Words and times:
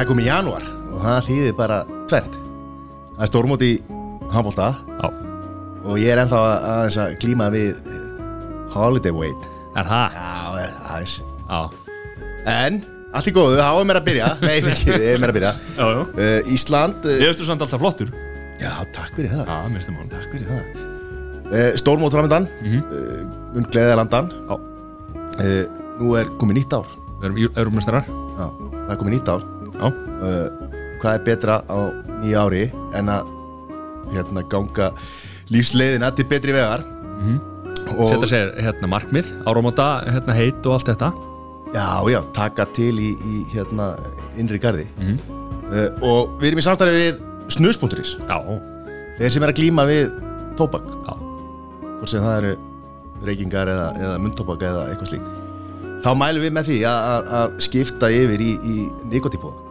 Það 0.00 0.06
er 0.06 0.08
komið 0.14 0.24
í 0.24 0.28
janúar 0.30 0.66
og 0.94 1.00
það 1.04 1.26
þýðir 1.26 1.54
bara 1.58 1.76
tvent 2.08 2.36
Það 2.40 3.24
er 3.24 3.28
stórmót 3.28 3.62
í 3.66 3.72
handbólta 4.32 4.68
og 5.80 5.98
ég 6.00 6.08
er 6.14 6.20
ennþá 6.22 6.38
að, 6.40 6.62
aðeins 6.70 6.96
að 7.02 7.16
glíma 7.20 7.48
við 7.52 7.66
eh, 7.88 7.98
holiday 8.72 9.12
weight. 9.12 9.48
Er 9.76 9.84
það? 9.90 10.16
Já, 10.16 10.30
eh, 10.62 10.78
aðeins. 10.94 11.14
Já, 11.50 11.60
En, 12.54 12.78
allt 13.12 13.28
í 13.28 13.34
góðu, 13.36 13.58
þá 13.60 13.68
er 13.82 13.86
mér 13.90 14.00
að 14.00 14.08
byrja. 14.08 14.30
Nei, 14.46 14.54
ekki, 14.72 14.88
ég 14.94 15.04
er 15.10 15.20
mér 15.20 15.32
að 15.34 15.38
byrja. 15.38 15.52
Já, 15.76 15.84
já. 15.84 16.00
Uh, 16.16 16.50
Ísland 16.56 17.04
uh, 17.04 17.14
Ég 17.20 17.32
veistu 17.34 17.48
samt 17.50 17.64
alltaf 17.66 17.80
flottur. 17.84 18.12
Já, 18.60 18.72
takk 18.96 19.12
fyrir 19.20 19.32
það. 19.36 19.44
Já, 19.52 19.60
mér 19.68 19.76
finnst 19.76 19.92
það 19.92 19.98
mál 20.00 20.10
Takk 20.16 20.32
fyrir 20.32 20.48
það. 20.48 20.82
Uh, 21.50 21.70
Stórmót 21.84 22.16
framöndan 22.16 22.48
Mhm. 22.64 22.80
uh, 22.88 23.46
Mun 23.58 23.68
gleðið 23.72 23.96
landan. 24.00 24.32
Já, 24.48 24.56
uh, 24.56 25.86
Nú 26.00 26.16
er 26.20 26.32
komið 26.40 26.62
nýtt 26.62 26.76
ár. 26.80 26.88
Við 27.20 27.28
erum 27.28 27.60
eurumestrar 27.66 28.04
Já, 28.08 28.46
það 28.48 28.92
er 28.96 29.00
komið 29.04 29.16
nýtt 29.18 29.32
ár 29.36 29.48
uh, 30.20 30.46
Hvað 31.00 31.16
er 31.16 31.24
betra 31.24 31.60
á 31.64 31.78
nýja 32.20 32.44
ári 32.44 32.64
En 32.98 33.08
að 33.12 33.30
hérna 34.14 34.44
ganga 34.50 34.90
lífsleiðina 35.50 36.10
til 36.14 36.26
betri 36.30 36.54
vegar? 36.54 36.84
Og, 37.96 38.06
setja 38.10 38.30
sér 38.30 38.52
hérna 38.62 38.90
markmið 38.90 39.32
Áramóta, 39.48 39.88
hérna 40.06 40.36
heit 40.36 40.66
og 40.66 40.78
allt 40.78 40.92
þetta? 40.92 41.10
Já, 41.70 41.86
já, 42.10 42.18
taka 42.34 42.66
til 42.74 42.96
í, 42.98 43.10
í 43.14 43.44
hérna 43.52 43.92
innri 44.40 44.58
garði. 44.58 44.88
Mhm. 44.98 45.18
uh, 45.70 45.88
Og 46.02 46.40
við 46.40 46.50
erum 46.50 46.62
í 46.62 46.66
samstarfi 46.66 46.96
við 46.96 47.20
Já, 48.18 48.38
Þeir 49.20 49.34
sem 49.34 49.44
er 49.44 49.52
að 49.52 49.60
glíma 49.60 49.84
við 49.86 50.12
tóbak. 50.58 50.86
Já, 51.06 51.14
Hvort 52.00 52.10
sem 52.10 52.24
það 52.24 52.36
eru 52.40 52.52
reykingar 53.28 53.68
eða, 53.68 53.88
eða 54.00 54.18
mundtóbak 54.24 54.62
eða 54.64 54.84
eitthvað 54.90 55.12
slíkt. 55.12 55.32
Þá 56.00 56.10
mælum 56.16 56.46
við 56.46 56.54
með 56.56 56.70
því 56.70 56.78
að, 56.88 57.26
skipta 57.60 58.08
yfir 58.16 58.40
í, 58.40 58.52
í 58.64 58.76
nikotipúða 59.12 59.58
já 59.60 59.69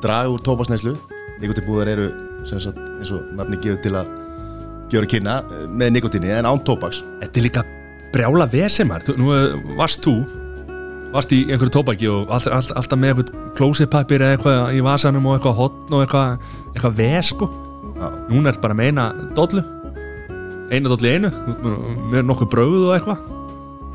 Draga 0.00 0.32
úr 0.32 0.42
tóbaksneislu 0.44 0.94
Nikotipúðar 1.40 1.88
eru 1.94 2.08
sagt, 2.48 2.76
eins 2.76 3.12
og 3.16 3.30
nafni 3.36 3.58
gefur 3.60 3.80
til 3.84 3.94
að 4.00 4.10
gefa 4.90 5.04
að 5.04 5.10
kynna 5.14 5.38
eh, 5.44 5.66
með 5.70 5.94
nikotinni 5.96 6.32
en 6.34 6.48
án 6.48 6.60
tóbaks. 6.66 7.02
Þetta 7.22 7.40
er 7.40 7.46
líka 7.46 7.64
brjála 8.14 8.46
vesemar 8.50 9.04
Nú 9.16 9.30
eh, 9.36 9.54
varst 9.78 10.02
þú 10.04 10.16
Varst 11.10 11.32
í 11.34 11.40
einhverju 11.50 11.72
tóbaki 11.74 12.06
og 12.10 12.30
alltaf, 12.30 12.54
alltaf, 12.54 12.76
alltaf 12.78 12.98
með 13.02 13.10
eitthvað 13.16 13.54
klósitpapir 13.58 14.22
eða 14.22 14.36
eitthvað 14.36 14.76
í 14.78 14.82
vasanum 14.86 15.24
og 15.26 15.36
eitthvað 15.36 15.56
hotn 15.58 15.96
og 15.96 16.04
eitthvað, 16.04 16.44
eitthvað 16.70 16.92
ves 17.00 17.30
sko. 17.32 17.48
Já. 17.96 18.04
Núna 18.28 18.44
er 18.44 18.54
þetta 18.54 18.62
bara 18.62 18.76
með 18.78 18.90
eina 18.92 19.06
dollu. 19.34 19.64
Eina 20.70 20.92
dollu 20.92 21.10
einu 21.10 21.32
ert 21.32 21.64
með- 22.12 22.28
nokkuð 22.28 22.50
brauð 22.52 22.84
og 22.84 22.92
eitthvað. 22.94 23.24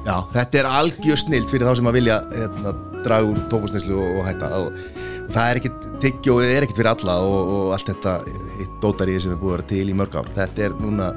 Já, 0.03 0.17
þetta 0.35 0.59
er 0.59 0.69
algjör 0.81 1.21
snilt 1.23 1.53
fyrir 1.53 1.69
þá 1.69 1.79
sem 1.79 1.87
að 1.87 1.97
vilja 2.01 2.19
hérna, 2.35 2.75
draga 3.05 3.29
úr 3.29 3.39
tóbaksneislu 3.51 3.95
og, 3.95 4.19
og 4.19 4.27
hætta. 4.27 4.51
Og, 4.59 4.83
og 5.25 5.31
það 5.33 5.47
er 5.47 5.61
ekkit 5.61 5.87
tyggjó, 6.03 6.37
það 6.41 6.57
er 6.57 6.67
ekkit 6.67 6.81
fyrir 6.81 6.91
alla 6.91 7.17
og, 7.23 7.55
og 7.55 7.71
allt 7.77 7.93
þetta 7.93 8.17
eitt 8.59 8.75
dótarið 8.83 9.23
sem 9.23 9.33
er 9.33 9.41
búið 9.41 9.53
að 9.53 9.57
vera 9.57 9.69
til 9.71 9.87
í 9.87 9.97
mörg 10.01 10.19
ár. 10.19 10.29
Þetta 10.35 10.67
er 10.67 10.77
núna 10.81 11.09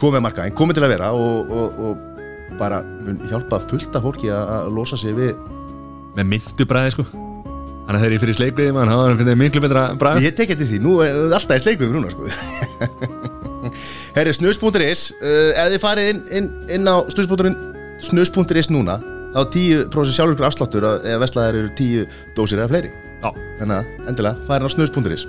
komið 0.00 0.20
að 0.20 0.24
marka 0.26 0.46
en 0.46 0.56
komið 0.56 0.78
til 0.78 0.86
að 0.86 0.94
vera 0.94 1.10
og, 1.16 1.50
og, 1.54 1.82
og 1.86 2.06
bara 2.60 2.82
hjálpa 3.30 3.60
fullt 3.70 3.96
af 3.96 4.04
fólki 4.04 4.30
að, 4.34 4.70
losa 4.74 4.98
sig 5.00 5.16
við 5.16 5.34
Með 6.16 6.26
myndubræði 6.26 6.90
sko. 6.96 7.04
Þannig 7.06 7.92
að 7.94 8.00
þegar 8.02 8.14
ég 8.14 8.22
fyrir 8.24 8.36
sleikriði 8.38 8.72
mann 8.74 8.90
Það 8.90 9.00
var 9.00 9.12
einhvern 9.12 9.28
veginn 9.28 9.42
miklu 9.44 9.62
betra 9.62 9.84
bræð 9.98 10.24
Ég 10.24 10.34
tek 10.38 10.52
eftir 10.54 10.66
því, 10.66 10.80
nú 10.82 10.96
er 11.04 11.12
það 11.14 11.36
alltaf 11.38 11.60
í 11.60 11.64
sleikum 11.64 11.94
núna 11.94 12.10
sko. 12.10 12.22
Herri, 14.16 14.34
snus.is 14.34 15.04
uh, 15.20 15.52
ef 15.54 15.70
þið 15.74 15.80
farið 15.84 16.10
inn, 16.12 16.20
inn, 16.40 16.50
inn 16.76 16.90
á 16.90 16.96
snus.is 17.14 18.70
núna 18.74 18.98
þá 19.34 19.38
er 19.44 19.50
10% 19.54 20.16
sjálfurkur 20.16 20.48
afsláttur 20.48 20.88
að- 20.90 21.06
ef 21.12 21.22
veslaðar 21.24 21.60
eru 21.62 21.70
10 21.78 22.06
dósir 22.36 22.58
eða 22.58 22.72
fleiri. 22.74 22.90
Já, 23.20 23.30
Þannig 23.60 23.76
að 23.76 24.08
endilega, 24.08 24.46
farin 24.46 24.66
á 24.66 24.70
snus.is 24.72 25.26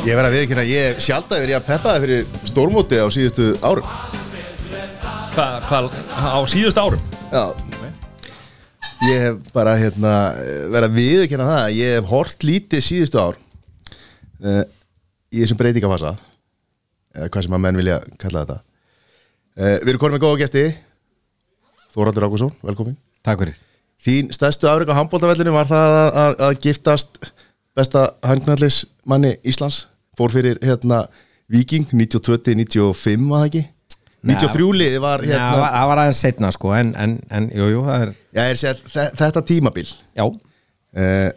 Ég 0.00 0.16
verð 0.16 0.30
að 0.30 0.34
viðkynna, 0.34 0.62
ég 0.66 1.00
sjálf 1.04 1.28
að 1.30 1.42
verið 1.44 1.56
að 1.58 1.66
peppa 1.68 1.92
það 1.92 2.04
fyrir 2.06 2.22
stórmóti 2.48 2.98
á 2.98 3.06
síðustu 3.12 3.50
árum. 3.62 3.90
Hvað 5.36 5.68
hva, 5.68 5.80
á 6.18 6.40
síðust 6.50 6.80
árum? 6.80 7.02
Já 7.30 7.69
Ég 9.00 9.22
hef 9.24 9.36
bara 9.54 9.78
hérna 9.80 10.10
verið 10.68 10.86
að 10.90 10.96
viðkynna 10.98 11.46
það 11.48 11.62
að 11.62 11.76
Ég 11.78 11.94
hef 11.96 12.10
hort 12.10 12.44
lítið 12.44 12.82
síðustu 12.84 13.20
ár 13.22 13.38
uh, 14.44 14.64
Í 15.32 15.40
þessum 15.40 15.60
breytingafasa 15.60 16.12
eða 17.16 17.30
hvað 17.32 17.46
sem 17.46 17.56
að 17.56 17.62
menn 17.64 17.80
vilja 17.80 17.96
kalla 18.22 18.44
þetta. 18.44 18.56
Uh, 19.58 19.76
Við 19.82 19.88
erum 19.92 20.02
konum 20.02 20.14
með 20.14 20.22
góða 20.22 20.40
gesti. 20.44 20.60
Þóraldur 21.90 22.26
Ágússon, 22.28 22.52
velkomin. 22.62 22.94
Takk 23.26 23.42
fyrir. 23.42 23.56
Þín 24.00 24.30
stærstu 24.32 24.68
afreg 24.70 24.92
á 24.94 24.98
handbóltavellinu 25.00 25.52
var 25.56 25.66
það 25.68 25.96
að, 25.96 26.10
að, 26.22 26.36
að 26.46 26.60
giftast 26.64 27.18
besta 27.76 28.04
hangnallis 28.24 28.84
manni 29.08 29.34
Íslands? 29.42 29.82
Fór 30.16 30.32
fyrir 30.32 30.60
hérna 30.62 31.02
Viking 31.50 31.88
92-95 31.90 33.26
var 33.26 33.42
það 33.42 33.48
ekki 33.50 33.64
93 34.26 34.72
liði 34.76 34.98
var 35.00 35.22
Já, 35.24 35.30
hérna 35.38 35.60
var- 35.60 35.72
það 35.76 35.86
var 35.90 35.98
aðeins 36.02 36.18
setna 36.20 36.50
sko 36.52 36.72
En, 36.76 36.90
en, 36.96 37.14
en 37.30 37.46
jú, 37.56 37.68
jú, 37.72 37.84
það 37.86 38.02
er 38.04 38.10
Já, 38.36 38.42
ég 38.50 38.64
er 38.70 38.82
þe- 38.94 39.12
þetta 39.20 39.42
tímabil. 39.48 39.86
Já, 40.16 40.24
uh, 40.26 41.30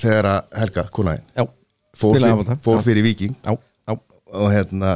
þegar 0.00 0.28
að 0.34 0.58
Helga, 0.60 0.84
konaðin 0.92 1.24
já 1.36 1.44
fór, 1.46 2.12
Spilaði 2.14 2.20
fyr, 2.20 2.28
handbolta, 2.36 2.58
fór 2.64 2.76
já. 2.78 2.82
fyrir 2.90 3.02
Viking 3.08 3.34
Já, 3.44 3.56
já. 3.88 3.96
Og 4.40 4.52
hérna 4.52 4.92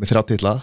með 0.00 0.10
þrjá 0.10 0.22
titla. 0.32 0.54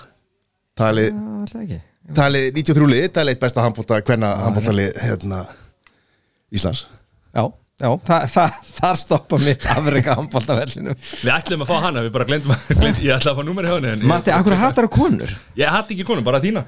Talið 0.77 1.11
Alltaf 1.15 1.61
ekki. 1.61 1.81
tali 2.17 2.41
93 2.51 2.87
lið, 2.91 3.05
talið 3.15 3.35
eitt 3.35 3.39
besta 3.45 3.61
handbólta 3.63 4.01
hvenna 4.01 4.33
handbóltalið 4.45 4.97
hérna 5.05 5.45
Íslands. 6.51 6.85
Já, 7.35 7.45
já, 7.81 7.89
það, 8.11 8.27
það, 8.35 8.59
þar 8.77 8.99
stoppa 9.01 9.39
mitt 9.41 9.65
afreika 9.75 10.15
handbóltavellinu 10.19 10.93
Við 11.01 11.33
ætlum 11.33 11.65
að 11.65 11.71
fá 11.73 11.75
hana, 11.87 12.05
við 12.05 12.13
bara 12.15 12.29
glemdum 12.29 12.55
glend, 12.77 13.01
Ég 13.01 13.15
ætla 13.17 13.33
að 13.33 13.41
fá 13.41 13.43
henni 13.81 13.91
en 13.95 13.99
ég- 14.05 14.07
Matti, 14.13 14.33
akkur 14.37 14.55
hattar 14.61 14.87
á 14.87 14.89
konur? 14.93 15.33
Ég 15.59 15.73
hatt 15.75 15.91
ekki 15.95 16.05
konum, 16.07 16.23
bara 16.27 16.39
þína. 16.43 16.63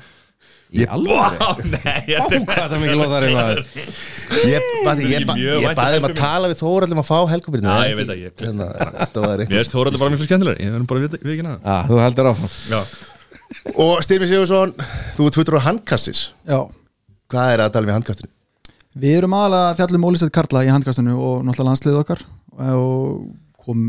Í 0.73 0.87
alveg 0.89 1.35
Vá, 1.37 1.49
nei 1.69 2.01
ég- 2.09 2.23
það 2.65 2.79
mikið 2.81 3.01
maður. 3.37 3.59
Ég, 4.41 4.63
vænt 5.67 5.69
um 5.69 5.77
baði 5.77 5.99
um 5.99 6.07
að 6.07 6.15
tala 6.17 6.49
við 6.49 6.57
Þóraldum 6.63 7.01
að 7.03 7.05
fá 7.11 7.17
Helgubyrnu 7.29 7.69
Já, 7.69 7.83
ég 7.91 7.99
veit 7.99 8.09
að 8.09 8.23
ég- 8.23 8.33
hérna, 8.41 8.69
Það 9.13 9.19
var 9.21 9.35
Mér 9.37 9.43
eitthvað 9.43 9.59
veist 9.61 9.75
Þóraldur 9.75 10.01
bara 10.01 10.13
miklu 10.15 10.27
skemmtilegur. 10.31 10.61
Ég 10.63 10.73
verðum 10.73 10.89
bara 10.89 11.03
við 11.03 11.17
ekki 11.35 11.45
naða 11.45 11.59
Já, 11.61 11.75
þú 11.91 11.99
heldur 12.01 12.29
áfram. 12.31 12.55
Já, 12.73 12.81
Og 13.85 13.93
Styrmi 14.07 14.31
Sigursson, 14.33 14.73
þú 15.13 15.27
ert 15.29 15.37
fullur 15.37 15.59
á 15.61 15.65
handkastis. 15.69 16.23
Já, 16.49 16.57
Hvað 17.33 17.53
er 17.53 17.63
að 17.67 17.73
tala 17.77 17.91
við 17.91 17.97
handkastinu? 17.99 18.32
Við 18.99 19.17
erum 19.19 19.35
aðalega 19.37 19.71
að 19.71 19.79
fjalla 19.79 19.99
um 19.99 20.05
ólistætt 20.09 20.33
Karla 20.35 20.63
í 20.65 20.71
handkastinu 20.71 21.15
og 21.15 21.41
náttúrulega 21.45 21.69
landsliðið 21.71 22.01
okkar. 22.03 22.23
Og 22.73 23.25
kom 23.63 23.87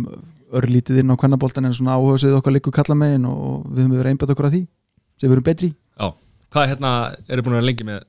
örlítið 0.55 1.03
inn 1.03 1.13
á 1.13 1.19
kvennaboltan 1.19 1.69
en 1.69 1.77
svona 1.77 1.99
áhugaðsvið 1.99 2.39
okkar 2.39 2.55
liggur 2.55 2.75
Karla 2.75 2.97
megin 2.99 3.27
og 3.29 3.65
við 3.69 3.85
höfum 3.85 3.97
verið 3.99 4.15
einbætt 4.15 4.35
okkur 4.35 4.49
að 4.49 4.57
því 4.57 4.63
sem 5.21 5.29
við 5.29 5.37
erum 5.37 5.47
betri 5.47 5.71
já. 5.75 6.09
Hvað 6.55 6.69
hérna, 6.71 6.91
eru 7.27 7.43
búin 7.43 7.57
að 7.57 7.59
vera 7.59 7.69
lengi 7.69 7.87
með 7.89 8.05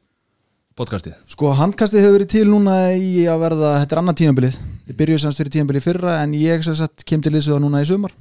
podcastið? 0.77 1.15
Sko 1.31 1.53
handkastið 1.57 2.03
hefur 2.05 2.17
verið 2.19 2.31
til 2.35 2.45
núna 2.51 2.75
í 2.93 3.25
að 3.31 3.41
verða, 3.41 3.71
þetta 3.81 3.95
er 3.95 4.01
annað 4.03 4.19
tímabilið. 4.21 4.59
Við 4.85 4.99
byrjuðum 4.99 5.23
semst 5.23 5.41
fyrir 5.41 5.55
tímabilið 5.55 5.87
fyrra 5.87 6.19
en 6.21 6.35
ég 6.37 6.65
sem 6.65 6.77
sagt 6.77 7.05
kem 7.09 7.23
til 7.25 7.33
liðsöða 7.33 7.63
núna 7.63 7.81
í 7.81 7.87
sumar. 7.89 8.13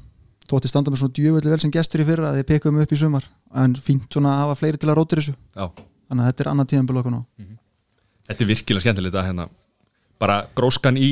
Tótti 0.48 0.70
standa 0.70 0.92
með 0.92 1.02
svona 1.02 1.16
djúvöldi 1.18 1.52
vel 1.52 1.60
sem 1.60 1.72
gestur 1.72 2.04
í 2.04 2.08
fyrra 2.08 2.32
þið 2.38 2.48
pekkuðum 2.52 2.80
upp 2.84 2.94
í 2.96 3.00
sumar. 3.00 3.28
En 3.60 3.76
fínt 3.76 4.08
svona 4.12 4.32
að 4.32 4.40
hafa 4.44 4.56
fleiri 4.62 4.80
til 4.80 4.88
að 4.92 4.98
rótir 5.00 5.20
þessu. 5.20 5.36
Já, 5.56 5.68
þannig 6.08 6.24
að 6.24 6.32
þetta 6.32 6.44
er 6.44 6.52
annað 6.54 6.72
tímabilið 6.72 7.04
okkur 7.04 7.16
nú 7.16 7.22
þetta 8.29 8.44
er 8.44 8.50
virkilega 8.50 8.85
skemmtilegt 8.87 9.19
að 9.21 9.26
hérna 9.31 9.49
Bara 10.23 10.43
gróskan 10.56 10.97
í 11.00 11.09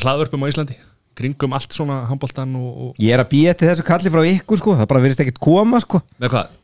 hlaðvörpum 0.00 0.46
á 0.46 0.50
Íslandi 0.50 0.78
Kringum 1.20 1.52
allt 1.56 1.74
svona 1.76 2.04
handboltan 2.08 2.54
og, 2.56 2.70
og 2.70 3.02
Ég 3.02 3.12
er 3.12 3.20
að 3.24 3.28
býja 3.34 3.52
til 3.58 3.68
þessu 3.68 3.84
kalli 3.84 4.12
frá 4.12 4.22
ykkur 4.30 4.60
sko. 4.60 4.76
Það 4.78 4.88
bara 4.92 5.02
virðist 5.04 5.20
ekkert 5.24 5.40
koma 5.42 5.80
sko. 5.82 6.00
Með 6.22 6.32
hvað? 6.32 6.54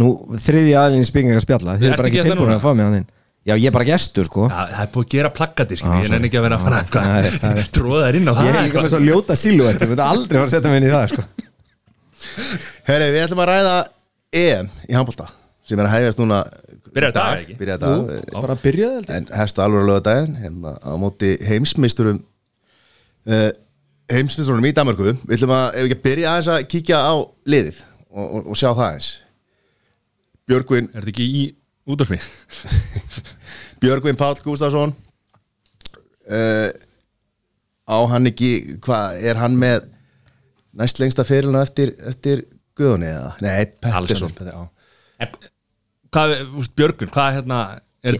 Nú, 0.00 0.10
þriði 0.42 0.74
aðlinni 0.76 1.06
spingar 1.08 1.38
að 1.38 1.46
spjalla. 1.46 1.76
Þið 1.80 1.88
er 1.88 1.96
bara 2.02 2.10
ekki 2.10 2.24
tilbúin 2.26 2.52
að 2.54 2.60
fá 2.66 2.70
mig 2.74 2.84
að 2.84 2.96
þinn. 2.98 3.06
Já, 3.48 3.54
ég 3.56 3.70
er 3.70 3.72
bara 3.72 3.86
gestur 3.88 4.28
sko. 4.28 4.44
Já, 4.50 4.58
það 4.68 4.82
er 4.84 4.90
búið 4.92 5.06
að 5.06 5.14
gera 5.14 5.30
plaggati, 5.38 5.78
skil 5.80 5.88
Já, 5.88 5.94
Ég 5.96 6.10
nenni 6.12 6.12
sorry. 6.12 6.28
ekki 6.28 6.40
að 6.40 6.44
vera 6.44 6.58
að 6.58 6.64
fara 6.66 6.80
er- 6.82 7.30
eitthvað 7.30 7.70
Tróða 7.78 8.02
þær 8.04 8.18
inn 8.18 8.28
á 8.28 8.32
það 8.36 8.48
Ég 8.50 8.58
er 8.58 8.66
líka 8.66 8.82
með 8.84 8.92
svo 8.92 9.00
ljóta 9.06 9.36
silhouette 9.40 9.86
Ég 9.86 9.90
myndi 9.94 10.04
aldrei 10.04 10.36
fara 10.36 10.44
að 10.50 10.52
setja 10.52 10.72
mig 10.74 10.82
inn 10.82 10.88
í 10.88 10.92
það 10.92 11.06
sko. 11.14 11.24
Herri, 12.90 13.06
við 13.14 13.24
ætlum 13.24 13.40
að 13.40 13.50
ræða 13.54 13.76
EM 14.44 14.68
í 14.90 14.98
handbólta 14.98 15.30
sem 15.70 15.78
er 15.80 15.86
að 15.88 15.94
hæfast 15.96 16.20
núna 16.22 16.40
Byrjar 16.90 17.12
í 17.12 17.14
dag, 17.14 17.42
í 17.46 17.54
Jú, 17.54 17.66
dag, 17.78 18.08
eh, 18.16 18.22
bara 18.34 18.56
byrjaði 18.58 19.00
ég. 19.04 19.10
en 19.14 19.28
hefst 19.38 19.60
alveg 19.62 19.84
að 19.84 19.90
löga 19.92 20.02
daginn 20.08 20.38
hérna 20.42 20.72
á 20.82 20.92
móti 20.98 21.28
heimsmeisturum 21.46 22.18
uh, 23.30 23.50
heimsmeisturum 24.10 24.66
í 24.66 24.72
Danmarku 24.74 25.12
við 25.12 25.36
ætlum 25.36 25.54
að, 25.54 25.66
ef 25.70 25.84
við 25.84 25.86
ekki 25.92 25.98
að 26.00 26.06
byrja 26.08 26.32
aðeins 26.32 26.50
að 26.56 26.66
kíkja 26.74 26.98
á 26.98 27.14
liðið 27.54 27.78
og, 28.10 28.24
og, 28.26 28.40
og 28.50 28.58
sjá 28.58 28.68
það 28.72 28.86
aðeins 28.88 29.10
Björgvin 30.50 30.90
Er 30.90 31.04
þetta 31.06 31.12
ekki 31.14 31.28
í 31.30 31.44
útdorfi? 31.90 32.18
Björgvin 33.84 34.18
Páll 34.18 34.42
Gústafsson 34.42 34.92
uh, 36.26 36.70
á 37.90 37.98
hann 38.10 38.26
ekki, 38.30 38.50
hvað, 38.82 39.22
er 39.30 39.38
hann 39.40 39.54
með 39.58 39.86
næst 40.78 40.98
lengsta 41.02 41.24
fyrirlina 41.26 41.62
eftir, 41.66 41.94
eftir 42.10 42.44
Guðunni 42.78 43.08
eða? 43.10 43.32
Nei, 43.42 43.64
Pettersson 43.78 44.30
Alexander, 44.30 44.50
já. 44.54 44.60
En, 45.20 45.32
Hvað, 46.10 46.36
Björgun, 46.76 47.08
hvað 47.14 47.34
hérna 47.38 47.60
Er, 48.02 48.16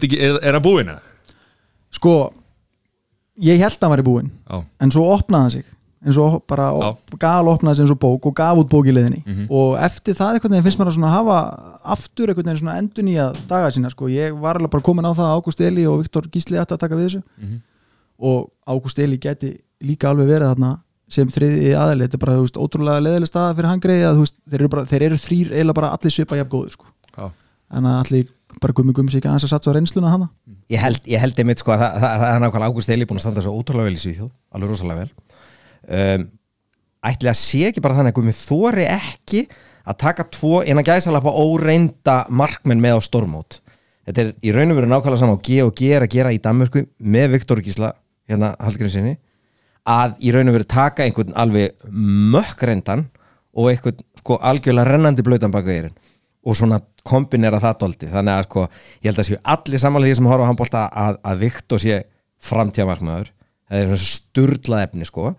hann 0.53 0.61
búinn 0.63 0.91
eða? 0.93 1.01
sko 1.91 2.11
ég 3.41 3.57
held 3.59 3.73
að 3.79 3.81
hann 3.87 3.93
væri 3.97 4.05
búinn 4.05 4.29
Já, 4.49 4.59
en 4.85 4.91
svo 4.93 5.05
opnaði 5.15 5.41
hann 5.41 5.51
sig 5.55 5.65
eins 6.01 6.17
og 6.17 6.37
bara 6.49 6.67
gal 7.21 7.49
opnaði 7.51 7.75
sig 7.77 7.83
eins 7.85 7.93
og 7.93 7.99
bók 8.01 8.25
og 8.29 8.35
gaf 8.37 8.57
út 8.61 8.69
bók 8.71 8.87
í 8.89 8.93
leiðinni 8.95 9.23
Mhm. 9.25 9.47
og 9.53 9.75
eftir 9.77 10.15
það 10.17 10.37
einhvern 10.37 10.53
veginn 10.55 10.63
finnst 10.65 10.79
mér 10.79 10.89
að 10.93 11.13
hafa 11.13 11.37
aftur 11.95 12.27
einhvern 12.31 12.45
veginn 12.47 12.61
svona 12.61 12.77
endur 12.81 13.03
nýja 13.05 13.25
daga 13.47 13.69
sína 13.71 13.91
sko, 13.91 14.05
ég 14.09 14.33
var 14.39 14.55
alveg 14.57 14.69
bara 14.71 14.83
komin 14.83 15.05
á 15.05 15.13
það 15.13 15.27
að 15.29 15.35
Ágúst 15.41 15.61
Eli 15.61 15.85
og 15.85 15.99
Viktor 16.01 16.21
Gísli 16.31 16.57
ætti 16.57 16.73
að 16.73 16.79
taka 16.85 16.95
við 16.95 17.05
þessu 17.09 17.23
Mhm. 17.41 17.61
og 18.19 18.49
Ágúst 18.67 18.99
Eli 18.99 19.17
geti 19.17 19.57
líka 19.83 20.09
alveg 20.09 20.27
verið 20.27 20.55
þarna 20.55 20.79
sem 21.09 21.27
þriði 21.27 21.75
aðali, 21.75 22.07
þetta 22.07 22.13
er 22.13 22.17
bara 22.25 22.37
þú 22.37 22.45
veist, 22.45 22.57
ótrúlega 22.57 23.01
leðileg 23.03 23.27
staða 23.27 23.55
fyrir 23.55 23.67
hann 23.69 23.81
greið 23.81 24.05
að 24.07 24.15
þú 24.15 24.21
veist, 24.25 24.35
þeir 24.49 24.61
eru, 24.61 24.85
eru 25.05 25.15
þrýr 25.15 25.47
eiginlega 25.51 25.73
bara 25.73 25.89
allir 25.97 26.11
svipa 26.11 26.37
jafn 26.37 26.49
góður 26.49 26.71
sko. 26.71 26.85
En 27.77 27.87
að 27.87 27.97
allir 28.03 28.29
bara 28.61 28.75
gummi 28.75 28.93
gummi 28.95 29.13
sig 29.13 29.21
ekki 29.21 29.31
aðeins 29.31 29.47
að 29.47 29.53
satsa 29.55 29.71
á 29.71 29.75
reynsluna 29.77 30.11
hana 30.11 30.29
Ég 30.71 30.79
held, 30.79 31.01
ég 31.09 31.19
held 31.19 31.39
einmitt 31.41 31.63
sko 31.63 31.73
að 31.73 31.81
það, 31.83 31.95
það, 32.03 32.13
það 32.21 32.33
er 32.33 32.43
nákvæmlega 32.43 32.71
Ágúst 32.71 32.91
Eli 32.93 33.07
búin 33.07 33.19
að 33.19 33.25
standa 33.25 33.43
svo 33.43 33.55
ótrúlega 33.57 33.89
vel 33.89 33.97
í 33.97 34.01
Svíþjóð 34.01 34.29
alveg 34.55 34.69
rosalega 34.71 35.01
vel. 35.01 35.39
Um, 35.91 36.23
ætli 37.11 37.31
að 37.31 37.39
sé 37.41 37.63
ekki 37.67 37.83
bara 37.83 37.97
þannig 37.97 38.13
að 38.13 38.19
Gumi 38.19 38.35
þóri 38.37 38.85
ekki 38.91 39.41
að 39.81 39.97
taka 40.03 40.27
tvo 40.31 40.61
innan 40.61 40.85
gæsalappa 40.85 41.33
óreinda 41.33 42.17
markmenn 42.29 42.83
með 42.83 43.01
á 43.01 43.07
stormót 43.07 43.59
þetta 44.05 44.23
er 44.23 44.31
í 44.45 44.53
raun 44.53 44.73
og 44.73 44.79
veru 44.79 44.91
nákvæmlega 44.91 45.21
saman 45.21 45.41
á 45.41 45.43
G 45.45 45.59
og 45.65 45.73
G 45.77 45.91
er 45.95 46.05
að 46.05 46.13
gera 46.15 46.33
í 46.33 46.39
Danmörku 46.41 46.85
með 47.01 47.35
Viktor 47.35 47.61
Gísla 47.65 47.91
hérna 48.29 48.53
Hallgrímur 48.61 48.93
sinni 48.93 49.15
að 49.89 50.15
í 50.21 50.33
raun 50.35 50.51
og 50.51 50.57
veru 50.59 50.69
taka 50.69 51.05
einhvern 51.05 51.33
alveg 51.41 51.75
mökkreindan 52.35 53.07
og 53.57 53.71
einhvern 53.71 54.05
sko 54.21 54.37
algjörlega 54.37 54.93
rennandi 54.93 55.25
blautan 55.25 55.53
baka 55.53 55.73
eirinn 55.73 55.97
og 56.41 56.57
svona 56.57 56.79
kombinera 57.05 57.59
það 57.61 57.77
doldi 57.83 58.09
þannig 58.11 58.33
að 58.33 58.47
sko 58.47 58.63
ég 59.03 59.07
held 59.11 59.21
að 59.21 59.27
séu 59.29 59.39
allir 59.53 59.81
samanlega 59.81 60.13
því 60.13 60.19
sem 60.19 60.29
horfa 60.31 60.45
á 60.45 60.49
handbólta 60.49 60.81
að, 61.03 61.19
að 61.31 61.39
Viktor 61.45 61.81
sé 61.83 61.99
framtíðamarkmaður 62.51 63.31
það 63.71 63.79
er 63.79 63.89
svona 63.91 64.11
sturlað 64.11 64.85
efni 64.87 65.07
sko. 65.07 65.31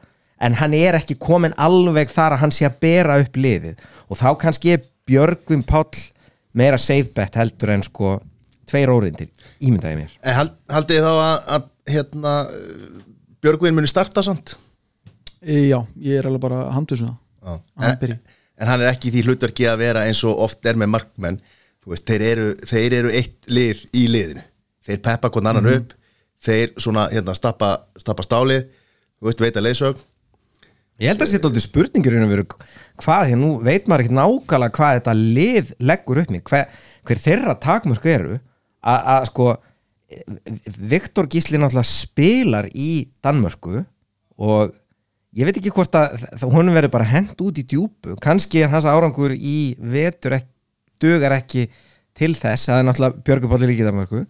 En 0.43 0.57
hann 0.59 0.73
er 0.75 0.97
ekki 0.99 1.15
komin 1.23 1.53
alveg 1.61 2.11
þar 2.11 2.35
að 2.37 2.41
hann 2.43 2.55
sé 2.55 2.67
að 2.67 2.79
bera 2.83 3.19
upp 3.23 3.37
liðið. 3.39 3.83
Og 4.11 4.19
þá 4.19 4.29
kannski 4.43 4.73
er 4.75 4.81
Björgvin 5.07 5.63
Páll 5.69 6.01
meira 6.59 6.79
safe 6.81 7.13
bet 7.15 7.37
heldur 7.39 7.71
en 7.77 7.85
sko 7.87 8.17
tveir 8.71 8.91
órindir, 8.91 9.29
ímyndaði 9.63 10.01
mér. 10.01 10.17
En 10.27 10.39
hald, 10.39 10.57
haldið 10.73 11.05
þá 11.05 11.13
að, 11.13 11.37
að 11.59 11.69
hérna, 11.93 12.33
Björgvin 13.43 13.77
muni 13.77 13.91
starta 13.91 14.25
samt? 14.25 14.57
e, 15.43 15.69
já, 15.69 15.79
ég 15.99 16.19
er 16.21 16.29
alveg 16.31 16.43
bara 16.45 16.65
handið 16.75 17.03
svona 17.03 17.17
Já. 17.43 17.55
að 17.59 17.83
hann 17.83 17.91
En, 17.91 17.99
byrji 17.99 18.19
en 18.63 18.71
hann 18.71 18.85
er 18.85 18.93
ekki 18.93 19.11
því 19.13 19.25
hlutverki 19.27 19.67
að 19.69 19.81
vera 19.83 20.05
eins 20.07 20.23
og 20.29 20.39
oft 20.45 20.67
er 20.71 20.79
með 20.79 20.93
markmenn. 20.95 21.41
Veist, 21.83 22.07
þeir 22.07 22.23
eru, 22.29 22.47
þeir 22.71 22.95
eru 23.01 23.11
eitt 23.19 23.49
lið 23.51 23.81
í 23.99 24.05
liðinu. 24.07 24.45
Þeir 24.87 25.01
peppa 25.03 25.31
hvern 25.35 25.51
annan 25.51 25.67
Mhm. 25.67 25.81
upp. 25.81 25.93
Þeir 26.43 26.73
svona 26.79 27.09
hérna 27.11 27.35
stappa, 27.35 27.73
stappa 27.99 28.23
stálið. 28.23 28.69
Þú 29.19 29.29
veist, 29.29 29.43
veita 29.43 29.63
leiðsögn. 29.63 30.01
Ég 31.01 31.09
held 31.09 31.23
að 31.23 31.33
þetta 31.33 31.47
er 31.47 31.51
alltaf 31.51 31.67
spurningur 31.67 32.47
hvað, 33.03 33.27
því 33.27 33.33
að 33.35 33.41
nú 33.41 33.51
veit 33.65 33.87
maður 33.89 34.05
ekki 34.05 34.15
nákvæmlega 34.19 34.77
hvað 34.77 34.97
þetta 35.01 35.15
lið 35.35 35.73
leggur 35.81 36.21
upp 36.23 36.31
með. 36.31 36.43
Hver, 36.43 36.67
hver 37.03 37.23
þeirra 37.23 37.55
takmörk 37.59 38.07
eru 38.07 38.41
að 38.85 39.27
sko 39.27 39.57
Viktor 40.93 41.27
Gísli 41.27 41.59
náttúrulega 41.59 41.89
spilar 41.89 42.69
í 42.75 43.09
Danmörku 43.25 43.85
og 44.39 44.75
ég 45.33 45.49
veit 45.49 45.59
ekki 45.59 45.73
hvort 45.73 45.95
að 45.97 46.27
honum 46.53 46.75
verður 46.77 46.93
bara 46.93 47.09
hent 47.09 47.39
út 47.41 47.61
í 47.61 47.65
djúpu. 47.65 48.17
Kannski 48.23 48.63
er 48.63 48.73
hans 48.73 48.89
árangur 48.89 49.35
í 49.35 49.75
vetur 49.79 50.37
ekki, 50.39 50.51
dugar 51.03 51.37
ekki 51.39 51.67
til 52.17 52.35
þess 52.37 52.69
að 52.69 52.75
það 52.75 52.81
er 52.81 52.89
náttúrulega 52.89 53.25
Björgupalli 53.27 53.71
líki 53.71 53.83
í 53.83 53.87
Danmörku. 53.89 54.23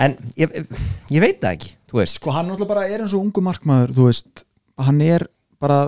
En 0.00 0.16
ég, 0.38 0.52
ég 1.10 1.22
veit 1.22 1.40
það 1.42 1.54
ekki 1.56 2.06
sko 2.10 2.34
hann 2.34 2.50
náttúrulega 2.50 2.70
bara 2.70 2.86
er 2.86 3.02
eins 3.02 3.14
og 3.16 3.24
ungu 3.24 3.42
markmaður 3.42 3.94
þú 3.96 4.06
veist, 4.06 4.44
hann 4.78 5.00
er 5.02 5.24
bara 5.62 5.80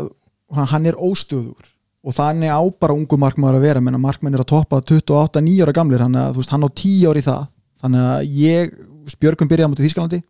hann, 0.56 0.86
er 0.86 0.98
óstöður 0.98 1.68
og 2.02 2.16
þannig 2.16 2.50
á 2.50 2.62
bara 2.82 2.96
ungu 2.96 3.18
markmaður 3.18 3.60
að 3.60 3.66
vera. 3.68 3.82
Menna 3.84 4.00
markmenn 4.02 4.34
er 4.34 4.42
að 4.42 4.50
toppa 4.54 4.80
28-9 4.82 5.58
ára 5.62 5.76
gamlir 5.76 6.02
hann, 6.02 6.18
veist, 6.36 6.50
hann 6.54 6.66
á 6.66 6.70
10 6.70 7.10
ári 7.10 7.22
í 7.22 7.26
það. 7.26 7.44
Þannig 7.82 8.08
að 8.12 8.38
ég, 8.38 8.78
Björgum 9.18 9.50
byrjaði 9.50 9.66
á 9.66 9.72
mútið 9.72 9.88
Þískalandi 9.88 10.22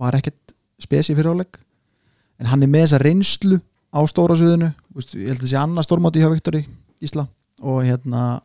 var 0.00 0.16
ekkert 0.16 0.54
spesi 0.80 1.14
fyrir 1.16 1.36
áleik 1.36 1.63
en 2.44 2.50
hann 2.52 2.66
er 2.66 2.70
með 2.70 2.86
þessa 2.86 3.00
reynslu 3.02 3.60
á 3.94 4.00
stóra 4.10 4.36
veist, 4.36 5.16
ég 5.16 5.30
held 5.30 5.40
að 5.40 5.46
þessi 5.46 5.58
annað 5.58 5.88
stórmáti 5.88 6.22
hjá 6.22 6.30
Viktori 6.32 6.64
Ísla 7.04 7.26
og 7.64 7.82
hérna 7.86 8.42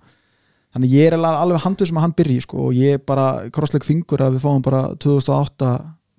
þannig 0.73 0.93
ég 0.93 1.09
er 1.09 1.17
alveg, 1.17 1.39
alveg 1.43 1.63
handur 1.65 1.89
sem 1.89 1.97
að 1.99 2.05
hann 2.05 2.17
byrji 2.17 2.43
sko, 2.45 2.69
og 2.69 2.77
ég 2.77 2.99
er 2.99 3.01
bara 3.03 3.49
krossleik 3.53 3.87
fingur 3.87 4.21
að 4.21 4.37
við 4.37 4.45
fáum 4.45 4.63
bara 4.65 4.83
2008 5.01 5.73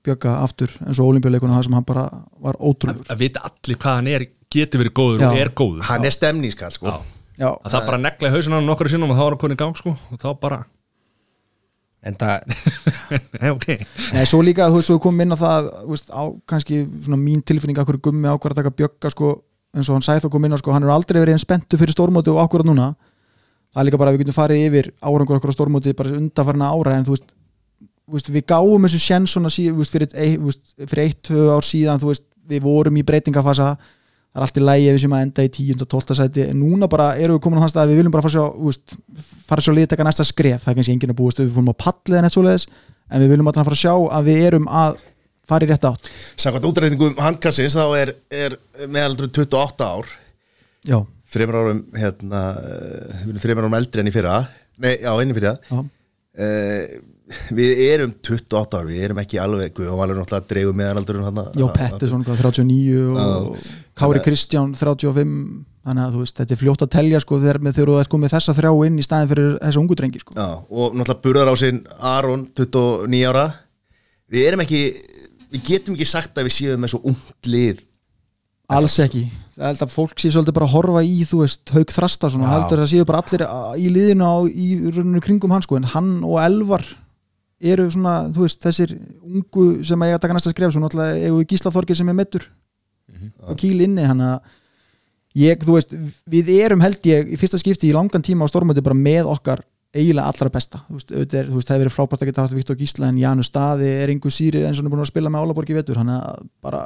bjögga 0.05 0.37
aftur 0.45 0.73
eins 0.87 0.99
og 0.99 1.13
olimpíuleikuna 1.13 1.59
það 1.59 1.67
sem 1.69 1.79
hann 1.79 1.89
bara 1.89 2.05
var 2.41 2.59
ótrúður 2.59 3.11
að 3.13 3.25
vita 3.25 3.43
allir 3.47 3.81
hvað 3.81 3.99
hann 3.99 4.11
er 4.11 4.27
getur 4.51 4.83
verið 4.83 4.95
góður 4.97 5.25
og 5.29 5.37
Já. 5.37 5.45
er 5.45 5.53
góður. 5.55 5.87
Hann 5.87 6.07
er 6.07 6.15
stemningskall 6.15 6.75
sko. 6.75 6.99
Að 7.41 7.73
það 7.73 7.87
bara 7.87 8.03
negla 8.03 8.31
í 8.31 8.35
hausinn 8.35 8.55
á 8.55 8.59
hann 8.59 8.69
nokkur 8.69 8.91
sinnum 8.91 9.13
og 9.15 9.19
þá 9.19 9.23
er 9.25 9.35
hann 9.35 9.43
konið 9.45 9.57
í 9.57 9.61
gang 9.63 9.79
sko. 9.79 9.95
Og 10.11 10.21
þá 10.21 10.29
bara, 10.43 10.59
en 12.07 12.17
það 12.21 12.45
nei 13.41 13.51
ok. 13.57 13.67
Nei, 14.15 14.25
svo 14.29 14.41
líka 14.45 14.71
þú 14.71 14.81
veist, 14.81 14.93
við 14.95 15.03
komum 15.05 15.25
inn 15.25 15.37
á 15.37 15.39
það 15.41 15.71
þú 15.83 15.93
veist, 15.93 16.13
á 16.13 16.23
kannski 16.49 16.81
svona 17.05 17.21
mín 17.21 17.45
tilfinning 17.47 17.81
að 17.81 17.91
hverju 17.91 18.05
gummi 18.09 18.31
ákvar 18.31 18.55
að 18.55 18.63
taka 18.63 18.75
bjögga 18.79 19.13
sko, 19.13 19.35
eins 19.77 19.91
og 19.91 19.99
hann 19.99 20.07
sæði 20.07 20.25
þá 20.25 20.31
kom 20.35 20.49
inn 20.49 20.57
á 20.57 20.61
sko, 20.63 20.75
hann 20.75 20.87
er 20.87 20.95
aldrei 20.95 21.21
verið 21.21 21.37
einn 21.37 21.43
spenntu 21.43 21.81
fyrir 21.81 21.97
stórmóti 21.97 22.33
og 22.33 22.41
ákvarað 22.45 22.71
núna. 22.71 22.89
Það 23.71 23.83
er 23.83 23.87
líka 23.87 24.01
bara 24.01 24.11
að 24.11 24.17
við 24.17 24.25
getum 24.25 24.39
farið 24.39 24.65
yfir 24.67 24.91
árangur 24.99 25.39
okkur 25.39 25.53
á 25.53 25.57
stórmóti 25.59 25.95
bara 25.99 26.17
undanfarna 26.17 26.73
ára 26.73 26.97
en 26.99 27.07
þú 27.07 27.15
veist, 27.15 27.29
þú 28.09 28.17
veist 28.17 28.33
við 28.35 28.47
gáum 28.51 28.89
þessu 28.89 29.03
sjens 29.05 29.37
svona 29.37 29.53
þú 29.53 29.87
fyrir, 29.87 30.11
þú 30.11 31.05
eitt, 31.05 31.21
tvö 31.29 31.47
ár 31.55 31.67
síðan 31.69 32.03
þú 32.03 32.11
veist, 32.11 32.27
við 32.51 32.65
vorum 32.65 32.99
í 32.99 33.05
breytingafasa 33.07 33.77
það 34.31 34.41
er 34.41 34.47
allt 34.47 34.59
í 34.61 34.65
lægi 34.65 34.89
ef 34.89 34.97
við 34.97 35.03
sem 35.05 35.15
að 35.17 35.25
enda 35.27 35.45
í 35.45 35.53
10. 35.57 35.85
og 35.85 35.91
12. 35.91 36.17
sæti. 36.21 36.47
En 36.53 36.61
núna 36.63 36.89
bara 36.91 37.09
erum 37.19 37.39
við 37.39 37.45
komin 37.45 37.59
á 37.59 37.63
þann 37.65 37.73
stað 37.73 37.83
að 37.83 37.93
við 37.93 38.01
viljum 38.01 38.15
bara 38.15 38.25
fara 38.27 38.45
veist, 38.63 38.97
fara 39.49 39.63
að 39.63 39.67
sjá 39.67 39.75
liðtaka 39.79 40.07
næsta 40.07 40.27
skref, 40.29 40.65
það 40.65 40.73
er 40.73 40.79
kannski 40.79 40.95
enginn 40.95 41.15
að 41.15 41.19
búast 41.19 41.43
við 41.43 41.53
fórum 41.57 41.73
á 41.75 41.83
pallið 41.83 42.19
en 42.21 42.29
eitt 42.29 42.37
svoleiðis, 42.37 42.67
en 43.11 43.25
við 43.25 43.33
viljum 43.35 43.51
alltaf 43.51 43.67
fara 43.67 43.79
að 43.79 43.83
sjá 43.83 43.95
að 44.19 44.31
við 44.31 44.43
erum 44.47 44.69
að 44.71 45.01
fara 45.51 45.67
í 45.67 45.71
rétt 45.71 45.87
átt. 45.91 46.11
Samkvæmt 46.39 46.69
útreikningum 46.71 47.19
handkassins 47.19 47.75
þá 47.75 47.87
er, 47.99 48.15
er 48.31 48.59
meðaldur 48.87 49.33
28 49.35 49.89
ár. 49.91 50.13
Já, 50.87 50.99
þreymur 51.35 51.59
árum 51.61 51.81
hérna, 51.99 52.43
eh, 52.63 53.25
þreymur 53.43 53.67
árum 53.67 53.79
eldri 53.81 54.05
enn 54.05 54.13
í 54.13 54.15
fyrra. 54.15 54.37
Nei, 54.81 54.95
já, 55.03 55.11
enn 55.11 55.35
í 55.35 55.37
fyrra. 55.37 55.57
Já, 55.67 55.81
uh, 55.83 57.01
við 57.59 57.81
erum 57.87 58.13
28 58.27 58.79
ár 58.81 58.87
við 58.91 59.03
erum 59.07 59.21
ekki 59.23 59.41
alveg, 59.43 59.73
Guðvalur 59.77 60.19
náttúrulega 60.21 60.51
dreifum 60.51 60.79
meðalaldurinn 60.81 61.27
hann 61.29 61.43
Já 61.59 61.67
Pettersson 61.77 62.25
hvað, 62.27 62.45
39 62.45 63.03
og 63.25 63.67
Kári 64.01 64.23
Kristján 64.25 64.73
35 64.79 65.67
þannig 65.81 66.05
að 66.05 66.15
þú 66.17 66.23
veist, 66.25 66.37
þetta 66.37 66.55
er 66.55 66.61
fljótt 66.61 66.83
að 66.85 66.91
telja 66.93 67.21
sko 67.25 67.39
þegar 67.41 67.59
með 67.65 67.79
þú 67.81 67.95
ert 68.01 68.11
komið 68.13 68.35
þessa 68.35 68.55
þrjá 68.59 68.73
inn 68.87 68.99
í 69.01 69.05
staðin 69.07 69.31
fyrir 69.31 69.53
þessa 69.63 69.81
ungu 69.81 69.97
drengi 69.97 70.21
sko. 70.23 70.35
Já, 70.37 70.49
og 70.69 70.97
náttúrulega 70.99 71.23
burðar 71.25 71.51
á 71.51 71.55
sinn 71.57 71.79
Aron, 72.11 72.43
29 72.59 73.23
ára. 73.31 73.45
Við 74.31 74.49
erum 74.51 74.63
ekki 74.67 74.83
við 75.51 75.63
getum 75.67 75.97
ekki 75.97 76.09
sagt 76.11 76.37
að 76.39 76.51
við 76.51 76.57
séum 76.59 76.85
með 76.85 76.93
svo 76.95 77.01
ungt 77.11 77.49
lið. 77.51 77.81
Alls 78.71 78.99
ekki, 79.03 79.25
það 79.57 79.67
held 79.67 79.81
að 79.87 79.95
fólk 79.97 80.21
sé 80.23 80.31
svolítið 80.31 80.55
bara 80.61 80.69
að 80.69 80.75
horfa 80.77 81.01
í, 81.03 81.17
þú 81.27 81.41
veist, 81.41 81.73
haug 81.75 81.91
þrasta 81.97 82.29
svona, 82.31 82.47
Já. 82.47 82.53
heldur 82.55 82.83
að 82.85 82.91
séu 82.93 83.07
bara 83.09 83.23
allir 83.25 83.43
að- 83.49 83.81
í 83.83 83.89
liðinu 83.97 84.29
á, 84.31 84.37
í 84.47 85.21
kringum 85.25 85.51
hann 85.57 85.65
sko, 85.67 85.81
en 85.81 85.89
hann 85.91 86.13
og 86.23 86.37
Elvar 86.45 86.85
eru 87.61 87.87
svona, 87.93 88.15
þú 88.33 88.47
veist, 88.47 88.61
þessir 88.65 88.95
ungu 88.97 89.67
sem 89.87 90.07
eiga 90.07 90.17
að 90.17 90.23
taka 90.25 90.37
næsta 90.37 90.55
skref, 90.55 90.73
svo 90.75 90.83
náttúrulega 90.83 91.19
eigum 91.21 91.43
við 91.43 91.51
Gísla 91.53 91.73
Þorgir 91.75 91.99
sem 91.99 92.09
er 92.09 92.17
meittur 92.17 92.47
og 93.45 93.59
kýl 93.61 93.83
inni, 93.85 94.07
hann 94.07 94.23
að 94.25 94.39
ég, 95.39 95.61
þú 95.67 95.77
veist, 95.77 95.93
við 96.31 96.53
erum 96.57 96.81
held 96.85 97.05
ég 97.11 97.29
í 97.35 97.39
fyrsta 97.41 97.61
skipti 97.61 97.91
í 97.91 97.95
langan 97.97 98.25
tíma 98.25 98.49
á 98.49 98.51
stórmöti 98.51 98.85
bara 98.85 98.97
með 98.97 99.29
okkar 99.31 99.65
eiginlega 99.91 100.31
allra 100.31 100.53
besta. 100.55 100.81
Þú 100.87 100.97
veist, 100.97 101.13
auðvitað 101.13 101.41
er, 101.41 101.49
þú 101.51 101.59
veist, 101.59 101.69
það 101.69 101.77
hefur 101.77 101.85
verið 101.85 101.97
frábært 101.97 102.23
að 102.23 102.31
geta 102.31 102.45
haft 102.45 102.57
Viktor 102.57 102.79
Gísla 102.79 103.09
en 103.11 103.19
Janus 103.19 103.51
Staði 103.51 103.89
er 103.91 104.13
einhver 104.13 104.35
síri 104.35 104.63
eins 104.63 104.79
og 104.79 104.85
hann 104.85 104.91
er 104.91 104.95
búin 104.95 105.03
að 105.03 105.11
spila 105.11 105.33
með 105.33 105.47
Álaborg 105.47 105.73
í 105.73 105.77
vetur 105.77 105.99
hann 106.01 106.13
að 106.15 106.45
bara 106.63 106.85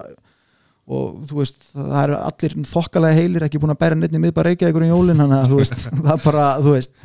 og 0.84 1.24
þú 1.28 1.40
veist, 1.40 1.60
það 1.72 1.98
eru 2.02 2.16
allir 2.20 2.56
þokkalega 2.68 3.18
heilir 3.18 3.46
ekki 3.46 3.60
búin 3.60 3.72
að 3.72 3.80
bæra 3.80 3.98
neitt 3.98 4.16
í 4.16 4.20
miðbæra 4.20 4.52
Reykjavíkur 4.52 4.84
í 4.84 4.90
jólin 4.90 5.20
þannig 5.20 5.38
að 5.38 5.52
þú 5.52 5.60
veist, 5.60 5.76
það 6.04 6.10
er 6.14 6.24
bara, 6.24 6.48
þú 6.64 6.74
veist 6.74 7.04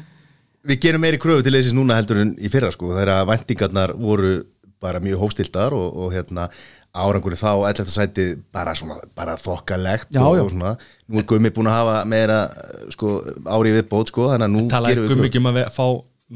við 0.67 0.81
gerum 0.83 1.03
meiri 1.03 1.19
kröfu 1.21 1.45
til 1.45 1.53
þessins 1.55 1.77
núna 1.77 1.97
heldur 1.99 2.21
en 2.23 2.33
í 2.39 2.51
fyrra 2.51 2.71
sko, 2.75 2.91
þegar 2.97 3.27
væntingarnar 3.29 3.95
voru 3.99 4.39
bara 4.79 5.01
mjög 5.03 5.25
hóstildar 5.25 5.75
og, 5.75 5.87
og 6.05 6.13
hérna 6.15 6.47
árangurinn 6.95 7.37
þá 7.37 7.51
11. 7.69 7.89
sæti 7.93 8.27
bara, 8.53 8.73
svona, 8.77 8.97
bara 9.15 9.35
þokkalegt 9.37 10.15
Já, 10.15 10.23
og, 10.23 10.37
já. 10.39 10.43
og 10.45 10.53
svona, 10.53 10.75
nú 11.09 11.19
er 11.21 11.27
Gummi 11.29 11.51
búin 11.53 11.69
að 11.69 11.77
hafa 11.77 11.97
meira 12.09 12.39
sko, 12.95 13.19
ári 13.45 13.75
viðbót 13.75 14.09
sko, 14.13 14.29
þannig 14.31 14.47
að 14.47 14.55
nú 14.55 14.63
talaði 14.71 14.95
gerum 14.95 15.05
við 15.05 15.11
um 15.11 15.19
kröfu 15.19 15.29
ekki 15.29 15.41
um 15.43 15.51
að 15.51 15.59
við 15.59 15.69
fá 15.75 15.85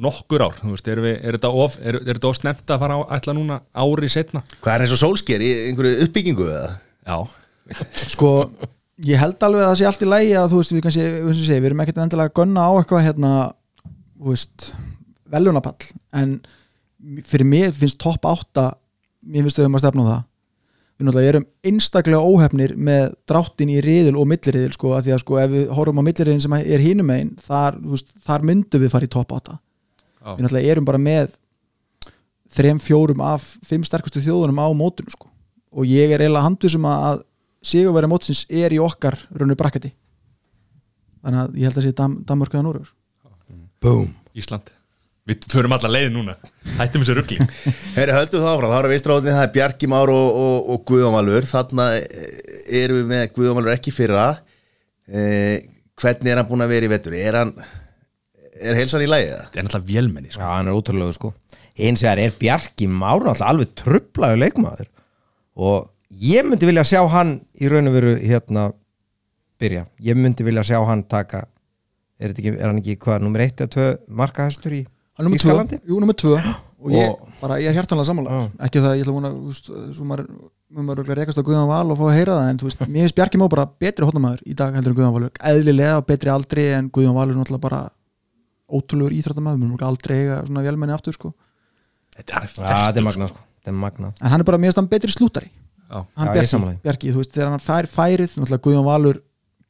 nokkur 0.03 0.43
ár, 0.45 0.55
þú 0.59 0.73
veist, 0.73 0.87
er, 0.89 1.01
við, 1.05 1.15
er 1.21 1.37
þetta 1.37 1.51
of 1.63 1.75
er, 1.81 1.97
er 2.01 2.11
þetta 2.17 2.29
of 2.29 2.37
snemt 2.39 2.71
að 2.73 2.83
fara 2.83 2.95
á 2.97 3.01
ætla 3.17 3.35
núna 3.37 3.59
ári 3.77 4.09
setna 4.09 4.43
hvað 4.59 4.75
er 4.75 4.85
eins 4.85 4.93
og 4.95 5.01
sólsker 5.03 5.43
í 5.45 5.51
einhverju 5.69 6.07
uppbyggingu 6.07 6.47
eða? 6.49 6.71
já, 7.05 7.17
sko 8.13 8.31
ég 9.05 9.21
held 9.21 9.45
alveg 9.45 9.65
að 9.65 9.69
það 9.71 9.77
sé 9.81 9.89
allt 9.89 10.05
í 10.05 10.09
lægi 10.09 10.33
að 10.39 10.47
þú 10.53 10.61
veist 10.61 10.73
við 10.73 10.85
kannski, 10.87 11.05
við, 11.13 11.37
sé, 11.41 11.59
við 11.59 11.69
erum 11.69 11.83
ekkert 11.85 12.01
endilega 12.05 12.31
að 12.31 12.37
gunna 12.41 12.65
á 12.65 12.71
eitthvað 12.79 13.05
hérna 13.07 13.33
velunapall 15.33 15.89
en 16.15 16.37
fyrir 17.27 17.47
mér 17.47 17.73
finnst 17.75 17.99
topp 18.01 18.25
8 18.29 18.69
mér 19.27 19.45
finnst 19.45 19.59
þau 19.59 19.67
um 19.67 19.77
að 19.77 19.83
stefna 19.83 20.05
á 20.05 20.11
það. 20.11 20.23
Við 20.93 21.07
náttúrulega 21.07 21.31
erum 21.33 21.45
einstaklega 21.67 22.29
óhefnir 22.31 22.73
með 22.77 23.05
dráttin 23.27 23.71
í 23.73 23.79
riðil 23.83 24.15
og 24.19 24.27
milliriðil 24.29 24.75
sko, 24.75 24.93
að 24.93 25.07
því 25.07 25.15
að 25.15 25.21
sko 25.23 25.39
ef 25.41 25.53
við 25.53 25.71
horfum 25.73 25.99
á 25.99 26.07
milliriðin 26.07 26.43
sem 26.43 26.55
er 26.59 26.83
hinum 26.83 27.09
einn, 27.15 27.31
þar, 27.41 27.79
þar 28.23 28.45
myndum 28.49 28.83
við 28.83 28.93
fara 28.93 29.09
í 29.09 29.11
topp 29.11 29.33
8 29.39 29.55
Já. 29.57 30.35
við 30.35 30.45
náttúrulega 30.45 30.75
erum 30.75 30.87
bara 30.87 31.01
með 31.01 31.33
þrem 32.53 32.79
fjórum 32.83 33.23
af 33.25 33.47
fimm 33.65 33.83
sterkustu 33.87 34.21
þjóðunum 34.21 34.61
á 34.61 34.67
mótunum 34.77 35.15
sko. 35.15 35.31
Og 35.73 35.89
ég 35.89 36.13
er 36.13 36.21
eiginlega 36.21 36.45
handusum 36.45 36.85
að 36.85 37.23
sigurveri 37.65 38.09
mótsins 38.11 38.43
er 38.51 38.75
í 38.75 38.79
okkar 38.83 39.17
raunir 39.33 39.57
brakkati 39.59 39.93
þannig 41.23 41.39
að 41.39 41.57
ég 41.57 41.69
held 41.69 41.79
að 41.79 41.85
sé 41.87 41.95
Dam 41.97 42.17
Danmörk 42.27 42.55
eða 42.55 42.65
Núrur 42.67 42.91
Boom. 43.83 44.13
Ísland. 44.33 44.69
Við 45.27 45.45
förum 45.51 45.73
alla 45.75 45.89
leið 45.91 46.09
núna. 46.11 46.33
Hættum 46.77 47.03
þessu 47.03 47.15
ruggli 47.15 47.37
Herri, 47.97 48.11
höldum 48.15 48.43
það 48.43 48.49
áfram, 48.49 48.71
það 48.71 48.79
eru 48.79 48.91
vistráðinni, 48.91 49.35
það 49.35 49.45
er 49.45 49.51
Bjarki 49.55 49.89
Már 49.91 50.11
og, 50.11 50.39
og, 50.39 50.71
og 50.73 50.81
Guðjómalur 50.89 51.47
þarna 51.47 51.85
eh, 51.99 52.41
erum 52.81 52.99
við 52.99 53.07
með 53.11 53.23
Guðjómalur 53.37 53.75
ekki 53.75 53.93
fyrra. 53.95 54.25
Eh, 55.07 55.69
hvernig 55.99 56.31
er 56.31 56.41
hann 56.41 56.49
búin 56.49 56.65
að 56.65 56.73
vera 56.75 56.89
í 56.89 56.91
vettur 56.91 57.15
er 57.19 57.39
hann, 57.39 57.53
er 58.59 58.79
heilsan 58.79 59.05
í 59.05 59.07
lagi 59.07 59.29
það? 59.31 59.45
Er 59.45 59.67
náttúrulega 59.67 59.91
vélmenni 59.93 60.33
sko. 60.33 60.43
Já, 60.43 60.49
hann 60.57 60.71
er 60.71 60.79
ótrúlega 60.79 61.17
sko. 61.19 61.33
Eins 61.73 62.03
og 62.03 62.09
það 62.09 62.23
er 62.25 62.37
Bjarki 62.43 62.89
Már 62.91 63.23
náttúrulega 63.23 63.51
alveg 63.53 63.73
trublaðu 63.83 64.43
leikmaður. 64.43 64.91
Og 65.59 65.89
ég 66.23 66.47
myndi 66.47 66.71
vilja 66.71 66.87
sjá 66.87 67.01
hann 67.15 67.37
í 67.59 67.71
raun 67.71 67.91
og 67.91 67.99
veru 67.99 68.15
hérna 68.19 68.69
byrja, 69.61 69.87
ég 70.03 70.19
myndi 70.19 70.43
vilja 70.43 70.65
sjá 70.67 70.81
hann 70.87 71.07
taka 71.07 71.45
er, 72.19 72.31
þetta 72.31 72.43
ekki, 72.43 72.53
er 72.57 72.67
hann 72.69 72.81
ekki 72.81 72.97
hvað, 73.03 73.23
nummer 73.25 73.43
1 73.45 73.63
eða 73.63 73.73
2 73.77 73.87
markahæstur 74.21 74.77
í 74.77 74.83
er 75.13 75.29
tvö, 75.37 75.79
jú, 75.85 75.99
nummer 76.01 76.15
tvö. 76.17 76.37
Og 76.83 76.91
ég, 76.91 77.11
bara, 77.39 77.59
ég 77.61 77.69
er 77.69 77.77
hjartanlega 77.77 78.07
sammála. 78.09 78.37
Ekki 78.65 78.81
það, 78.83 78.95
ég 78.97 79.05
ætla 79.05 79.13
að 79.13 79.17
vona 79.19 79.29
úst, 79.47 79.69
maður, 80.03 80.25
maður 80.73 81.11
rekast 81.15 81.39
á 81.39 81.45
Guðan 81.45 81.69
Val 81.69 81.85
og 81.93 81.99
fá 81.99 82.03
að 82.09 82.15
heyra 82.17 82.37
það 82.39 82.49
en 82.49 82.59
þú 82.59 82.67
veist, 82.67 82.81
mér 82.87 83.05
finnst 83.05 83.17
Bjarki 83.19 83.39
Má 83.39 83.45
bara 83.53 83.65
betri 83.79 84.07
hóttamæður 84.07 84.41
í 84.43 84.55
dag 84.59 84.75
heldur 84.75 84.91
en 84.91 84.97
Guðan 84.97 85.13
Valur. 85.15 85.31
Eðlilega 85.53 86.01
betri 86.09 86.33
aldrei 86.33 86.65
en 86.75 86.89
Guðan 86.91 87.15
Valur 87.15 87.37
er 87.37 87.39
náttúrulega 87.39 87.63
bara 87.63 87.81
ótrúlegur 88.73 89.15
íþróttamæður, 89.15 89.61
við 89.61 89.69
erum 89.69 89.87
aldrei 89.93 90.15
eiga 90.17 90.39
svona 90.49 90.65
velmenni 90.65 90.95
aftur 90.97 91.15
sko. 91.15 91.31
Þetta 92.17 92.41
er 92.41 92.49
er 92.49 92.55
fært 92.57 93.01
magnað 93.07 93.31
sko, 93.31 93.45
þetta 93.61 93.71
er 93.71 93.79
magnað. 93.85 94.15
En 94.19 94.33
hann 94.33 94.43
er 94.43 94.49
bara, 94.49 94.59
mér 94.59 94.73
finnst 94.73 94.81
hann 94.81 94.91
betri 94.91 95.13
slútari 95.13 95.53
Já. 95.87 96.01
hann 96.17 96.27
Já, 96.27 96.33
Bjarki. 96.35 96.75
Bjarki, 96.83 97.13
þú 97.13 97.21
veist, 97.21 97.33
þegar 97.37 97.53
hann 97.53 97.63
fær 97.63 97.89
færið 97.89 98.35
náttúrulega 98.41 98.65
Guðjón 98.67 98.87
Valur 98.89 99.21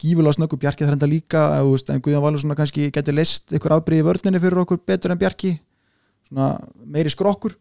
gífulega 0.04 0.36
snöggu 0.38 0.60
Bjarki 0.60 0.84
það 0.86 0.94
reynda 0.94 1.10
líka, 1.10 1.44
veist, 1.66 1.90
en 1.90 2.02
Guðjón 2.04 2.24
Valur 2.26 2.44
svona 2.44 2.58
kannski 2.60 2.90
geti 2.94 3.16
list 3.16 3.54
ykkur 3.56 3.78
afbríði 3.78 4.06
vörninni 4.08 4.42
fyrir 4.44 4.64
okkur 4.64 4.82
betur 4.88 5.14
en 5.14 5.22
Bjarki 5.22 5.54
svona 6.28 6.54
meiri 6.84 7.12
skrokkur 7.14 7.56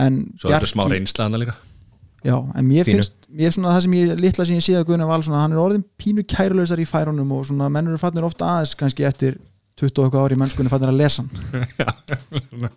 en 0.00 0.22
Svo 0.38 0.50
er 0.50 0.58
þetta 0.58 0.72
smá 0.72 0.86
reynslaðana 0.88 1.42
líka. 1.42 1.56
Já, 2.20 2.34
en 2.36 2.66
mér 2.68 2.84
Fínu. 2.84 3.00
finnst, 3.00 3.14
mér 3.32 3.54
svona 3.54 3.74
það 3.74 3.84
sem 3.86 3.94
ég 3.96 4.18
litla 4.20 4.44
sem 4.48 4.58
ég 4.58 4.64
séð 4.66 4.80
að 4.80 4.88
Guðjón 4.90 5.08
Valur, 5.08 5.26
svona, 5.28 5.44
hann 5.44 5.54
er 5.54 5.62
orðin 5.62 5.86
pínu 6.00 6.24
kærulausar 6.28 6.82
í 6.82 6.88
færunum 6.88 7.32
og 7.36 7.46
svona 7.48 7.70
mennur 7.72 7.96
er 7.96 8.02
fannir 8.02 8.26
ofta 8.28 8.50
aðeins 8.58 8.74
kannski 8.76 9.06
eftir 9.08 9.38
20 9.80 10.02
og 10.02 10.04
eitthvað 10.04 10.26
ári 10.26 10.36
í 10.36 10.40
mennskunni 10.42 10.72
fannir 10.72 10.92
að 10.92 11.00
lesa 11.00 11.24
hann. 11.24 11.30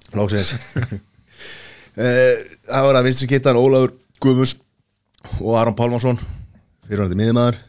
Lóksins 0.17 0.53
Það 1.93 2.87
var 2.87 2.97
að 2.97 3.05
vinstri 3.09 3.27
kittan 3.29 3.59
Ólafur 3.59 3.97
Guðmus 4.23 4.55
og 5.43 5.57
Aron 5.59 5.75
Pálmarsson 5.77 6.17
fyrirvændi 6.87 7.19
miðmaður 7.19 7.59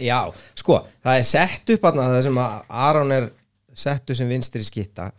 Já, 0.00 0.20
sko, 0.56 0.78
það 1.04 1.18
er 1.18 1.26
sett 1.28 1.72
upp 1.74 1.82
að 1.90 1.98
það 2.00 2.22
sem 2.28 2.38
að 2.40 2.54
Aron 2.88 3.12
er 3.12 3.26
settu 3.74 4.14
sem 4.16 4.28
vinstri 4.30 4.62
skitta 4.64 5.10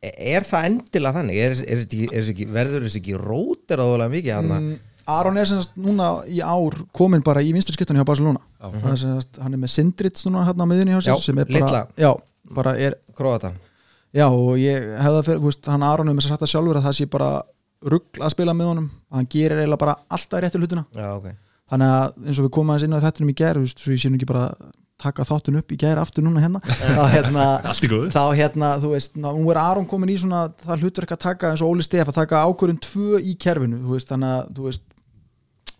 E- 0.00 0.14
er 0.32 0.46
það 0.48 0.66
endilega 0.70 1.18
þannig? 1.18 1.36
Er, 1.44 1.50
er, 1.50 1.64
er, 1.74 1.80
er, 1.84 2.12
er 2.16 2.28
ekki, 2.32 2.46
verður 2.48 2.84
þessi 2.86 3.00
ekki 3.02 3.18
rótir 3.20 3.82
áðurlega 3.82 4.12
mikið 4.14 4.36
hann 4.38 4.54
Mm, 4.54 4.78
Aron 5.10 5.36
er 5.40 5.48
semast 5.50 5.74
núna 5.76 6.06
í 6.30 6.38
ár 6.40 6.76
komin 6.96 7.20
bara 7.26 7.42
í 7.42 7.50
vinstri 7.52 7.74
skiptunni 7.74 7.98
hjá 8.00 8.06
Barcelona. 8.06 8.40
Það 8.62 8.86
er 8.92 9.00
semast, 9.02 9.40
hann 9.42 9.56
er 9.56 9.60
með 9.60 9.72
Sindrits 9.74 10.24
núna 10.28 10.44
hérna 10.46 10.64
á 10.64 10.70
miðunni 10.70 10.94
hjá 10.94 11.00
sér 11.02 11.16
Já, 11.16 11.24
sem 11.24 11.40
er 11.42 11.50
bara, 11.50 11.82
já, 11.98 12.10
bara 12.54 12.74
er, 12.78 12.96
Króata. 13.18 13.50
Já 14.14 14.26
og 14.30 14.54
ég 14.60 14.86
hefða 15.02 15.24
fyrir, 15.26 15.40
þú 15.42 15.50
veist, 15.50 15.68
hann 15.72 15.84
Aron 15.88 16.08
er 16.12 16.16
með 16.16 16.24
sér 16.28 16.34
sagt 16.36 16.44
það 16.46 16.52
sjálfur 16.54 16.80
að 16.80 16.86
það 16.88 16.96
sé 17.00 17.08
bara 17.10 17.30
rugl 17.90 18.22
að 18.24 18.32
spila 18.36 18.54
með 18.56 18.70
honum. 18.70 18.88
Hann 19.10 19.28
gerir 19.34 19.60
eiginlega 19.64 19.82
bara 19.84 19.96
alltaf 20.08 20.44
réttu 20.44 20.62
hlutina. 20.62 20.86
Já, 20.96 21.10
ok 21.16 21.28
þannig 21.70 21.94
að 21.96 22.26
eins 22.26 22.38
og 22.40 22.46
við 22.46 22.52
komum 22.56 22.74
aðeins 22.74 22.86
inn 22.88 22.98
á 22.98 23.04
þettunum 23.06 23.32
í 23.32 23.38
gær 23.40 23.58
þú 23.58 23.64
veist, 23.64 23.82
svo 23.82 23.94
ég 23.94 24.02
sé 24.02 24.10
nú 24.10 24.20
ekki 24.20 24.30
bara 24.30 24.46
taka 25.00 25.24
þáttun 25.24 25.58
upp 25.62 25.72
í 25.72 25.78
gær 25.80 26.00
aftur 26.02 26.24
núna 26.26 26.42
hérna 26.44 26.60
þá 26.98 27.02
hérna, 27.14 27.44
þá 28.12 28.22
hérna, 28.36 28.70
þú 28.82 28.92
veist, 28.94 29.16
ná, 29.16 29.30
nú 29.32 29.52
er 29.52 29.60
Aron 29.62 29.88
komin 29.88 30.12
í 30.12 30.18
svona 30.20 30.48
það 30.60 30.84
hlutverk 30.84 31.14
að 31.16 31.22
taka 31.24 31.52
eins 31.52 31.64
og 31.64 31.72
Óli 31.72 31.86
Stef 31.86 32.10
að 32.10 32.20
taka 32.20 32.44
ákvörðun 32.44 32.82
tvö 32.84 33.20
í 33.24 33.36
kerfinu, 33.40 33.80
þú 33.84 33.96
veist, 33.96 34.10
þannig 34.12 34.34
að 34.34 34.50
þú 34.58 34.66
veist, 34.68 34.84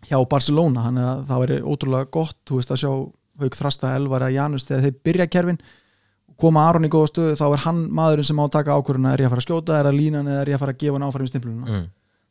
hjá 0.09 0.17
Barcelona 0.31 0.87
þannig 0.87 1.09
að 1.11 1.25
það 1.29 1.43
væri 1.43 1.59
ótrúlega 1.61 2.11
gott, 2.17 2.39
þú 2.49 2.61
veist, 2.61 2.73
að 2.73 2.81
sjá 2.81 2.91
Hauk 3.41 3.57
Þrasta, 3.57 3.93
Elvar 3.97 4.25
eða 4.25 4.35
Janus 4.35 4.67
þegar 4.67 4.83
þeir 4.85 4.99
byrja 5.07 5.29
kerfin. 5.31 5.61
Koma 6.41 6.65
Aron 6.67 6.87
í 6.87 6.91
góða 6.91 7.11
stöðu, 7.11 7.37
þá 7.37 7.45
er 7.47 7.63
hann 7.65 7.81
maðurinn 7.93 8.27
sem 8.27 8.39
á 8.41 8.43
að 8.43 8.53
taka 8.55 8.77
ákvörðun 8.77 9.09
er 9.11 9.21
ég 9.21 9.29
að 9.29 9.33
fara 9.35 9.43
að 9.43 9.47
skjóta, 9.47 9.77
er 9.77 9.89
að 9.89 9.97
línan 9.97 10.29
eða 10.29 10.41
er 10.41 10.51
ég 10.51 10.57
að 10.57 10.63
fara 10.63 10.73
að 10.73 10.81
gefa 10.81 10.97
hann 10.97 11.05
áfram 11.05 11.27
í 11.27 11.31
stimplununa 11.31 11.67
mm. 11.67 11.83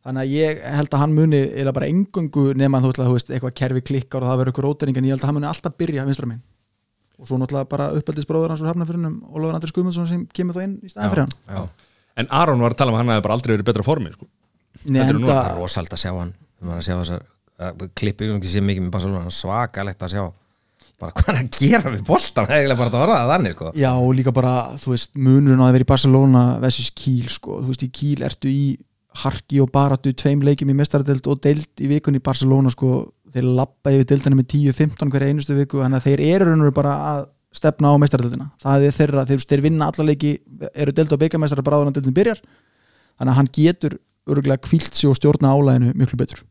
Þannig 0.07 0.23
að 0.23 0.35
ég 0.37 0.63
held 0.79 0.95
að 0.95 1.03
hann 1.05 1.17
muni 1.17 1.43
eða 1.63 1.75
bara 1.77 1.91
engöngu 1.91 2.47
nema 2.57 2.81
þú 2.81 2.93
veist, 2.93 3.03
þú 3.05 3.17
veist 3.19 3.35
eitthvað 3.35 3.59
kerfi 3.61 3.85
klikkar 3.91 4.25
og 4.25 4.31
það 4.31 4.41
verður 4.41 4.53
eitthvað 4.53 4.69
rótering 4.69 4.97
en 5.01 5.09
ég 5.11 5.15
held 5.17 5.25
að 5.25 5.31
hann 5.31 5.39
muni 5.41 5.51
alltaf 5.51 5.77
byrja 5.81 6.07
vinstra 6.09 6.31
minn 6.31 6.41
og 7.21 7.29
svo 7.29 7.37
náttúrulega 7.37 7.69
bara 7.69 7.91
uppeldisbróður 7.99 8.55
hans 8.55 8.63
úr 8.65 8.71
hafnafyrinum 8.71 9.19
Ólafur 9.29 9.59
Andris 9.59 9.75
Guðmundsson 9.77 10.09
sem 10.09 10.23
kemur 10.33 10.57
þá 10.57 10.63
inn 10.65 10.77
í 10.81 10.89
staðin 10.89 11.13
fyrir 11.13 11.27
hann. 11.27 11.35
Já, 11.53 11.89
En 12.21 12.29
Aron 12.35 12.61
var 12.65 12.75
að 12.75 12.81
tala 12.81 12.93
um 12.93 12.99
að 12.99 13.03
hann 13.05 13.13
hefði 13.15 13.25
bara 13.27 13.37
aldrei 13.37 13.53
verið 13.55 13.65
í 13.65 13.69
betra 13.71 13.87
formi 13.87 14.13
sko. 14.15 14.27
Nei, 14.87 15.01
Þetta 15.01 15.13
er 15.13 15.19
nú 15.21 15.31
er 15.33 15.57
rosald 15.61 15.95
að 15.95 16.03
sjá 16.03 16.11
hann. 16.17 16.33
Við 16.61 16.69
varum 16.71 16.81
að 16.81 16.87
sjá 16.87 16.95
þessar 16.99 17.25
uh, 17.25 17.89
klippið, 18.01 18.31
við 18.31 18.37
ekki 18.39 18.51
sé 18.51 18.63
mikið 18.65 18.87
með 18.87 18.95
Barcelona. 18.97 19.35
Svakalegt 19.35 20.05
að 20.07 20.15
sjá. 20.15 20.25
Bara 21.01 21.15
hvað 21.17 21.31
er 21.33 21.39
að 21.41 21.55
gera 21.57 21.93
við 21.95 22.11
er 22.13 22.51
eiginlega 22.59 22.77
bara 22.77 22.91
að 22.91 23.03
orða 23.07 23.19
það 23.21 23.31
þannig 23.33 23.55
sko. 23.57 23.71
Já 23.81 23.91
og 23.95 24.11
líka 24.19 24.35
bara 24.37 24.55
þú 24.81 24.93
veist 24.93 25.13
munurinn 25.17 25.63
á 25.63 25.67
að 25.69 25.77
vera 25.77 25.87
í 25.87 25.91
Barcelona 25.93 26.43
versus 26.61 26.91
Kíl 26.93 27.31
sko, 27.33 27.61
þú 27.63 27.73
veist 27.73 27.85
í 27.87 27.91
Kíl 28.01 28.25
ertu 28.27 28.53
í 28.53 28.65
harki 29.25 29.59
og 29.63 29.71
baratu 29.75 30.13
tveim 30.15 30.45
leikjum 30.47 30.71
í 30.71 30.77
mestaradelt 30.79 31.27
og 31.27 31.41
deild 31.43 31.83
í 31.83 31.89
vikunni 31.91 32.21
í 32.21 32.25
Barcelona 32.25 32.71
sko, 32.71 33.11
þeir 33.35 33.49
lappa 33.59 33.93
yfir 33.95 34.07
deildina 34.13 34.39
með 34.39 34.53
10-15 34.55 35.11
hverja 35.11 35.33
einustu 35.33 35.57
viku, 35.59 35.83
þannig 35.83 35.99
að 35.99 36.07
þeir 36.09 36.23
eru 36.39 36.73
bara 36.75 36.95
að 37.11 37.25
stefna 37.51 37.91
á 37.91 37.99
mestaradeldina 37.99 38.47
það 38.63 38.85
er 38.87 38.95
þeirra, 38.95 39.25
þeir, 39.27 39.43
þeir 39.51 39.65
vinna 39.65 39.89
alla 39.91 40.07
leiki 40.07 40.37
eru 40.71 40.95
deild 40.95 41.17
og 41.17 41.23
beigamestara 41.23 41.65
bara 41.67 41.81
áður 41.81 41.91
en 41.91 41.97
deildin 41.99 42.15
byrjar. 42.15 42.39
Þannig 43.19 43.33
að 43.33 43.39
hann 43.41 43.51
getur 43.57 43.99
örgulega 44.31 44.63
kvílt 44.65 44.95
sig 44.95 45.11
og 45.11 45.19
stjórna 45.19 45.51
álæðinu 45.53 45.93
miklu 45.99 46.19
betur. 46.21 46.45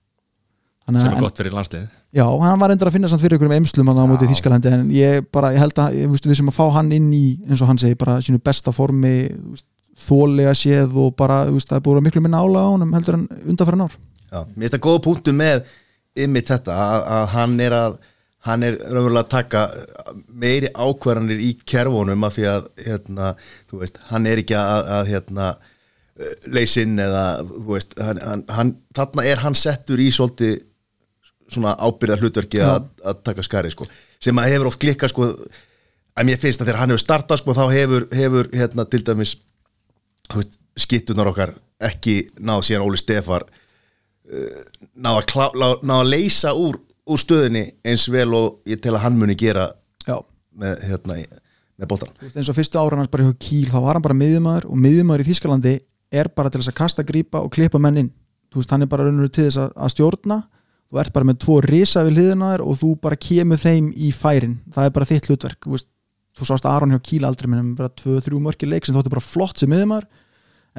Þannig 0.85 1.05
sem 1.05 1.13
að 1.13 1.17
er 1.17 1.23
gott 1.23 1.39
fyrir 1.39 1.55
landsliðið. 1.55 1.87
Já, 2.17 2.25
hann 2.25 2.61
var 2.61 2.73
endur 2.73 2.89
að 2.89 2.95
finna 2.97 3.09
samt 3.11 3.21
fyrir 3.21 3.37
ykkur 3.37 3.49
um 3.49 3.55
emslum 3.59 3.91
að 3.91 3.99
á 4.01 4.05
móti 4.09 4.25
Já. 4.25 4.31
Þískalandi 4.33 4.71
en 4.73 4.85
ég 4.93 5.27
bara, 5.33 5.51
ég 5.53 5.61
held 5.61 5.81
að 5.81 5.97
ég, 5.99 6.13
við 6.13 6.37
sem 6.39 6.49
að 6.49 6.57
fá 6.57 6.63
hann 6.79 6.89
inn 6.95 7.11
í, 7.13 7.25
eins 7.45 7.61
og 7.61 7.69
hann 7.69 7.81
segi, 7.81 7.97
bara 7.99 8.17
sínu 8.25 8.41
besta 8.41 8.73
formi, 8.73 9.13
þólega 10.00 10.53
séð 10.58 10.96
og 11.03 11.15
bara, 11.20 11.44
það 11.50 11.77
er 11.77 11.86
búið 11.86 12.01
að 12.01 12.06
miklu 12.08 12.24
minna 12.25 12.44
ála 12.44 12.65
á 12.65 12.70
honum 12.72 12.94
heldur 12.98 13.20
en 13.20 13.27
undanfæra 13.44 13.82
nár 13.82 13.98
Já, 14.29 14.44
mér 14.53 14.68
finnst 14.68 14.75
það 14.77 14.86
góða 14.86 15.03
punktu 15.08 15.34
með 15.36 15.74
ymmið 16.20 16.51
þetta 16.51 16.77
að, 16.86 17.03
að 17.18 17.27
hann 17.34 17.60
er 17.65 17.75
að 17.79 18.00
hann 18.48 18.63
er 18.63 18.77
raunverulega 18.79 19.25
að 19.25 19.32
taka 19.34 19.63
meiri 20.39 20.70
ákvarðanir 20.72 21.41
í 21.44 21.50
kerfunum 21.68 22.24
af 22.24 22.38
því 22.38 22.46
að 22.48 22.70
hérna, 22.86 23.34
veist, 23.74 24.00
hann 24.12 24.29
er 24.29 24.39
ekki 24.39 24.56
að, 24.56 24.91
að 24.96 25.10
hérna, 25.12 25.48
leysinn 26.56 26.96
eða 27.03 27.24
veist, 27.68 27.98
hann, 28.00 28.22
hann, 28.24 28.46
hann, 28.56 28.74
þarna 28.96 29.25
er 29.27 29.44
hann 29.44 29.58
settur 29.60 30.00
í 30.00 30.08
svolítið 30.15 30.62
svona 31.50 31.74
ábyrða 31.82 32.20
hlutverki 32.22 32.62
að, 32.63 32.88
að 33.03 33.22
taka 33.25 33.44
skari 33.44 33.74
sko, 33.74 33.89
sem 34.22 34.39
að 34.39 34.53
hefur 34.53 34.72
oft 34.72 34.82
klikkað 34.84 35.13
sko, 35.13 35.29
að 36.15 36.29
mér 36.29 36.39
finnst 36.39 36.62
að 36.62 36.70
þegar 36.70 36.82
hann 36.84 36.94
hefur 36.94 37.03
startað 37.03 37.41
sko, 37.41 37.56
þá 37.58 37.63
hefur, 37.74 38.08
hefur 38.15 38.51
hérna 38.53 38.86
til 38.88 39.03
dæmis 39.08 39.36
skittunar 40.79 41.31
okkar 41.31 41.55
ekki 41.89 42.21
náð 42.43 42.65
síðan 42.67 42.86
Óli 42.88 43.00
Stefar 43.00 43.45
ná 45.00 45.13
að, 45.17 45.25
klá, 45.31 45.45
ná, 45.57 45.67
ná 45.81 45.93
að 46.03 46.09
leysa 46.13 46.51
úr, 46.57 46.77
úr 47.09 47.21
stöðinni 47.21 47.63
eins 47.88 48.05
vel 48.13 48.29
og 48.38 48.59
ég 48.69 48.81
tel 48.83 48.93
að 48.98 49.05
hann 49.07 49.17
muni 49.19 49.36
gera 49.39 49.69
Já, 50.05 50.19
með, 50.53 50.83
hérna, 50.89 51.17
í- 51.21 51.27
með 51.79 51.93
veist, 51.95 52.36
eins 52.38 52.50
og 52.51 52.57
fyrstu 52.57 52.79
ára 52.81 53.00
hans 53.00 53.09
bara 53.12 53.25
hjá 53.29 53.36
Kíl, 53.41 53.65
þá 53.71 53.79
var 53.81 53.98
hann 53.98 54.05
bara 54.05 54.17
miðjumæður 54.19 54.69
og 54.69 54.81
miðjumæður 54.83 55.24
í 55.24 55.27
Þískalandi 55.31 55.74
er 56.12 56.29
bara 56.36 56.50
til 56.51 56.62
þess 56.62 56.71
að 56.74 56.79
kasta, 56.81 57.05
grípa 57.05 57.41
og 57.45 57.51
klippa 57.53 57.79
menn 57.81 58.00
inn. 58.03 58.12
Þú 58.50 58.62
veist, 58.62 58.71
hann 58.74 58.81
er 58.86 58.89
bara 58.89 59.05
raunur 59.05 59.29
til 59.29 59.45
þess 59.45 59.59
að, 59.62 59.74
að 59.77 59.91
stjórna. 59.93 60.38
Þú 60.89 61.00
ert 61.03 61.13
bara 61.13 61.27
með 61.29 61.38
tvo 61.43 61.59
risa 61.62 62.01
við 62.07 62.15
hliðina 62.17 62.48
þér 62.55 62.63
og 62.65 62.79
þú 62.79 62.89
bara 63.03 63.19
kemur 63.21 63.62
þeim 63.62 63.91
í 63.93 64.09
færin. 64.15 64.55
Það 64.74 64.88
er 64.89 64.95
bara 64.95 65.09
þitt 65.12 65.29
hlutverk. 65.29 65.59
Þú, 65.67 65.74
veist, 65.75 65.89
þú 66.39 66.48
sást 66.50 66.67
Aron 66.69 66.93
hjá 66.96 67.00
Kíl 67.10 67.25
aldrei 67.27 67.50
með 67.51 67.74
bara 67.79 67.91
2-3 68.01 68.39
mörki 68.43 68.69
leik 68.69 68.88
sem 68.88 68.96
þóttu 68.96 69.12
bara 69.13 69.24
flott 69.25 69.60
sem 69.62 69.69
miðjumæður 69.72 70.08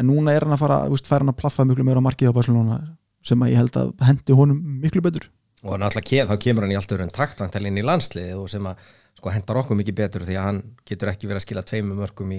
en 0.00 0.06
núna 0.08 0.32
er 0.36 0.46
hann 0.46 0.54
að 0.56 0.62
fara, 0.62 0.78
veist, 0.92 1.08
fær 1.10 1.20
hann 1.24 1.32
að 1.32 1.38
plaffa 1.42 1.66
miklu 1.68 1.84
meira 1.84 2.00
á 2.00 2.06
markið 2.06 2.30
á 2.32 2.36
Barcelona 2.36 2.78
sem 3.26 3.42
að 3.44 3.50
ég 3.52 3.60
held 3.60 3.76
að 3.76 3.90
hendi 4.06 4.36
honum 4.38 4.60
miklu 4.80 5.02
betur. 5.04 5.26
Og 5.66 5.76
náttúrulega 5.76 6.24
þá 6.30 6.36
kemur 6.40 6.64
hann 6.64 6.72
í 6.72 6.78
allt 6.78 6.94
öðrun 6.94 7.12
taktantel 7.12 7.66
inn 7.68 7.76
í 7.76 7.84
landsliðið 7.84 8.38
og 8.40 8.46
sem 8.48 8.64
að 8.70 8.86
sko, 9.18 9.32
hendar 9.34 9.58
okkur 9.60 9.76
mikið 9.76 9.98
betur 9.98 10.24
því 10.24 10.38
að 10.40 10.46
hann 10.46 10.60
getur 10.88 11.10
ekki 11.12 11.28
verið 11.28 11.42
að 11.42 11.44
skila 11.44 11.64
tveimur 11.68 11.98
mörgum 12.00 12.32
í, 12.32 12.38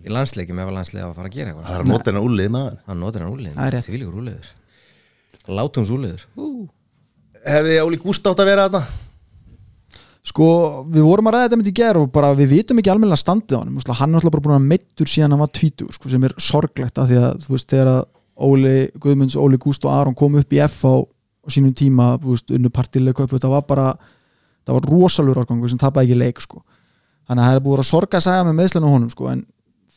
í 0.00 0.14
landsleikjum 0.14 0.62
ef 0.62 0.70
að 0.70 0.76
landsliðið 0.78 1.04
á 1.04 1.08
að 1.10 1.18
fara 1.18 1.28
að 1.28 1.36
gera 1.36 1.52
Það 1.52 1.58
eitthvað 1.60 1.76
er 1.76 1.84
að 1.84 1.92
nota 1.92 2.08
hennar 2.12 2.28
úlið 2.30 2.48
maður 2.56 2.78
hann. 2.86 3.02
Notar 3.02 3.26
hann 3.26 3.34
úliðin, 3.36 3.56
Það 3.58 3.66
er 3.68 3.76
rétt. 3.76 3.88
þvílíkur 3.90 4.16
úliður 4.22 4.52
látums 5.58 5.90
úliður 5.92 6.24
Hefði 7.42 7.76
Óli 7.82 7.98
Gúst 8.00 8.26
átt 8.30 8.40
að 8.40 8.48
vera 8.52 8.64
þarna? 8.70 8.82
Sko, 10.22 10.46
við 10.86 11.02
vorum 11.02 11.26
að 11.26 11.34
ræða 11.34 11.46
þetta 11.48 11.56
myndi 11.58 11.70
í 11.72 11.78
ger 11.80 11.98
og 11.98 12.10
bara 12.14 12.28
við 12.38 12.52
vitum 12.52 12.78
ekki 12.78 12.90
almennilega 12.92 13.18
standið 13.18 13.56
á 13.58 13.60
hann 13.62 13.72
hann 13.98 14.12
er 14.12 14.20
alltaf 14.20 14.34
bara 14.36 14.44
búin 14.44 14.54
að 14.54 14.68
meittur 14.70 15.10
síðan 15.10 15.34
hann 15.34 15.42
var 15.42 15.50
tvítur 15.50 15.90
sko, 15.90 16.10
sem 16.12 16.26
er 16.28 16.34
sorglegt 16.38 17.00
af 17.02 17.08
því 17.10 17.18
að 17.18 17.40
þú 17.42 17.54
veist, 17.56 17.68
þegar 17.72 17.90
að 17.90 18.02
Óli 18.42 18.76
Guðmunds, 19.02 19.34
Óli 19.36 19.58
Gúst 19.60 19.82
og 19.84 19.90
Aron 19.92 20.14
kom 20.14 20.38
upp 20.38 20.54
í 20.54 20.60
F 20.62 20.84
á, 20.86 20.94
á 21.02 21.48
sínum 21.50 21.74
tíma, 21.74 22.14
þú 22.22 22.36
veist, 22.36 22.54
unnu 22.54 22.70
partileg 22.70 23.18
köpu, 23.18 23.40
það 23.42 23.56
var 23.56 23.66
bara 23.66 23.88
það 24.62 24.78
var 24.78 24.88
rosalur 24.92 25.42
árgangu 25.42 25.70
sem 25.70 25.80
tapaði 25.82 26.12
ekki 26.12 26.20
leik 26.22 26.40
sko. 26.42 26.62
þannig 27.26 27.42
að 27.42 27.50
það 27.50 27.58
er 27.58 27.66
búin 27.66 27.82
að 27.82 27.90
sorga 27.90 28.18
að 28.18 28.26
segja 28.28 28.46
með 28.46 28.56
meðslun 28.60 28.86
á 28.86 28.94
honum 28.94 29.10
sko, 29.10 29.28
en 29.32 29.44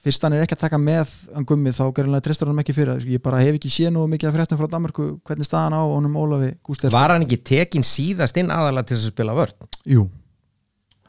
fyrst 0.06 0.26
hann 0.26 0.36
er 0.38 0.44
ekki 0.46 0.56
að 0.58 0.64
taka 0.68 0.80
með 0.82 1.12
hann 1.34 1.48
gummið 1.50 1.78
þá 1.80 1.84
gerðinlega 1.98 2.26
tristur 2.28 2.52
hann 2.52 2.62
ekki 2.62 2.76
fyrir 2.78 3.00
sko. 3.02 3.14
ég 3.16 3.24
bara 3.26 3.42
hef 3.42 3.58
ekki 3.58 3.72
séð 3.74 3.94
nú 3.96 4.06
mikið 4.12 4.30
af 4.30 4.36
fréttum 4.38 4.60
frá 4.60 4.70
Danmarku 4.76 5.06
hvernig 5.26 5.48
staðan 5.48 5.78
á 5.78 5.82
honum 5.82 6.20
Ólafi 6.22 6.52
Gústi 6.66 6.88
er, 6.88 6.94
sko. 6.94 7.00
var 7.00 7.16
hann 7.16 7.26
ekki 7.26 7.40
tekin 7.50 7.86
síðast 7.86 8.38
inn 8.38 8.54
aðalega 8.54 8.92
til 8.92 9.00
þess 9.00 9.10
að 9.10 9.16
spila 9.16 9.38
vörn? 9.38 9.70
Jú, 9.90 10.06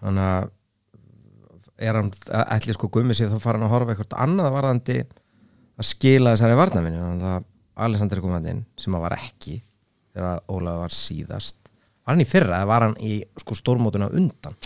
þannig 0.01 0.31
að 0.31 0.49
er 1.77 2.01
hann, 2.01 2.09
ætli 2.57 2.77
sko 2.77 2.89
gummi 2.93 3.17
sér 3.17 3.29
þá 3.35 3.39
fara 3.43 3.61
hann 3.61 3.69
að 3.69 3.75
horfa 3.75 3.93
eitthvað 3.93 4.17
annað 4.25 4.55
varðandi 4.55 4.99
að 5.77 5.89
skila 5.91 6.33
þessari 6.33 6.57
varnavinni 6.57 7.03
þannig 7.03 7.31
að 7.35 7.47
Alexander 7.87 8.23
kom 8.25 8.33
hann 8.33 8.49
inn 8.49 8.65
sem 8.81 8.97
að 8.97 9.05
var 9.05 9.19
ekki 9.19 9.59
þegar 10.17 10.41
Ólaf 10.49 10.79
var 10.81 10.95
síðast. 10.97 11.59
Var 12.01 12.15
hann 12.15 12.25
í 12.25 12.29
fyrra 12.29 12.63
eða 12.63 12.71
var 12.71 12.87
hann 12.87 12.97
í 13.05 13.19
sko 13.43 13.57
stórmótuna 13.59 14.09
undan 14.17 14.57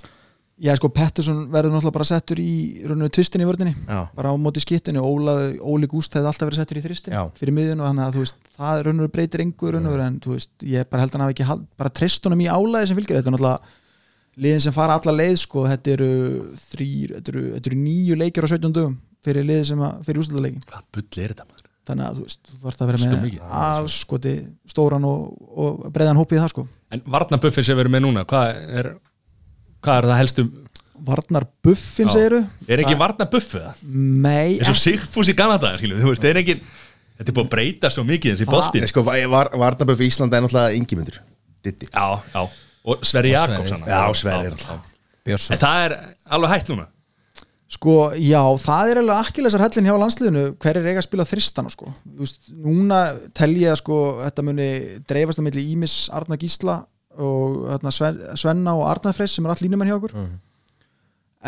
Já, 0.61 0.75
sko, 0.76 0.90
Pettersson 0.93 1.38
verður 1.49 1.73
náttúrulega 1.73 1.95
bara 1.97 2.05
settur 2.11 2.40
í 2.43 2.50
rauninu 2.85 3.09
tvistin 3.17 3.40
í 3.40 3.47
vörðinni, 3.49 3.71
Já. 3.88 4.00
bara 4.12 4.29
á 4.29 4.35
móti 4.37 4.61
skittinu 4.61 5.00
Óla, 5.00 5.35
Óli 5.64 5.88
Gúst 5.88 6.12
hefði 6.12 6.29
alltaf 6.29 6.50
verið 6.50 6.61
settur 6.61 6.81
í 6.81 6.83
þristin 6.85 7.14
Já. 7.17 7.23
fyrir 7.38 7.55
miðun 7.57 7.81
og 7.81 7.88
þannig 7.88 8.05
að 8.05 8.19
þú 8.19 8.25
veist 8.26 8.50
það 8.59 8.83
rauninu 8.90 9.09
breytir 9.14 9.45
engu 9.47 9.73
rauninu 9.73 9.95
en 10.05 10.19
þú 10.21 10.35
veist, 10.37 10.50
ég 10.69 10.90
bara 10.93 11.07
held 11.07 11.14
að 11.14 11.17
hann 11.17 11.25
hafi 11.25 11.37
ekki 11.38 11.49
hald, 11.49 11.64
bara 11.81 11.95
tristunum 11.97 12.43
í 12.45 12.50
álæði 12.52 12.90
sem 12.90 13.00
fylgir 13.00 13.17
þetta 13.23 13.33
er 13.33 13.37
náttúrulega 13.38 13.79
liðin 14.45 14.64
sem 14.67 14.76
fara 14.76 14.99
alla 15.00 15.17
leið 15.17 15.38
sko, 15.47 15.64
þetta 15.73 15.95
eru 15.97 16.11
þrýr, 16.69 17.17
þetta 17.17 17.33
eru, 17.35 17.47
þetta 17.57 17.73
eru 17.73 17.81
nýju 17.81 18.21
leikir 18.21 18.45
á 18.45 18.49
17 18.52 18.76
dögum 18.76 18.99
fyrir 19.25 19.49
liðin 19.49 19.69
sem 19.73 19.83
að, 19.88 19.99
fyrir 20.07 20.21
úrslutaleikin 20.23 20.62
Hvað 20.69 20.85
bull 20.93 21.09
er 21.25 21.33
þetta 21.35 21.49
maður? 21.49 21.67
þannig 21.90 22.07
að 22.07 22.19
þú 22.21 22.25
veist, 22.29 22.40
þú 22.52 22.59
þarfst 22.67 22.83
að 22.85 22.90
vera 22.93 22.99
með 23.00 23.23
mikið. 23.25 23.45
alls 23.64 23.95
skoti 24.05 24.33
stóran 24.69 25.07
og, 25.09 25.23
og 25.64 25.87
breiðan 25.97 26.21
hópið 26.21 26.43
það 26.45 26.52
sko 26.52 26.64
En 26.95 27.02
varnabuffin 27.17 27.64
sem 27.67 27.75
við 27.79 27.85
erum 27.87 27.95
með 27.97 28.05
núna 28.05 28.23
hvað 28.29 28.61
er, 28.81 28.88
hvað 29.84 29.96
er 30.00 30.08
það 30.10 30.20
helstu 30.22 30.44
Varnar 31.00 31.46
Buffin 31.64 32.10
segiru 32.12 32.42
Er 32.68 32.82
ekki 32.82 32.96
varnabuffið 33.00 33.64
það? 33.64 33.82
Nei, 34.26 34.58
eins 34.58 34.68
og 34.68 34.78
Sigfús 34.80 35.30
í 35.32 35.37
Kanada 35.38 35.72
skilur, 35.80 36.02
þú 36.02 36.12
veist, 36.12 36.25
það 36.25 36.32
er 36.34 36.40
ekki 36.42 36.56
þetta 36.60 37.26
er 37.26 37.37
búið 37.38 37.46
að 37.46 37.52
breyta 37.54 37.92
svo 37.94 38.04
mikið 38.08 38.34
þessi 38.37 38.50
boltinn 38.50 38.88
Sko, 38.90 39.04
var, 39.06 39.52
Varnaböf 39.62 40.04
í 40.04 40.10
Íslanda 40.10 40.38
er 40.38 40.44
náttúrulega 40.44 40.76
yngimundur 40.76 41.20
Ditti 41.64 41.88
já, 41.88 42.06
já, 42.34 42.42
og 42.84 43.02
Sverri 43.04 43.32
Og 43.32 43.40
Jakobs. 43.40 44.25
Já. 44.25 44.78
Björnsson 45.25 45.56
en 45.56 45.60
það 45.60 45.84
er 45.87 45.96
alveg 46.37 46.54
hægt 46.54 46.72
núna 46.72 46.87
Sko, 47.70 47.92
já, 48.18 48.40
það 48.58 48.88
er 48.90 48.99
alveg 48.99 49.18
akkilesar 49.28 49.62
hellin 49.62 49.87
hjá 49.87 49.94
landsliðinu 50.02 50.40
hver 50.58 50.78
er 50.80 50.88
eiga 50.90 50.99
að 50.99 51.06
spila 51.06 51.26
þristana 51.28 51.70
sko. 51.70 51.92
Þú 52.02 52.25
veist, 52.25 52.49
núna 52.50 52.99
tel 53.38 53.52
ég 53.60 53.70
að 53.70 53.78
sko, 53.78 53.99
þetta 54.25 54.44
muni 54.49 54.66
dreifast 55.06 55.38
að 55.38 55.46
milli 55.46 55.62
Ímis 55.76 55.94
Arna 56.18 56.34
Gísla 56.40 56.80
og 57.19 57.90
Sven, 57.90 58.20
Svenna 58.38 58.77
og 58.79 58.87
Arna 58.88 59.12
Freys 59.16 59.35
sem 59.35 59.46
er 59.46 59.55
allt 59.55 59.64
línumenn 59.64 59.90
hjá 59.90 59.96
okkur. 59.99 60.14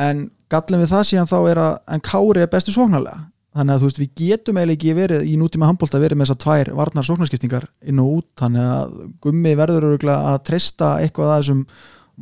En 0.03 0.25
gallin 0.53 0.83
við 0.83 0.90
það 0.94 1.07
síðan 1.11 1.31
þá 1.31 1.38
er 1.51 1.61
að 1.62 1.77
en 1.94 2.03
Kári 2.09 2.42
er 2.42 2.51
bestu 2.51 2.75
sóknarlega. 2.75 3.29
Þannig 3.53 3.75
að 3.75 3.83
þú 3.83 3.88
veist, 3.88 3.98
við 4.01 4.12
getum 4.16 4.59
eiginlega 4.59 4.79
ekki 4.79 4.92
verið 4.96 5.27
í 5.29 5.33
nútíma 5.37 5.66
handbólta 5.68 5.98
verið 6.01 6.16
með 6.16 6.31
þessar 6.31 6.38
tvær 6.40 6.70
varnar 6.79 7.05
sóknarskiptingar 7.05 7.66
inn 7.85 7.98
og 8.01 8.12
út, 8.14 8.29
þannig 8.40 8.70
að 8.72 8.94
gummi 9.27 9.53
verður 9.61 10.07
að 10.09 10.38
treysta 10.48 10.94
eitthvað 11.05 11.33
að 11.35 11.42
þessum 11.42 11.61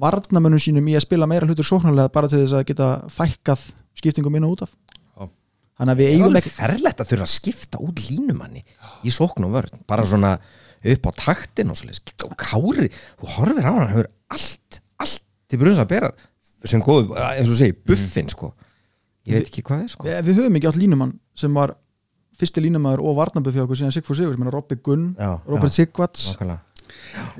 varnamönnum 0.00 0.62
sínum 0.62 0.88
í 0.90 0.96
að 0.98 1.04
spila 1.06 1.28
meira 1.30 1.46
hlutur 1.46 1.68
sóknarlega 1.68 2.10
bara 2.10 2.30
til 2.30 2.40
þess 2.42 2.56
að 2.58 2.66
geta 2.72 2.88
fækkað 3.14 3.62
skiptingum 4.00 4.40
inn 4.40 4.48
og 4.48 4.56
út 4.56 4.64
af. 4.66 4.74
Já. 4.74 5.28
þannig 5.78 5.94
að 5.94 6.00
við 6.00 6.08
Það 6.08 6.10
er 6.10 6.18
eigum 6.18 6.28
alveg 6.30 6.42
ekki 6.42 6.54
ferlegt 6.56 7.04
að 7.04 7.12
þurfa 7.12 7.28
að 7.28 7.32
skipta 7.36 7.82
út 7.86 8.02
línumanni 8.08 8.64
í 9.06 9.14
sókn 9.14 9.46
og 9.46 9.54
vörn. 9.54 9.82
Bara 9.86 10.08
svona 10.10 10.34
upp 10.80 11.06
á 11.06 11.10
taktin 11.18 11.70
og 11.72 11.82
og 12.24 12.36
Kári, 12.40 12.88
þú 13.20 13.32
horfir 13.36 13.66
á 13.66 13.70
hann 13.70 13.80
hann 13.84 13.92
hefur 13.94 14.08
allt, 14.30 14.80
allt 15.00 15.20
til 15.48 15.58
brunns 15.60 15.80
að 15.82 15.90
bera 15.92 16.12
sem 16.64 16.80
góð, 16.84 17.12
eins 17.16 17.48
og 17.48 17.54
þú 17.54 17.58
segir, 17.58 17.76
buffin 17.88 18.28
sko. 18.28 18.52
Ég 19.28 19.40
veit 19.40 19.48
ekki 19.50 19.62
hvað 19.64 19.84
er 19.84 19.92
sko. 19.92 20.08
Við, 20.08 20.18
við 20.28 20.40
höfum 20.40 20.56
ekki 20.58 20.68
átt 20.70 20.80
línumann 20.80 21.14
sem 21.36 21.54
var 21.56 21.74
fyrsti 22.40 22.62
línumæður 22.64 23.02
og 23.04 23.16
varnaböð 23.18 23.52
fyrir 23.54 23.66
okkur 23.66 23.78
síðan 23.80 23.94
Sigfúr 23.94 24.16
Sigur 24.16 24.36
sem 24.36 24.46
er 24.48 24.54
Robby 24.56 24.78
Gunn, 24.80 25.06
Robert. 25.48 25.72
Sigvarts 25.76 26.30
Nákvæmlega. 26.32 26.60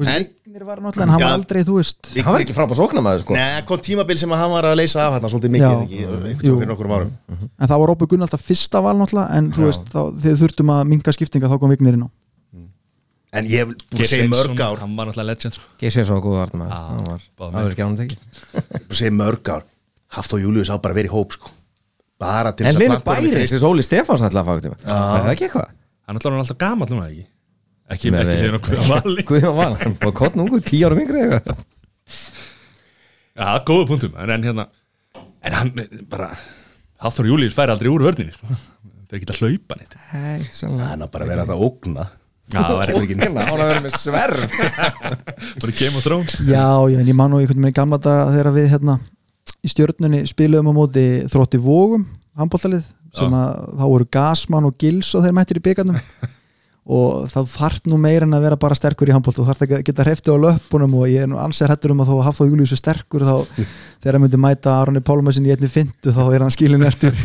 En- 0.00 0.26
Vignir 0.50 0.64
var 0.66 0.80
náttúrulega 0.82 1.04
en 1.06 1.12
hann 1.14 1.22
var 1.22 1.34
aldrei, 1.36 1.62
þú 1.66 1.76
veist. 1.78 2.08
Hann 2.16 2.32
var 2.34 2.42
ekki 2.44 2.54
frábæð 2.56 2.78
sóknamaður 2.80 3.20
sko. 3.24 3.34
Nei, 3.38 3.62
kom 3.68 3.78
tímabil 3.86 4.18
sem 4.18 4.32
að 4.34 4.40
hann 4.42 4.50
var 4.54 4.66
að 4.70 4.76
leysa 4.80 5.04
af 5.06 5.14
hérna 5.16 5.30
svolítið 5.30 5.52
mikið, 5.56 6.80
en 7.60 7.68
það 7.68 7.78
var 7.78 7.86
Robby 7.92 8.08
Gunn 8.10 8.24
alltaf 8.26 8.42
fyrsta 8.44 8.82
val 8.82 8.96
náttúrulega 8.98 9.36
en 9.38 9.50
þú 9.54 9.68
veist, 9.68 9.84
þá, 9.92 10.00
þegar 10.24 10.40
þurftum 10.42 10.72
að 10.74 10.82
minga 10.90 11.14
skiptinga 11.16 11.50
þá 11.50 11.56
kom 11.62 11.70
Vignir 11.74 11.96
inn 11.98 12.06
á 12.06 12.10
En 13.30 13.46
ég 13.46 13.60
hef 13.62 13.68
búin 13.92 14.02
að 14.02 14.08
segja 14.10 14.26
mörg 14.30 14.58
ár. 14.64 14.80
hann 14.82 14.96
var 14.98 15.06
náttúrulega 15.06 15.28
legend 15.30 15.54
sko. 15.54 15.66
Geir 15.78 15.92
svo 16.08 16.16
góð 16.24 16.36
varnamaður 16.40 16.72
Já, 16.74 16.80
hann 16.90 17.04
var, 17.06 17.20
verður 17.54 17.74
ekki 17.76 17.84
ánum 17.84 17.98
teki 18.00 18.16
búin 18.18 18.88
að 18.90 18.98
segja 19.00 19.14
mörg 19.14 19.50
ár. 19.54 19.64
Hafþó 20.16 20.40
Július 20.42 20.70
á 20.72 20.76
bara 20.82 20.96
verið 20.98 21.12
í 21.12 21.14
hóp 21.14 21.36
sko. 21.36 21.52
bara 22.20 22.50
til 22.52 22.66
en 22.66 22.72
þess 22.74 22.80
að 22.80 22.82
Linu 22.82 22.96
planta 22.96 23.14
honum 23.14 23.22
í 23.22 23.30
Bæri, 23.30 23.36
Krist- 23.38 23.54
þessi 23.54 23.68
Óli 23.70 23.84
Stefáns 23.86 24.24
ætla 24.26 24.42
að 24.42 24.48
fá 24.48 24.54
eitthvað 24.56 24.82
er 24.82 25.22
það 25.22 25.30
ekki 25.36 25.46
eitthvað? 25.46 25.70
hann 25.70 26.10
er 26.10 26.18
náttúrulega 26.18 26.42
alltaf 26.42 26.58
gamall 26.64 26.90
núna 26.90 27.06
ekki? 27.06 27.26
Ekki, 27.94 28.10
Með- 28.14 28.32
ekki 28.34 28.82
vali. 28.90 29.22
Guðjón 29.30 29.56
Val, 29.56 29.72
hann 29.80 29.94
búið 30.02 30.16
kottn 30.18 30.42
ungu, 30.44 30.60
tíu 30.66 30.84
árum 30.90 31.00
yngri 31.04 31.22
eitthvað. 31.22 31.62
Já, 33.40 33.48
góða 33.64 33.86
punktum 33.88 34.18
en, 34.20 34.30
en 34.34 34.44
hérna 34.50 34.66
en 35.46 35.56
hann 35.56 35.72
bara 36.10 36.32
Hafþór 37.00 37.30
Júlíus 37.30 37.54
færi 37.56 37.72
aldrei 37.72 37.88
úr 37.94 38.02
vörninni 38.04 38.34
sko. 38.36 38.50
það 38.50 39.14
er 39.14 39.20
ekki 39.22 39.30
að 39.32 39.40
hlaupa 39.40 39.78
neitt 39.80 39.94
Hann 40.82 41.06
að 41.06 41.12
bara 41.14 41.28
vera 41.30 41.46
að 41.48 41.62
ógna 41.64 42.08
já, 42.50 42.60
það 42.60 42.76
var 42.80 42.92
ekki 42.94 43.16
Ókna, 43.16 43.46
hann 43.46 43.62
að 43.64 43.70
vera 43.72 43.84
með 43.84 43.96
sverf 43.98 44.44
bara 45.62 45.76
Game 45.78 45.96
of 45.96 46.04
Thrones. 46.06 46.36
Já, 46.44 46.66
já, 46.90 46.98
en 47.00 47.10
ég 47.10 47.16
man 47.16 47.32
nú 47.32 47.40
einhvern 47.40 47.60
veginn 47.60 47.72
í 47.74 47.78
gamla 47.80 48.00
dag 48.02 48.32
þegar 48.34 48.52
við 48.56 48.68
hérna 48.74 48.98
í 49.60 49.70
stjörnunni 49.70 50.24
spiluðum 50.28 50.72
á 50.72 50.78
móti 50.80 51.06
þrótti 51.30 51.60
vógum 51.62 52.06
handbóltalið 52.40 52.84
sem 53.16 53.32
að 53.34 53.64
þá 53.80 53.84
voru 53.90 54.06
Gasman 54.14 54.68
og 54.68 54.76
Gils 54.80 55.10
og 55.18 55.24
þeir 55.24 55.34
mættir 55.36 55.58
í 55.60 55.64
byggarnum 55.64 55.98
og 56.90 57.28
það 57.30 57.50
þarf 57.52 57.86
nú 57.90 57.98
meira 58.00 58.26
en 58.26 58.34
að 58.34 58.46
vera 58.46 58.58
bara 58.60 58.76
sterkur 58.78 59.10
í 59.10 59.14
handbólt 59.14 59.36
þú 59.36 59.46
þarf 59.50 59.64
að 59.66 59.74
geta 59.86 60.06
hreftið 60.06 60.36
á 60.36 60.44
löpunum 60.46 60.94
og 60.98 61.10
ég 61.12 61.26
er 61.26 61.30
nú 61.30 61.38
ansið 61.38 61.74
hættur 61.74 61.94
um 61.94 62.02
að 62.02 62.12
þó 62.12 62.14
hafa 62.24 62.38
þá 62.40 62.50
Július 62.50 62.72
er 62.74 62.80
sterkur 62.80 63.26
þá 63.28 63.34
þegar 64.00 64.16
hann 64.16 64.24
myndi 64.24 64.40
mæta 64.40 64.76
Aronni 64.80 65.02
Pálmasin 65.04 65.48
í 65.48 65.52
einni 65.54 65.70
fintu 65.70 66.14
þá 66.16 66.22
er 66.30 66.44
hann 66.46 66.54
skilin 66.54 66.86
eftir 66.88 67.16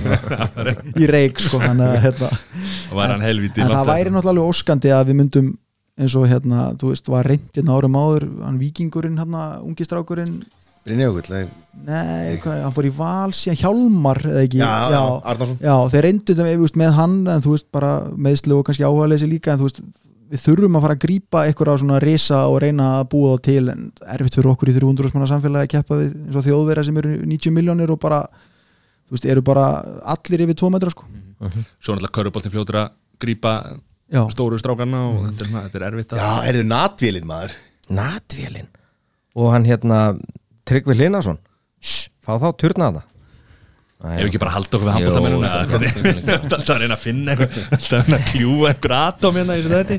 í 1.02 1.08
reik 1.08 1.40
sko 1.40 1.62
að 1.64 1.86
hérna. 2.04 2.32
Og 2.92 3.24
helviti 3.24 3.64
en 3.64 3.72
það 3.72 3.94
væri 3.94 4.12
náttúrulega 4.12 4.52
óskandi 4.52 4.92
að 4.92 5.08
við 5.12 5.22
myndum 5.22 5.54
eins 5.96 6.16
og 6.20 6.28
hérna, 6.28 6.74
þú 6.80 6.92
veist, 6.92 7.08
var 7.12 7.28
reynd 7.28 7.56
hérna 7.56 7.76
árum 7.78 7.96
áður, 7.96 8.28
hann 8.44 8.60
vikingurinn 8.60 9.20
hérna, 9.20 9.46
ungistrákurinn, 9.64 10.42
Brynjókull, 10.86 11.26
nei, 11.88 12.36
hvað, 12.44 12.60
hann 12.62 12.74
fór 12.76 12.86
í 12.86 12.92
val 12.94 13.32
síðan 13.34 13.58
Hjálmar, 13.58 14.20
eða 14.30 14.42
ekki? 14.46 14.60
Já, 14.62 14.74
já, 14.94 15.00
Arnarsson. 15.32 15.58
já, 15.66 15.76
þeir 15.96 16.04
reyndu 16.06 16.34
þetta 16.36 16.46
með, 16.46 16.66
með 16.82 16.92
hann, 17.00 17.16
en 17.34 17.42
þú 17.46 17.54
veist, 17.56 17.68
bara 17.74 17.94
meðslu 18.28 18.60
og 18.60 18.68
kannski 18.68 18.86
áhuga 18.86 19.08
líka, 19.26 19.56
en 19.56 19.64
þú 19.64 19.70
veist 19.70 19.82
við 20.36 20.42
þurfum 20.42 20.78
að 20.78 20.84
fara 20.86 20.96
að 20.98 21.02
grípa 21.06 21.42
eitthvað 21.46 21.72
á 21.74 21.82
svona 21.82 21.98
risa 22.02 22.38
og 22.50 22.60
reyna 22.62 22.86
að 23.00 23.08
búa 23.14 23.34
þá 23.36 23.42
til 23.46 23.64
en 23.74 23.82
erfitt 24.16 24.38
fyrir 24.40 24.52
okkur 24.54 24.72
í 24.72 24.76
300 24.78 25.14
manna 25.16 25.28
samfélagi 25.30 25.68
að 25.68 25.74
keppa 25.76 26.00
við 26.00 26.14
eins 26.26 26.40
og 26.40 26.46
þjóðverða 26.48 26.86
sem 26.88 26.98
eru 27.02 27.12
90 27.34 27.54
miljónir 27.58 27.94
og 27.94 28.00
bara, 28.02 28.22
þú 29.10 29.18
veist, 29.18 29.28
eru 29.36 29.44
bara 29.46 29.66
allir 30.16 30.46
yfir 30.48 30.58
2 30.64 30.72
metra 30.74 30.94
sko. 30.94 31.06
Svo 31.46 31.94
náttúrulega 31.98 32.16
Köruboltin 32.18 32.54
fljótur 32.56 32.80
að 32.82 32.96
grípa 33.22 33.54
já, 34.10 34.22
stóru 34.34 34.58
strákarna 34.62 35.04
og 35.12 35.22
þetta, 35.30 35.46
er, 35.46 35.50
svona- 35.52 35.66
þetta 35.68 35.82
er 35.82 35.88
erfitt 35.92 36.14
að 36.18 36.24
Já, 36.24 36.32
erðu 36.52 36.66
natvélinn 36.74 37.30
maður? 37.30 37.56
Natvélin? 38.02 38.70
Og 39.38 39.52
hann 39.54 39.66
hérna 39.70 40.00
Tryggvi 40.66 40.96
Hlinason 40.98 41.38
Fá 42.26 42.38
þá 42.42 42.50
turnaða 42.58 43.04
ef 44.06 44.28
ekki 44.28 44.40
bara 44.42 44.54
halda 44.54 44.78
okkur 44.78 44.86
við 44.86 44.96
handbóltamennuna 44.96 46.36
alltaf 46.36 46.72
að 46.76 46.82
reyna 46.84 46.96
að 46.98 47.02
finna 47.02 47.34
eitthvað 47.34 47.76
alltaf 47.78 48.10
að 48.18 48.26
kljúa 48.32 48.70
einhver 48.74 48.94
atom 49.00 49.40
hérna 49.40 49.56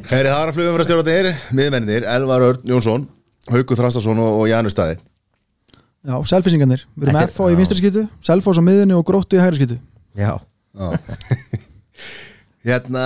það 0.07 0.17
er 0.19 0.29
að 0.31 0.53
flugum 0.55 0.85
stjóra 0.87 1.07
þetta 1.07 1.33
miðmennir, 1.59 2.07
Elvar 2.13 2.45
Örn 2.51 2.71
Jónsson 2.71 3.07
Haukur 3.51 3.81
Þrastason 3.81 4.21
og, 4.23 4.45
Janus 4.51 4.77
Staði 4.77 4.99
já, 6.07 6.15
selfisingarnir 6.31 6.85
við 6.95 7.09
erum 7.09 7.21
er- 7.23 7.33
FH 7.33 7.49
í 7.51 7.59
vinstri 7.59 7.81
skýtu, 7.81 8.05
Selfoss 8.23 8.61
á 8.61 8.63
miðunni 8.69 8.95
og 8.99 9.07
gróttu 9.09 9.39
í 9.39 9.43
hægri 9.43 9.63
skýtu 9.63 9.81
Já 10.17 10.37
Hérna, 12.67 13.03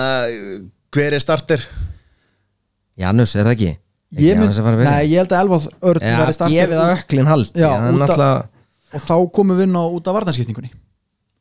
hver 0.91 1.13
er 1.15 1.21
starter? 1.21 1.61
Janus, 2.99 3.35
er 3.37 3.45
það 3.45 3.55
ekki? 3.55 3.71
Ég, 4.11 4.35
mynd, 4.39 4.57
nei, 4.83 5.05
ég 5.07 5.21
held 5.21 5.31
að 5.31 5.41
Elvað 5.45 5.65
Örn 5.87 6.03
Já, 6.03 6.15
verði 6.19 6.33
startur 6.35 6.55
gefið 6.57 6.79
að 6.81 6.89
öklin 6.97 7.29
haldi 7.31 7.61
Já, 7.61 7.69
alltaf, 7.79 8.47
og 8.91 9.03
þá 9.07 9.13
komum 9.37 9.55
við 9.55 9.69
inn 9.69 9.77
á 9.79 9.83
út 9.87 10.09
af 10.11 10.17
varnarskiptingunni. 10.17 10.71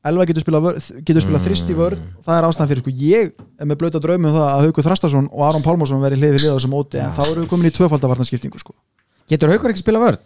Elva 0.06 0.24
getur 0.30 0.44
spilað, 0.44 0.68
getur 1.04 1.24
spilað 1.24 1.42
þrist 1.48 1.68
í 1.72 1.74
vörn. 1.76 1.98
Og 2.20 2.28
það 2.28 2.38
er 2.38 2.46
ástæðan 2.46 2.70
fyrir 2.70 2.84
sko 2.84 2.92
ég 3.02 3.32
er 3.60 3.68
með 3.68 3.80
blöta 3.82 4.00
draumi 4.00 4.30
um 4.30 4.36
það 4.36 4.46
að 4.46 4.62
Haukur 4.68 4.86
Þrastarsson 4.86 5.26
og 5.28 5.42
Aron 5.48 5.66
Pálmarsson 5.66 6.00
verði 6.00 6.20
hlið 6.22 6.36
við 6.36 6.44
hlið 6.46 6.54
á 6.54 6.56
þessum 6.60 6.72
móti 6.76 7.02
en 7.02 7.12
þá 7.18 7.20
erum 7.26 7.42
við 7.42 7.50
komin 7.50 7.68
í 7.68 7.74
tvöfalda 7.74 8.08
varnarskiptingu 8.14 8.62
sko. 8.62 8.72
Getur 9.28 9.52
haukur 9.52 9.74
ekki 9.74 9.82
spila 9.82 10.00
vörn? 10.06 10.22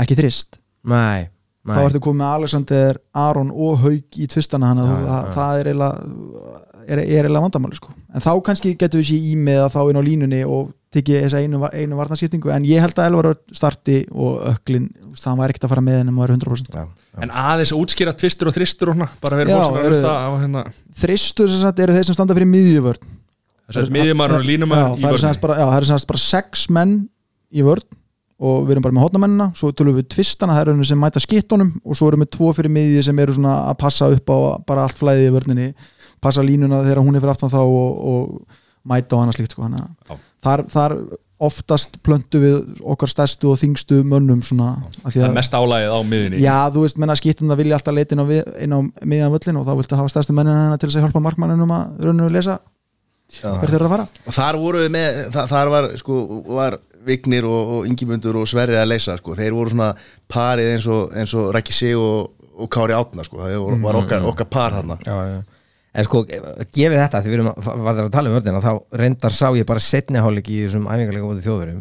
ekki 0.00 0.16
þrist, 0.16 0.56
Nei, 0.88 1.26
nei. 1.66 1.74
þá 1.74 1.82
ertu 1.90 2.00
komið 2.06 2.20
með 2.22 2.32
Alexander, 2.38 2.98
Aron 3.26 3.50
og 3.52 3.78
Hauk 3.82 4.16
í 4.20 4.26
tvistana 4.30 4.70
hann 4.70 4.80
að 4.80 4.90
þú- 4.90 5.04
það, 5.10 5.30
það 5.36 5.60
er 5.60 5.70
eiginlega 5.70 6.58
er 6.90 7.02
eiginlega 7.04 7.44
vandamáli 7.44 7.76
sko. 7.78 7.92
En 8.14 8.24
þá 8.24 8.30
kannski 8.46 8.72
getur 8.78 9.00
við 9.02 9.08
sér 9.10 9.28
í 9.30 9.36
með 9.36 9.60
að 9.66 9.72
þá 9.76 9.80
inn 9.90 10.00
á 10.00 10.08
línunni 10.08 10.40
og 10.48 10.70
tekið 10.90 11.20
þessa 11.24 11.40
einu, 11.44 11.60
einu 11.70 11.98
varnarskiptingu 12.00 12.50
en 12.50 12.64
ég 12.66 12.82
held 12.82 12.98
að 12.98 13.06
Elvar 13.10 13.28
starti 13.54 14.00
og 14.10 14.40
öklin, 14.50 14.88
það 15.18 15.38
var 15.38 15.52
ekkert 15.52 15.66
að 15.68 15.72
fara 15.74 15.84
með 15.86 16.00
en 16.00 16.10
það 16.10 16.18
var 16.22 16.32
100% 16.34 16.74
Já, 16.80 16.84
En 17.22 17.30
aðeins 17.44 17.72
að 17.74 17.82
útskýra 17.84 18.14
tvistur 18.18 18.50
og 18.50 18.56
þristur 18.56 18.92
og 18.94 19.04
Bara 19.22 19.38
verið 19.38 19.54
Já, 19.54 19.60
fólk 19.60 19.70
sem 19.70 19.76
er 19.76 19.80
að 19.80 19.86
eru- 19.86 20.00
hlusta 20.00 20.16
á 20.18 20.30
hérna. 20.40 20.64
Þristur 21.04 21.52
sem 21.52 21.62
sagt 21.62 21.84
eru 21.84 21.94
þeir 21.94 22.08
sem 22.08 22.18
standa 22.18 22.36
fyrir 22.38 22.50
miðjuvörn. 22.50 23.14
Miðjumar 23.70 24.34
og 24.34 24.42
Já, 24.42 24.48
línumar 24.50 24.82
í 24.98 25.04
það 25.04 25.14
er 25.14 25.22
semst 25.22 25.42
bara, 25.44 25.60
já, 25.62 25.66
það 25.70 25.94
er 25.94 26.06
bara 26.10 26.22
sex 26.26 26.66
menn 26.74 26.96
í 27.54 27.62
vörn 27.66 27.86
og 28.40 28.64
við 28.64 28.74
erum 28.74 28.84
bara 28.86 28.96
með 28.96 29.04
hotnamennina 29.04 29.46
svo 29.58 29.70
tölum 29.76 29.98
við 29.98 30.08
tvistana, 30.14 30.54
það 30.56 30.72
eru 30.72 30.88
sem 30.88 31.00
mæta 31.00 31.20
skittunum 31.22 31.74
og 31.84 31.98
svo 31.98 32.08
erum 32.08 32.24
við 32.24 32.30
tvo 32.34 32.50
fyrir 32.56 32.72
miðji 32.72 33.04
sem 33.10 33.18
eru 33.20 33.36
svona 33.36 33.56
að 33.68 33.76
passa 33.82 34.08
upp 34.10 34.32
á 34.32 34.38
bara 34.66 34.86
allt 34.88 34.98
flæðið 34.98 35.28
í 35.28 35.34
vörninni 35.34 35.66
passa 36.24 36.44
línuna 36.44 36.80
þegar 36.86 37.02
hún 37.04 37.16
er 37.16 37.22
fyrir 37.22 37.34
aftan 37.34 37.52
þá 37.52 37.60
og, 37.60 38.00
og 38.12 38.58
mæta 38.88 39.18
á 39.18 39.22
hana 39.22 39.34
slíkt 39.36 39.56
sko. 39.56 39.68
Að 39.68 40.22
þar, 40.44 40.64
þar 40.72 40.96
oftast 41.40 41.96
plöntu 42.04 42.40
við 42.42 42.56
okkar 42.84 43.08
stærstu 43.08 43.48
og 43.52 43.60
þingstu 43.60 44.02
mönnum 44.04 44.42
svona 44.44 44.74
af 45.00 45.08
því 45.08 45.14
Það 45.14 45.22
er 45.24 45.30
að 45.30 45.38
mest 45.38 45.54
álægið 45.56 45.94
á 45.96 46.00
miðinni 46.04 46.42
Já, 46.42 46.56
þú 46.74 46.82
veist, 46.84 46.98
menna 47.00 47.16
skittin 47.16 47.52
það 47.52 47.62
vilja 47.62 47.78
alltaf 47.78 47.96
leita 47.96 48.16
inn 48.16 48.20
á, 48.20 48.26
á 48.28 48.80
miðjan 49.08 49.32
völlin 49.32 49.60
og 49.60 49.64
þá 49.64 49.72
viltu 49.78 50.00
hafa 50.00 50.12
stærstu 50.12 50.36
mennina 50.36 50.66
hennar 50.66 50.82
til 50.82 50.90
þess 50.90 51.00
að 51.00 51.06
hjálpa 51.06 51.22
markmanninum 51.24 51.72
að 51.76 52.04
rauninu 52.04 52.28
lesa 52.34 52.58
hver 53.30 53.70
þeir 53.70 53.78
eru 53.78 53.86
að 53.86 53.94
fara. 53.94 54.06
Og 54.26 54.34
þar 54.36 54.58
voru 54.60 54.82
við 54.82 54.92
með, 54.96 55.20
þa 55.34 55.44
þar 55.52 55.72
var 55.72 55.88
sko, 56.00 56.18
var 56.50 56.76
Vignir 57.06 57.46
og, 57.48 57.74
og 57.76 57.88
Ingimundur 57.88 58.40
og 58.42 58.48
Sverri 58.50 58.76
að 58.76 58.90
leysa, 58.90 59.14
sko, 59.20 59.36
þeir 59.38 59.54
voru 59.56 59.72
svona 59.72 59.92
parið 60.30 60.72
eins 60.74 60.88
og, 60.90 61.14
eins 61.16 61.32
og 61.38 61.48
Rækki 61.54 61.76
Sig 61.76 61.96
og, 61.96 62.34
og 62.60 62.68
Kári 62.74 62.96
Átna, 62.96 63.24
sko, 63.24 63.40
það 63.40 63.78
var 63.84 64.00
okkar, 64.02 64.26
okkar 64.32 64.50
par 64.50 64.76
þarna. 64.76 64.98
Já, 65.06 65.16
já. 65.30 65.59
En 65.90 66.06
sko, 66.06 66.22
gefið 66.22 67.00
þetta 67.00 67.20
því 67.22 67.30
við 67.32 67.38
erum 67.40 67.48
að, 67.50 67.70
var 67.82 68.04
að 68.04 68.12
tala 68.14 68.30
um 68.30 68.36
vörðina 68.36 68.62
þá 68.62 68.98
reyndar 69.00 69.34
sá 69.34 69.48
ég 69.58 69.66
bara 69.66 69.82
setniháleik 69.82 70.50
í 70.52 70.60
þessum 70.64 70.86
æfingarleika 70.86 71.26
mútið 71.26 71.48
þjóðverum 71.48 71.80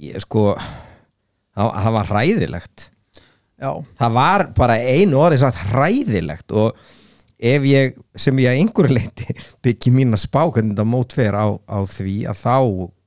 ég 0.00 0.22
sko 0.24 0.44
það, 0.56 1.74
það 1.84 1.92
var 1.96 2.10
hræðilegt. 2.14 2.86
Já, 3.60 3.70
það 4.00 4.16
var 4.16 4.46
bara 4.56 4.78
einu 4.80 5.20
orðið 5.20 5.42
sagt 5.42 5.60
hræðilegt 5.74 6.54
og 6.56 6.78
ef 7.40 7.66
ég 7.68 7.98
sem 8.20 8.40
ég 8.40 8.52
að 8.52 8.62
einhverju 8.62 8.96
leiti 8.96 9.36
byggi 9.64 9.92
mín 9.94 10.16
að 10.16 10.24
spá 10.24 10.42
hvernig 10.46 10.74
þetta 10.74 10.88
mót 10.88 11.16
fer 11.16 11.36
á, 11.36 11.48
á 11.52 11.78
því 11.88 12.16
að 12.30 12.40
þá 12.40 12.56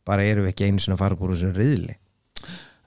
bara 0.03 0.27
erum 0.27 0.45
við 0.45 0.53
ekki 0.53 0.69
einu 0.69 0.97
fara 0.99 1.17
búið 1.17 1.35
þessum 1.37 1.57
riðli. 1.57 1.97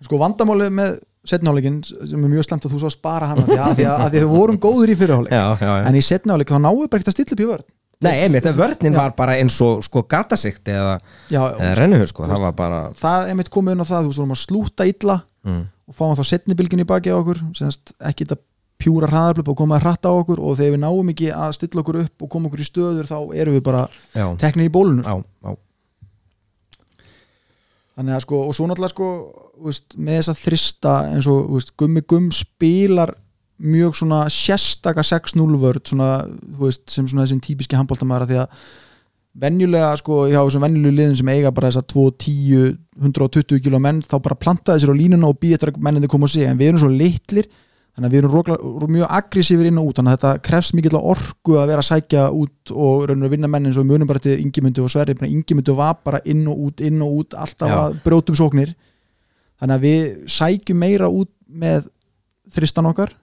Sko 0.05 0.19
vandamálið 0.21 0.75
með 0.77 0.99
setnáleikin 1.31 1.81
sem 1.85 2.19
er 2.21 2.33
mjög 2.33 2.47
slemt 2.47 2.67
að 2.67 2.75
þú 2.75 2.83
svo 2.83 2.91
spara 2.93 3.31
því 3.37 3.57
að, 3.57 3.73
því 3.79 3.87
að, 3.93 4.05
við 4.17 4.27
vorum 4.31 4.61
góður 4.63 4.93
í 4.93 4.97
já. 4.99 5.45
en 5.87 5.99
í 5.99 6.05
setnáleik 6.05 6.53
þá 6.53 6.59
við 6.71 6.89
bara 6.91 7.01
ekkert 7.01 7.13
að 7.13 7.17
stilla 7.17 7.37
upp 7.37 7.43
í 7.43 7.51
vörn. 7.51 7.67
Nei, 8.05 8.13
einmitt, 8.27 8.45
en 8.45 8.57
vörnin 8.57 8.97
var 8.97 9.15
bara 9.17 9.39
eins 9.41 9.55
og 9.65 9.81
sko 9.87 10.03
gatasikt 10.05 10.69
eða, 10.69 10.99
eða 11.33 11.71
rennuhur 11.79 12.11
sko, 12.11 12.27
það 12.29 12.43
var 12.45 12.59
bara 12.59 12.81
það 12.99 13.31
er 13.31 13.39
mitt 13.39 13.49
komið 13.53 13.73
inn 13.73 13.85
á 13.85 13.87
það, 13.89 14.03
þú 14.03 14.11
veist, 14.11 14.19
við 14.19 14.23
vorum 14.23 14.35
að 14.35 14.43
slúta 14.43 14.89
illa 14.91 15.17
mm. 15.49 15.63
og 15.89 15.97
fáum 15.97 16.19
þá 16.19 16.29
setnibilgin 16.29 16.85
í 16.85 16.89
baki 16.91 17.15
á 17.15 17.17
okkur 17.17 17.41
semst 17.57 17.95
ekki 18.05 18.27
þetta 18.27 18.43
pjúra 18.77 19.09
hraðarblöp 19.09 19.49
og 19.53 19.59
koma 19.63 19.79
að 19.79 19.87
hratta 19.87 20.13
á 20.13 20.19
okkur 20.21 20.43
og 20.45 20.59
þegar 20.59 20.75
við 20.75 20.83
náum 20.83 21.13
ekki 21.13 21.31
að 21.33 21.55
stilla 21.57 21.83
okkur 21.83 22.01
upp 22.03 22.27
og 22.27 22.33
koma 22.33 22.51
okkur 22.51 22.63
í 22.63 22.69
stöður 22.69 23.09
þá 23.09 23.19
erum 23.41 23.57
við 23.57 23.65
bara 23.65 23.87
teknir 24.43 24.69
í 24.69 24.73
bólunum. 24.73 25.07
Já, 25.07 25.17
já, 25.49 25.57
þannig 27.97 28.17
að 28.17 28.25
sko, 28.27 28.41
og 28.47 28.57
svo 28.57 28.67
náttúrulega 28.69 28.95
sko 28.95 29.11
veist, 29.67 29.97
með 29.97 30.19
þess 30.19 30.33
að 30.33 30.43
þrista 30.43 30.97
eins 31.13 31.29
og 31.33 31.53
veist, 31.55 31.73
gummi 31.81 32.03
gumm 32.09 32.33
spilar 32.35 33.15
mjög 33.57 33.95
svona 33.97 34.25
sérstaka 34.33 35.05
6-0 35.07 35.47
vörd 35.63 35.87
svona, 35.89 36.11
veist, 36.61 36.85
sem 36.93 37.07
svona 37.09 37.25
þessum 37.25 37.41
típiski 37.45 37.79
handbóltamæra 37.79 38.29
því 38.29 38.43
að 38.43 38.67
venjulega 39.37 39.93
sko, 40.01 40.25
hjá 40.31 40.39
þessum 40.39 40.65
venjulegu 40.65 40.97
liðum 40.97 41.17
sem 41.21 41.31
eiga 41.33 41.53
bara 41.57 41.71
þess 41.71 41.83
að 41.83 41.89
2, 41.93 42.05
10, 42.25 42.75
120 43.05 43.63
kilo 43.65 43.81
menn 43.83 44.03
þá 44.05 44.17
bara 44.25 44.39
plantaði 44.41 44.85
sér 44.85 44.93
á 44.93 45.01
línuna 45.01 45.31
og 45.31 45.41
býða 45.41 45.59
eftir 45.59 45.73
að 45.73 45.81
menninni 45.89 46.11
koma 46.13 46.29
og 46.29 46.33
sé, 46.33 46.45
en 46.49 46.61
við 46.61 46.73
erum 46.73 46.85
svo 46.85 46.93
litlir 46.93 47.49
þannig 47.97 48.11
að 48.11 48.13
við 48.13 48.21
erum 48.21 48.33
rókla, 48.35 48.57
mjög 48.93 49.13
aggressífir 49.19 49.69
inn 49.71 49.79
og 49.81 49.89
út 49.89 50.01
þannig 50.01 50.13
að 50.13 50.19
þetta 50.19 50.45
krefst 50.45 50.75
mikill 50.77 50.99
orku 51.01 51.55
að 51.57 51.71
vera 51.71 51.81
að 51.81 51.89
sækja 51.89 52.25
út 52.37 52.73
og 52.77 53.07
raunir 53.09 53.31
að 53.31 53.33
vinna 53.33 53.49
menn 53.49 53.71
eins 53.71 53.79
og 53.81 54.07
bara 54.07 54.21
til 54.21 54.37
Ingimundu 54.43 54.83
og 54.85 54.93
Sverri, 54.93 55.17
Ingimundu 55.25 55.73
var 55.79 55.97
bara 56.05 56.21
inn 56.29 56.45
og 56.47 56.61
út, 56.69 56.83
inn 56.85 57.01
og 57.01 57.23
út, 57.23 57.35
alltaf 57.35 57.73
Já. 57.73 57.77
að 57.87 57.97
brjóta 58.05 58.35
um 58.35 58.37
sóknir 58.37 58.75
þannig 59.57 59.77
að 59.79 59.87
við 59.87 60.29
sækjum 60.29 60.83
meira 60.85 61.09
út 61.09 61.33
með 61.49 61.89
þristan 62.53 62.91
okkar 62.93 63.17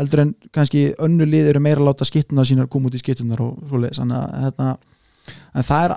heldur 0.00 0.24
en 0.24 0.34
kannski 0.54 0.94
önnu 1.02 1.28
lið 1.28 1.52
eru 1.52 1.60
meira 1.60 1.82
að 1.82 1.90
láta 1.90 2.08
skittunar 2.08 2.48
sínar 2.48 2.70
koma 2.72 2.88
út 2.88 2.96
í 2.96 3.02
skittunar 3.02 3.42
og 3.44 3.60
svoleiðis 3.68 4.00
þannig 4.00 4.16
að 4.16 4.46
þetta, 4.46 4.70
en 5.52 5.68
það 5.68 5.84
er 5.84 5.96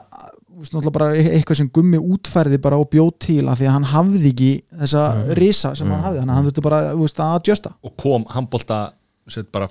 e- 0.62 1.30
eitthvað 1.38 1.60
sem 1.60 1.70
gummi 1.74 2.00
útferði 2.00 2.60
bara 2.62 2.80
og 2.82 2.89
bjóð 2.94 3.12
til 3.26 3.42
að 3.46 3.62
því 3.62 3.70
að 3.70 3.76
hann 3.78 3.88
hafði 3.94 4.32
ekki 4.34 4.52
þessa 4.84 5.06
risa 5.39 5.74
sem 5.78 5.89
hann 5.89 6.04
hafði 6.06 6.22
þannig 6.22 6.34
að 6.34 6.39
hann 6.39 6.50
þurfti 6.50 6.66
bara 6.68 6.82
þú 6.92 7.06
veist, 7.06 7.22
að 7.24 7.38
adjusta. 7.39 7.74
Og 7.84 7.96
kom 8.04 8.28
handbólta 8.34 8.82
bara, 9.56 9.70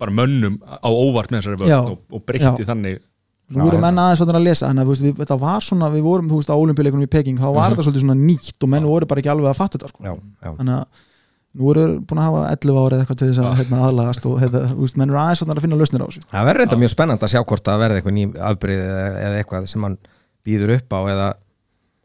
bara 0.00 0.16
mönnum 0.20 0.58
á 0.62 0.88
óvart 0.90 1.30
með 1.30 1.44
þessari 1.44 1.62
vörn 1.62 1.92
og, 1.92 2.00
og 2.10 2.24
breytti 2.26 2.64
Já. 2.64 2.70
þannig. 2.72 3.02
Nú 3.54 3.68
voru 3.68 3.78
menn 3.78 3.98
aðeins 4.02 4.24
að 4.24 4.38
lesa 4.42 4.66
þannig 4.66 4.82
að 4.82 4.86
þú 4.88 4.94
veist, 4.94 5.04
við, 5.06 5.18
þetta 5.20 5.36
var 5.38 5.62
svona, 5.62 5.90
við 5.92 6.06
vorum 6.08 6.30
þú 6.30 6.40
veist, 6.40 6.48
á 6.50 6.56
olimpíuleikunum 6.58 7.06
í 7.06 7.10
Peking, 7.10 7.36
þá 7.38 7.52
var 7.54 7.70
þetta 7.70 7.84
svolítið 7.86 8.02
svona 8.02 8.16
nýtt 8.18 8.64
og 8.66 8.72
menn 8.72 8.88
voru 8.90 9.06
bara 9.06 9.22
ekki 9.22 9.30
alveg 9.30 9.52
að 9.52 9.60
fatta 9.60 9.78
þetta 9.78 9.90
sko. 9.92 10.02
já, 10.02 10.16
já. 10.42 10.50
þannig 10.56 10.80
að 10.80 11.04
nú 11.56 11.70
eru 11.72 11.84
búin 12.02 12.20
að 12.20 12.26
hafa 12.26 12.40
11 12.52 12.80
árið 12.82 13.02
eitthvað 13.02 13.20
til 13.20 13.28
þess 13.30 13.42
að 13.44 13.54
hérna, 13.60 13.82
aðlagast 13.86 14.26
og 14.28 14.40
hérna, 14.42 14.62
þú 14.72 14.82
veist, 14.82 14.98
menn 15.00 15.12
eru 15.12 15.20
aðeins 15.22 15.44
að 15.46 15.62
finna 15.64 15.78
lausnir 15.80 16.04
á 16.04 16.08
þessu. 16.08 16.24
Það 16.32 16.48
verður 16.50 16.66
þetta 16.66 16.80
mjög 16.82 16.92
spennandi 16.92 17.26
að 17.26 17.32
sjá 17.32 17.40
hvort 17.46 17.68
það 17.68 17.82
verði 17.84 18.00
eitthvað 18.00 18.16
ný 18.16 18.24
afbrið 18.50 18.82
eða, 18.82 19.06
eða 19.22 19.38
eitthvað 19.40 19.68
sem 19.70 19.86
hann 19.86 19.96
býður 20.46 20.76
upp 20.78 20.94
á 20.96 21.00
eða 21.12 21.26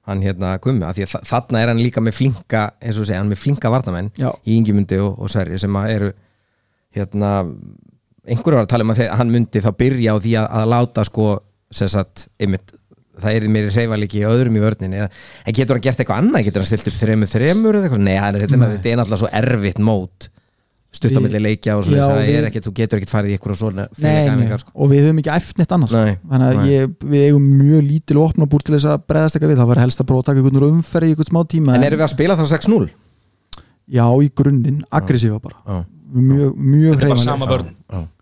hann 0.09 0.23
hérna 0.25 0.55
gummi, 0.63 0.81
af 0.87 0.95
því 0.97 1.03
að 1.05 1.11
þa- 1.13 1.23
þarna 1.29 1.59
er 1.61 1.69
hann 1.71 1.81
líka 1.85 2.01
með 2.01 2.15
flinka, 2.17 2.61
eins 2.81 2.97
og 2.97 3.05
segja, 3.05 3.19
hann 3.21 3.29
með 3.29 3.37
flinka 3.43 3.69
varnamenn 3.71 4.09
Já. 4.17 4.31
í 4.49 4.55
Ingimundi 4.57 4.97
og, 4.99 5.13
og 5.21 5.29
Sverri 5.29 5.59
sem 5.61 5.77
að 5.77 5.91
eru 5.95 6.09
hérna 6.97 7.29
einhverju 8.27 8.57
var 8.59 8.65
að 8.65 8.71
tala 8.73 8.85
um 8.87 8.93
að 8.93 9.01
þeir, 9.03 9.11
hann 9.21 9.31
myndi 9.33 9.61
þá 9.63 9.69
byrja 9.77 10.13
á 10.13 10.17
því 10.21 10.33
að, 10.41 10.47
að 10.59 10.69
láta 10.73 11.05
sko 11.07 11.27
sagt, 11.71 12.25
einmitt, 12.41 12.73
það 13.21 13.37
er 13.37 13.47
meiri 13.53 13.71
reyfaliki 13.75 14.19
í 14.21 14.27
öðrum 14.27 14.57
í 14.57 14.63
vörninni 14.65 14.99
en 15.05 15.55
getur 15.55 15.77
hann 15.77 15.85
gert 15.85 16.01
eitthvað 16.01 16.21
annað, 16.23 16.45
getur 16.49 16.63
hann 16.65 16.69
stilt 16.71 16.89
upp 16.91 16.97
þremur 16.99 17.29
þremur 17.31 17.77
eða 17.79 17.87
eitthvað, 17.87 18.03
Nei. 18.09 18.17
þetta 18.75 18.91
er 18.91 18.99
náttúrulega 19.01 19.21
svo 19.23 19.31
erfitt 19.41 19.81
mót 19.85 20.29
stuttamilli 20.91 21.39
leikja 21.39 21.77
og 21.79 21.85
svona, 21.85 22.07
það 22.11 22.31
er 22.33 22.47
ekkert, 22.49 22.65
þú 22.67 22.73
getur 22.81 22.99
ekkert 22.99 23.13
farið 23.13 23.31
í 23.31 23.35
eitthvað 23.37 23.59
svona 23.61 23.85
Nei, 24.03 24.47
sko. 24.59 24.73
og 24.75 24.89
við 24.91 25.05
höfum 25.05 25.21
ekki 25.21 25.31
æft 25.31 25.61
neitt 25.61 25.75
annars 25.77 25.93
Nei, 25.95 26.17
þannig 26.33 26.49
að 26.49 26.71
ég, 26.71 26.95
við 27.13 27.27
eigum 27.29 27.45
mjög 27.61 27.85
lítil 27.87 28.19
opna 28.19 28.47
búr 28.51 28.65
til 28.67 28.75
þess 28.75 28.89
að 28.91 29.05
breðast 29.07 29.37
eitthvað 29.37 29.53
við, 29.53 29.61
það 29.61 29.71
var 29.71 29.81
helst 29.85 30.03
að 30.03 30.09
prófa 30.11 30.25
að 30.25 30.29
taka 30.31 30.43
einhvern 30.43 30.67
umferð 30.67 31.07
í 31.07 31.13
einhvern 31.13 31.31
smá 31.31 31.41
tíma 31.55 31.77
En 31.77 31.87
erum 31.87 32.01
við 32.01 32.07
að 32.09 32.13
spila 32.17 32.37
þá 32.39 32.43
6-0? 32.51 32.89
já, 33.91 34.05
í 34.23 34.29
grunninn, 34.35 34.81
aggressífa 34.91 35.39
bara. 35.43 35.57
Já. 35.65 35.85
mjög, 36.11 36.51
mjög 36.55 36.91
þetta 36.95 37.07
er 37.07 37.13
bara 37.15 37.23
sama 37.23 37.47
vörn 37.49 37.71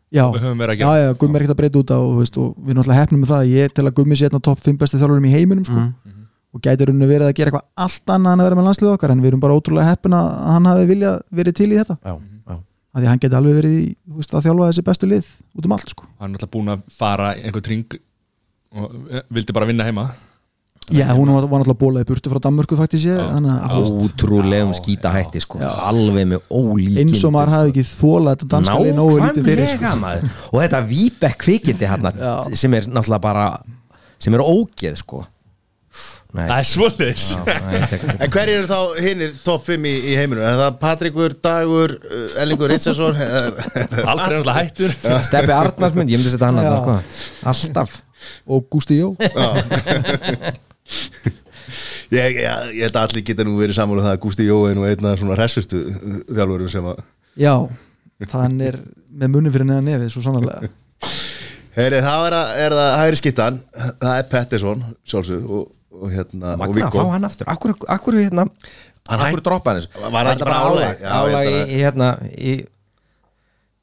já, 0.10 0.23
við 0.34 0.43
höfum 0.45 0.62
verið 0.63 0.73
að 0.73 0.79
já, 0.79 0.86
gera. 0.86 1.01
já, 1.03 1.17
Gummi 1.21 1.38
er 1.38 1.43
ekkert 1.43 1.53
að 1.55 1.60
breyta 1.60 1.82
út 1.82 1.91
á 1.93 1.97
og, 1.99 2.13
veist, 2.19 2.38
og 2.41 2.53
við 2.58 2.73
erum 2.73 2.84
alltaf 2.84 2.99
hefnum 2.99 3.23
með 3.23 3.34
það 3.34 3.51
ég 3.53 3.75
tel 3.77 3.86
að 3.89 3.97
Gummi 3.99 4.17
sé 4.17 4.29
einn 4.29 4.39
á 4.41 4.47
topp 4.47 4.63
5 4.65 4.79
bestu 4.82 5.01
þjálfurum 5.01 5.27
í 5.29 5.34
heiminum 5.34 5.67
sko. 5.67 5.84
Mm. 5.84 6.15
og 6.49 6.63
gæti 6.65 6.88
runni 6.89 7.05
verið 7.05 7.29
að 7.29 7.36
gera 7.38 7.51
eitthvað 7.51 7.86
allt 7.86 8.13
annað 8.15 8.34
en 8.34 8.41
að 8.41 8.47
vera 8.47 8.58
með 8.58 8.67
landslið 8.69 8.93
okkar 8.95 9.12
en 9.13 9.19
við 9.21 9.29
erum 9.29 9.41
bara 9.43 9.58
ótrúlega 9.60 9.91
heppin 9.91 10.15
að 10.17 10.29
hann 10.49 10.69
hafi 10.71 10.88
viljað 10.89 11.19
verið 11.39 11.58
til 11.60 11.67
í 11.69 11.77
þetta. 11.77 11.97
Já, 12.01 12.13
já. 12.15 12.38
Að 12.99 13.05
því 13.05 13.12
hann 13.13 13.21
geti 13.25 13.39
alveg 13.39 13.59
verið 13.59 13.75
í, 13.79 13.83
þú 14.05 14.21
veist, 14.21 14.33
að 14.35 14.47
þjálfa 14.47 14.69
þessi 14.71 14.88
bestu 14.89 15.09
lið 15.09 15.29
út 15.55 15.67
um 15.69 15.75
allt 15.75 15.93
sko. 15.95 16.09
hann 16.19 16.31
er 16.33 16.39
alltaf 16.39 16.51
búin 16.55 16.73
að 16.75 16.88
fara 16.93 17.29
einhvern 17.39 17.65
tring 17.69 17.99
og 18.69 18.97
eh, 19.09 19.23
vildi 19.33 19.55
bara 19.55 19.69
vinna 19.69 19.88
heima. 19.88 20.09
Já, 20.89 21.05
hún 21.13 21.29
var 21.29 21.45
var 21.45 21.62
náttúrulega 21.62 21.77
bólað 21.77 22.01
í 22.01 22.07
burtu 22.09 22.31
frá 22.31 22.39
Danmörku 22.41 22.77
faktisk 22.77 23.12
ég, 23.12 23.19
Ótrúlegum 23.77 24.71
skítahætti 24.73 25.41
sko. 25.43 25.59
Já. 25.62 25.69
Alveg 25.85 26.25
með 26.31 26.47
ólíkindum 26.49 27.13
eins 27.13 27.25
og 27.27 27.33
maður 27.35 27.51
hafi 27.53 27.73
ekki 27.73 27.83
þólað 27.85 28.31
þetta 28.33 28.47
danska 28.55 28.77
lið 28.81 28.95
nógu 28.97 29.19
lítið 29.21 29.49
fyrir 29.49 29.67
Nákvæmlega 29.67 29.91
sko. 29.91 29.99
maður. 30.01 30.39
Og 30.49 30.63
þetta 30.63 30.79
Víbek 30.89 31.38
kvikindi 31.43 31.89
hérna 31.91 32.13
sem 32.63 32.77
er 32.79 32.89
náttúrulega 32.89 33.21
bara 33.27 33.45
sem 34.17 34.33
er 34.33 34.43
ógeð 34.45 34.97
sko 35.03 35.21
það 35.89 36.52
er 36.60 37.88
tek- 37.89 38.04
En 38.21 38.34
hver 38.36 38.52
eru 38.54 38.67
þá 38.69 38.80
hinnir 39.02 39.32
topp 39.43 39.65
5 39.69 39.88
í, 39.89 39.93
í 40.12 40.17
heiminum? 40.19 40.43
Er 40.45 40.60
það 40.62 40.78
Patrikur, 40.84 41.34
Dagur, 41.43 41.95
uh, 41.97 42.41
Ellingur? 42.43 42.73
Alfred 42.75 44.04
er 44.04 44.12
alltaf 44.13 44.60
hættur. 44.60 44.93
Steppi 45.25 45.56
Arnarsmund, 45.56 46.13
ég 46.13 46.21
myndi 46.21 46.34
setja 46.36 46.52
hann 46.52 46.62
að 46.62 46.78
sko. 46.84 46.99
Alltaf. 47.54 47.97
Og 48.52 48.67
Gústi 48.69 48.99
Jó. 48.99 49.13
Ég, 52.10 52.39
ég, 52.41 52.45
ég 52.73 52.88
held 52.88 52.95
að 52.97 53.04
allir 53.06 53.21
geta 53.28 53.45
nú 53.45 53.52
verið 53.60 53.78
saman 53.78 53.99
um 53.99 54.06
það 54.06 54.15
að 54.15 54.21
Gústi 54.23 54.45
Jóin 54.47 54.80
og 54.82 54.88
einna 54.89 55.12
svona 55.19 55.36
ressustu 55.38 55.82
þjálfurum 56.25 56.71
sem 56.71 56.88
að 56.89 57.04
Já, 57.38 57.54
þann 58.32 58.56
er 58.65 58.80
með 59.19 59.34
munni 59.36 59.52
fyrir 59.54 59.67
neðan 59.69 59.86
nefið 59.91 60.10
svo 60.15 60.23
sannarlega. 60.25 60.71
Heyri, 61.78 61.99
það 62.02 62.23
er, 62.25 62.36
að, 62.39 62.54
er 62.65 62.75
það 62.80 62.89
hægri 63.04 63.19
skittan 63.21 63.60
það 64.02 64.15
er 64.15 64.25
Pettersson 64.32 64.82
sjálfsög 65.08 65.54
og, 65.60 65.67
og 65.91 66.12
hérna 66.13 66.54
og 66.54 66.60
Magna 66.62 66.69
að 66.69 66.78
Viggo. 66.80 67.02
fá 67.02 67.12
hann 67.15 67.25
aftur. 67.30 67.47
Akkur, 67.49 67.73
akkur 67.95 68.17
hérna 68.19 68.45
Hann 69.10 69.23
Akkur 69.25 69.41
droppa 69.41 69.71
hann 69.73 69.80
þessu 69.82 70.12
Var 70.13 70.30
ekki 70.34 70.45
bara 70.45 70.60
Álag 71.19 71.47
ég 71.49 71.60
í, 71.65 71.80
hérna 71.82 72.10
í 72.30 72.54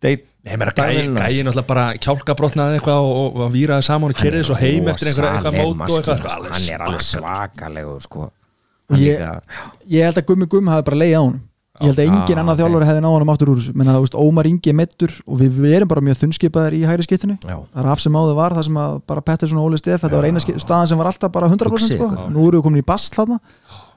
date 0.03 0.25
Nei, 0.47 0.55
mér 0.61 0.71
að 0.71 0.79
gæi 0.79 1.09
náttúrulega 1.42 1.62
bara 1.66 1.85
kjálkabrotnaði 1.99 2.77
eitthvað 2.79 3.07
og, 3.11 3.38
og 3.42 3.49
víraði 3.51 3.83
saman 3.83 4.12
og 4.14 4.21
kerði 4.21 4.45
svo 4.47 4.55
heim 4.61 4.87
eftir 4.92 5.09
einhverja 5.11 5.33
eitthvað 5.40 5.57
mót 5.59 5.90
og 5.90 5.97
eitthvað. 5.99 6.21
Sko. 6.37 6.51
Hann 6.53 6.69
er 6.71 6.85
alveg 6.87 7.03
svakalegur. 7.03 8.05
sko. 8.05 8.29
Og 8.87 8.95
Hann 8.95 9.03
ég, 9.03 9.25
held 10.05 10.21
að 10.23 10.27
Gummi 10.29 10.47
Gumm 10.53 10.71
hafi 10.71 10.87
bara 10.87 11.01
leið 11.03 11.16
á 11.19 11.23
honum 11.25 11.40
Ég 11.76 11.90
held 11.90 12.00
að 12.00 12.06
engin 12.08 12.40
annar 12.40 12.54
ok. 12.54 12.60
þjálfari 12.62 12.86
hefði 12.88 13.02
náð 13.04 13.14
honum 13.16 13.32
aftur 13.32 13.50
úr 13.52 13.64
menn 13.76 13.90
að 13.92 14.16
Ómar 14.16 14.48
Ingi 14.48 14.72
er 14.72 14.76
meittur 14.78 15.12
og 15.26 15.40
við, 15.42 15.58
við 15.60 15.74
erum 15.76 15.90
bara 15.90 16.04
mjög 16.04 16.20
þunnskipaðir 16.22 16.76
í 16.78 16.80
hægri 16.88 17.06
skiptinu. 17.06 17.36
Það 17.42 17.82
er 17.82 17.90
af 17.92 18.02
sem 18.04 18.16
áður 18.16 18.38
var 18.38 18.56
það 18.56 18.68
sem 18.68 18.78
að 18.80 18.96
bara 19.12 19.24
Pettersson 19.26 19.60
og 19.60 19.68
Óli 19.68 19.80
Steff 19.80 20.04
þetta 20.06 20.20
var 20.20 20.28
eina 20.30 20.42
staðan 20.44 20.90
sem 20.92 21.02
var 21.02 21.10
alltaf 21.10 21.34
bara 21.34 21.50
100% 21.52 21.74
Hugsið 21.74 22.00
sko. 22.00 22.28
nú 22.32 22.46
eru 22.48 22.62
við 22.62 22.66
komin 22.68 22.80
í 22.80 22.86
bast 22.86 23.18
þarna. 23.18 23.36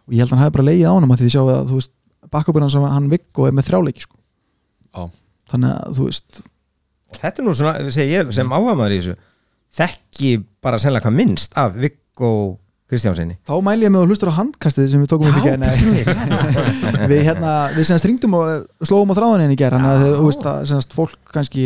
Og 0.10 0.18
ég 0.18 0.24
held 0.24 0.34
að 0.34 0.36
hann 0.36 0.44
hefði 0.44 0.58
bara 0.58 0.68
leið 0.68 0.86
á 0.86 0.92
honum 0.92 1.16
að 1.16 1.22
því 1.22 1.30
þið 1.30 1.36
sjáu 1.38 1.50
að 1.54 1.72
þú 1.72 1.80
veist 1.80 1.94
bakkupurinn 2.36 2.74
sem 2.74 2.88
hann 2.90 3.10
Viggo 3.14 3.48
er 3.48 3.56
með 3.56 3.70
þrjáleiki 3.70 4.06
sko. 4.06 5.10
Þannig 5.50 5.76
að 5.76 6.00
þú 6.00 6.10
veist 6.10 6.42
Þetta 7.10 7.42
er 7.42 7.46
nú 7.48 7.54
svona, 7.58 7.92
ég, 8.06 8.32
sem 8.36 8.52
áhamaður 8.54 8.94
í 8.94 9.00
þessu 9.00 9.16
Þekki 9.80 10.32
bara 10.64 10.80
sennilega 10.82 11.08
hvað 11.08 11.18
minnst 11.18 11.56
af 11.58 11.78
Viggo 11.78 12.32
Kristjánsinni 12.90 13.38
þá 13.46 13.54
mæli 13.66 13.86
ég 13.86 13.94
með 13.94 14.04
að 14.04 14.12
hlustur 14.12 14.32
á 14.34 14.40
handkastið 14.40 14.88
sem 14.92 15.04
við 15.04 15.12
tókum 15.12 15.30
við 15.30 15.46
í 15.46 15.58
Nei. 15.62 15.74
við 17.12 17.24
hérna, 17.28 17.54
við 17.76 17.90
semast 17.90 18.08
ringdum 18.10 18.38
og 18.40 18.50
eh, 18.50 18.62
slóum 18.90 19.14
á 19.14 19.18
þráðan 19.20 19.46
henni 19.46 19.58
í 19.58 19.62
gær 19.62 19.76
þannig 19.78 19.92
að 19.94 20.06
þú 20.18 20.30
veist 20.30 20.48
að 20.50 20.62
semast 20.72 20.96
fólk 20.98 21.34
kannski 21.36 21.66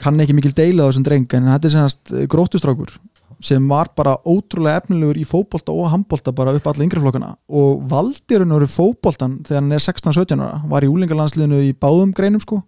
kann 0.00 0.20
ekki 0.24 0.36
mikil 0.36 0.54
deila 0.56 0.86
á 0.86 0.88
þessum 0.88 1.06
dreng 1.06 1.36
en 1.36 1.50
þetta 1.52 1.68
er 1.68 1.74
semast 1.76 2.14
grótustrákur 2.32 2.96
sem 3.44 3.64
var 3.68 3.90
bara 3.96 4.14
ótrúlega 4.24 4.80
efnilegur 4.80 5.18
í 5.20 5.26
fótbolta 5.28 5.74
og 5.74 5.90
handbolta 5.92 6.32
bara 6.32 6.54
upp 6.56 6.68
alla 6.70 6.84
yngri 6.86 7.02
flokkana. 7.02 7.34
Og 7.52 7.82
valdi 7.90 8.38
raun 8.38 8.54
og 8.54 8.62
veru 8.62 8.70
fótboltan 8.72 9.38
þegar 9.44 9.60
hann 9.60 9.74
er 9.76 9.82
16-17 9.84 10.40
ára, 10.44 10.60
var 10.70 10.86
í 10.86 10.88
úlingalandsliðinu 10.92 11.60
í 11.66 11.74
báðum 11.76 12.14
greinum 12.16 12.40
sko. 12.40 12.62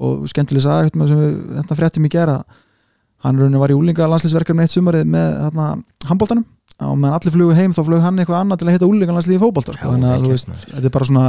Og 0.00 0.26
skemmtileg 0.30 0.64
sagði 0.64 0.90
hérna, 0.90 1.08
sem 1.08 1.22
við 1.22 1.38
hérna 1.56 1.78
fréttum 1.78 2.08
í 2.08 2.12
gera 2.12 2.36
hann 3.24 3.40
var 3.60 3.72
í 3.72 3.76
úlingalandsliðsverkefni 3.76 4.64
eitt 4.64 4.74
sumarið 4.74 5.08
með 5.12 5.32
hérna, 5.44 5.70
handboltanum 6.08 6.46
og 6.88 6.96
meðan 7.00 7.16
allir 7.18 7.34
flugu 7.34 7.56
heim 7.58 7.74
þá 7.76 7.82
flög 7.86 8.02
hann 8.04 8.18
eitthvað 8.22 8.40
annað 8.40 8.60
til 8.62 8.68
að 8.68 8.76
hitta 8.76 8.88
úlingalandsliði 8.88 9.42
fótbolta 9.42 9.76
sko. 9.76 9.92
Þannig 9.94 10.10
að 10.14 10.24
þú 10.24 10.32
veist, 10.32 10.50
maður. 10.50 10.72
þetta 10.74 10.90
er 10.90 10.94
bara 10.96 11.08
svona 11.10 11.26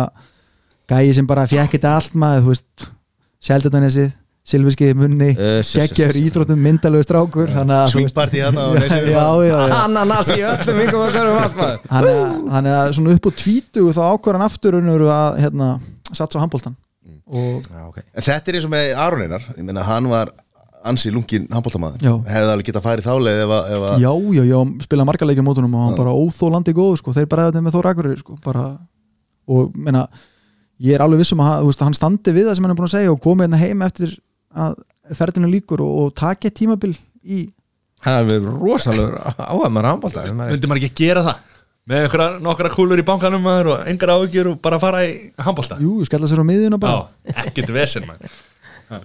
gæi 0.91 1.13
sem 1.17 1.27
bara 1.29 1.45
fjekk 1.51 1.77
þetta 1.77 1.93
allt 1.99 2.17
maður 2.23 2.43
þú 2.45 2.53
veist, 2.55 2.89
Sjeldanesið 3.41 4.11
Silviski 4.51 4.87
munni, 4.97 5.35
öss, 5.37 5.75
öss. 5.77 5.91
íþróttum 6.17 6.57
myndalegu 6.65 7.05
strákur 7.05 7.51
þannig 7.53 7.75
að 7.77 7.91
þú 7.91 7.99
veist- 7.99 8.15
Swingparty 8.15 8.39
hérna 8.41 8.63
á. 9.13 9.27
Ananas 9.85 10.31
í 10.33 10.41
öllum 10.41 10.79
ykkur 10.81 10.97
og 10.97 11.11
hverju 11.13 11.35
vatmaður 11.35 11.75
Þannig 11.85 12.71
að, 12.73 12.79
að 12.79 12.93
svona 12.97 13.13
upp 13.15 13.27
á 13.29 13.31
tvítugu 13.43 13.93
þá 13.93 14.01
ákvarðan 14.15 14.45
aftur 14.47 14.77
unnur 14.79 15.03
að 15.13 15.37
hérna, 15.43 15.67
satsa 16.09 16.41
á 16.41 16.43
handbóltan 16.43 16.73
og 17.31 17.69
Já, 17.69 17.83
ok 17.85 17.99
En 18.01 18.25
þetta 18.25 18.51
er 18.51 18.57
eins 18.57 18.65
og 18.67 18.73
með 18.73 18.89
Aron 19.05 19.21
Einar 19.27 19.45
ég 19.53 19.67
meina 19.67 19.85
hann 19.87 20.09
var 20.09 20.33
ansi 20.89 21.11
lungin 21.13 21.47
handbóltamaður 21.51 22.25
hefði 22.27 22.53
alveg 22.53 22.67
getað 22.69 22.85
farið 22.85 23.07
þáleið 23.07 23.41
ef 23.43 23.53
að, 23.55 23.69
ef 23.75 23.85
að 23.87 24.03
já, 24.03 24.11
já, 24.37 24.43
já, 24.49 24.57
spila 24.85 25.05
marga 25.07 25.27
leikja 25.27 25.45
mótunum 25.45 25.77
og 25.77 25.85
hann 25.85 25.97
bara 25.99 26.15
óþólandi 26.17 26.73
góð, 26.77 26.95
sko, 27.01 27.13
þeir 27.15 27.29
bara 27.31 27.47
þetta 27.49 27.63
með 27.65 27.77
Þór 27.77 27.89
Akureyri, 27.91 28.21
sko, 28.21 28.37
bara 28.43 28.65
og 29.51 29.77
meina, 29.77 30.05
ég 30.81 30.97
er 30.97 31.05
alveg 31.05 31.21
vissum 31.21 31.43
að 31.43 31.67
veist, 31.69 31.85
hann 31.85 31.97
standi 31.97 32.33
við 32.35 32.49
það 32.49 32.57
sem 32.57 32.67
hann 32.67 32.73
er 32.73 32.79
búin 32.79 32.89
að 32.89 32.95
segja 32.95 33.13
og 33.13 33.21
komið 33.23 33.47
hérna 33.47 33.61
heim 33.61 33.85
eftir 33.85 34.17
að 34.51 34.77
ferðinu 35.17 35.51
líkur 35.51 35.83
og, 35.85 35.97
og 36.05 36.23
eitt 36.31 36.53
tímabil 36.57 36.93
í 37.21 37.47
Hann 38.01 38.15
er 38.17 38.23
alveg 38.23 38.45
rosalegur 38.57 39.17
áhamaður 39.37 39.87
handbólta 39.91 40.23
Myndi 40.33 40.69
maður 40.69 40.87
ekki 40.87 41.05
gera 41.05 41.21
það? 41.27 41.49
Með 41.91 42.15
nokkra 42.41 42.69
kúlur 42.73 43.01
í 43.01 43.05
bankanum 43.05 43.45
og 43.45 43.87
engar 43.89 44.13
áhugjur 44.15 44.51
og 44.53 44.61
bara 44.63 44.79
fara 44.81 45.03
í 45.05 45.13
handbólta 45.41 45.77
jú, 45.81 45.99
skella 46.05 46.29
sér 46.29 46.41
á 46.41 46.45
miðjuna 46.45 46.77
bara. 46.81 47.07
Já, 47.25 47.35
ekkert 47.45 47.73
vesen 47.73 48.05
maður 48.09 48.33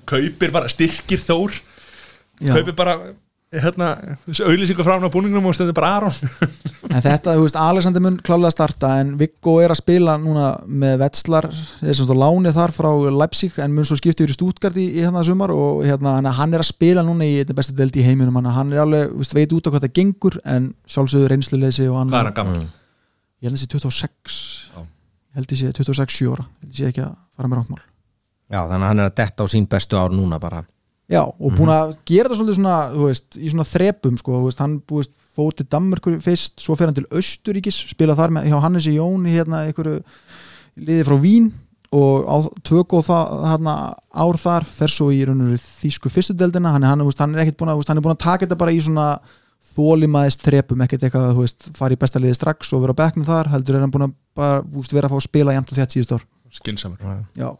Kaupir 0.09 0.51
bara, 0.55 0.69
styrkir 0.73 1.23
Þór. 1.23 1.55
Já. 2.43 2.53
Kaupir 2.57 2.75
bara 2.77 2.97
hérna, 3.57 3.93
auðlýsingu 4.27 4.83
frá 4.85 4.97
hann 4.97 5.07
á 5.07 5.13
búningnum 5.15 5.45
og 5.47 5.55
stendur 5.57 5.77
bara 5.77 5.95
Aron. 6.01 6.17
En 6.87 7.03
þetta, 7.03 7.33
þú 7.37 7.43
veist, 7.45 7.57
Alexander 7.59 8.01
mun 8.01 8.15
klálega 8.25 8.53
starta 8.55 8.93
en 9.03 9.09
Viggo 9.21 9.57
er 9.61 9.73
að 9.75 9.81
spila 9.81 10.15
núna 10.23 10.53
með 10.71 11.01
Vetslar, 11.03 11.49
er 11.83 11.97
stóð 11.99 12.13
lánið 12.23 12.55
þar 12.57 12.73
frá 12.77 12.89
Leipzig 13.11 13.57
en 13.61 13.75
mun 13.75 13.85
svo 13.89 13.99
skipti 13.99 14.23
yfir 14.23 14.33
í 14.33 14.37
Stuttgart 14.37 14.79
í, 14.81 14.85
í 14.95 15.03
hérna 15.03 15.25
sumar 15.27 15.51
og 15.53 15.83
hérna, 15.85 16.15
hann- 16.39 16.55
er 16.55 16.63
að 16.63 16.69
spila 16.71 17.03
núna 17.05 17.27
í 17.27 17.35
þetta 17.43 17.57
bestu 17.59 17.75
delt 17.77 17.99
í 18.01 18.05
heiminum 18.07 18.39
hann, 18.39 18.49
hann 18.55 18.73
er 18.73 18.85
alveg, 18.85 19.11
þú 19.13 19.19
veist, 19.25 19.35
veit 19.37 19.57
út 19.59 19.67
á 19.67 19.71
hvað 19.75 19.85
það 19.89 19.95
gengur 19.99 20.39
en 20.55 20.71
sjálfsögður 20.95 21.35
reynsluleysi 21.35 21.89
og 21.91 21.99
hann 22.01 22.15
Hvað 22.15 22.23
er 22.23 22.31
hann 22.31 22.39
gammal? 22.39 22.65
ég 23.43 23.51
held 23.51 23.59
að 23.59 23.65
sé 23.67 23.71
26 23.75 24.39
Já. 24.71 24.81
ég 24.87 25.41
held 25.43 25.53
að 25.53 25.61
sé 25.61 25.75
26-7 25.83 26.33
ára. 26.33 26.47
Ég 26.47 26.65
held 26.65 26.73
að 26.73 26.81
sé 26.81 26.89
ekki 26.95 27.05
að 27.05 27.15
fara 27.37 27.51
með 27.53 27.61
ráttmál 27.65 27.83
Já, 28.47 28.61
þannig 28.63 28.85
að 28.85 28.89
hann 28.91 29.03
er 29.03 29.11
að 29.11 29.19
detta 29.21 29.45
á 29.45 29.47
sín 29.51 29.69
bestu 29.71 29.99
ár 29.99 30.15
núna 30.15 30.39
bara. 30.43 30.63
Já, 31.07 31.21
og 31.23 31.55
búin 31.55 31.71
að 31.71 31.93
gera 32.09 32.27
þetta 32.27 32.41
svolítið 32.41 32.57
svona, 32.59 32.79
þú 32.91 33.05
veist, 33.07 33.37
í 33.39 33.51
svona 33.53 33.67
þrepum 33.69 34.17
sko, 34.19 34.41
þú 34.41 34.49
veist, 34.49 34.63
hann 34.63 34.73
búist, 34.91 35.13
fór 35.37 35.55
til 35.55 35.67
Danmörkur 35.71 36.17
fyrst, 36.25 36.57
svo 36.63 36.75
fer 36.79 36.91
hann 36.91 36.97
til 36.97 37.07
Östuríkis 37.15 37.79
spila 37.93 38.17
þar 38.19 38.35
með 38.35 38.49
hjá 38.51 38.57
Hannesi 38.65 38.95
Jón 38.97 39.29
í 39.29 39.37
hérna 39.37 39.63
einhverju 39.69 40.01
liði 40.81 41.07
frá 41.07 41.17
Vín 41.23 41.51
og 41.95 42.27
á 42.27 42.37
tvö 42.67 42.83
góð 42.91 43.07
það, 43.11 43.33
hérna, 43.53 43.75
ár 44.17 44.39
þar 44.43 44.67
fer 44.67 44.93
svo 44.93 45.11
í 45.15 45.23
og 45.29 45.43
þýsku 45.63 46.11
fyrstudeldina 46.11 46.73
hann, 46.75 46.87
hann, 46.89 47.05
þú 47.05 47.11
veist, 47.11 47.23
hann 47.23 47.37
er 47.37 47.45
ekkert 47.45 47.61
búin 47.61 47.71
að, 47.71 47.77
þú 47.77 47.83
veist, 47.85 47.93
hann 47.93 48.01
er 48.01 48.07
búin 48.07 48.17
að 48.17 48.25
taka 48.25 48.47
þetta 48.47 48.61
bara 48.65 48.75
í 48.75 48.81
svona 48.83 49.09
þólimaðist 49.77 50.47
þrepum, 50.47 50.85
ekkert 50.87 51.05
eitthvað 51.07 51.35
þú 51.37 51.45
veist, 51.45 51.69
fara 51.77 51.95
í 51.95 52.01
besta 52.01 52.23
liði 52.23 52.39
strax 52.39 52.73
og 52.73 52.83
vera 52.83 52.97
á 52.97 53.01
bekknum 53.03 53.29
þar 53.29 53.53
heldur 53.53 53.79
er 53.79 53.85
hann 53.85 53.93
búin 53.95 54.09
að 54.09 54.17
bara, 54.37 54.63
þú 54.65 54.81
veist, 54.81 54.97
vera 54.97 55.11
að 55.11 55.15
fá 55.15 55.21
að 55.21 55.29
spila 55.29 55.55
jæmt 55.55 55.71
og 55.71 55.79
þett 55.79 55.97
síðust 55.97 56.17
ár. 56.17 56.27
Skinsamur 56.57 57.05
Já, 57.37 57.51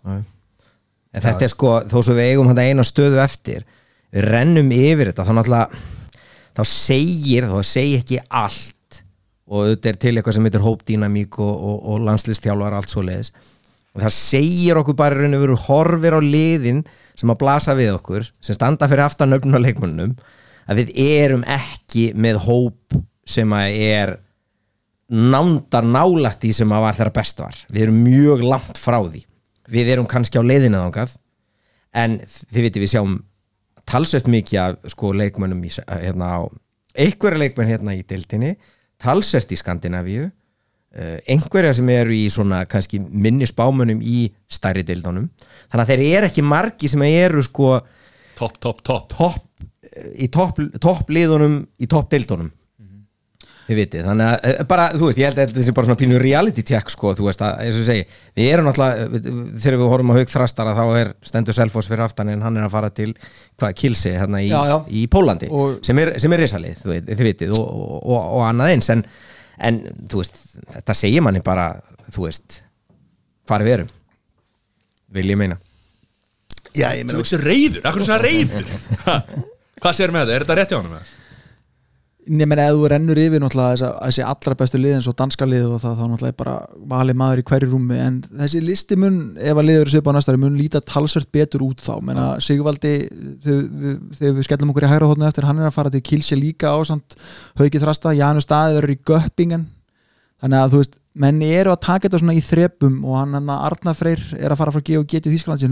En 1.17 1.25
þetta 1.25 1.47
er 1.47 1.53
sko, 1.53 1.73
þó 1.89 1.99
svo 2.03 2.15
við 2.17 2.33
eigum 2.35 2.53
eina 2.53 2.85
stöðu 2.85 3.21
eftir 3.25 3.65
Við 4.13 4.29
rennum 4.29 4.73
yfir 4.75 5.11
þetta 5.11 5.27
Þá 5.27 5.35
náttúrulega 5.39 5.85
Þá 6.57 6.63
segir, 6.71 7.49
þá 7.51 7.59
segir 7.69 8.03
ekki 8.03 8.23
allt 8.29 9.03
Og 9.47 9.69
þetta 9.73 9.91
er 9.93 10.01
til 10.03 10.15
eitthvað 10.15 10.37
sem 10.37 10.49
heitir 10.49 10.65
hópdýnamík 10.65 11.39
og, 11.43 11.53
og, 11.55 11.77
og 11.93 12.07
landslistjálfar 12.07 12.77
allt 12.77 12.93
svo 12.93 13.05
leiðis 13.07 13.33
Og 13.97 14.03
það 14.03 14.13
segir 14.13 14.81
okkur 14.81 14.97
bara 14.99 15.17
raun 15.17 15.37
og 15.39 15.41
veru 15.41 15.55
horfir 15.67 16.19
á 16.19 16.21
liðin 16.21 16.83
sem 17.17 17.31
að 17.33 17.39
blasa 17.41 17.73
við 17.79 17.95
okkur 17.95 18.27
sem 18.45 18.57
standa 18.59 18.89
fyrir 18.91 19.07
aftan 19.07 19.31
nöfnum 19.33 19.57
á 19.57 19.65
leikmönnum 19.65 20.13
að 20.69 20.83
við 20.83 20.91
erum 21.01 21.47
ekki 21.49 22.11
með 22.13 22.43
hóp 22.45 22.99
sem 23.25 23.55
að 23.57 23.79
er 23.87 24.13
nándar 25.09 25.87
nálægt 25.87 26.45
í 26.45 26.53
sem 26.53 26.75
að 26.77 26.85
var 26.85 26.99
þeirra 26.99 27.15
best 27.17 27.41
var. 27.41 27.63
Við 27.73 27.87
erum 27.87 28.03
mjög 28.05 28.45
langt 28.45 28.81
frá 28.83 28.99
því 28.99 29.23
við 29.73 29.93
erum 29.95 30.09
kannski 30.11 30.41
á 30.41 30.45
leiðinu 30.47 30.81
þangað 30.81 31.17
en 31.97 32.19
þið 32.27 32.67
veitir 32.67 32.85
við 32.85 32.93
sjáum 32.95 33.19
talsvert 33.87 34.31
mikið 34.31 34.63
af 34.63 34.91
sko 34.93 35.13
leikmönnum 35.17 35.63
í, 35.65 35.71
hérna 35.71 36.31
á 36.31 36.41
einhverja 36.97 37.43
leikmenn 37.43 37.71
hérna 37.71 37.95
í 37.97 38.03
deildinni 38.09 38.57
talsvert 39.03 39.53
í 39.53 39.59
Skandinavíu 39.61 40.27
uh, 40.27 41.19
einhverja 41.29 41.75
sem 41.77 41.91
eru 41.95 42.15
í 42.17 42.27
svona 42.33 42.65
kannski 42.71 43.01
minni 43.01 43.49
spámönnum 43.49 44.01
í 44.03 44.31
stærri 44.51 44.85
deildunum. 44.87 45.29
Þannig 45.71 45.85
að 45.85 45.93
þeir 45.93 46.05
eru 46.19 46.31
ekki 46.31 46.47
margi 46.47 46.91
sem 46.91 47.07
eru 47.09 47.45
sko 47.45 47.79
Topp, 48.37 48.59
topp, 48.61 48.83
topp 48.85 49.13
topp 49.15 49.47
í 50.21 50.27
topp 50.29 50.59
top 50.83 51.09
liðunum 51.09 51.63
í 51.81 51.87
topp 51.89 52.11
deildunum 52.13 52.51
þið 53.67 53.79
vitið, 53.81 54.05
þannig 54.07 54.27
að 54.31 54.45
eh, 54.51 54.59
bara, 54.71 54.85
þú 54.95 55.09
veist, 55.09 55.19
ég 55.19 55.27
held 55.27 55.39
að 55.43 55.49
þetta 55.51 55.65
sé 55.67 55.73
bara 55.75 55.89
svona 55.89 55.99
pínu 56.01 56.19
reality 56.23 56.63
check 56.67 56.91
sko, 56.93 57.11
þú 57.19 57.25
veist, 57.27 57.41
að, 57.43 57.57
eins 57.65 57.79
og 57.79 57.83
ég 57.83 57.89
segi 57.89 58.05
við 58.39 58.51
erum 58.55 58.69
náttúrulega, 58.69 59.07
við- 59.17 59.29
þegar 59.65 59.79
við 59.81 59.91
horfum 59.93 60.13
að 60.15 60.21
haug 60.21 60.31
þrastara 60.35 60.75
þá 60.79 60.83
er 61.01 61.11
stendur 61.31 61.57
Selfoss 61.59 61.91
fyrir 61.91 62.05
aftan 62.07 62.31
en 62.35 62.45
hann 62.47 62.61
er 62.61 62.67
að 62.69 62.75
fara 62.77 62.91
til, 62.95 63.09
hvað, 63.59 63.75
Kilsi 63.83 64.13
hérna 64.15 64.43
í, 64.45 64.51
Já, 64.53 64.61
já. 64.71 64.77
í 64.87 65.03
Pólandi, 65.11 65.49
Og- 65.51 65.81
sem 65.87 65.99
er, 66.05 66.13
sem 66.23 66.33
er 66.37 66.45
risalið, 66.45 66.79
þú 66.85 66.93
veit, 66.95 67.11
þið 67.11 67.27
vitið 67.33 67.57
og, 67.59 67.67
og, 67.67 67.97
og, 68.07 68.31
og 68.39 68.45
annað 68.53 68.73
eins, 68.77 68.91
en, 68.95 69.03
en 69.71 69.83
þú 70.13 70.23
veist, 70.23 70.39
þetta 70.79 70.99
segir 71.03 71.27
manni 71.27 71.43
bara 71.43 71.67
þú 72.15 72.29
veist, 72.29 72.61
hvar 73.51 73.67
við 73.67 73.81
erum 73.81 73.91
vil 75.19 75.31
ég 75.35 75.39
meina 75.43 75.59
Já, 76.77 76.91
ég 76.93 77.03
Þú 77.03 77.07
meina, 77.09 77.21
veist 77.23 77.39
reyður, 77.41 77.83
akkur 77.89 78.03
er 78.03 78.09
svona 78.11 78.23
reyður 78.23 78.67
Ha, 79.07 79.15
Hvað 79.81 79.95
sér 79.99 80.13
með 80.13 80.27
þetta? 80.27 80.35
Er 80.37 80.45
þetta 80.45 80.57
rétt 80.59 80.73
hjá 80.75 80.79
hann 80.81 80.91
með? 80.93 81.13
Nefnir 82.27 82.59
að 82.59 82.75
þú 82.75 82.89
rennur 82.91 83.19
yfir 83.23 83.43
náttúrulega 83.43 83.89
þessi 84.01 84.23
allra 84.27 84.55
bestu 84.59 84.79
lið 84.81 84.97
eins 84.97 85.07
og 85.07 85.15
danska 85.19 85.47
lið 85.47 85.69
og 85.77 85.79
það 85.83 85.93
þá 85.95 86.03
náttúrulega 86.11 86.33
er 86.33 86.39
bara 86.41 86.55
valið 86.91 87.17
maður 87.21 87.39
í 87.39 87.45
hverju 87.47 87.69
rúmi. 87.71 87.99
En 88.03 88.17
þessi 88.43 88.63
listi 88.65 88.99
mun, 88.99 89.21
ef 89.39 89.55
að 89.55 89.69
liður 89.69 89.85
eru 89.85 89.93
svipað 89.95 90.11
á 90.11 90.17
næstari 90.17 90.41
mun 90.43 90.59
líta 90.59 90.83
talsvert 90.83 91.31
betur 91.37 91.63
út 91.69 91.79
þá. 91.87 91.95
Menna 92.03 92.27
Sigvaldi, 92.43 92.95
þegar 93.47 93.63
við, 94.27 94.43
skellum 94.49 94.75
okkur 94.75 94.89
í 94.89 94.91
hægra 94.91 95.11
hótnu 95.13 95.29
eftir, 95.29 95.47
hann 95.47 95.63
er 95.63 95.71
að 95.71 95.77
fara 95.79 95.95
til 95.95 96.03
Kilse 96.11 96.37
líka 96.41 96.75
á 96.75 96.79
samt 96.91 97.15
Hauki 97.63 97.79
Þrasta, 97.79 98.17
Janus 98.19 98.47
Staði 98.49 98.77
verður 98.81 98.97
í 98.97 99.01
Göppingen. 99.07 99.65
Þannig 100.43 100.59
að 100.65 100.71
þú 100.75 100.83
veist, 100.83 101.01
menn 101.17 101.41
eru 101.47 101.71
að 101.73 101.85
taka 101.87 102.09
þetta 102.09 102.21
svona 102.25 102.37
í 102.37 102.45
þrepum 102.45 102.99
og 103.07 103.15
hann 103.23 103.39
hann 103.39 103.55
Arna 103.55 103.95
Freyr 103.97 104.21
er 104.37 104.51
að 104.51 104.61
fara 104.61 104.75
frá 104.75 104.83
G 104.83 104.99
og 104.99 105.07
G 105.09 105.23
til 105.23 105.33
Þískland 105.33 105.63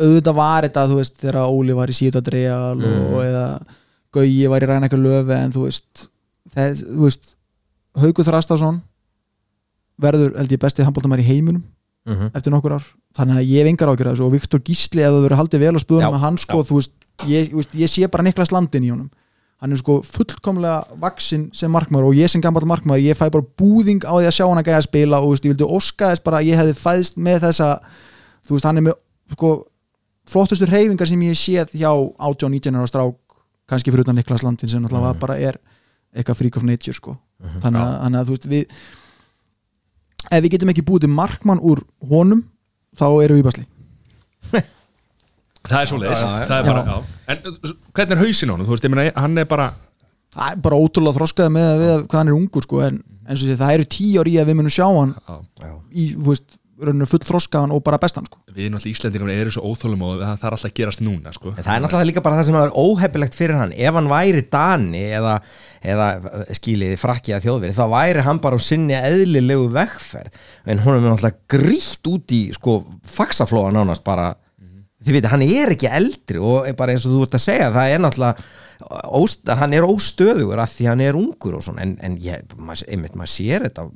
auðvitað 0.00 0.36
var 0.36 0.66
þetta, 0.66 0.86
þú 0.90 0.98
veist, 1.00 1.14
þegar 1.22 1.38
Óli 1.48 1.76
var 1.76 1.88
í 1.92 1.96
Sýta 1.96 2.20
Dreal 2.24 2.80
og 2.82 3.20
eða 3.24 3.46
Gauji 4.16 4.46
var 4.48 4.64
í 4.64 4.68
Rænækja 4.70 4.98
Löfi 5.00 5.36
en 5.36 5.52
þú 5.54 5.64
veist, 5.66 6.08
það, 6.54 6.82
þú 6.84 7.02
veist 7.06 7.32
Haugur 7.96 8.24
Þrastásson 8.28 8.82
verður, 10.02 10.34
held 10.36 10.52
ég, 10.52 10.60
bestið 10.60 10.84
handbóltamæri 10.88 11.24
í 11.24 11.30
heiminum 11.30 11.64
Mhm. 12.06 12.30
eftir 12.36 12.52
nokkur 12.52 12.72
ár. 12.76 12.84
Þannig 13.18 13.36
að 13.40 13.48
ég 13.50 13.66
ágjör 13.66 14.06
að 14.06 14.12
þessu 14.14 14.24
og 14.26 14.32
Viktor 14.32 14.60
Gísli 14.60 15.02
ef 15.02 15.10
það 15.10 15.22
verður 15.26 15.38
haldið 15.40 15.60
vel 15.64 15.74
á 15.74 15.80
spöðunum 15.82 16.14
að 16.14 16.20
hann 16.22 16.36
sko, 16.38 16.62
þú 16.62 16.74
veist, 16.78 16.92
ég, 17.26 17.48
þú 17.50 17.56
veist, 17.56 17.72
ég 17.74 17.88
sé 17.90 18.06
bara 18.10 18.22
Niklas 18.22 18.52
Landin 18.52 18.84
í 18.84 18.90
honum. 18.90 19.10
Hann 19.58 19.72
er 19.72 19.76
sko 19.80 20.02
fullkomlega 20.04 20.84
vaksinn 21.00 21.50
sem 21.52 21.70
markmaður 21.72 22.10
og 22.10 22.14
ég 22.14 22.28
sem 22.30 22.40
gammal 22.44 22.60
markmaður, 22.68 23.02
ég 23.02 23.16
fæ 23.16 23.30
bara 23.32 23.42
búðing 23.56 24.04
á 24.04 24.12
því 24.20 24.26
að 24.28 24.36
sjá 24.36 24.46
hann 24.46 24.58
að 24.60 24.66
gæja 24.68 24.76
að 24.78 24.86
spila 24.86 25.18
og 25.18 25.24
þú 25.24 25.30
veist, 25.32 25.44
ég 25.48 25.56
vildi 25.56 25.70
óska 25.72 26.10
þess 26.12 26.22
bara 26.22 26.36
að 26.38 26.46
ég 26.46 26.56
hefði 26.60 26.74
fæðst 26.76 27.16
með 27.16 27.40
þessa 27.40 27.80
þú 28.46 28.52
veist, 28.54 28.64
hann 28.68 28.76
er 28.76 28.82
með 28.82 28.94
sko 29.32 29.66
flottustu 30.26 30.66
reyfingar 30.66 31.06
sem 31.08 31.20
ég 31.22 31.32
hef 31.34 31.38
séð 31.40 31.74
hjá 31.78 31.90
18-19 32.18 32.76
ára 32.80 32.86
strák 32.90 33.14
kannski 33.70 33.90
fyrir 33.94 34.04
utan 34.06 34.14
Niklas 34.18 34.42
Landin 34.46 34.68
sem 34.68 34.82
náttúrulega 34.82 35.12
Mhm. 35.14 35.18
bara 35.20 35.38
er 35.38 35.58
eitthvað 36.16 36.36
freak 36.38 36.56
of 36.56 36.62
nature 36.62 36.94
sko. 36.94 37.16
Þannig, 37.60 37.80
að, 37.82 38.00
þannig 38.02 38.20
að 38.20 38.26
þú 38.26 38.34
veist, 38.36 38.46
við 38.48 38.66
ef 40.32 40.42
við 40.44 40.50
getum 40.56 40.70
ekki 40.72 40.84
búið 40.86 41.00
til 41.00 41.10
markmann 41.12 41.60
úr 41.60 41.82
honum 42.08 42.44
þá 42.96 43.04
erum 43.24 43.36
við 43.36 43.42
í 43.42 43.46
basli. 43.46 43.66
Það 45.66 45.80
er 45.82 45.88
svo 45.90 45.98
leiðis 45.98 46.22
er 46.22 46.52
en 47.26 47.40
hvernig 47.96 48.14
er 48.14 48.20
hausin 48.22 48.50
á 48.50 48.54
hann, 48.54 48.62
þú 48.66 48.70
veist, 48.76 48.84
ég 48.86 48.92
meina 48.94 49.12
hann 49.18 49.38
er 49.42 49.48
bara 49.50 49.72
það 50.36 50.52
er 50.52 50.60
bara 50.62 50.78
ótrúlega 50.78 51.16
þroskaði 51.18 51.52
með 51.56 51.66
að 51.72 51.80
við 51.82 51.94
hvað 52.06 52.20
hann 52.20 52.28
er 52.30 52.36
ungur 52.36 52.62
sko, 52.66 52.80
en 52.86 53.00
eins 53.26 53.42
og 53.42 53.48
því 53.50 53.56
það 53.58 53.74
eru 53.74 53.86
tíu 53.96 54.20
ári 54.22 54.34
í 54.36 54.38
að 54.38 54.46
við 54.52 54.58
munum 54.60 54.74
sjá 54.76 54.86
hann 54.86 55.14
já, 55.16 55.34
Já. 55.66 55.72
í 55.90 56.04
þú 56.14 56.28
veist, 56.30 56.46
rauninu 56.76 57.06
full 57.08 57.22
þroskaðan 57.24 57.72
og 57.74 57.82
bara 57.84 57.98
bestan 58.00 58.26
sko. 58.28 58.40
við 58.52 58.70
náttúrulega 58.72 58.92
Íslendingar 58.92 59.32
eru 59.32 59.52
svo 59.54 59.70
óþólum 59.70 60.02
og 60.06 60.20
það 60.20 60.40
þarf 60.42 60.56
alltaf 60.56 60.68
að 60.68 60.74
gerast 60.76 61.02
núna 61.04 61.32
sko. 61.34 61.52
En 61.52 61.64
það 61.64 61.72
er 61.72 61.84
náttúrulega 61.84 62.08
líka 62.10 62.24
bara 62.24 62.38
það 62.38 62.48
sem 62.48 62.58
er 62.60 62.74
óhefilegt 62.82 63.38
fyrir 63.38 63.60
hann. 63.60 63.74
Ef 63.76 63.98
hann 63.98 64.10
væri 64.10 64.42
Dani 64.52 65.04
eða, 65.16 65.34
eða 65.94 66.08
skiliði 66.58 66.98
frakki 67.00 67.36
að 67.36 67.46
þjóðveri 67.46 67.76
þá 67.76 67.84
væri 67.92 68.26
hann 68.26 68.42
bara 68.44 68.60
á 68.60 68.66
sinni 68.66 68.96
eðlilegu 68.98 69.70
vegferð. 69.76 70.42
En 70.66 70.82
hún 70.84 70.98
er 70.98 71.06
náttúrulega 71.06 71.56
grýtt 71.56 72.12
út 72.12 72.36
í 72.36 72.42
sko 72.56 72.82
faxaflóa 73.16 73.72
nánast 73.76 74.04
bara. 74.06 74.34
Þið 75.06 75.14
veitir, 75.14 75.30
hann 75.30 75.44
er 75.44 75.70
ekki 75.70 75.90
eldri 75.92 76.40
og 76.42 76.64
er 76.66 76.74
bara 76.76 76.94
eins 76.96 77.04
og 77.06 77.12
þú 77.12 77.26
ert 77.26 77.34
að 77.36 77.44
segja, 77.44 77.66
það 77.70 77.92
er 77.92 78.00
náttúrulega 78.02 78.46
óst, 79.14 79.44
hann 79.60 79.74
er 79.76 79.84
óstöðugur 79.86 80.60
af 80.60 80.72
því 80.72 80.88
hann 80.90 81.02
er 81.04 81.18
ungur 81.20 81.58
og 81.58 81.62
svona. 81.62 81.84
En, 81.84 81.92
en 82.02 82.16
ég, 82.20 82.42
einmitt, 82.88 83.14
maður 83.14 83.30
sér 83.30 83.68
þetta 83.68 83.86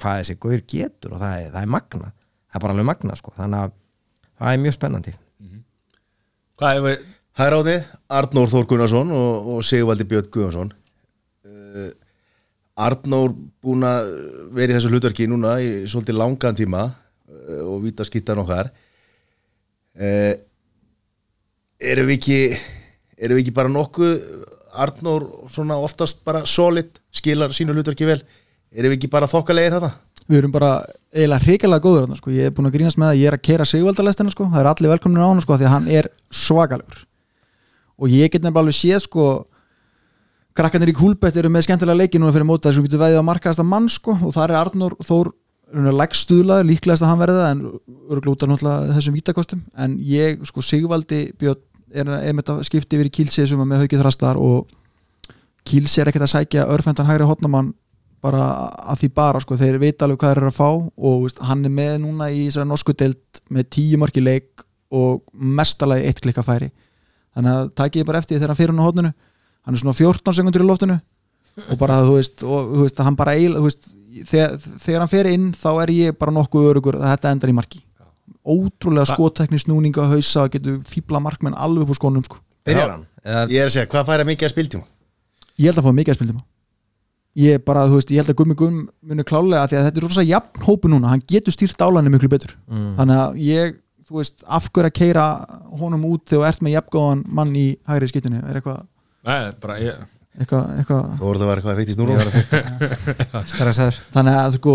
hvað 0.00 0.22
þessi 0.22 0.38
gaur 0.42 0.64
getur 0.72 1.14
og 1.14 1.22
það 1.22 1.44
er, 1.44 1.52
það 1.52 1.60
er 1.60 1.70
magna 1.76 2.10
það 2.56 2.62
er 2.62 2.64
bara 2.64 2.76
alveg 2.76 2.88
magna 2.88 3.18
sko. 3.20 3.34
Þannig 3.36 3.66
að 3.66 3.76
það 4.40 4.52
er 4.52 4.64
mjög 4.64 4.76
spennandi. 4.78 5.14
Hvað 6.56 6.72
er 6.72 6.84
við 6.86 7.04
Það 7.36 7.50
er 7.50 7.54
átti 7.58 7.72
Arnór 8.16 8.48
Þór 8.48 8.66
Gunnarsson 8.70 9.10
og, 9.12 9.48
og 9.52 9.64
Sigvaldi 9.68 10.06
Björn 10.08 10.28
Guðjónsson. 10.32 10.70
Uh, 11.44 11.90
Arnór 12.80 13.34
búin 13.60 13.84
að 13.84 14.08
vera 14.56 14.72
í 14.72 14.76
þessu 14.78 14.88
hlutverki 14.88 15.26
núna 15.28 15.58
í 15.60 15.82
svolítið 15.84 16.16
langan 16.16 16.56
tíma 16.56 16.86
uh, 16.88 17.60
og 17.74 17.82
vita 17.84 18.06
skittan 18.08 18.40
okkar. 18.40 18.70
Uh, 20.00 20.32
erum 21.76 22.08
við 22.08 22.16
ekki 22.16 22.40
erum 23.20 23.36
við 23.36 23.44
ekki 23.44 23.56
bara 23.60 23.72
nokkuð 23.76 24.16
Arnór 24.86 25.28
svona 25.52 25.76
oftast 25.76 26.24
bara 26.24 26.46
solid 26.48 27.02
skilar 27.12 27.52
sínu 27.52 27.76
hlutverki 27.76 28.08
vel. 28.08 28.22
Erum 28.72 28.94
við 28.94 29.02
ekki 29.02 29.12
bara 29.12 29.28
þokkalegir 29.28 29.76
þetta? 29.76 29.92
Við 30.26 30.40
erum 30.40 30.54
bara 30.54 30.70
eiginlega 31.14 31.44
hrikalega 31.46 31.84
góður 31.84 32.06
þarna, 32.06 32.18
sko. 32.20 32.32
ég 32.34 32.48
er 32.48 32.54
búin 32.54 32.68
að 32.68 32.76
grínast 32.76 33.00
með 33.00 33.12
að 33.12 33.20
ég 33.20 33.30
er 33.30 33.36
að 33.36 33.44
keira 33.46 33.66
sigvaldalestina 33.68 34.32
sko. 34.32 34.48
það 34.52 34.62
er 34.62 34.70
allir 34.72 34.92
velkomin 34.94 35.22
á 35.22 35.28
hann 35.30 35.42
sko, 35.44 35.58
því 35.58 35.68
að 35.68 35.74
hann 35.74 35.90
er 35.92 36.08
svakalegur 36.30 37.04
og 37.96 38.12
ég 38.12 38.32
get 38.32 38.42
nefnilega 38.42 38.64
alveg 38.64 38.76
séð 38.76 39.02
sko, 39.06 39.26
krakkanir 40.56 40.92
í 40.92 40.96
kúlbett 40.96 41.36
eru 41.36 41.50
með 41.52 41.66
skemmtilega 41.68 42.02
leiki 42.02 42.20
núna 42.20 42.34
fyrir 42.34 42.48
móta 42.48 42.68
þess 42.68 42.76
að 42.76 42.82
þú 42.82 42.88
getur 42.88 43.02
veðið 43.04 43.22
á 43.22 43.28
markaðasta 43.30 43.66
mann 43.66 43.88
sko, 43.92 44.16
og 44.18 44.34
það 44.34 44.48
er 44.48 44.56
Arnór 44.60 44.96
Þór 45.06 45.32
leggstuðlaður, 45.74 46.68
líklegast 46.68 47.02
að 47.02 47.10
hann 47.10 47.22
verði 47.22 47.38
það 47.40 47.48
en 47.50 47.62
örglúta 48.14 48.46
náttúrulega 48.46 48.96
þessum 48.98 49.16
vítakostum 49.16 49.62
en 49.82 49.96
ég, 50.06 50.44
sko, 50.46 50.62
Sigvaldi 50.62 51.22
Björn 51.40 51.62
er 51.96 52.10
einmitt 52.28 52.50
að 52.52 52.62
skipti 52.68 52.98
yfir 52.98 53.08
í 53.08 53.14
Kílsi 53.18 53.46
sem 53.48 53.60
er 53.60 53.66
með 53.66 53.84
haukið 53.84 54.04
þrastar 54.04 54.38
og 54.38 54.70
Kílsi 55.66 56.02
er 56.02 56.10
ekkert 56.10 56.28
að 56.28 56.32
sækja 56.36 56.68
örfendan 56.70 57.08
hægri 57.08 57.26
hotnamann 57.26 57.72
bara 58.24 58.42
að 58.92 59.02
því 59.02 59.08
bara 59.16 59.40
sko, 59.42 59.58
þeir 59.60 59.78
vita 59.82 60.06
alveg 60.06 60.20
hvað 60.22 60.32
þeir 60.32 60.40
eru 60.42 60.50
að 60.50 60.56
fá 60.56 60.68
og 60.70 61.18
veist, 61.24 61.40
hann 61.48 61.64
er 61.66 61.74
með 61.74 61.96
núna 62.04 62.30
í 62.32 62.46
þessari 62.46 62.68
norsku 62.70 62.94
deild 62.96 63.40
með 63.52 63.68
tíu 63.76 63.98
marki 64.02 64.22
leik 64.24 64.64
og 64.94 65.22
mestalagi 65.34 66.06
eitt 66.08 66.22
klikka 66.24 66.44
færi 66.46 66.70
þannig 67.36 67.52
að 67.52 67.72
takk 67.76 67.98
ég 68.00 68.08
bara 68.08 68.22
eftir 68.22 68.38
þegar 68.38 68.54
hann 68.54 68.60
fyrir 68.60 68.74
hann 68.74 68.82
á 68.82 68.88
hotninu 68.88 69.12
hann 69.66 69.76
er 69.76 69.82
svona 69.82 69.96
14 69.98 70.38
sekundur 70.38 70.64
í 70.64 70.68
loftinu 70.70 70.98
og 71.66 71.78
bara 71.80 72.00
þú 72.06 72.16
veist, 72.18 72.42
og, 72.46 72.72
þú 72.72 72.86
veist 72.86 73.04
hann 73.04 73.18
bara 73.18 73.36
eil, 73.36 73.52
þú 73.56 73.66
veist, 73.66 73.90
þegar, 74.30 74.56
þegar 74.86 75.04
hann 75.04 75.12
fer 75.12 75.30
inn 75.32 75.50
þá 75.56 75.70
er 75.84 75.94
ég 75.96 76.18
bara 76.20 76.34
nokkuð 76.36 76.70
örugur 76.72 77.00
að 77.00 77.12
þetta 77.14 77.34
endar 77.36 77.52
í 77.52 77.56
marki 77.56 77.82
ótrúlega 78.46 79.08
skotekni 79.10 79.58
snúninga 79.58 80.06
hausa, 80.10 80.46
getur 80.52 80.78
fíbla 80.86 81.18
markmenn 81.22 81.56
alveg 81.58 81.82
upp 81.82 81.94
úr 81.94 81.98
skónum 81.98 82.22
sko. 82.22 82.38
Byrjar 82.66 82.92
hann? 82.92 83.06
Eða, 83.24 83.40
Ég 83.50 83.64
er 83.64 83.70
að 83.70 83.72
segja, 83.74 83.88
hvað 83.90 84.06
færa 84.06 84.26
mikið 84.28 84.46
að 84.46 84.52
spiltíma? 84.54 84.86
ég 85.56 85.70
held 85.70 85.80
að 85.80 85.86
fá 85.88 85.96
mikið 85.96 86.12
að 86.12 86.18
spilum 86.20 86.40
ég 87.36 87.62
bara, 87.66 87.84
þú 87.90 87.98
veist, 87.98 88.10
ég 88.14 88.22
held 88.22 88.32
að 88.32 88.38
Gummi 88.40 88.56
Gumm 88.56 88.82
muni 89.04 89.24
klálega 89.28 89.66
því 89.68 89.78
að 89.78 89.88
þetta 89.90 90.00
er 90.00 90.06
rosa 90.08 90.24
jafn 90.26 90.62
hópu 90.66 90.90
núna 90.92 91.10
hann 91.12 91.24
getur 91.28 91.52
stýrt 91.54 91.82
álæðinu 91.84 92.14
miklu 92.14 92.30
betur. 92.32 92.54
Mm. 92.70 92.90
þannig 93.00 93.22
að 93.22 93.40
ég, 93.44 93.78
þú 94.08 94.20
veist, 94.22 94.44
af 94.46 94.68
hverju 94.70 94.90
að 94.90 94.96
keira 94.96 95.26
honum 95.80 96.06
út 96.08 96.24
þegar 96.26 96.42
þú 96.42 96.48
ert 96.50 96.64
með 96.64 96.76
jafngóðan 96.78 97.24
mann 97.40 97.56
í 97.58 97.66
hægri 97.88 98.12
skiptinu, 98.12 98.42
er 98.44 98.60
eitthvað 98.60 98.84
Nei, 99.26 99.50
bara 99.60 99.76
ég 99.82 100.04
eitthvað, 100.36 100.64
eitthvað 100.80 101.04
Þú 101.18 101.26
voruð 101.26 101.44
að 101.44 101.50
vera 101.50 101.60
eitthvað 101.60 101.76
að 101.76 101.90
í 101.90 101.96
snúrum 101.96 102.18
stressaður. 103.52 104.00
Þannig 104.14 104.38
að 104.40 104.56
sko 104.58 104.74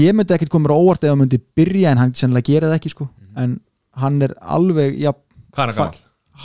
ég 0.00 0.16
myndi 0.16 0.36
ekkert 0.36 0.52
koma 0.52 0.66
mér 0.66 0.74
á 0.76 0.80
óvart 0.80 1.04
ef 1.06 1.12
hann 1.12 1.20
myndi 1.22 1.40
byrja 1.56 1.92
en 1.94 2.00
hann 2.02 2.14
sennilega 2.16 2.48
gera 2.52 2.70
það 2.70 2.78
ekki 2.80 2.92
sko. 2.94 3.08
En 3.38 3.58
hann 4.00 4.20
er 4.26 4.34
alveg, 4.40 4.96
já, 5.00 5.12
Hvað 5.54 5.72
er 5.72 5.76
gammal? 5.78 6.00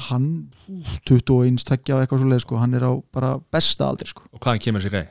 Hann 0.06 0.28
úf, 0.70 0.96
21, 1.10 1.64
tveggja 1.68 1.98
og 1.98 2.04
eitthvað 2.04 2.24
svo 2.24 2.32
leið 2.32 2.44
sko, 2.46 2.60
hann 2.62 2.76
er 2.78 2.86
á 2.88 2.94
bara 3.16 3.36
besta 3.54 3.90
aldri 3.92 4.10
sko. 4.12 4.26
Og 4.34 4.42
hvaðan 4.42 4.64
kemur 4.66 4.84
þessi 4.84 4.94
gæi? 4.96 5.06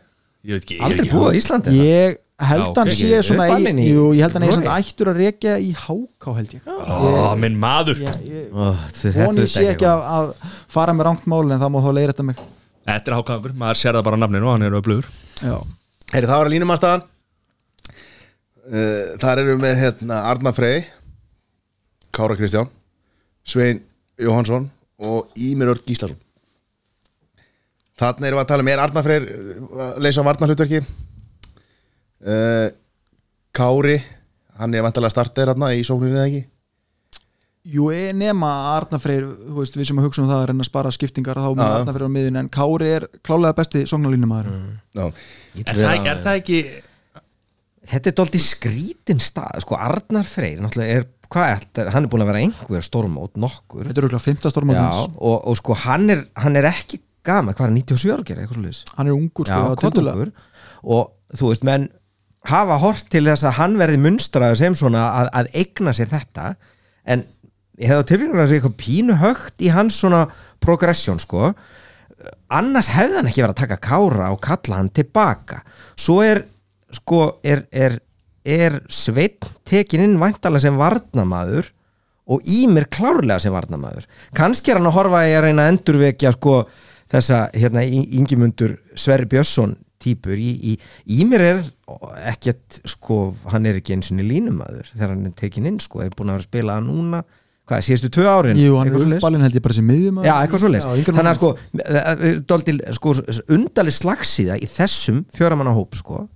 Ég 0.44 0.58
veit 0.58 0.64
ekki. 0.66 0.76
Ég 0.76 0.84
Aldrei 0.84 1.08
búið 1.08 1.24
á 1.24 1.38
Íslandi 1.40 1.74
ég 1.78 2.18
held 2.44 2.80
hann 2.80 2.90
sé 2.92 3.20
svona 3.24 3.46
í 3.54 3.86
jú, 3.88 4.08
ég 4.16 4.26
held 4.26 4.34
hann 4.36 4.44
Noregi. 4.44 4.58
svona 4.58 4.74
ættur 4.82 5.10
að 5.12 5.20
rekja 5.22 5.54
í 5.62 5.70
háká 5.78 6.34
held 6.36 6.56
ég. 6.58 6.66
Ó, 6.68 7.32
minn 7.40 7.56
maður. 7.60 8.02
Er 8.04 9.48
sé 9.48 9.64
ekki 9.70 9.88
að, 9.88 10.04
að 10.18 10.34
fara 10.74 10.92
með 10.96 11.08
rangt 11.08 11.30
mál 11.30 11.46
en 11.46 11.56
það 11.62 11.72
má 11.72 11.80
þá 11.80 11.90
leiðir 11.94 12.12
þetta 12.12 12.28
mig. 12.28 12.44
Þetta 12.84 13.10
er 13.10 13.16
hákafur, 13.16 13.56
maður 13.56 13.80
sér 13.80 13.96
það 13.96 14.06
bara 14.10 14.18
á 14.18 14.22
nafninu 14.24 14.48
og 14.50 14.56
hann 14.56 14.66
er 14.66 14.76
öflugur. 14.76 15.08
Já, 15.40 15.56
Heyri, 16.12 16.28
það 16.28 16.36
var 16.36 16.50
að 16.50 16.54
línum 16.56 16.74
að 16.74 16.80
staðan. 16.82 17.06
Uh, 18.64 19.16
Þar 19.20 19.40
eru 19.42 19.56
með 19.60 19.74
hérna, 19.76 20.20
Arna 20.30 20.50
Frey 20.56 20.86
Kára 22.16 22.32
Kristján 22.38 22.70
Svein 23.44 23.82
Jóhansson 24.16 24.70
og 25.02 25.32
Ímir 25.40 25.72
Örd 25.72 25.82
Gíslason. 25.88 26.18
Þannig 27.98 28.26
erum 28.28 28.40
við 28.40 28.44
að 28.44 28.50
tala 28.50 28.66
með 28.66 28.74
er 28.74 28.82
Arna 28.84 29.02
Freyr 29.06 29.26
uh, 29.30 29.84
að 29.88 30.00
leysa 30.02 30.24
varna 30.26 30.48
hlutverki 30.50 30.80
uh, 30.82 32.66
Kári 33.54 34.00
hann 34.58 34.74
er 34.74 34.82
vantalega 34.86 35.14
startið 35.14 35.50
hérna 35.52 35.70
í 35.74 35.84
sókninni 35.86 36.18
eða 36.18 36.26
ekki? 36.30 36.42
Jú, 37.74 37.86
ég 37.94 38.10
nema 38.18 38.48
að 38.50 38.66
Arna 38.74 38.98
Freyr, 39.00 39.24
þú 39.24 39.54
veist, 39.56 39.76
við 39.78 39.86
sem 39.88 40.00
að 40.00 40.04
hugsa 40.08 40.20
um 40.20 40.26
það 40.28 40.40
að 40.42 40.48
reyna 40.50 40.64
að 40.66 40.68
spara 40.68 40.90
skiptingar 40.92 41.38
þá 41.40 41.46
með 41.48 41.62
Já, 41.62 41.68
já. 41.70 41.76
Arna 41.78 41.94
Freyr 41.96 42.04
á 42.10 42.16
miðin 42.16 42.40
en 42.42 42.50
Kári 42.52 42.90
er 42.98 43.06
klálega 43.24 43.56
besti 43.60 43.84
sóknarlínumæður. 43.88 44.58
Já, 44.98 45.06
Er 45.62 45.78
það, 45.78 46.08
er 46.10 46.20
það 46.26 46.40
ekki 46.42 46.58
Þetta 47.84 48.10
er 48.10 48.14
dóldi 48.18 48.40
skrítin 48.42 49.20
stað 49.22 49.60
Sko 49.62 49.76
Arnar 49.78 50.26
Freyr 50.28 50.60
náttúrulega 50.64 50.98
er 50.98 51.06
er? 51.32 51.90
Hann 51.94 52.06
er 52.06 52.10
búin 52.12 52.24
að 52.24 52.30
vera 52.32 52.44
einhver 52.44 52.84
stórmót 52.84 53.38
nokkur. 53.40 53.88
Þetta 53.88 54.04
auðvitað 54.04 54.26
15 54.28 54.72
Já, 54.74 54.86
og, 55.16 55.36
og 55.40 55.58
sko 55.58 55.76
hann 55.84 56.08
er, 56.12 56.24
hann 56.38 56.56
er 56.60 56.68
ekki 56.70 57.00
gama, 57.24 57.54
hvað 57.54 57.66
er 57.66 57.72
hann, 57.72 57.82
97 57.82 58.12
ára 58.12 58.26
gera 58.28 58.44
eitthvað 58.44 58.72
svo 58.76 58.96
hann 58.98 59.10
er 59.10 59.16
ungur 59.16 59.48
Já, 59.48 59.54
sko, 59.56 59.72
á 59.72 59.80
tiltölulega. 59.80 60.16
konungur 60.16 60.32
og 60.84 61.38
þú 61.38 61.50
veist, 61.50 61.64
menn 61.64 61.86
hafa 62.50 62.76
hort 62.82 63.06
til 63.12 63.24
þess 63.24 63.46
að 63.48 63.56
hann 63.58 63.78
verði 63.80 64.00
munstraður 64.04 64.60
sem 64.60 64.76
svona 64.76 65.06
að, 65.22 65.30
að 65.40 65.48
eigna 65.62 65.94
sér 65.96 66.10
þetta 66.12 66.50
en 67.08 67.24
ég 67.80 67.88
hefði 67.90 68.04
á 68.04 68.08
tilfengjum 68.10 68.42
að 68.42 68.50
segja 68.50 68.60
eitthvað 68.62 68.82
pínu 68.82 69.18
högt 69.22 69.64
í 69.64 69.70
hans 69.74 69.96
svona 70.02 70.26
progression 70.62 71.20
sko. 71.22 71.54
Annars 72.52 72.92
hefði 72.92 73.18
hann 73.18 73.30
ekki 73.30 73.42
verið 73.42 73.54
að 73.56 73.62
taka 73.64 73.80
kára 73.82 74.28
og 74.34 74.42
kalla 74.44 74.78
hann 74.78 74.92
tilbaka. 74.94 75.62
Svo 75.96 76.20
er 76.24 76.44
sko 76.94 77.24
er, 77.42 77.64
er, 77.72 77.96
er 78.44 78.80
sveitt 78.92 79.48
tekin 79.64 80.04
inn 80.04 80.18
væntalega 80.20 80.66
sem 80.66 80.76
varnamaður 80.78 81.70
og 82.24 82.44
Ímir 82.48 82.86
klárlega 82.92 83.40
sem 83.42 83.52
varnamaður 83.52 84.08
kannski 84.36 84.72
er 84.72 84.80
hann 84.80 84.88
að 84.88 84.98
horfa 84.98 85.24
að 85.24 85.40
reyna 85.46 85.66
að 85.66 85.74
endurvekja 85.74 86.34
sko 86.36 86.58
þessa 87.12 87.46
hérna 87.54 87.84
Ingimundur 87.84 88.78
Sverri 88.96 89.28
Björnsson 89.30 89.76
típur 90.04 90.36
í, 90.36 90.50
í, 90.72 90.74
í 91.16 91.24
mér 91.28 91.44
er 91.44 91.62
ekkert 92.28 92.82
sko, 92.88 93.30
hann 93.52 93.68
er 93.68 93.80
ekki 93.80 93.96
eins 93.96 94.12
og 94.12 94.20
línumadur 94.20 94.90
þegar 94.92 95.14
hann 95.14 95.30
er 95.30 95.34
tekin 95.38 95.70
inn 95.70 95.80
sko, 95.82 96.02
er 96.04 96.12
búin 96.12 96.32
að 96.32 96.38
vera 96.38 96.44
að 96.44 96.50
spila 96.50 96.76
það 96.76 96.86
núna 96.90 97.22
hvað, 97.64 97.84
síðustu 97.86 98.10
tvö 98.12 98.26
árin? 98.28 98.60
Jú, 98.60 98.76
hann 98.80 98.90
er 98.90 99.16
uppalinn 99.18 99.46
held 99.46 99.56
ég 99.56 99.64
bara 99.64 99.76
sem 99.78 99.88
miðjum 99.88 100.20
Já, 100.26 100.34
eitthvað 100.36 100.64
svo 100.64 100.72
leys 100.74 100.84
Já, 100.84 100.92
yngri 101.00 101.16
Þannig 101.16 101.32
að 101.32 101.38
sko, 101.40 101.52
sko 102.98 103.14
undarlega 103.56 103.98
slagsíða 104.00 104.58
í 104.60 104.68
þessum 104.68 105.22
fjöramanna 105.36 105.72
hóp 105.76 105.96
sko, 106.00 106.26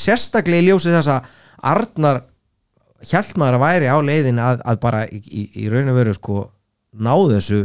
sérstaklega 0.00 0.62
í 0.62 0.68
ljósi 0.68 0.92
þess 0.94 1.10
að 1.14 1.32
Arnar 1.64 2.22
hjælt 3.04 3.38
maður 3.40 3.58
að 3.58 3.64
væri 3.64 3.88
á 3.92 3.96
leiðin 4.04 4.42
að, 4.42 4.60
að 4.64 4.80
bara 4.82 5.04
í, 5.08 5.20
í, 5.22 5.42
í 5.64 5.70
raun 5.72 5.90
og 5.92 5.98
veru 5.98 6.14
sko 6.16 6.38
ná 6.94 7.14
þessu 7.30 7.60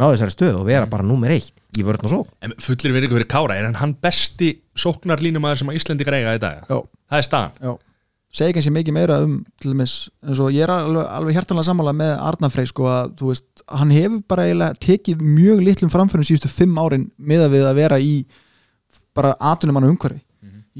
ná 0.00 0.06
þessari 0.08 0.34
stöð 0.34 0.58
og 0.62 0.66
vera 0.68 0.88
bara 0.90 1.06
númer 1.06 1.34
eitt 1.34 1.60
í 1.76 1.84
vörðn 1.86 2.06
og 2.08 2.12
svo 2.12 2.22
En 2.44 2.54
fullir 2.62 2.94
verið 2.96 3.08
ykkur 3.10 3.20
fyrir 3.20 3.30
Kára 3.30 3.58
Er 3.60 3.68
hann 3.80 3.94
besti 4.02 4.54
sóknarlínumæður 4.78 5.60
sem 5.60 5.70
að 5.72 5.78
Íslandi 5.80 6.06
greiga 6.08 6.34
í 6.36 6.42
dag? 6.42 6.64
Já, 6.66 6.80
Það 7.10 7.18
er 7.18 7.26
staðan. 7.26 7.56
Já. 7.60 7.72
Segi 8.30 8.54
kannski 8.54 8.70
mikið 8.70 8.94
meira 8.94 9.16
um 9.24 9.32
til 9.58 9.72
dæmis, 9.72 9.94
eins 10.22 10.38
og 10.38 10.52
ég 10.54 10.62
er 10.62 10.70
alveg, 10.70 11.02
alveg 11.18 11.34
hjartanlega 11.34 11.66
sammála 11.66 11.94
með 11.98 12.12
Arnar 12.28 12.52
Frey 12.54 12.68
sko 12.70 12.84
að 12.86 13.16
þú 13.18 13.30
veist, 13.32 13.46
hann 13.66 13.90
hefur 13.90 14.20
bara 14.30 14.44
eiginlega 14.46 14.78
tekið 14.86 15.24
mjög 15.26 15.62
litlum 15.66 15.90
framförum 15.90 16.28
síðustu 16.28 16.50
fimm 16.52 16.78
árin 16.78 17.08
með 17.18 17.48
að 17.48 17.56
við 17.56 17.66
að 17.66 17.80
vera 17.80 17.98
í 17.98 18.12
bara 19.18 19.32
atvinnum 19.50 19.80
hann 19.80 19.88
umhverfi 19.90 20.22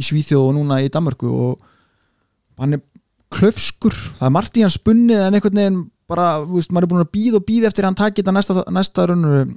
í 0.00 0.06
Svíþjóð 0.06 0.48
og 0.48 0.56
núna 0.56 0.80
í 0.82 0.90
Danmörku 0.92 1.30
og 1.30 2.60
hann 2.60 2.78
er 2.78 2.84
klöfskur 3.30 3.94
það 4.18 4.26
er 4.26 4.34
margt 4.34 4.58
í 4.58 4.64
hans 4.64 4.78
spunnið 4.80 5.24
en 5.26 5.36
einhvern 5.38 5.60
veginn 5.60 5.82
bara, 6.10 6.40
veist, 6.42 6.72
maður 6.74 6.88
er 6.88 6.92
búin 6.92 7.04
að 7.04 7.12
býða 7.14 7.38
og 7.38 7.46
býða 7.46 7.70
eftir 7.70 7.84
að 7.86 7.92
hann 7.92 8.00
taki 8.00 8.22
þetta 8.22 8.34
næsta, 8.34 8.64
næsta 8.74 9.06
raunur 9.10 9.52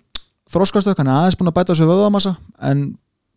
þróskastök, 0.54 1.00
hann 1.00 1.10
er 1.10 1.18
aðeins 1.18 1.40
búin 1.40 1.50
að 1.50 1.58
bæta 1.58 1.76
sig 1.78 1.90
vöðamassa 1.90 2.36
en 2.70 2.86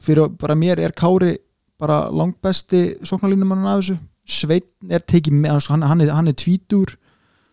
fyrir 0.02 0.28
bara 0.40 0.59
mér 0.59 0.82
er 0.84 0.94
Kári 0.96 1.36
bara 1.80 2.07
langbesti 2.12 2.98
sóknarlínumann 3.04 3.66
af 3.68 3.80
þessu. 3.80 3.98
Sveitn 4.26 4.92
er 4.92 5.04
tekið 5.07 5.36
með 5.38 5.68
hann, 5.70 5.84
hann, 5.86 6.02
er, 6.02 6.12
hann 6.16 6.30
er 6.30 6.36
tvítur 6.36 6.96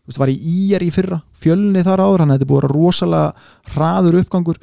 veist, 0.08 0.20
var 0.20 0.32
í 0.32 0.36
íjar 0.36 0.84
í 0.84 0.92
fyrra 0.94 1.22
fjölni 1.38 1.84
þar 1.86 2.04
áður, 2.04 2.24
hann 2.24 2.34
hefði 2.36 2.50
búið 2.50 2.68
að 2.68 2.74
rosalega 2.74 3.76
hraður 3.76 4.20
uppgangur 4.24 4.60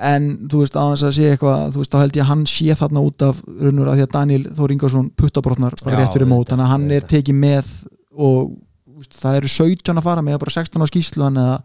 en 0.00 0.26
þú 0.50 0.62
veist, 0.62 0.76
á 0.78 0.84
þess 0.90 1.06
að 1.06 1.14
sé 1.16 1.28
eitthvað 1.34 1.74
þú 1.74 1.82
veist, 1.82 1.92
þá 1.92 2.00
held 2.00 2.16
ég 2.16 2.24
að 2.24 2.30
hann 2.30 2.44
sé 2.48 2.76
þarna 2.80 3.02
út 3.06 3.24
af 3.26 3.42
raunur 3.46 3.90
að 3.90 3.98
því 3.98 4.04
að 4.06 4.14
Daniel 4.16 4.44
Þór 4.58 4.74
Ingarsson 4.74 5.10
puttabrotnar 5.20 5.76
bara 5.84 6.00
rétt 6.00 6.16
fyrir 6.16 6.30
mót, 6.30 6.48
þannig 6.50 6.66
að 6.66 6.72
hann 6.74 6.86
er 6.96 7.06
tekið 7.10 7.38
með 7.40 7.70
og 8.16 8.54
þú 8.54 9.02
veist, 9.02 9.18
það 9.20 9.38
eru 9.40 9.52
17 9.56 10.00
að 10.00 10.06
fara 10.08 10.24
með 10.24 10.40
bara 10.44 10.54
16 10.56 10.84
á 10.84 10.90
skýslu 10.90 11.24
þannig 11.26 11.50
að 11.52 11.60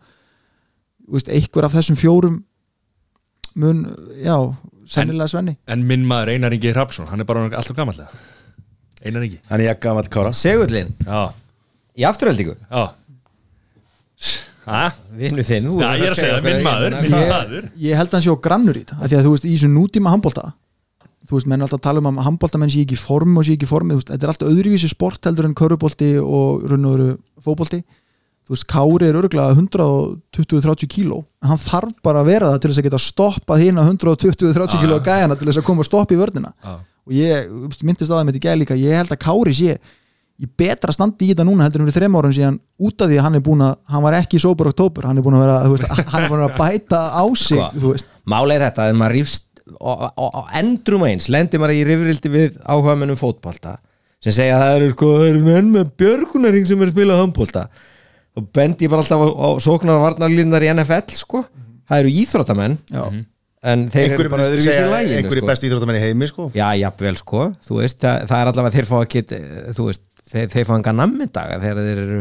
þú 1.05 1.17
veist, 1.17 1.31
einhver 1.39 1.67
af 1.69 1.75
þessum 1.77 1.99
fjórum 1.99 2.37
mun, 3.55 3.83
já, 4.19 4.35
sennilega 4.91 5.31
Svenni. 5.31 5.55
En 5.71 5.85
minn 5.87 6.03
maður 6.07 6.33
Einar 6.35 6.55
Ingi 6.55 6.73
Hrafsson 6.73 7.07
Hann 7.07 7.23
er 7.23 7.27
bara 7.29 7.45
alltaf 7.47 7.75
gamallega 7.77 8.11
Einar 9.05 9.23
Ingi. 9.23 9.39
Hann 9.47 9.61
er 9.61 9.69
ég 9.69 9.79
gammal 9.83 10.09
kára 10.11 10.33
Segullin 10.35 10.91
Já, 11.05 11.29
í 11.95 12.03
afturheldingu 12.07 12.57
já? 12.59 12.83
Vinnu 15.19 15.43
þinn 15.45 15.67
verður 15.69 15.81
ég 15.85 16.05
er 16.05 16.11
að 16.11 16.19
segja 16.19 16.35
það, 16.35 16.43
minn 16.45 16.59
að- 16.59 16.67
maður, 16.67 16.91
ég- 16.95 17.01
minn 17.01 17.17
maður. 17.29 17.65
ég 17.85 17.97
held 17.99 18.07
að 18.09 18.15
hann 18.17 18.25
sé 18.25 18.31
á 18.33 18.43
grannur 18.47 18.77
í 18.79 18.83
þetta 18.85 19.09
því 19.09 19.17
að 19.19 19.25
þú 19.27 19.33
veist, 19.35 19.45
í 19.45 19.53
þessu 19.55 19.69
nútíma 19.75 20.13
handbólta 20.15 20.45
þú 21.25 21.33
veist, 21.37 21.47
menn 21.49 21.61
er 21.61 21.65
alltaf 21.65 21.79
að 21.79 21.85
tala 21.87 22.01
um 22.01 22.09
að 22.19 22.25
handbóltamenn 22.29 22.69
sé 22.73 22.81
ekki 22.85 22.97
form 23.01 23.37
og 23.37 23.45
sé 23.45 23.53
ekki 23.57 23.65
formi, 23.69 23.93
þú 23.95 23.99
veist, 24.01 24.09
þetta 24.13 24.25
er 24.27 24.31
alltaf 24.33 24.49
öðruvísi 24.51 24.89
sport 24.91 25.25
heldur 25.25 25.45
en 25.49 25.55
körubólti 25.57 26.09
og 26.21 26.65
veru 26.69 27.17
fótbólti, 27.41 27.79
þú 28.45 28.53
veist, 28.53 28.67
Kári 28.69 29.07
er 29.09 29.17
örgulega 29.17 29.55
120-30 29.57 30.85
kíló 30.89 31.23
en 31.41 31.49
hann 31.49 31.57
þarf 31.61 31.93
bara 32.05 32.21
að 32.21 32.29
vera 32.29 32.51
það 32.53 32.59
til 32.61 32.69
þess 32.71 32.81
að 32.81 32.87
geta 32.89 33.01
stoppað 33.01 33.63
hína 33.65 33.85
120-30 33.89 34.81
kíló 34.83 34.99
gæjana 35.05 35.37
til 35.39 35.47
þess 35.49 35.61
að 35.61 35.65
koma 35.69 35.81
og 35.81 35.89
stoppa 35.89 36.13
í 36.13 36.19
vörnina. 36.19 36.53
Já. 36.63 36.75
og 37.05 37.13
ég 37.13 37.49
myndist 37.85 38.09
að 38.09 38.17
það 38.19 38.25
með 38.25 38.33
þetta 38.37 38.45
gæði 38.45 38.59
líka, 38.63 38.77
ég 38.81 38.97
held 39.01 39.13
að 39.13 39.21
Kári 39.25 39.53
sé 39.57 39.77
í 40.41 40.49
betra 40.59 40.91
standi 40.91 41.29
í 41.29 41.31
þetta 41.31 41.45
núna 41.47 41.67
heldur 41.67 41.83
en 41.83 41.89
fyrir 41.89 42.05
þreim 42.05 42.17
árum 42.19 42.35
síðan 42.35 42.59
út 42.83 43.01
af 43.01 43.07
því 43.11 43.19
að 43.19 43.25
hann 43.27 43.39
er 43.39 43.43
búin 43.45 43.63
að 43.63 43.75
hann 43.93 44.03
var 44.03 44.17
ekki 44.19 44.39
í 44.39 44.43
sópur 44.43 44.71
oktober, 44.73 45.07
hann 45.07 45.21
er 45.21 45.25
búin 45.25 45.37
að 45.37 45.45
vera 45.45 45.57
þú 45.63 45.75
veist, 45.77 46.05
hann 46.11 46.23
er 46.25 46.31
búin 46.33 46.45
að 46.45 46.57
bæta 46.59 47.01
á 47.15 47.23
sig 47.39 47.61
Sko, 47.79 47.95
Máli 48.27 48.57
er 48.57 48.65
þetta 48.67 48.89
að 48.89 48.97
maður 48.99 49.15
rífst 49.15 49.47
og, 49.79 50.39
endrum 50.59 51.05
eins 51.07 51.29
lendir 51.31 51.61
maður 51.63 51.79
í 51.79 51.85
rifrildi 51.87 52.33
við 52.33 52.57
áhuga 52.67 52.97
mennum 52.99 53.19
fótbolta 53.19 53.77
sem 54.25 54.33
segja 54.33 54.57
að 54.57 54.63
það 54.63 54.79
eru 54.79 54.89
sko 54.95 55.11
það 55.19 55.27
eru 55.29 55.43
menn 55.45 55.69
með 55.73 55.91
björgunaring 56.01 56.65
sem 56.67 56.81
er 56.81 56.89
að 56.89 56.95
spila 56.95 57.19
handbolta. 57.19 57.67
Og 58.35 58.47
bendi 58.55 58.87
ég 58.87 58.91
bara 58.91 59.03
alltaf 59.03 59.21
á, 59.21 59.27
á 59.31 59.49
sóknar 59.63 59.99
og 59.99 60.03
varnarlíðnar 60.07 60.65
í 60.65 60.71
NFL 60.73 61.13
sko. 61.19 61.43
Það 61.85 62.01
eru 62.01 62.13
íþróttamenn 62.23 62.77
Já. 62.89 63.03
en 63.69 63.83
þeir 63.93 64.15
eru 64.17 64.31
bara 64.33 64.47
öðruvísi 64.49 64.73
í 64.73 64.89
læginu 64.89 65.19
einhverju 65.19 65.43
sko. 65.43 65.49
bestu 65.51 65.69
íþróttamenn 65.69 65.99
í 65.99 66.03
heimi 66.07 66.29
sko. 66.31 66.47
Já, 66.57 66.65
jafnvel 66.81 67.13
sko, 67.21 67.43
þú 67.67 67.79
veist 67.83 68.01
það, 68.01 68.25
það 68.31 68.41
er 68.41 68.51
allavega 68.51 68.75
þeir 68.79 68.89
fá 68.89 68.95
ekki 69.03 69.23
þú 69.77 69.87
veist, 69.91 70.03
þeir, 70.31 70.49
þeir 70.53 70.67
fá 70.67 70.73
enga 70.77 70.95
nammindaga 70.95 71.61
þegar 71.63 71.87
þeir 71.87 72.03
eru 72.05 72.19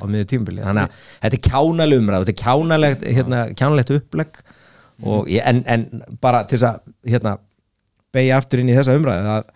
á 0.00 0.04
miður 0.08 0.28
tímubili 0.30 0.64
þannig 0.64 0.86
að 0.86 1.06
þetta 1.24 1.38
er 1.38 1.44
kjánaleg 1.48 2.02
umræð 2.02 2.24
þetta 2.24 2.34
er 2.34 2.42
kjánalegt, 2.44 3.06
hérna, 3.18 3.40
kjánalegt 3.56 3.94
upplegg 3.96 4.42
og 5.00 5.30
ég, 5.32 5.44
en, 5.48 5.62
en 5.68 6.04
bara 6.20 6.44
til 6.48 6.58
þess 6.58 6.68
að 6.70 7.12
hérna, 7.14 7.34
beigja 8.14 8.38
aftur 8.40 8.62
inn 8.62 8.70
í 8.72 8.76
þessa 8.76 8.96
umræð 8.98 9.32
að 9.38 9.50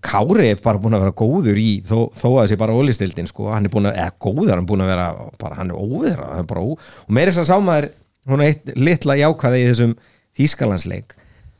Kári 0.00 0.46
er 0.48 0.60
bara 0.64 0.80
búin 0.80 0.94
að 0.96 1.02
vera 1.04 1.12
góður 1.12 1.58
í 1.60 1.82
þó, 1.84 2.06
þó 2.16 2.28
að 2.30 2.38
þessi 2.46 2.56
bara 2.62 2.76
ólistildin 2.78 3.28
sko, 3.28 3.50
hann 3.52 3.68
er 3.68 3.72
búin 3.74 3.90
að, 3.90 3.98
eða 4.00 4.14
góður, 4.24 4.52
hann 4.54 4.62
er 4.62 4.68
búin 4.70 4.84
að 4.84 4.92
vera 4.94 5.08
bara, 5.42 5.58
hann 5.58 5.72
er 5.72 5.82
óviðra, 5.82 6.28
hann 6.30 6.46
er 6.46 6.48
bara 6.48 6.62
ó 6.64 6.70
og 6.72 7.10
meira 7.12 7.34
þess 7.34 7.42
að 7.42 7.50
sá 7.50 7.66
maður, 7.66 7.88
hún 8.32 8.40
er 8.40 8.52
eitt 8.52 8.72
litla 8.80 9.18
jákvæði 9.20 9.60
í 9.60 9.66
þessum 9.68 9.92
Þýskalandsleik. 10.40 11.12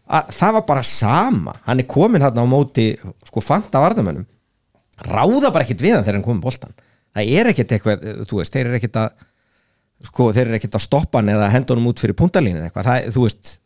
Að 0.08 0.30
það 0.32 0.54
var 0.56 0.64
bara 0.70 0.84
sama 0.88 1.52
hann 1.66 1.82
er 1.82 1.88
komin 1.92 2.24
hérna 2.24 2.44
á 2.44 2.48
móti 2.48 2.86
sko 3.28 3.44
fanta 3.44 3.82
varðamönnum 3.84 4.24
ráða 5.06 5.52
bara 5.52 5.66
ekkit 5.66 5.84
við 5.84 5.96
hann 5.96 6.06
þegar 6.06 6.18
hann 6.20 6.26
komið 6.26 6.44
boltan 6.46 6.76
það 7.12 7.32
er 7.38 7.50
ekkit 7.52 7.74
eitthvað, 7.76 8.06
þú 8.28 8.38
veist, 8.40 8.54
þeir 8.54 8.68
eru 8.68 8.78
ekkit 8.78 9.00
að 9.02 9.26
sko, 10.08 10.28
þeir 10.34 10.46
eru 10.48 10.58
ekkit 10.58 10.78
að 10.78 10.86
stoppa 10.86 11.20
hann 11.20 11.32
eða 11.32 11.50
henda 11.52 11.74
honum 11.74 11.90
út 11.92 12.02
fyrir 12.02 12.18
puntalínu 12.18 12.62
eitthvað, 12.66 12.88
það, 12.88 13.10
þú 13.14 13.26
veist 13.26 13.56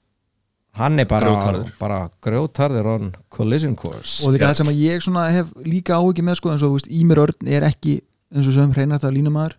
hann 0.76 1.00
er 1.00 1.08
bara 1.08 1.30
Grjótharður. 1.30 1.68
bara 1.80 2.00
grjótharður 2.24 2.88
on 2.92 3.12
collision 3.32 3.76
course. 3.78 4.26
Og 4.26 4.36
það 4.36 4.58
sem 4.58 4.72
að 4.72 4.82
ég 4.82 5.04
svona 5.04 5.28
hef 5.32 5.54
líka 5.64 5.96
áhyggjum 5.96 6.28
með 6.28 6.40
sko 6.40 6.52
eins 6.52 6.64
og 6.66 6.74
þú 6.74 6.80
veist, 6.80 6.90
Ímir 6.92 7.22
Örn 7.22 7.48
er 7.48 7.64
ekki 7.64 7.94
eins 8.34 8.50
og 8.50 8.56
sem 8.56 8.74
hreinart 8.74 9.06
að 9.06 9.16
línumæður. 9.16 9.56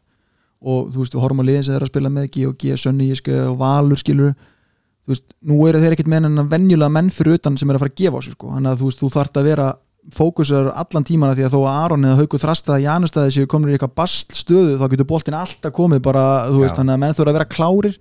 Og 0.67 0.91
þú 0.93 1.01
veist, 1.01 1.15
við 1.15 1.23
horfum 1.23 1.41
á 1.41 1.45
liðin 1.47 1.65
sem 1.65 1.73
þeir 1.73 1.79
eru 1.79 1.87
að 1.87 1.93
spila 1.93 2.13
með 2.13 2.29
G 2.35 2.45
og 2.49 2.55
G, 2.61 2.77
Sönni, 2.81 3.09
Íske 3.13 3.33
og 3.47 3.57
Valur 3.61 4.01
skilur 4.01 4.35
þú 4.37 5.13
veist, 5.13 5.25
nú 5.47 5.57
eru 5.69 5.81
þeir 5.81 5.95
ekkit 5.95 6.09
með 6.11 6.29
en 6.29 6.45
venjulega 6.51 6.93
menn 6.93 7.11
fyrir 7.13 7.37
utan 7.39 7.57
sem 7.57 7.69
er 7.69 7.77
að 7.77 7.85
fara 7.85 7.93
að 7.93 7.99
gefa 8.03 8.21
á 8.21 8.25
sig 8.25 8.37
sko, 8.37 8.53
þannig 8.53 8.73
að 8.73 8.81
þú 8.81 8.89
veist, 8.89 9.01
þú 9.01 9.11
þarft 9.13 9.39
að 9.39 9.49
vera 9.49 9.67
fókusar 10.13 10.69
allan 10.71 11.05
tímana 11.07 11.35
því 11.35 11.47
að 11.47 11.55
þó 11.55 11.59
að 11.61 11.79
Aron 11.83 12.05
eða 12.07 12.19
Hauku 12.21 12.39
Þrasta 12.39 12.77
Janustæði 12.79 13.33
séu 13.35 13.49
komin 13.49 13.71
í 13.71 13.75
eitthvað 13.75 13.95
bast 13.99 14.35
stöðu 14.37 14.77
þá 14.79 14.85
getur 14.93 15.09
boltin 15.09 15.35
alltaf 15.37 15.73
komið 15.75 16.03
bara 16.05 16.23
þú 16.51 16.61
veist, 16.63 16.75
Já. 16.75 16.79
þannig 16.79 16.95
að 16.95 17.01
menn 17.03 17.17
þurfa 17.17 17.33
að 17.33 17.39
vera 17.39 17.49
klárir 17.51 17.97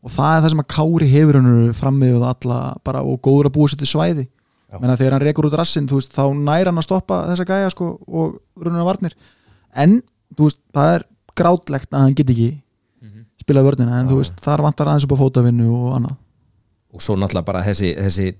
og 0.00 0.14
það 0.14 0.36
er 0.36 0.44
það 0.44 0.54
sem 0.54 0.62
að 0.62 0.70
Kári 0.74 1.08
hefur 1.12 1.38
hann 1.40 1.74
frammið 1.76 2.24
alla 2.30 2.60
bara 2.86 3.02
og 3.04 3.20
góður 3.20 3.50
að 3.50 3.56
búa 3.58 3.68
sér 3.72 3.82
til 3.82 3.90
svæði. 3.90 4.26
Menna 4.80 4.96
þegar 4.96 5.16
hann 5.18 5.26
rekur 5.26 5.48
út 5.50 5.58
rassinn 5.58 5.88
þú 5.90 5.98
veist, 5.98 6.14
þá 6.14 6.24
nær 6.38 6.70
hann 6.70 6.80
að 6.80 6.86
stoppa 6.86 7.20
þessa 7.32 7.46
gæja 7.48 7.70
sko, 7.74 7.90
og 8.06 8.38
rununa 8.56 8.86
varnir. 8.86 9.16
En 9.74 9.98
veist, 10.38 10.60
það 10.72 10.94
er 10.94 11.06
grátlegt 11.36 11.92
að 11.92 12.06
hann 12.06 12.16
get 12.16 12.32
ekki 12.32 12.50
spilað 13.40 13.66
vörnina 13.70 14.00
en 14.00 14.08
þú 14.10 14.20
veist, 14.20 14.36
þar 14.40 14.64
vantar 14.64 14.90
aðeins 14.90 15.06
upp 15.08 15.16
á 15.16 15.22
fótavinnu 15.22 15.68
og 15.74 15.94
annað. 15.98 16.16
Og 16.90 17.04
svo 17.04 17.14
náttúrulega 17.18 17.46
bara 17.46 17.62
þessi, 17.66 17.92
þessi 17.98 18.32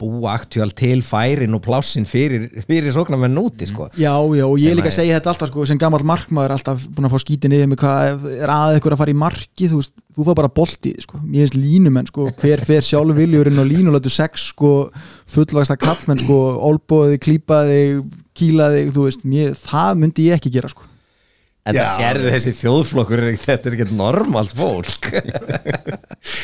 búa 0.00 0.32
aktúal 0.38 0.72
til 0.74 1.02
færin 1.04 1.52
og 1.54 1.60
plássin 1.66 2.06
fyrir, 2.08 2.48
fyrir 2.66 2.90
sóknarmenn 2.94 3.36
úti 3.40 3.68
sko. 3.68 3.90
Já, 4.00 4.14
já, 4.16 4.44
og 4.48 4.56
ég 4.58 4.72
Sem 4.72 4.78
líka 4.80 4.88
að- 4.90 4.96
segja 4.98 5.18
þetta 5.20 5.32
alltaf 5.34 5.52
sko, 5.52 5.66
sem 5.68 5.78
gammal 5.78 6.02
markmaður 6.08 6.56
alltaf 6.56 6.88
búin 6.88 7.06
að 7.10 7.14
fá 7.14 7.20
skítin 7.24 7.52
yfir 7.58 7.68
mig 7.68 7.78
hvað 7.78 8.24
er 8.40 8.48
að 8.56 8.78
eitthvað 8.78 8.96
að 8.96 9.02
fara 9.04 9.14
í 9.14 9.18
marki 9.22 9.68
þú 9.70 9.80
veist, 9.82 9.92
þú 10.16 10.26
fá 10.26 10.34
bara 10.40 10.48
bolti, 10.60 10.94
sko, 11.04 11.20
mér 11.22 11.44
finnst 11.46 11.58
línumenn 11.60 12.08
sko, 12.10 12.30
hver 12.40 12.64
fer 12.64 12.82
sjálfviljurinn 12.88 13.60
og 13.62 13.68
línulætu 13.70 14.10
sex, 14.10 14.48
sko, 14.54 14.90
fullvagsta 15.30 15.76
kallmenn, 15.78 16.24
sko, 16.24 16.40
olbóði, 16.70 17.20
klípaði 17.22 17.82
kýlaði, 18.34 18.86
þú 18.94 19.04
veist, 19.08 19.26
mér, 19.28 19.52
það 19.54 19.98
myndi 20.00 20.30
ég 20.30 20.40
ekki 20.40 20.50
gera, 20.56 20.68
sko. 20.72 20.86
Það 21.70 21.86
sérðu 22.00 22.30
þessi 22.32 22.52
þjóðflokkur 22.56 23.20
þetta 23.44 23.68
er 23.68 23.74
ekki 23.76 23.94
normalt 23.94 24.54
fólk 24.56 25.10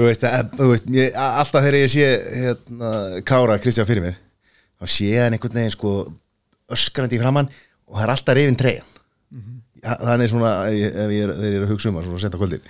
þú 0.00 0.08
veist, 0.08 0.24
að, 0.24 0.54
þú 0.56 0.70
veist 0.72 0.90
ég, 0.96 1.20
alltaf 1.20 1.64
þegar 1.66 1.78
ég 1.80 1.92
sé 1.92 2.08
hérna, 2.44 2.92
Kára 3.28 3.58
Kristján 3.60 3.88
fyrir 3.88 4.06
mig 4.06 4.16
þá 4.80 4.94
sé 4.96 5.10
hann 5.20 5.36
einhvern 5.36 5.60
veginn 5.60 5.76
sko 5.76 5.94
öskrandi 6.72 7.18
í 7.18 7.22
framann 7.22 7.50
og 7.50 7.98
það 7.98 8.04
er 8.06 8.14
alltaf 8.14 8.38
reyfin 8.38 8.60
treyjan 8.60 8.88
mm 8.88 9.40
-hmm. 9.40 10.02
þannig 10.06 10.32
svona 10.32 10.52
ef 10.68 10.76
ég, 10.78 11.00
ef 11.04 11.16
ég 11.16 11.24
er, 11.26 11.34
þegar 11.36 11.52
ég 11.52 11.60
er 11.60 11.66
að 11.66 11.72
hugsa 11.74 11.90
um 11.90 11.98
hann 12.00 12.08
svona 12.08 12.22
sent 12.24 12.36
á 12.36 12.40
kvöldin 12.40 12.68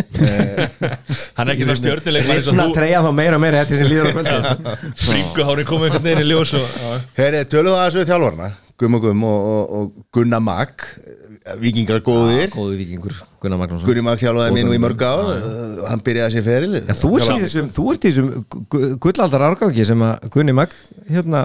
Hann 1.36 1.48
er 1.48 1.54
ekki 1.54 1.66
það 1.66 1.90
og 1.90 2.06
Rifna 2.14 2.64
þú 2.64 2.74
treyja 2.74 3.02
þá 3.04 3.10
meira 3.12 3.36
og 3.36 3.42
meira 3.42 3.64
þetta 3.64 3.78
sem 3.80 3.90
líður 3.90 4.06
á 4.06 4.12
kvöldi 4.16 4.76
Bringuhári 5.06 5.64
komið 5.70 5.88
einhvern 5.88 6.06
veginn 6.06 6.24
í 6.24 6.28
ljós 6.30 6.54
og. 6.56 6.66
Heri, 7.18 7.42
töluðu 7.44 7.76
það 7.76 7.86
þessu 7.86 8.00
við 8.00 8.12
þjálfarna 8.12 8.50
Gumma 8.80 9.00
Gumm 9.02 9.24
og, 9.28 9.48
og, 9.50 9.74
og 9.78 10.06
Gunna 10.14 10.40
Mag 10.40 10.86
vikingar 11.60 12.02
góðir. 12.06 12.52
Góðu 12.54 12.76
vikingur, 12.78 13.16
Gunnar 13.42 13.58
Magnússon. 13.60 13.88
Gunni 13.88 14.04
Mag 14.06 14.20
þjálfaði 14.20 14.54
mér 14.56 14.68
nú 14.68 14.76
í 14.76 14.80
mörg 14.82 15.02
ár. 15.06 15.22
Uh, 15.32 15.80
hann 15.90 16.02
byrjaði 16.06 16.36
sér 16.36 16.46
feril. 16.46 16.70
Já, 16.78 16.94
þú 17.00 17.10
ert 17.18 17.32
í 17.34 17.40
þessum, 17.46 17.72
þú 17.76 17.86
ert 17.94 18.04
í 18.06 18.12
þessum 18.12 18.30
gu- 18.36 18.62
gu- 18.76 18.92
gullaldar 19.06 19.46
árgangi 19.48 19.86
sem 19.88 20.04
að 20.06 20.30
Gunni 20.36 20.54
Mag 20.56 20.72
hérna 21.10 21.42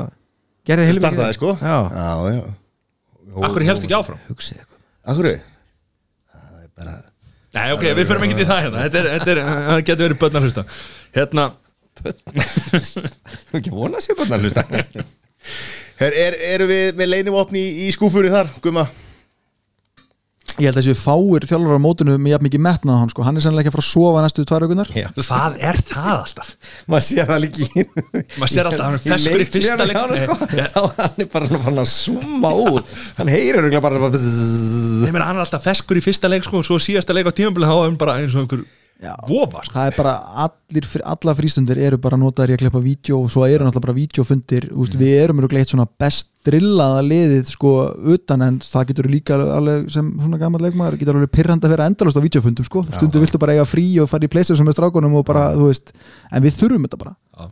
gerði 0.67 0.87
heilmikið. 0.91 1.01
Startaði 1.01 1.37
sko. 1.39 1.55
Já, 1.61 1.77
já, 1.95 2.37
já. 2.37 2.45
Akkur 3.49 3.65
helst 3.67 3.83
ekki 3.87 3.97
áfram? 3.97 4.21
Hugsið 4.29 4.61
eitthvað 4.61 5.11
Akkur? 5.11 5.27
Það 6.35 6.63
er 6.63 6.69
bara 6.79 6.95
Nei, 7.55 7.69
ok, 7.71 7.83
við 7.95 8.07
förum 8.09 8.23
ekki 8.27 8.35
til 8.41 8.47
það 8.49 8.65
hérna. 8.65 8.85
Þetta, 8.85 9.29
er, 9.31 9.39
er, 9.45 9.83
getur 9.87 10.09
verið 10.09 10.19
börn 10.19 10.37
að 10.39 10.45
hlusta. 10.47 10.63
Hérna, 11.15 11.45
Þú 12.03 13.59
ekki 13.59 13.71
að 13.71 13.77
vona 13.77 14.01
sér 14.03 14.17
bara 14.19 14.35
að 14.35 14.43
hlusta? 14.43 14.65
Her, 16.01 16.11
er, 16.25 16.35
Eru 16.51 16.67
við 16.67 16.97
með 16.99 17.11
leinivopni 17.13 17.61
í, 17.61 17.85
í 17.87 17.93
skúfunni 17.95 18.31
þar, 18.33 18.49
Gumma? 18.63 18.83
Ég 20.55 20.69
held 20.69 20.77
að 20.79 20.85
þessi 20.85 20.95
fáir 20.95 21.45
þjálfur 21.49 21.75
á 21.75 21.83
mótinu 21.83 22.13
með 22.15 22.31
jafn 22.35 22.45
mikið 22.47 22.61
metnað 22.63 22.95
á 22.95 22.99
hann 23.01 23.09
sko. 23.11 23.23
hann 23.27 23.35
er 23.35 23.43
sennilega 23.43 23.65
ekki 23.65 23.71
að 23.71 23.75
fara 23.75 23.83
að 23.83 23.89
sofa 23.91 24.21
næstu 24.23 24.45
tvær 24.47 24.65
aukunar 24.65 24.91
Já, 24.95 25.07
það 25.27 25.57
er 25.59 25.79
það 25.89 26.11
alltaf 26.13 26.51
maður 26.87 27.05
sér 27.09 27.27
það 27.31 27.41
líki 27.43 27.67
Maður 28.39 28.53
sér 28.53 28.69
alltaf 28.69 28.79
að 28.79 28.85
hann 28.85 28.95
er 28.95 29.03
feskur 29.03 29.43
í 29.43 29.47
fyrsta 29.51 29.89
leik 29.89 29.99
sko. 30.21 30.37
Nei, 30.55 30.63
hann 31.01 31.19
er 31.25 31.29
bara 31.33 31.49
svona 31.49 31.63
farin 31.65 31.83
að 31.83 31.91
summa 31.91 32.53
út 32.69 32.95
hann 33.19 33.31
heyrir 33.35 33.67
bara 33.83 34.09
bzzz. 34.15 35.03
Ég 35.05 35.13
meina 35.13 35.27
hann 35.27 35.39
er 35.39 35.45
alltaf 35.45 35.65
feskur 35.65 35.99
í 35.99 36.03
fyrsta 36.05 36.31
leik 36.31 36.47
sko, 36.47 36.61
og 36.61 36.67
svo 36.67 36.79
síðasta 36.81 37.15
leik 37.15 37.29
á 37.29 37.33
tímabilið 37.35 37.71
þá 37.71 37.75
er 37.75 37.87
hann 37.89 37.99
bara 37.99 38.17
eins 38.21 38.35
og 38.35 38.45
einhver. 38.45 38.63
Vofa 39.03 39.63
sko. 39.65 39.73
það 39.75 39.89
er 39.89 39.97
bara 39.97 40.13
allir, 40.45 40.85
alla 41.03 41.33
frístundir 41.35 41.79
eru 41.83 41.97
bara 42.01 42.19
notaðir 42.19 42.53
í 42.53 42.55
að 42.55 42.61
klippa 42.63 42.81
vídeo 42.83 43.17
og 43.23 43.31
svo 43.33 43.43
eru 43.47 43.65
náttúrulega 43.65 43.85
bara 43.85 43.97
vídeofundir 43.97 44.69
mm. 44.71 44.95
við 45.01 45.15
erum 45.23 45.41
eru 45.41 45.49
gleitt 45.51 45.73
svona 45.73 45.87
best 45.99 46.29
drillaða 46.47 47.01
liðið 47.03 47.51
sko 47.51 47.73
utan 48.15 48.45
en 48.45 48.61
það 48.63 48.87
getur 48.91 49.09
líka 49.11 49.39
alveg 49.57 49.89
sem 49.91 50.13
svona 50.13 50.39
gammal 50.39 50.63
leikmaður 50.63 50.99
getur 51.01 51.19
alveg 51.19 51.33
pyrrandi 51.35 51.67
að 51.67 51.75
vera 51.75 51.89
endalust 51.91 52.19
á 52.19 52.25
vídeofundum 52.25 52.69
sko 52.69 52.85
stundum 52.93 53.25
viltu 53.25 53.41
bara 53.41 53.57
eiga 53.57 53.67
frí 53.67 53.85
og 53.99 54.09
fara 54.11 54.27
í 54.27 54.31
pleysið 54.31 54.61
sem 54.61 54.71
er 54.71 54.77
strákunum 54.77 55.19
og 55.19 55.27
bara, 55.27 55.49
þú 55.57 55.69
veist, 55.73 55.91
en 56.31 56.45
við 56.45 56.57
þurfum 56.61 56.87
þetta 56.87 57.01
bara 57.03 57.15
Já. 57.35 57.51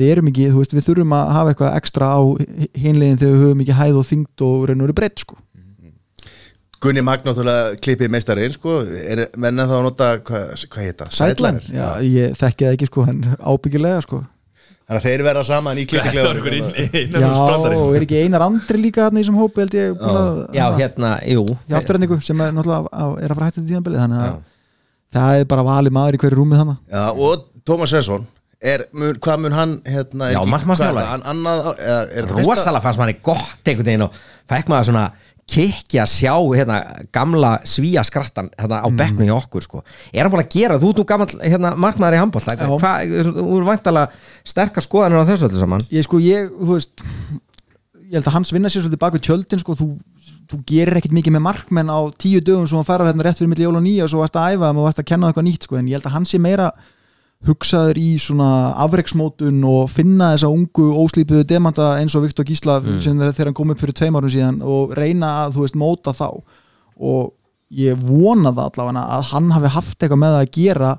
við 0.00 0.14
erum 0.14 0.32
ekki, 0.32 0.48
þú 0.54 0.64
veist, 0.64 0.76
við 0.78 0.88
þurfum 0.88 1.16
að 1.18 1.32
hafa 1.36 1.54
eitthvað 1.54 1.78
ekstra 1.82 2.10
á 2.16 2.20
hinlegin 2.86 3.20
þegar 3.20 3.36
við 3.36 3.46
höfum 3.46 3.64
ekki 3.66 3.78
hæð 3.82 4.00
og 4.00 4.10
þyngd 4.14 4.46
og 4.48 4.68
reynur 4.70 4.96
breytt 4.96 5.26
sko 5.26 5.40
Gunni 6.80 7.02
Mag 7.04 7.20
náttúrulega 7.26 7.74
klippið 7.84 8.08
meistarinn 8.14 8.52
sko. 8.54 8.78
er 8.88 9.26
menna 9.36 9.66
þá 9.68 9.74
að 9.78 9.82
nota 9.84 10.06
hvað 10.24 10.66
hva 10.72 10.84
heita? 10.84 11.08
Sætlan, 11.12 11.58
já, 11.68 11.88
ég 12.06 12.36
þekki 12.40 12.64
það 12.68 12.76
ekki 12.78 12.88
sko 12.88 13.04
en 13.10 13.18
ábyggilega 13.36 14.04
sko. 14.06 14.20
Þannig 14.90 14.96
að 14.96 15.04
þeir 15.06 15.22
verða 15.26 15.42
saman 15.46 15.78
í 15.78 15.84
Þetta 15.86 16.00
var 16.00 16.38
einhver 16.40 16.46
klippiklefa 16.50 16.80
inn- 16.82 16.96
innan 17.04 17.22
Já, 17.22 17.76
og 17.76 17.92
er 17.94 18.06
ekki 18.06 18.22
einar 18.24 18.42
andri 18.48 18.80
líka 18.80 19.04
þarna 19.04 19.20
í 19.20 19.22
þessum 19.26 19.38
hópi 19.38 19.62
held 19.62 19.76
ég 19.78 20.00
að- 20.00 20.40
Já, 20.56 20.64
hérna, 20.80 21.10
jú. 21.30 21.44
Í 21.68 21.76
afturhendingu 21.78 22.18
sem 22.26 22.40
er 22.40 22.56
náttúrulega 22.56 23.22
er 23.22 23.28
að 23.30 23.36
fara 23.38 23.50
hættið 23.52 23.68
tíðanbilið 23.70 24.00
þannig 24.02 24.24
að 24.24 24.40
það 25.14 25.38
er 25.44 25.44
bara 25.52 25.62
valið 25.68 25.94
maður 26.00 26.14
í 26.18 26.22
hverju 26.24 26.38
rúmið 26.40 26.62
þannig 26.64 26.78
Já, 26.90 27.04
og 27.12 27.44
Tómas 27.70 27.92
Svensson 27.94 28.26
er, 28.60 28.86
mun, 28.92 29.14
hvað 29.14 29.38
mun 29.44 29.52
hann 29.54 29.76
hérna, 29.86 30.26
er 30.26 30.34
Já, 30.34 30.40
er 30.42 30.48
hann- 31.06 31.22
er 32.10 32.26
fyrsta- 32.26 32.50
rosalega 32.50 32.82
fannst 32.82 32.98
manni 32.98 33.16
gott 33.22 33.62
einhvern 33.64 33.86
veginn 33.86 34.02
og 34.08 34.12
fekk 34.50 34.66
maður 34.74 34.90
svona 34.90 35.06
kikki 35.50 35.98
að 36.00 36.10
sjá 36.12 36.32
hérna, 36.54 36.78
gamla 37.14 37.52
svíja 37.66 38.04
skrattan 38.06 38.50
hérna, 38.54 38.80
á 38.86 38.88
bekknu 39.00 39.26
hjá 39.26 39.34
okkur 39.36 39.66
sko. 39.66 39.82
er 40.12 40.22
hann 40.22 40.32
búin 40.32 40.44
að 40.44 40.52
gera, 40.54 40.78
þú 40.78 40.92
ert 40.92 41.00
nú 41.00 41.06
gammal 41.08 41.28
hérna, 41.42 41.72
markmaður 41.74 42.18
í 42.18 42.22
hvað, 42.30 43.14
þú 43.26 43.46
eru 43.58 43.68
væntalega 43.68 44.52
sterkar 44.52 44.86
skoðanir 44.86 45.24
á 45.26 45.30
þessu 45.30 45.48
öllu 45.48 45.62
saman? 45.62 45.86
Ég 45.90 46.06
sko, 46.06 46.20
ég, 46.22 46.52
þú 46.54 46.76
veist 46.76 47.06
ég 48.10 48.18
held 48.18 48.26
að 48.26 48.36
hans 48.38 48.54
vinna 48.54 48.70
sér 48.70 48.84
svolítið 48.84 49.02
bak 49.02 49.16
við 49.16 49.26
tjöldin 49.26 49.62
sko, 49.62 49.76
þú, 49.78 49.88
þú 50.50 50.60
gerir 50.66 50.98
ekkit 50.98 51.14
mikið 51.14 51.36
með 51.36 51.44
markmenn 51.46 51.92
á 51.94 52.00
tíu 52.18 52.40
dögum 52.42 52.66
svo 52.70 52.80
hann 52.80 52.88
fara 52.88 53.06
þarna 53.06 53.26
rétt 53.26 53.38
fyrir 53.38 53.52
milli 53.52 53.66
jól 53.66 53.78
og 53.78 53.84
nýja 53.84 54.06
og 54.06 54.10
svo 54.10 54.22
varst 54.24 54.38
að 54.38 54.56
æfa 54.56 54.70
þeim 54.70 54.80
og 54.80 54.88
varst 54.88 55.02
að 55.02 55.08
kenna 55.12 55.30
eitthvað 55.30 55.46
nýtt 55.46 55.68
sko, 55.68 55.78
en 55.78 55.90
ég 55.90 55.98
held 55.98 56.08
að 56.10 56.16
hann 56.16 56.26
sé 56.26 56.40
meira 56.42 56.72
hugsaður 57.48 57.98
í 58.00 58.08
svona 58.20 58.48
afreiksmótun 58.84 59.62
og 59.64 59.90
finna 59.92 60.34
þessa 60.34 60.50
ungu 60.52 60.90
óslípuðu 61.00 61.46
demanta 61.48 61.94
eins 62.00 62.16
og 62.18 62.26
Viktor 62.26 62.44
Gísla 62.48 62.80
sem 63.00 63.16
þegar 63.16 63.48
hann 63.48 63.56
kom 63.56 63.72
upp 63.72 63.80
fyrir 63.80 63.96
tveim 63.96 64.18
árum 64.18 64.32
síðan 64.32 64.58
og 64.60 64.92
reyna 64.98 65.30
að 65.46 65.56
þú 65.56 65.64
veist 65.64 65.78
móta 65.80 66.12
þá. 66.16 66.28
Og 67.00 67.30
ég 67.72 67.96
vona 67.96 68.52
það 68.52 68.66
allavega 68.66 69.06
að 69.16 69.30
hann 69.30 69.54
hafi 69.56 69.72
haft 69.76 69.96
eitthvað 70.02 70.20
með 70.20 70.36
það 70.36 70.44
að 70.44 70.52
gera 70.58 70.90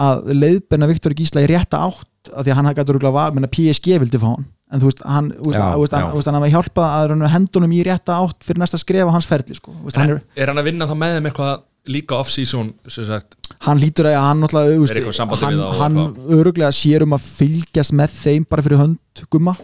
að 0.00 0.30
leiðbenna 0.38 0.88
Viktor 0.88 1.16
Gísla 1.18 1.44
í 1.44 1.50
rétta 1.50 1.82
átt 1.90 2.08
af 2.30 2.44
því 2.44 2.52
að 2.52 2.56
hann 2.56 2.68
hafði 2.70 2.80
gætur 2.80 3.06
að 3.10 3.20
menna 3.36 3.50
PSG 3.52 4.00
vildi 4.00 4.20
fá 4.20 4.30
hann. 4.30 4.46
En 4.70 4.78
þú 4.78 4.86
veist, 4.86 5.00
hann, 5.02 5.32
Já, 5.34 5.40
þú 5.42 5.82
veist, 5.82 5.94
hann, 5.96 6.12
veist, 6.14 6.28
hann 6.30 6.38
hafi 6.38 6.52
hjálpað 6.54 6.92
að 6.94 7.24
hendunum 7.32 7.72
í 7.74 7.80
rétta 7.88 8.20
átt 8.22 8.46
fyrir 8.46 8.62
næsta 8.62 8.78
skref 8.78 9.08
á 9.10 9.16
hans 9.16 9.26
ferli 9.26 9.56
sko. 9.58 9.74
Veist, 9.82 9.98
hann, 9.98 10.14
er, 10.14 10.20
Er 10.38 10.52
hann 10.52 10.60
að 10.62 10.68
vinna 10.70 10.86
þá 10.86 10.94
með 11.00 11.16
þeim 11.16 11.28
eitthvað 11.30 11.54
líka 11.90 12.20
off-season 12.20 12.70
sem 12.86 13.08
sagt, 13.08 13.34
hann 13.66 13.80
lítur 13.80 14.08
að 14.08 14.16
hann 14.24 14.40
náttúrulega 14.40 15.26
hann, 15.42 15.60
hann 15.80 15.98
öruglega 16.32 16.72
sér 16.72 17.04
um 17.04 17.16
að 17.16 17.26
fylgjast 17.26 17.92
með 17.96 18.14
þeim 18.16 18.46
bara 18.48 18.64
fyrir 18.64 18.80
hönd 18.80 19.24
gumma. 19.32 19.56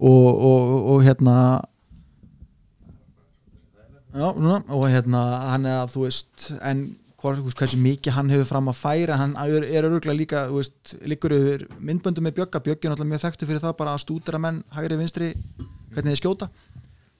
Og, 0.00 0.28
og, 0.48 0.70
og 0.94 1.02
hérna 1.04 1.34
já, 4.16 4.30
og 4.32 4.86
hérna 4.88 5.24
hann 5.50 5.68
er 5.68 5.82
að 5.82 5.92
þú 5.92 6.06
veist 6.06 6.46
en 6.64 6.86
hversu 7.20 7.76
mikið 7.76 8.16
hann 8.16 8.32
hefur 8.32 8.48
fram 8.48 8.70
að 8.72 8.78
færa 8.80 9.18
hann 9.20 9.34
er, 9.44 9.66
öruglega 9.84 10.16
líka 10.16 10.46
veist, 10.48 10.94
líkur 11.04 11.36
yfir 11.36 11.66
myndböndu 11.76 12.24
með 12.24 12.38
Bjögga. 12.40 12.62
Bjöggi 12.64 12.88
er 12.88 12.94
náttúrulega 12.94 13.12
mjög 13.12 13.24
þekktu 13.26 13.50
fyrir 13.50 13.64
það 13.66 13.76
bara 13.82 13.92
að 13.92 14.04
stúdera 14.06 14.40
menn 14.40 14.62
hægri 14.72 14.96
vinstri, 15.02 15.34
hvernig 15.92 16.16
þið 16.16 16.22
skjóta 16.22 16.48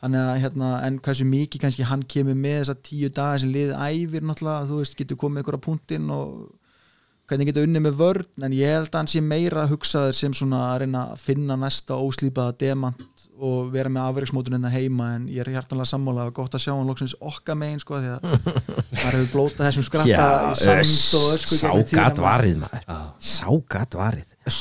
þannig 0.01 0.21
að 0.31 0.41
hérna, 0.45 0.71
en 0.87 0.97
hversu 1.05 1.27
mikið 1.29 1.65
kannski 1.65 1.89
hann 1.91 2.07
kemur 2.09 2.39
með 2.39 2.63
þessa 2.63 2.79
tíu 2.89 3.11
daga 3.13 3.43
sem 3.43 3.53
liðið 3.53 3.77
æfir 3.77 4.25
náttúrulega, 4.25 4.71
þú 4.71 4.81
veist, 4.81 4.97
getur 4.99 5.21
komið 5.21 5.45
ykkur 5.45 5.59
á 5.61 5.67
punktinn 5.67 6.11
og 6.15 6.49
hvernig 7.31 7.47
getur 7.51 7.67
unnið 7.69 7.85
með 7.85 7.99
vörn 8.01 8.45
en 8.47 8.55
ég 8.57 8.73
held 8.75 8.89
að 8.91 8.97
hann 8.99 9.11
sé 9.13 9.21
meira 9.23 9.67
hugsaður 9.71 10.17
sem 10.19 10.33
svona 10.35 10.65
að 10.73 10.81
reyna 10.83 11.03
að 11.13 11.21
finna 11.23 11.57
næsta 11.61 11.99
óslýpaða 12.03 12.57
demant 12.59 13.27
og 13.41 13.71
vera 13.73 13.93
með 13.93 14.09
afreiksmótun 14.09 14.57
innan 14.59 14.75
heima 14.75 15.13
en 15.15 15.29
ég 15.31 15.45
er 15.45 15.53
hjartanlega 15.55 15.93
sammála 15.93 16.27
og 16.29 16.35
gott 16.41 16.57
að 16.59 16.65
sjá 16.65 16.73
hann 16.75 16.91
loksins 16.91 17.15
okka 17.23 17.55
megin 17.61 17.79
sko 17.81 18.01
því 18.03 18.11
að 18.17 18.27
það 18.99 19.07
hefur 19.07 19.31
blótað 19.37 19.69
þessum 19.69 19.87
skratta 19.87 20.27
sand 20.59 21.21
og 21.21 21.29
ösku 21.37 21.61
sá 21.61 21.69
gegnum 21.69 21.87
tíðina, 21.87 22.03
gatt 22.03 22.19
maður. 22.19 22.27
varið 22.27 22.59
maður 22.65 23.07
sá 23.31 23.47
gatt 23.77 23.99
varið 24.01 24.27
Öss. 24.51 24.61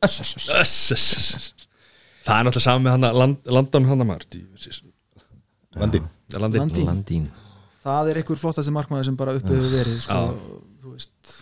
Öss, 0.00 0.20
öss, 0.22 0.36
öss. 0.38 0.48
öss, 0.60 0.76
öss, 0.94 1.10
öss. 1.40 1.50
Það 2.20 2.36
er 2.36 2.48
náttúrulega 2.48 2.66
saman 2.68 2.86
með 2.86 2.96
hann 2.96 3.20
land, 3.22 3.52
landan 3.58 3.90
hann 3.90 4.04
að 4.04 4.10
maður 4.12 4.26
Landin. 5.80 6.08
Landin. 6.34 6.58
Landin. 6.60 6.86
Landín 6.88 7.30
það 7.84 8.10
er 8.10 8.20
einhver 8.20 8.40
flottasti 8.40 8.72
markmaður 8.74 9.08
sem 9.08 9.16
bara 9.18 9.36
uppið 9.38 9.56
hefur 9.56 9.72
verið 9.72 10.02
sko, 10.04 10.18
þú 10.82 10.92
veist, 10.96 11.32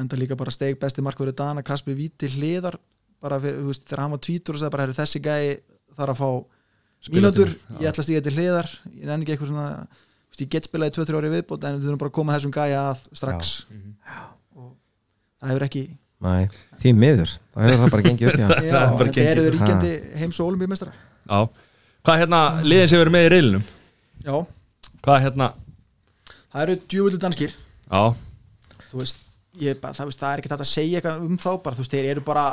enda 0.00 0.18
líka 0.18 0.38
bara 0.38 0.54
steg 0.54 0.78
besti 0.80 1.04
markmaður 1.06 1.36
Dana 1.38 1.62
Kasper 1.66 1.96
Víti 1.98 2.30
hliðar. 2.34 2.78
Bara 3.22 3.38
fyrir, 3.40 3.60
þú 3.62 3.70
veist, 3.70 3.84
þegar 3.88 4.02
hann 4.02 4.14
var 4.14 4.22
tvítur 4.26 4.56
og 4.56 4.60
sagði 4.60 4.74
bara 4.74 4.84
"Heyrðu, 4.84 4.96
þessi 4.98 5.20
gæi 5.24 5.44
þarf 5.96 6.14
að 6.14 6.18
fá 6.20 6.30
mínútur, 7.14 7.52
ég 7.80 7.88
ætla 7.88 8.02
að 8.02 8.08
stíga 8.08 8.22
til 8.24 8.34
hliðar. 8.34 8.68
Ég 8.90 9.06
nenni 9.06 9.24
ekki 9.24 9.36
eitthvað 9.36 9.52
svona 9.52 9.68
þú 9.86 10.30
veist, 10.34 10.42
ég 10.42 10.50
get 10.50 10.64
spilað 10.66 10.90
í 10.90 10.94
2-3 10.98 11.18
ári 11.20 11.30
viðbót 11.34 11.64
en 11.64 11.78
við 11.78 11.86
þurfum 11.86 12.02
bara 12.02 12.10
að 12.10 12.18
koma 12.18 12.34
þessum 12.34 12.52
gæja 12.52 12.80
að 12.90 13.04
strax. 13.14 13.66
Og 14.56 14.74
það 15.40 15.50
hefur 15.54 15.66
ekki 15.68 15.84
Nei, 16.24 16.46
því 16.80 16.92
miður, 16.96 17.32
þá 17.52 17.58
hefur 17.66 17.80
það 17.84 17.92
bara 17.94 18.04
gengið 18.08 18.30
upp 18.30 18.38
já, 18.64 18.72
bara 18.72 19.08
þetta 19.08 19.26
eru 19.34 19.44
ríkjandi 19.54 19.92
heims 20.22 20.38
og 20.40 20.50
olimpíumestara 20.52 20.94
Já. 21.24 21.38
Hvað 22.04 22.20
hérna, 22.22 22.40
liðin 22.64 22.90
sem 22.92 23.00
verið 23.02 23.14
með 23.16 23.26
í 23.26 23.32
reilinum 23.34 23.66
já, 24.24 24.36
Hvað 25.04 25.22
hérna? 25.26 25.50
Það 26.54 26.62
eru 26.64 26.74
djúvöldu 26.88 27.18
danskir. 27.20 27.54
Já, 27.90 28.02
þú 28.90 29.00
veist, 29.02 29.18
ég, 29.60 29.78
bara, 29.82 29.96
það, 29.98 30.08
veist, 30.10 30.20
það 30.22 30.30
er 30.36 30.42
ekki 30.42 30.50
þetta 30.52 30.64
að 30.64 30.70
segja 30.70 31.00
eitthvað 31.00 31.24
um 31.26 31.38
þá 31.42 31.48
bara, 31.64 31.76
þú 31.76 31.84
veist, 31.84 31.96
þeir 31.96 32.10
eru 32.14 32.24
bara 32.24 32.44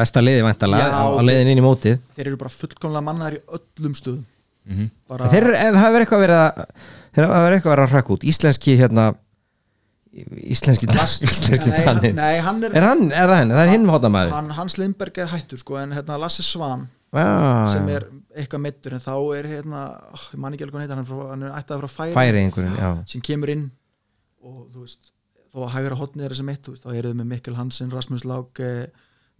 Besta 0.00 0.22
liði 0.22 0.44
væntalega 0.46 0.86
Já, 0.86 1.00
á 1.10 1.20
leiðin 1.26 1.50
inn 1.50 1.60
í 1.60 1.64
mótið. 1.64 1.96
þeir 2.14 2.28
eru 2.30 2.38
bara 2.40 2.52
fullkomlega 2.54 3.02
mannaðar 3.08 3.36
í 3.36 3.40
öllum 3.58 3.96
stöðum. 3.98 4.22
Bara, 5.10 5.26
Þeir 5.32 5.42
eru, 5.48 5.56
en 5.58 5.74
það 5.74 5.82
hefur 5.82 6.04
eitthvað 6.04 6.22
verið 6.22 6.38
að 6.44 6.60
þeir 7.10 7.24
hafa 7.26 7.40
verið 7.42 7.56
eitthvað 7.58 7.72
verið 7.74 7.84
að 7.88 7.94
hrakka 7.96 8.14
út. 8.14 8.26
Íslenski 8.30 8.76
hérna 8.78 9.06
Íslenski 10.10 10.88
Íslenski 10.90 11.70
nei, 11.70 11.76
hann, 11.76 11.84
tannin 11.86 12.16
nei, 12.18 12.38
hann 12.42 12.64
er, 12.66 12.72
Er 12.74 12.86
hann, 12.88 13.04
er 13.14 13.30
það 13.30 13.36
henni, 13.40 13.54
það 13.54 13.62
er 13.62 13.72
hinn 13.74 13.90
hóttamæður 13.92 14.32
hann, 14.34 14.48
Hans 14.56 14.76
Lindberg 14.80 15.20
er 15.22 15.30
hættur 15.30 15.60
sko, 15.60 15.76
en 15.78 15.94
hérna 15.94 16.18
Lasse 16.18 16.42
Svan 16.46 16.88
Já, 17.14 17.26
sem 17.72 17.86
er 17.90 18.06
eitthvað 18.38 18.64
meittur 18.64 18.94
en 18.94 19.02
þá 19.02 19.14
er 19.38 19.48
hérna, 19.50 19.84
oh, 20.14 20.24
ég 20.30 20.42
man 20.42 20.54
ekki 20.54 20.66
alveg 20.66 20.76
hann 20.78 20.84
heitir 20.84 21.14
hann, 21.14 21.44
er 21.46 21.50
er 21.50 21.56
ættað 21.58 21.82
frá 21.82 21.92
færi, 21.94 22.14
færi 22.14 22.42
einhverjum, 22.44 22.76
já. 22.78 22.90
Sem 23.10 23.22
kemur 23.26 23.50
inn 23.50 23.64
og 24.46 24.60
þú 24.70 24.84
veist, 24.84 25.10
þó 25.50 25.64
að 25.66 25.72
hægra 25.74 25.98
hotnið 25.98 26.28
er 26.28 26.36
sem 26.38 26.52
eitt, 26.52 26.62
þú 26.66 26.74
veist, 26.76 26.86
þá 26.86 26.92
eru 27.00 27.10
þau 27.10 27.18
með 27.18 27.30
Mikkel 27.32 27.58
Hansen 27.58 27.90
Rasmus 27.94 28.26
Lák, 28.30 28.62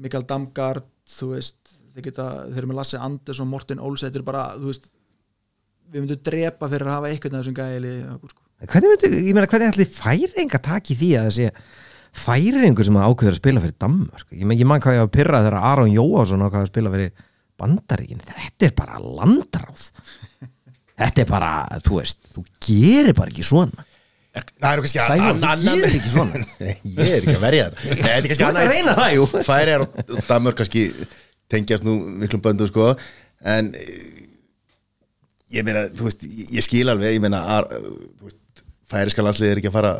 Mikael 0.03 0.27
Damgard 0.27 0.89
þú 1.11 1.33
veist, 1.37 1.75
þeir 1.95 2.09
geta 2.09 2.29
þeir 2.49 2.63
eru 2.63 2.73
með 2.73 2.81
Lasse 2.81 3.03
Anders 3.03 3.43
og 3.43 3.51
Morten 3.51 3.83
Olsen 3.83 4.11
þetta 4.11 4.23
er 4.23 4.27
bara, 4.27 4.45
þú 4.59 4.73
veist 4.73 4.91
við 5.91 6.05
myndum 6.05 6.23
drepa 6.27 6.71
fyrir 6.71 6.91
að 6.91 6.97
hafa 6.99 7.11
eitthvað 7.11 7.39
þessum 7.39 7.57
gæli 7.59 7.95
sko. 8.31 8.50
Hvernig 8.69 8.91
myndi, 8.93 9.11
ég 9.31 9.37
meina, 9.37 9.47
hvernig 9.49 9.71
ætli 9.73 9.87
færing 9.89 10.53
að 10.57 10.65
taka 10.67 10.93
í 10.93 10.97
því 11.01 11.11
að 11.17 11.29
þessi 11.31 11.47
færingur 12.21 12.85
sem 12.89 12.99
að 13.01 13.07
ákveður 13.09 13.33
að 13.37 13.39
spila 13.41 13.63
fyrir 13.65 13.77
Danmörk? 13.81 14.27
Ég, 14.35 14.45
men, 14.51 14.59
ég 14.61 14.69
man 14.69 14.83
hvað 14.85 14.97
ég 14.99 15.05
var 15.07 15.13
pyrrað 15.15 15.47
þegar 15.47 15.69
Aron 15.71 15.93
Jóásson 15.95 16.43
ákveður 16.45 16.67
að 16.67 16.73
spila 16.73 16.93
fyrir 16.97 17.13
Bandaríkin. 17.61 18.21
Þetta 18.27 18.67
er 18.69 18.75
bara 18.77 19.01
landráð. 19.05 19.87
Þetta 21.01 21.23
er 21.25 21.31
bara, 21.31 21.51
þú 21.87 22.01
veist, 22.01 22.21
þú 22.35 22.45
gerir 22.67 23.17
bara 23.17 23.33
ekki 23.33 23.47
svona. 23.47 23.87
Það 24.31 24.67
er 24.71 24.79
nú 24.79 24.85
kannski 24.85 25.01
Sævar, 25.01 25.23
ann- 25.31 25.41
þú 25.41 25.49
annað- 25.51 25.81
gerir 25.81 25.97
ekki 25.99 26.11
svona. 26.13 26.43
Ég 27.01 27.01
er 27.01 27.17
ekki 27.25 27.35
að 27.35 27.41
verja 27.47 27.65
þetta 27.71 27.81
Nei, 27.81 27.97
Þetta 28.01 28.11
er 28.11 28.27
kannski 28.29 28.45
Þú 28.45 28.51
ert 28.51 28.61
að 28.61 28.71
reyna 28.75 28.95
það, 29.01 29.15
jú. 29.17 29.25
Færi 29.49 29.73
er 29.75 29.85
og 29.87 30.21
Danmörk 30.29 30.61
kannski 30.61 30.85
tengjast 31.51 31.87
nú 31.89 31.97
miklum 32.21 32.45
böndu 32.45 32.69
sko. 32.71 32.91
En 33.57 33.73
ég 35.51 35.65
meina, 35.67 35.87
þú 35.97 36.07
veist, 36.07 36.23
ég 36.29 36.53
ég 36.61 36.67
skil 36.69 36.87
alveg 36.93 37.17
ég 37.17 37.25
meina, 37.25 37.41
þú 38.21 38.29
veist, 38.29 38.40
færiska 38.91 39.25
landslið 39.25 39.53
er 39.53 39.61
ekki 39.61 39.71
að 39.71 39.77
fara, 39.77 39.93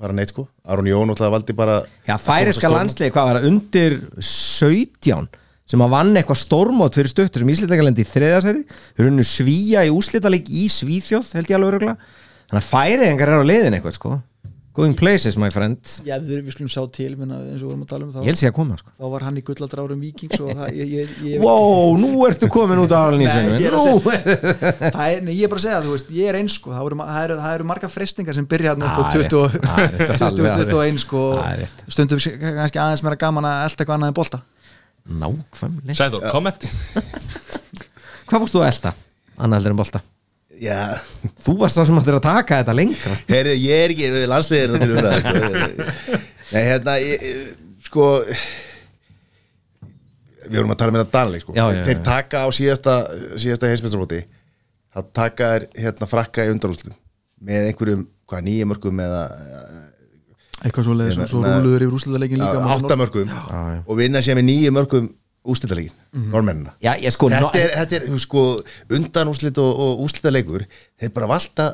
fara 0.00 0.16
neitt 0.16 0.32
sko. 0.32 0.46
Aron 0.70 0.88
Jón 0.90 1.12
það 1.18 1.34
valdi 1.36 1.56
bara 1.58 1.76
Já, 2.08 2.16
færiska 2.20 2.72
landslið, 2.72 3.12
hvað 3.14 3.28
var 3.30 3.40
það, 3.40 3.50
undir 3.50 3.98
17 4.30 5.28
sem 5.70 5.84
að 5.84 5.92
vann 5.92 6.16
eitthvað 6.18 6.40
stórmót 6.40 6.96
fyrir 6.98 7.12
stöttur 7.12 7.44
sem 7.44 7.52
Íslitækalendi 7.52 8.02
í 8.02 8.08
þriðasæti 8.10 8.64
þau 8.72 9.04
eru 9.04 9.12
unnu 9.12 9.26
svíja 9.26 9.84
í 9.86 9.92
úslitaleg 9.94 10.48
í 10.50 10.64
Svíþjóð 10.72 11.28
held 11.36 11.52
ég 11.52 11.58
alveg 11.58 11.70
öruglega 11.70 11.94
þannig 12.50 12.58
að 12.58 12.70
færiðingar 12.72 13.30
eru 13.30 13.44
á 13.46 13.50
leiðin 13.50 13.76
eitthvað 13.78 13.94
sko 13.94 14.16
going 14.72 14.94
places 14.94 15.34
my 15.36 15.48
friend. 15.50 15.78
Já, 16.06 16.14
við, 16.22 16.44
við 16.46 16.54
skulum 16.54 16.68
sjá 16.70 16.82
til 16.94 17.08
minna, 17.18 17.40
eins 17.50 17.58
og 17.64 17.66
við 17.66 17.70
vorum 17.72 17.80
að 17.84 17.88
tala 17.90 18.04
um 18.06 18.10
ég 18.10 18.14
þá, 18.14 18.26
held 18.28 18.38
sér 18.40 18.50
að 18.52 18.54
koma 18.60 18.76
sko. 18.78 18.92
Þá 19.00 19.06
var 19.14 19.24
hann 19.26 19.40
í 19.40 19.42
gulladrárum 19.48 20.04
vikings 20.04 20.40
og 20.44 20.52
það, 20.54 20.68
ég, 20.78 20.92
ég, 20.94 21.14
ég, 21.26 21.42
Wow, 21.42 21.96
nú 21.98 22.10
ertu 22.28 22.48
komin 22.54 22.78
út 22.84 22.94
af 22.94 23.06
alveg 23.10 23.26
Nei, 23.26 23.58
ég 23.58 23.66
er 23.66 23.76
að 23.76 23.88
nú. 23.90 23.98
það 24.94 25.16
nei, 25.26 25.34
ég 25.40 25.50
bara 25.50 25.58
að 25.60 25.64
segja, 25.66 25.80
þú 25.88 25.96
veist, 25.96 26.12
ég 26.20 26.30
er 26.30 26.38
eins 26.38 26.54
sko, 26.60 26.70
það 26.76 26.86
eru, 26.92 27.00
það 27.02 27.24
eru, 27.26 27.38
það 27.42 27.56
eru 27.58 27.68
marga 27.72 27.90
frestingar 27.96 28.38
sem 28.38 28.46
byrja 28.54 28.76
hérna 28.76 28.92
upp 28.92 28.94
á 28.94 29.02
Ah, 29.02 29.18
rétt. 29.18 29.34
20 29.34 29.66
Ah, 29.66 29.82
rétt, 29.82 30.24
alveg, 30.28 30.38
20, 30.38 30.54
alveg. 30.54 30.70
21 30.70 31.02
sko, 31.04 31.24
stundum 31.90 32.22
kannski 32.22 32.82
aðeins 32.84 33.04
meira 33.08 33.18
gaman 33.26 33.50
að 33.50 33.64
elda 33.66 33.82
eitthvað 33.84 33.98
annað 33.98 34.14
en 34.14 34.18
bolta. 34.22 34.42
Nákvæmlega. 35.10 35.98
Sæður, 35.98 36.30
komment 36.30 36.70
Hvað 38.30 38.42
fórst 38.44 38.54
þú 38.54 38.62
að 38.62 38.70
elda? 38.70 38.94
Annað 39.40 39.70
en 39.72 39.78
bolta 39.82 40.04
Já, 40.60 40.80
Þú 41.40 41.54
varst 41.62 41.78
það 41.78 41.86
sem 41.88 42.00
áttir 42.02 42.16
að 42.18 42.24
taka 42.26 42.58
þetta 42.60 42.74
lengra. 42.76 43.14
Heyrðu, 43.30 43.54
ég 43.64 43.84
er 43.84 43.94
ekki 43.94 44.08
landsliðir 44.28 44.74
til 44.82 44.90
umræða 44.90 45.20
sko. 45.22 46.18
Nei, 46.50 46.62
hérna, 46.66 46.96
ég, 47.00 47.24
sko 47.86 48.08
við 50.50 50.58
vorum 50.58 50.74
að 50.74 50.80
tala 50.82 50.94
með 50.94 51.04
þetta 51.04 51.16
danleik 51.16 51.44
sko. 51.44 51.54
Já, 51.56 51.64
já, 51.74 51.80
þeir 51.88 52.02
taka 52.06 52.42
á 52.44 52.48
síðasta 52.54 52.96
síðasta 53.40 53.70
heimsmeistarmóti 53.70 54.20
þá 54.90 55.00
taka 55.16 55.50
þeir 55.54 55.66
hérna 55.84 56.08
frakka 56.10 56.46
í 56.46 56.52
undanúslu 56.54 56.92
með 57.46 57.70
einhverjum, 57.70 58.04
mörgum 58.70 59.02
eða 59.04 59.22
eitthvað 60.60 60.86
svo 60.86 60.96
leiðis 60.98 61.20
og 61.22 61.30
svo 61.30 61.42
rúluður 61.44 61.86
yfir 61.86 61.96
úrslitaleikin 61.96 62.42
líka 62.42 62.60
með 62.60 62.74
átta 62.76 62.98
mörgum 63.00 63.30
og 63.86 63.94
vinna 64.00 64.20
sér 64.24 64.36
með 64.38 64.48
nýja 64.50 64.74
mörgum 65.40 65.54
úrslitaleikin, 65.54 65.94
normennina 66.32 66.74
Já, 66.82 66.94
ég 67.00 67.12
sko 67.14 67.30
þetta 67.30 67.40
no- 67.40 67.52
er, 67.56 67.70
þetta 67.80 67.96
er 67.96 68.18
sko, 68.20 68.42
undanúslit 68.92 69.58
og, 69.58 69.70
og 69.80 70.02
úrslitaleikur 70.04 70.66
þeir 71.00 71.14
bara 71.14 71.30
valta 71.30 71.68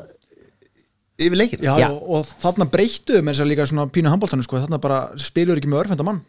yfir 1.17 1.37
leikin 1.37 1.63
Já, 1.65 1.75
Já. 1.81 1.89
Og, 1.91 2.07
og 2.19 2.31
þarna 2.41 2.69
breyttu 2.71 3.19
með 3.21 3.33
þess 3.33 3.43
að 3.43 3.51
líka 3.51 3.67
svona 3.67 3.87
pínu 3.91 4.11
handbóltanu 4.13 4.45
sko, 4.45 4.61
þarna 4.63 4.79
bara 4.79 5.01
spilur 5.19 5.59
ekki 5.59 5.67
með 5.71 5.83
örfenda 5.83 6.05
mann. 6.07 6.21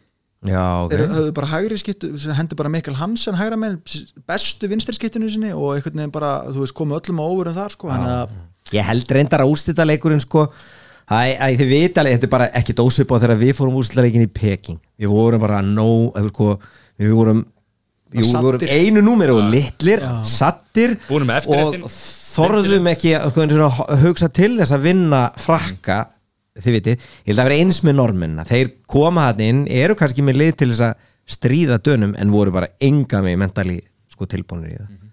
Já, 0.47 0.87
þeir 0.87 1.05
höfðu 1.11 1.31
bara 1.35 1.51
hægri 1.51 1.77
skiptu 1.79 2.11
hendur 2.31 2.59
bara 2.59 2.69
Mikkel 2.71 2.95
Hansen 2.95 3.35
hægra 3.35 3.57
með 3.59 3.79
bestu 4.27 4.69
vinstri 4.71 4.95
skiptinu 4.95 5.27
sinni 5.31 5.51
og 5.51 5.73
einhvern 5.75 5.99
veginn 5.99 6.13
bara, 6.15 6.29
þú 6.47 6.63
veist, 6.63 6.75
komu 6.77 6.95
öllum 6.95 7.19
á 7.19 7.25
óverum 7.27 7.57
þar 7.57 7.75
sko, 7.75 7.91
að 7.91 8.37
Ég 8.75 8.85
held 8.85 9.11
reyndar 9.11 9.43
að 9.43 9.51
úrstita 9.51 9.83
leikurinn 9.87 10.23
sko 10.23 10.45
Æ, 11.09 11.41
æ, 11.41 11.45
þið 11.57 11.71
vita 11.71 12.03
alveg, 12.03 12.19
þetta 12.19 12.27
er 12.27 12.31
bara 12.35 12.47
ekki 12.59 12.75
dósip 12.77 13.09
á 13.09 13.17
þegar 13.17 13.39
við 13.41 13.55
fórum 13.57 13.79
úrstita 13.79 14.03
leikin 14.05 14.27
í 14.27 14.29
Peking. 14.29 14.77
Við 14.93 15.09
vorum 15.09 15.41
bara 15.41 15.57
eða 15.65 16.29
sko 16.29 16.49
Við 16.99 17.15
vorum, 17.15 17.41
jú, 18.11 18.23
við 18.25 18.37
vorum 18.43 18.65
einu 18.67 19.03
númer 19.05 19.33
og 19.33 19.43
litlir, 19.53 20.03
sattir 20.27 20.97
með 21.07 21.35
eftirréttinn. 21.39 21.85
Og 21.87 21.93
þorðum 22.29 22.89
ekki 22.91 23.13
að 23.17 23.99
hugsa 24.03 24.29
til 24.31 24.55
þess 24.59 24.75
að 24.75 24.87
vinna 24.89 25.25
frakka 25.39 26.05
Þið 26.59 26.73
vitið, 26.75 27.03
ég 27.23 27.29
held 27.29 27.39
að 27.39 27.47
vera 27.47 27.57
eins 27.63 27.77
með 27.87 27.93
norminna 27.95 28.43
Þeir 28.49 28.71
koma 28.89 29.29
hann 29.29 29.43
inn, 29.45 29.61
eru 29.71 29.95
kannski 29.95 30.25
með 30.25 30.41
lið 30.41 30.57
til 30.59 30.67
þess 30.73 30.81
að 30.89 31.05
stríða 31.29 31.77
dönum 31.85 32.15
En 32.19 32.33
voru 32.33 32.51
bara 32.51 32.71
enga 32.83 33.21
með 33.23 33.37
mentali 33.39 33.77
sko 34.11 34.27
tilbúinir 34.27 34.73
í 34.73 34.75
það. 34.75 34.89
Nei, 34.91 35.08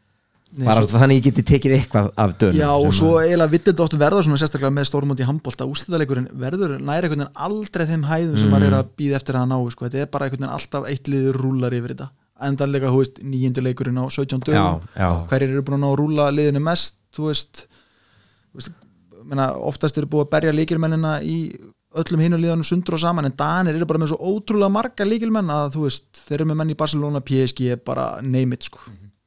Bara 0.65 0.83
svo- 0.83 1.01
þannig 1.01 1.19
ég 1.21 1.25
geti 1.29 1.43
tekið 1.51 1.75
eitthvað 1.77 2.07
af 2.17 2.35
dönum 2.41 2.57
Já, 2.57 2.71
og 2.73 2.95
svo 2.97 3.11
eiginlega 3.21 3.53
vittildi 3.53 3.83
oft 3.85 3.97
verða 4.01 4.23
svona 4.25 4.39
sérstaklega 4.41 4.73
með 4.73 4.87
stórmóti 4.89 5.25
í 5.25 5.29
handbólta 5.29 5.67
úrslitaleikurinn 5.69 6.29
verður 6.33 6.79
næri 6.81 7.11
einhvern 7.11 7.25
veginn 7.27 7.43
aldrei 7.49 7.87
þeim 7.91 8.07
hæðum 8.09 8.39
sem 8.41 8.55
maður 8.55 8.71
er 8.71 8.79
að 8.79 8.89
býða 8.97 9.19
eftir 9.21 9.37
að 9.37 9.51
ná 9.53 9.59
sko. 9.75 9.85
þetta 9.85 10.01
er 10.01 10.11
bara 10.15 10.25
einhvern 10.29 10.47
veginn 10.47 10.57
alltaf 10.57 10.89
eitt 10.89 11.11
liður 11.13 11.41
rúlar 11.43 11.77
yfir 11.77 11.93
þetta. 11.95 12.09
Endanlega, 12.47 12.89
þú 12.93 12.99
veist, 13.01 13.21
nýjöndu 13.25 13.63
leikurinn 13.65 14.01
á 14.01 14.05
17 14.13 14.43
dögum, 14.45 14.83
hverjir 15.29 15.53
eru 15.53 15.63
búin 15.65 15.77
að 15.79 15.85
ná 15.85 15.91
rúla 15.97 16.27
liðinu 16.33 16.61
mest, 16.61 16.99
þú 17.17 17.31
veist, 17.31 17.63
þú 18.53 18.61
veist 18.61 18.75
menna, 19.25 19.51
oftast 19.57 19.97
eru 19.99 20.09
búið 20.13 20.27
að 20.27 20.33
berja 20.37 20.53
líkilmennina 20.57 21.15
í 21.25 21.37
öllum 21.97 22.21
hinu 22.21 22.39
liðanum 22.41 22.67
sundur 22.67 22.97
og 22.99 23.03
saman 23.03 23.29
en 23.29 23.37
Danir 23.39 23.77
eru 23.79 23.89
bara 23.89 24.03
með 24.03 24.13
svo 24.13 24.19
ótrúlega 24.35 24.73
marga 24.73 25.07
líkilmenn 25.09 25.53
að 25.53 25.77
þú 25.77 25.85
veist, 25.87 26.09
þeir 26.27 26.39
eru 26.41 26.49
með 26.51 26.59
menn 26.61 26.73
í 26.75 26.79
Barcelona 26.79 27.23
PSG, 27.25 27.77
bara 27.85 28.21
it 28.21 28.69
sko. 28.69 28.81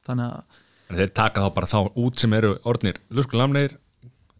þannig 0.06 0.26
að 0.30 0.60
En 0.90 0.98
þeir 0.98 1.14
taka 1.14 1.44
þá 1.44 1.54
bara 1.54 1.70
þá 1.70 1.78
út 2.02 2.20
sem 2.20 2.34
eru 2.34 2.56
orðnir 2.66 2.98
luskulamleir, 3.14 3.76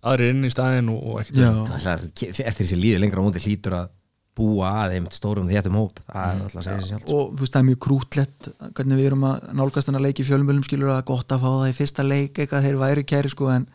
aðrir 0.03 0.35
inn 0.35 0.49
í 0.49 0.53
staðin 0.53 0.91
og, 0.93 1.01
og 1.01 1.23
ekkert 1.23 1.41
Já. 1.43 1.51
Alltaf, 1.51 2.07
eftir 2.11 2.63
þessi 2.65 2.79
líður 2.81 3.05
lengra 3.05 3.23
á 3.23 3.27
móti 3.27 3.43
hlýtur 3.45 3.77
að 3.79 3.91
búa 4.41 4.71
að 4.85 4.97
einmitt 4.97 5.17
stórum 5.17 5.51
þéttum 5.51 5.77
hóp. 5.79 6.01
Að 6.09 6.47
sjálf 6.55 7.11
og 7.11 7.35
þú 7.35 7.43
veist 7.43 7.55
það 7.55 7.61
er 7.61 7.69
mjög 7.69 7.81
krútlegt 7.87 8.49
hvernig 8.79 9.01
við 9.01 9.11
erum 9.11 9.27
að 9.29 9.47
nálgast 9.59 9.91
hennar 9.91 10.05
leik 10.05 10.23
í 10.23 10.27
fjölumölum 10.27 10.65
skilur 10.67 10.95
að 10.95 11.05
gott 11.11 11.35
að 11.35 11.45
fá 11.45 11.51
það 11.51 11.71
í 11.71 11.77
fyrsta 11.77 12.07
leik 12.07 12.39
eitthvað 12.39 12.69
þeir 12.69 12.81
væri 12.81 13.07
kæri 13.11 13.33
sko 13.33 13.51
en 13.53 13.67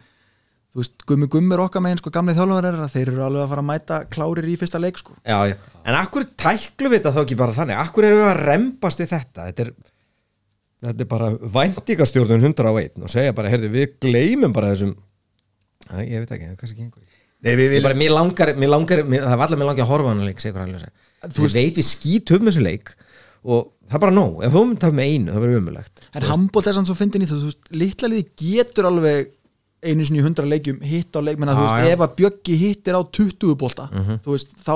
þú 0.75 0.81
veist 0.81 1.05
gummi 1.07 1.29
gummir 1.31 1.63
okkar 1.63 1.83
megin 1.83 2.01
sko 2.01 2.13
gamli 2.15 2.35
þjálfur 2.35 2.69
er 2.71 2.79
að 2.83 2.95
þeir 2.95 3.11
eru 3.13 3.25
alveg 3.27 3.43
að 3.45 3.51
fara 3.53 3.65
að 3.65 3.69
mæta 3.69 3.99
klárir 4.11 4.47
í 4.51 4.55
fyrsta 4.59 4.81
leik 4.81 4.99
sko. 4.99 5.17
Já, 5.23 5.37
já. 5.51 5.55
en 5.83 5.99
akkur 5.99 6.25
tæklu 6.35 6.91
við 6.91 6.97
þetta 6.97 7.13
þá 7.15 7.21
ekki 7.21 7.37
bara 7.39 7.55
þannig? 7.55 7.81
Akkur 7.83 8.07
erum 8.07 8.23
við 8.23 8.31
að 8.31 8.41
rembast 8.49 9.03
við 9.03 9.11
þetta? 9.13 9.45
Þetta 9.51 9.65
er, 9.65 9.71
þetta 10.89 11.05
er 11.05 11.09
bara 11.11 11.31
væntingastjórnun 11.57 12.47
101 12.51 13.03
og 13.03 13.11
segja 13.11 13.35
bara, 13.37 13.51
heyrðu, 13.53 13.71
við 13.73 13.99
gleymum 14.05 14.55
bara 14.55 14.71
þessum 14.73 14.95
Æ, 15.85 16.01
ég 16.01 16.23
veit 16.23 16.31
ekki, 16.33 16.47
það 16.47 16.51
er 16.51 16.57
kannski 16.57 16.75
ekki. 16.75 16.85
Einhver 16.87 17.13
Nei, 17.45 17.51
við 17.59 17.67
viljum 17.75 17.85
bara, 17.85 17.97
mér 17.99 18.13
langar, 18.15 18.51
mér 18.57 18.71
langar 18.71 19.01
mér, 19.05 19.25
það 19.27 19.37
var 19.37 19.49
allir 19.49 19.59
mér 19.61 19.69
langar 19.69 19.85
að 19.85 19.91
horfa 19.91 20.07
á 20.07 20.11
hann 20.13 20.25
leik 20.25 20.41
þú 21.35 21.49
veit 21.53 21.77
við 21.77 21.85
skítum 21.85 22.49
þessu 22.49 22.63
leik 22.63 22.91
og 23.45 23.67
það 23.85 23.97
er 23.99 24.03
bara 24.05 24.15
nóg, 24.15 24.39
ef 24.45 24.55
þú 24.55 24.63
mynd 24.65 24.81
það 24.81 24.95
með 24.97 25.11
einu 25.11 25.33
það 25.35 25.43
verður 25.43 25.61
umulegt 25.61 26.05
en 26.09 26.27
handbólt 26.31 26.69
er 26.69 26.77
sann 26.77 26.87
svo 26.87 26.97
fyndin 26.97 27.25
í 27.25 27.29
þú 27.29 27.37
þú 27.43 27.49
veist 27.51 27.71
litla 27.83 28.09
liði 28.09 28.25
getur 28.41 28.89
alveg 28.89 29.29
einu 29.85 30.07
sinni 30.07 30.23
í 30.23 30.25
hundra 30.25 30.47
leikjum 30.49 30.81
hitt 30.81 31.13
á 31.13 31.21
leikmenn 31.21 31.51
að 31.53 31.59
þú 31.59 31.67
veist 31.67 31.85
já. 31.85 31.93
ef 31.93 32.05
að 32.05 32.15
Bjöggi 32.21 32.57
hittir 32.63 32.97
á 32.97 33.01
20 33.05 33.57
bolta 33.61 33.85
þú 33.93 34.33
veist 34.33 34.55
þá 34.65 34.75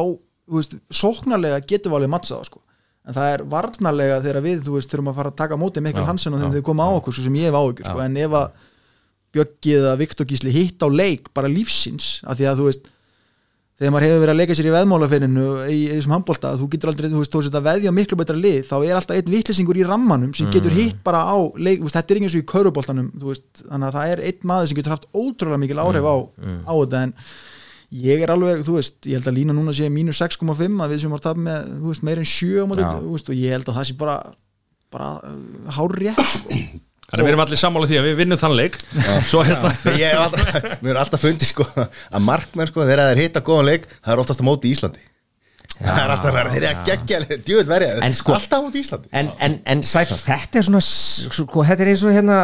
þú 0.50 0.58
veist, 0.58 0.76
sóknarlega 0.94 1.62
getur 1.66 1.94
við 1.94 2.00
alveg 2.00 2.14
mattsað 2.16 2.46
sko. 2.50 2.62
En 3.10 3.18
það 3.18 3.32
er 3.34 3.44
varnarlega 3.52 4.20
þegar 4.26 4.46
við 4.46 4.62
þú 4.68 4.76
veist 4.78 4.92
þurfum 4.94 5.12
að 5.12 5.20
fara 5.20 5.32
að 5.34 5.40
taka 5.42 5.58
á 5.58 5.62
móti 5.62 5.82
Mikkel 5.84 6.06
Hansen 6.08 6.36
og 6.38 6.44
þegar 6.44 6.60
þau 6.60 6.68
koma 6.70 6.86
á 6.86 6.92
okkur 7.00 7.18
svo 7.18 7.26
sem 7.26 7.40
ég 7.40 7.50
hef 7.50 7.58
áhyggjur 7.60 7.90
sko. 7.90 8.04
en 8.06 8.22
ef 8.26 8.38
að 8.40 8.68
Bjöggi 9.30 9.76
eða 9.78 9.92
Viktor 10.00 10.26
Gísli 10.26 10.50
hitt 10.50 10.82
á 10.82 10.88
leik 10.90 11.28
bara 11.38 11.50
lífsins 11.52 12.24
af 12.26 12.40
því 12.40 12.48
að 12.50 12.62
þú 12.62 12.70
veist 12.70 12.88
þegar 13.80 13.94
maður 13.94 14.06
hefur 14.08 14.22
verið 14.24 14.34
að 14.34 14.40
leika 14.42 14.56
sér 14.58 14.68
í 14.68 14.72
veðmálafinninu 14.74 15.44
í, 15.72 15.78
þessum 15.94 16.14
handbólta, 16.18 16.50
þú 16.60 16.66
getur 16.74 16.92
aldrei 16.92 17.08
þú 17.08 17.22
veist, 17.22 17.32
þú 17.32 17.42
veist 17.44 17.58
að 17.60 17.68
veðja 17.70 17.94
miklu 17.96 18.18
betra 18.20 18.36
lið, 18.36 18.58
þá 18.68 18.74
er 18.80 18.98
alltaf 18.98 19.16
einn 19.16 19.32
vittlisingur 19.32 19.80
í 19.80 19.86
rammanum 19.88 20.34
sem 20.36 20.50
getur 20.52 20.76
hitt 20.76 20.98
bara 21.06 21.22
á 21.24 21.38
leik, 21.56 21.80
veist, 21.86 21.96
þetta 21.96 22.16
er 22.16 22.20
eins 22.20 22.36
og 22.36 22.42
í 22.42 23.24
veist, 23.30 23.62
þannig 23.62 23.88
að 23.88 23.96
það 23.96 24.12
er 24.16 24.24
einn 24.28 24.50
maður 24.52 24.68
sem 24.72 24.80
getur 24.82 24.96
haft 24.98 25.08
ótrúlega 25.16 25.62
mikil 25.64 25.80
áhrif 25.80 26.10
á, 26.12 26.16
á 26.68 26.74
þetta 26.76 27.04
en 27.06 27.14
ég 27.90 28.22
er 28.22 28.34
alveg, 28.34 28.62
þú 28.68 28.76
veist, 28.78 29.00
ég 29.10 29.18
held 29.18 29.30
að 29.32 29.38
lína 29.40 29.56
núna 29.58 29.74
sé 29.76 29.90
mínus 29.94 30.20
6,5 30.22 30.84
að 30.84 30.94
við 30.94 31.02
sem 31.04 31.16
var 31.16 31.24
tap 31.24 31.40
með, 31.42 31.72
þú 31.80 31.94
veist, 31.94 32.06
meir 32.06 32.22
en 32.22 32.30
7 32.30 32.62
á 32.62 32.66
móti, 32.70 32.86
Já. 32.86 32.92
þú 33.00 33.16
veist, 33.16 33.32
og 33.32 33.40
ég 33.40 33.56
held 33.56 33.72
að 33.72 33.80
það 33.80 33.90
sé 33.90 33.98
bara 34.00 34.20
bara 34.90 35.10
uh, 35.22 35.74
hár 35.76 35.94
rétt 36.02 36.22
sko. 36.26 36.56
Þannig 37.10 37.24
að 37.24 37.26
við 37.26 37.32
erum 37.32 37.42
allir 37.42 37.60
sammála 37.62 37.88
því 37.90 37.98
að 37.98 38.08
við 38.08 38.18
vinnum 38.20 38.38
þann 38.42 38.56
leik. 38.58 38.76
Svo 39.30 39.42
hérna 39.46 39.72
Ég 39.98 40.12
hef 40.14 40.20
alltaf, 40.28 40.68
mér 40.84 40.92
er 40.94 41.00
alltaf 41.02 41.24
fundið 41.26 41.50
sko 41.50 41.66
að 41.82 42.26
markmenn 42.26 42.70
sko, 42.70 42.86
þegar 42.86 43.10
þeir 43.12 43.24
hitta 43.24 43.42
góðan 43.46 43.70
leik 43.72 43.88
það 43.94 44.14
er 44.14 44.22
oftast 44.24 44.42
á 44.42 44.50
móti 44.50 44.70
í 44.70 44.76
Íslandi 44.78 45.06
það 45.80 46.00
er 46.04 46.14
alltaf 46.14 46.36
verið, 46.36 46.56
þeir 46.56 46.66
eru 46.68 46.70
að 46.70 46.88
gegja 46.90 47.40
djúvel 47.48 47.66
verja, 47.70 47.90
En 48.04 48.16
sko- 48.18 48.36
alltaf 48.36 48.60
á 48.60 48.64
móti 48.66 48.82
í 48.82 48.84
Íslandi. 48.84 49.10
En, 49.16 49.30
en, 49.46 49.58
en 49.74 49.84
Sæþór, 49.90 50.22
þetta 50.26 50.60
er 50.60 50.68
svona 50.68 50.82
sko, 50.84 51.64
þetta 51.70 51.86
er 51.86 51.92
eins 51.94 52.04
og 52.04 52.14
hérna 52.18 52.40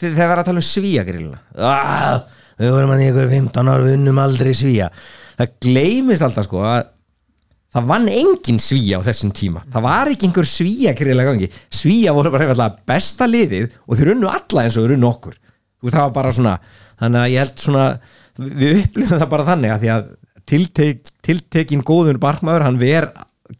þegar 0.00 0.30
var 0.32 0.42
að 0.42 0.48
tala 0.50 0.62
um 0.62 0.68
svíagrillina 0.70 1.40
ah, 1.60 2.22
við 2.60 2.76
vorum 2.76 2.94
að 2.94 3.04
ykkur 3.08 3.34
15 3.34 3.72
ár 3.72 3.84
við 3.86 3.96
unnum 3.98 4.22
aldrei 4.22 4.52
svíja 4.56 4.90
það 5.40 5.54
gleymist 5.64 6.24
alltaf 6.24 6.46
sko 6.46 6.64
að 6.66 6.88
það 7.70 7.90
vann 7.90 8.08
engin 8.10 8.58
svíja 8.62 8.98
á 8.98 9.06
þessum 9.06 9.32
tíma. 9.36 9.62
Það 9.70 9.84
var 9.86 10.10
ekki 10.10 10.26
einhver 10.26 10.48
svíagrill 10.48 11.18
að 11.22 11.28
gangi. 11.28 11.48
Svíja 11.70 12.14
voru 12.16 12.32
bara 12.34 12.48
einfallega 12.48 12.82
besta 12.90 13.28
liðið 13.30 13.76
og 13.86 13.98
þeir 13.98 14.12
unnu 14.16 14.30
alla 14.30 14.64
eins 14.64 14.78
og 14.78 14.86
þeir 14.86 14.96
unnu 14.96 15.10
okkur. 15.10 15.36
Veist, 15.80 15.94
það 15.94 16.02
var 16.02 16.16
bara 16.16 16.32
svona 16.34 16.56
þannig 17.00 17.20
að 17.22 17.32
ég 17.32 17.44
held 17.44 17.62
svona 17.64 17.84
við 18.40 18.80
upplifum 18.82 19.22
það 19.22 19.32
bara 19.34 19.48
þannig 19.48 19.74
að 19.74 19.84
því 19.84 19.92
að 19.94 20.10
tiltek, 20.50 21.12
tiltekin 21.24 21.84
góðun 21.86 22.20
barkmaður 22.20 22.66
hann 22.66 22.80
ver 22.80 23.08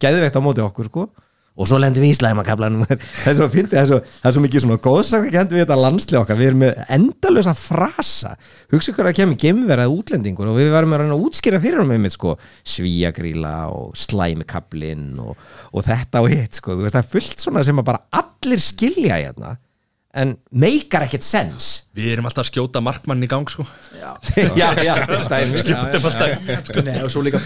geðveikt 0.02 0.36
á 0.36 0.44
móti 0.44 0.64
okkur 0.64 0.90
sko 0.90 1.06
og 1.60 1.68
svo 1.68 1.78
lendum 1.82 2.02
við 2.04 2.14
í 2.14 2.16
slæmakablanum 2.16 2.84
það 2.88 3.30
er 3.30 3.36
svo 3.36 3.48
fyndi, 3.52 3.74
það 3.76 3.82
er 3.82 3.88
svo, 3.90 3.98
það 4.22 4.28
er 4.30 4.36
svo 4.36 4.42
mikið 4.46 4.64
svona 4.64 4.78
góðsakakend 4.86 5.54
við 5.54 5.62
þetta 5.64 5.78
landslið 5.84 6.20
okkar, 6.22 6.38
við 6.40 6.50
erum 6.50 6.62
með 6.64 6.82
endalösa 6.96 7.54
frasa, 7.58 8.34
hugsa 8.72 8.94
ykkur 8.94 9.10
að 9.12 9.16
kemur 9.20 9.40
gemverað 9.44 9.94
útlendingur 9.98 10.52
og 10.52 10.60
við 10.60 10.70
varum 10.74 10.96
að 10.96 11.02
reyna 11.04 11.16
að 11.18 11.24
útskýra 11.28 11.60
fyrir 11.62 11.84
um 11.84 11.92
einmitt 11.96 12.16
sko 12.16 12.36
svíagríla 12.74 13.54
og 13.76 13.96
slæmikablin 14.00 15.08
og, 15.20 15.34
og 15.74 15.86
þetta 15.86 16.24
og 16.24 16.30
hitt 16.32 16.60
sko, 16.60 16.76
þú 16.78 16.86
veist 16.86 16.96
það 16.96 17.04
er 17.04 17.10
fullt 17.16 17.44
svona 17.44 17.64
sem 17.66 17.82
að 17.82 17.90
bara 17.92 18.04
allir 18.22 18.62
skilja 18.64 19.20
hérna 19.20 19.56
en 20.10 20.32
meikar 20.58 21.04
ekkert 21.06 21.22
sens. 21.22 21.66
Við 21.94 22.16
erum 22.16 22.26
alltaf 22.26 22.42
að 22.42 22.48
skjóta 22.48 22.80
markmann 22.82 23.22
í 23.22 23.28
gang 23.30 23.46
sko. 23.46 23.62
Já, 23.94 24.08
já, 24.58 24.66
já, 24.82 24.94
þetta 25.06 25.38
er 25.38 25.52
mjög- 25.52 25.68
já, 25.70 25.84
já. 25.94 26.82
Nei, 26.88 26.96
og 27.06 27.12
svo 27.14 27.22
líka 27.22 27.38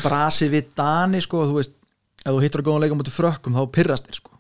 ef 2.24 2.32
þú 2.32 2.40
hittur 2.44 2.62
að 2.62 2.70
góðan 2.70 2.84
leika 2.86 2.96
mútið 2.98 3.18
frökkum, 3.18 3.58
þá 3.58 3.64
pyrrast 3.74 4.08
þér 4.08 4.18
sko. 4.20 4.30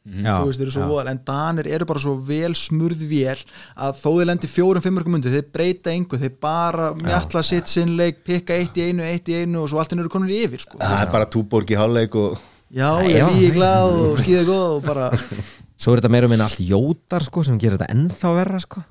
Já, 0.00 0.32
þú 0.40 0.46
veist, 0.48 0.56
þeir 0.60 0.64
eru 0.64 0.72
svo 0.72 0.86
voðal, 0.88 1.10
en 1.12 1.18
Danir 1.28 1.66
eru 1.68 1.86
bara 1.86 2.00
svo 2.00 2.14
vel 2.24 2.54
smurð 2.56 3.02
vél 3.04 3.36
að 3.76 3.98
þó 4.00 4.06
þeir 4.14 4.28
lendi 4.30 4.48
fjórum, 4.48 4.82
fimmurkum 4.84 5.18
undir, 5.18 5.34
þeir 5.34 5.50
breyta 5.52 5.92
engu 5.92 6.18
þeir 6.22 6.32
bara 6.40 6.86
mjalla 6.96 7.42
sitt 7.44 7.68
sinn 7.68 7.92
leik 7.98 8.22
pikka 8.24 8.56
eitt 8.56 8.80
í 8.80 8.86
einu, 8.88 9.04
eitt 9.04 9.28
í 9.28 9.36
einu 9.42 9.60
og 9.60 9.68
svo 9.68 9.82
allt 9.82 9.92
henni 9.92 10.06
eru 10.06 10.12
komin 10.14 10.32
yfir 10.32 10.64
sko. 10.64 10.80
það 10.80 11.02
er 11.04 11.12
bara 11.12 11.28
túborg 11.36 11.68
í 11.68 11.76
hálfleik 11.76 12.16
og 12.16 12.40
já, 12.72 12.88
ég 13.04 13.18
já. 13.20 13.26
líði 13.28 13.50
glað 13.58 13.98
og 13.98 14.22
skýða 14.24 14.46
góð 14.48 14.64
og 14.78 14.88
bara, 14.88 15.10
Svo 15.80 15.92
er 15.94 16.00
þetta 16.00 16.12
meira 16.12 16.28
minna 16.32 16.48
allt 16.48 16.64
jótar 16.64 17.24
sko 17.24 17.44
sem 17.44 17.60
gerir 17.60 17.76
þetta 17.76 17.92
ennþá 17.94 18.32
verra 18.36 18.58
sko. 18.60 18.82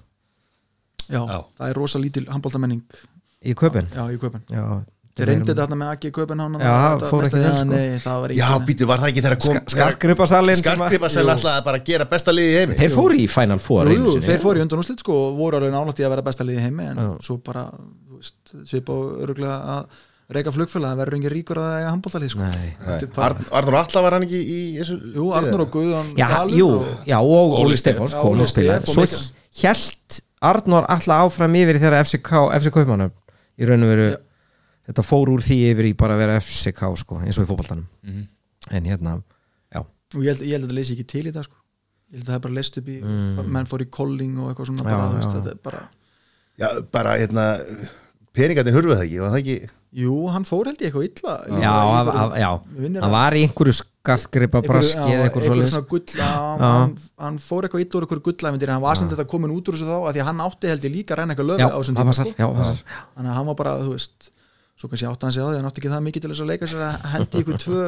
Já, 1.10 1.20
Já. 1.26 1.38
það 1.58 1.68
er 1.72 1.78
rosa 1.82 2.00
lítil 2.02 2.26
handbóltamenning 2.30 2.86
í 3.50 3.54
köpun 3.58 3.90
já, 3.90 4.04
í 4.14 4.18
köpun 4.22 4.46
Já, 4.54 4.62
þeir 5.20 5.30
reyndi 5.30 5.50
þetta 5.50 5.66
þarna 5.66 5.78
með 5.80 5.92
Aki 5.94 6.12
Köpen 6.16 6.44
Já, 6.60 6.76
fór 7.06 7.28
ekki 7.28 7.42
vel, 7.44 7.54
sko. 7.60 7.70
nei, 7.70 8.02
það 8.04 8.20
var 8.24 8.34
já, 8.36 8.46
ekki 8.50 8.68
býtu, 8.70 8.90
var 8.90 9.04
það 9.04 9.12
ekki 9.12 9.24
þegar 9.26 9.40
kom 9.46 9.62
Skarkgripasalinn 9.76 10.60
Skarkgripasal 10.62 11.26
alltaf 11.26 11.54
að 11.54 11.64
bara 11.70 11.82
gera 11.90 12.10
besta 12.10 12.36
liði 12.36 12.52
í 12.52 12.60
heimi. 12.60 12.78
Þeir 12.80 12.94
fóru 12.96 13.20
í 13.20 13.26
Final 13.32 13.64
Four 13.64 13.94
Jú, 13.94 14.14
þeir 14.26 14.44
fóru 14.44 14.62
í 14.62 14.66
undan 14.66 14.84
úrslit 14.84 15.04
sko 15.04 15.18
og 15.30 15.40
voru 15.40 15.60
alveg 15.60 15.76
nálægt 15.76 16.02
í 16.02 16.08
að 16.08 16.14
vera 16.16 16.28
besta 16.30 16.48
liði 16.48 16.62
í 16.62 16.68
heimi 16.68 16.88
en 16.94 17.02
svo 17.26 17.40
bara, 17.46 17.66
þú 17.74 18.22
veist, 18.22 18.38
svipa 18.70 18.96
og 18.96 19.26
öruglega 19.26 19.60
að 19.76 20.06
reyka 20.30 20.54
flugfélag 20.54 20.94
það 20.94 21.00
verður 21.02 21.18
engin 21.18 21.34
ríkur 21.34 21.60
að 21.60 21.76
eiga 21.80 21.92
handbóltalið 21.94 22.34
sko. 22.36 22.50
Arnur 23.58 23.78
Alla 23.80 24.04
var 24.06 24.16
hann 24.16 24.26
ekki 24.28 24.40
í 24.40 24.60
þessu 24.78 24.98
Jú, 25.16 25.30
Arnur 25.34 25.64
og 25.66 25.72
Guðan 25.74 26.12
Já, 26.20 26.28
og, 26.46 26.90
já, 27.10 27.18
og 27.18 27.56
Óli 27.64 27.80
Stefáns 27.80 28.14
og 28.14 28.38
og 28.38 28.90
Svo 28.94 29.08
hjælt 29.60 30.20
Arnór 30.46 30.86
alltaf 30.88 31.26
áfram 31.26 31.58
yfir 31.58 31.82
þegar 31.82 32.06
FCK, 32.06 32.30
FC 32.60 32.72
Kaupmannum 32.76 33.10
í 33.60 33.68
raun 33.68 33.84
og 33.84 33.92
veru 33.92 34.06
Já. 34.12 34.18
Þetta 34.90 35.06
fór 35.06 35.30
úr 35.36 35.44
því 35.46 35.58
yfir 35.72 35.90
í 35.92 35.94
bara 35.98 36.16
að 36.18 36.24
vera 36.26 36.40
FCK 36.42 36.92
sko, 37.04 37.20
eins 37.24 37.38
og 37.40 37.46
í 37.46 37.50
fótballtanum 37.52 37.86
Mhm. 38.04 38.28
en 38.72 38.84
hérna, 38.90 39.16
já 39.74 39.80
og 39.86 40.22
ég 40.26 40.34
held, 40.34 40.42
ég 40.42 40.52
held 40.58 40.64
að 40.64 40.68
þetta 40.70 40.80
leysi 40.82 40.96
ekki 40.98 41.08
til 41.08 41.26
í 41.30 41.32
það 41.36 41.44
sko 41.48 41.56
ég 42.10 42.18
held 42.20 42.28
að 42.30 42.34
það 42.36 42.42
bara 42.48 42.54
leist 42.60 42.78
upp 42.82 42.88
í 42.90 43.00
menn 43.56 43.66
fór 43.70 43.82
í 43.86 43.90
kolling 43.90 44.38
og 44.40 44.50
eitthvað 44.54 44.70
svona 44.72 44.84
Mm. 44.84 44.90
Já, 44.90 44.98
bara, 44.98 45.10
þú 45.10 45.16
veist, 45.20 45.30
já. 45.30 45.40
þetta 45.40 45.52
er 45.52 45.60
bara 45.64 45.82
já, 46.60 46.68
bara, 46.92 47.18
hérna 47.18 47.46
peningarnir 48.34 48.74
hurfuð 48.78 48.98
það 48.98 49.06
ekki, 49.06 49.20
var 49.24 49.30
það 49.36 49.44
ekki 49.44 49.76
Jú, 50.00 50.16
hann 50.30 50.44
fór 50.46 50.68
held 50.70 50.78
ég 50.84 50.92
eitthvað 50.94 51.06
illa 51.10 51.36
Já, 51.50 51.72
einhverju- 51.74 52.20
af, 52.22 52.34
já, 52.38 52.50
hann 52.78 52.94
það. 53.02 53.10
var 53.16 53.32
í 53.34 53.40
einhverju 53.48 53.74
skallgripa 53.80 54.60
braski 54.62 55.14
eða 55.16 55.24
eitthvað 55.26 55.46
já, 55.50 56.20
Já. 56.20 56.28
hann, 56.62 56.98
hann 57.18 57.38
fór 57.42 57.66
eitthvað 57.66 57.82
illa 57.86 57.98
úr 57.98 58.06
eitthvað 58.06 58.22
gullæfindir 58.28 58.70
hann 58.70 58.82
var 58.84 58.96
sem 59.00 59.10
þetta 59.10 59.26
komin 59.28 59.50
út 59.56 59.66
úr 59.66 59.74
þessu 59.80 59.90
þá 59.90 59.98
að 59.98 60.14
því 60.14 60.22
að 60.22 60.30
hann 60.30 60.44
átti 60.46 60.68
held 60.70 60.84
ég 60.86 60.94
líka 60.94 61.16
að 61.16 61.18
reyna 61.24 61.34
eitthvað 61.34 61.50
löfi 61.50 61.64
Já, 61.66 61.70
á 61.74 61.78
þessum 61.80 61.96
það 61.98 62.06
tíma 62.06 62.14
sko. 62.14 62.34
já, 62.38 62.48
þannig 63.18 63.32
að 63.32 63.38
hann 63.40 63.46
var 63.50 63.56
bara, 63.64 63.74
þú 63.82 63.92
veist 63.98 64.30
svo 64.80 64.88
kannski 64.90 65.10
átti 65.10 65.28
hann 65.28 65.36
sig 65.36 65.44
á 65.44 65.48
því, 65.50 65.58
hann 65.60 65.70
átti 65.70 65.82
ekki 65.84 65.92
það 65.94 66.06
mikið 66.08 66.24
til 66.26 66.32
þess 66.34 66.44
að 66.46 66.52
leika 66.54 66.70
sér 66.72 66.84
að 66.88 67.06
hendi 67.14 67.44
ykkur 67.44 67.60
tvö 67.66 67.84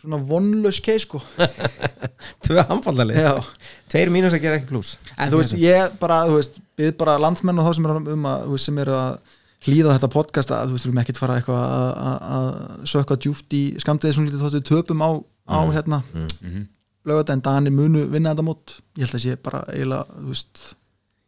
svona 0.00 0.18
vonlaus 0.30 0.78
case 0.80 1.04
sko. 1.04 1.18
Tvö 2.44 2.62
Já. 3.20 3.34
tveir 3.92 4.08
mínus 4.12 4.32
að 4.36 4.42
gera 4.46 4.56
ekki 4.60 4.70
pluss 4.70 4.94
en 5.16 5.28
þú 5.32 5.40
veist, 5.42 5.52
ég 5.60 5.98
bara, 6.00 6.22
þú 6.28 6.38
veist 6.38 6.56
við 6.80 6.94
bara 7.00 7.18
landsmenn 7.20 7.60
og 7.60 7.66
þá 7.68 7.74
sem 7.76 7.88
eru 7.90 8.14
um 8.14 8.24
að 8.30 8.46
þú 8.46 8.54
veist, 8.56 8.68
sem 8.70 8.80
eru 8.84 8.94
að 8.96 9.36
hlýða 9.66 9.94
þetta 9.98 10.10
podcast 10.14 10.52
að 10.56 10.70
þú 10.70 10.76
veist, 10.76 10.86
við 10.86 10.90
erum 10.90 11.00
ekkert 11.02 11.20
fara 11.20 11.36
eitthvað 11.40 11.64
að- 11.66 11.96
að 12.00 12.18
að 12.36 12.88
sökka 12.94 13.18
djúft 13.20 13.56
í 13.58 13.62
skamdegi 13.84 14.16
svona 14.16 14.30
lítið 14.30 14.44
þóttu 14.46 14.62
töpum 14.70 15.04
á, 15.04 15.10
á 15.52 15.58
hérna 15.76 16.00
lögata 17.10 17.32
en 17.36 17.40
Danir 17.44 17.72
munu 17.72 18.06
vinna 18.12 18.32
þetta 18.34 18.44
mót. 18.44 18.74
Ég 18.96 19.04
held 19.08 19.16
að 19.16 19.22
sé 19.24 19.36
bara 19.40 19.60
eiginlega, 19.72 20.04
þú 20.20 20.32
veist 20.32 20.64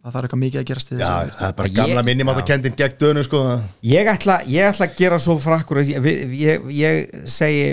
það 0.02 0.12
þarf 0.16 0.26
eitthvað 0.26 0.42
mikið 0.42 0.60
að 0.62 0.66
gerast 0.72 0.90
í 0.92 0.96
já, 0.98 1.06
þessu 1.06 1.38
það 1.38 1.48
er 1.48 1.54
bara 1.60 1.68
Ég- 1.70 1.76
gamla 1.78 2.02
minni 2.08 2.24
mátt 2.26 2.40
að 2.42 2.46
kendin 2.50 2.74
gegn 2.80 2.98
dönu 2.98 3.22
sko. 3.26 3.40
Ég 3.86 4.10
ætla, 4.12 4.40
ég 4.50 4.68
ætla 4.72 4.88
að 4.88 4.96
gera 4.98 5.18
svo 5.22 5.36
frakkur 5.38 5.80
ég, 5.82 5.94
ég, 6.02 6.36
ég, 6.42 6.68
ég 6.82 7.28
segi 7.30 7.64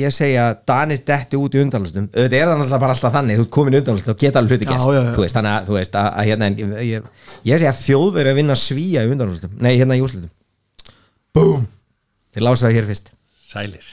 ég 0.00 0.12
segi 0.14 0.36
að 0.38 0.60
Danir 0.70 1.00
detti 1.06 1.38
út 1.38 1.54
í 1.54 1.62
undanlustum 1.64 2.04
auðvitað 2.12 2.34
er 2.38 2.46
það 2.46 2.58
náttúrulega 2.60 2.82
bara 2.84 2.94
alltaf 2.94 3.14
þannig 3.16 3.38
þú 3.40 3.44
ert 3.46 3.50
komin 3.56 3.74
í 3.74 3.78
undanlustum 3.80 4.12
og 4.14 4.20
geta 4.22 4.38
alveg 4.38 4.60
hluti 4.60 4.68
Já, 4.70 4.76
já, 4.78 5.00
já. 5.00 5.14
þú 5.16 5.24
veist, 5.24 5.34
þannig 5.38 5.54
að, 5.56 5.64
þú 5.70 5.74
veist, 5.78 5.96
að, 5.98 6.10
að 6.20 6.28
hérna 6.28 6.50
ég, 6.50 6.74
ég, 6.90 7.08
ég 7.50 7.58
segi 7.62 7.70
að 7.72 7.80
þjóðveri 7.80 8.30
að 8.30 8.38
vinna 8.38 8.56
svíja 8.62 9.02
í 9.02 9.10
undanlustum, 9.10 9.56
nei, 9.58 9.72
hérna 9.80 9.98
í 9.98 10.04
úslitum 10.06 10.30
Búm! 11.34 11.66
Þið 12.34 12.42
lása 12.46 12.66
það 12.68 12.76
hér 12.78 12.86
fyrst. 12.86 13.10
Sælir. 13.50 13.88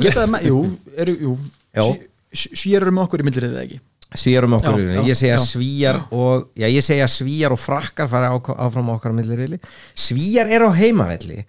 Geta 0.00 0.22
það 0.22 0.30
með, 0.32 0.44
jú, 0.48 0.58
eru, 1.04 1.14
jú. 1.20 1.32
Já. 1.76 1.84
svíjar 2.32 2.84
eru 2.86 2.92
með 2.96 3.04
okkur 3.08 3.20
í 3.24 3.26
millir 3.28 3.46
eða 3.50 3.64
ekki 3.66 3.80
Svíjar 4.18 4.44
um 4.48 4.54
okkur, 4.58 4.80
Já, 4.80 4.94
já, 4.96 5.02
ég 5.06 5.14
segi 5.20 5.30
að 5.30 5.38
já. 5.38 5.46
svíjar 5.46 5.98
og, 6.10 6.46
ég 6.58 6.82
segi 6.82 7.02
að 7.04 7.12
svíjar 7.14 7.52
og 7.54 7.60
frakkar 7.62 8.08
fara 8.10 8.32
á, 8.34 8.36
áfram 8.66 8.88
okkar 8.96 9.12
millirili 9.14 9.60
svíjar 9.94 10.50
eru 10.50 10.66
á 10.66 10.74
heimavelli 10.74 11.44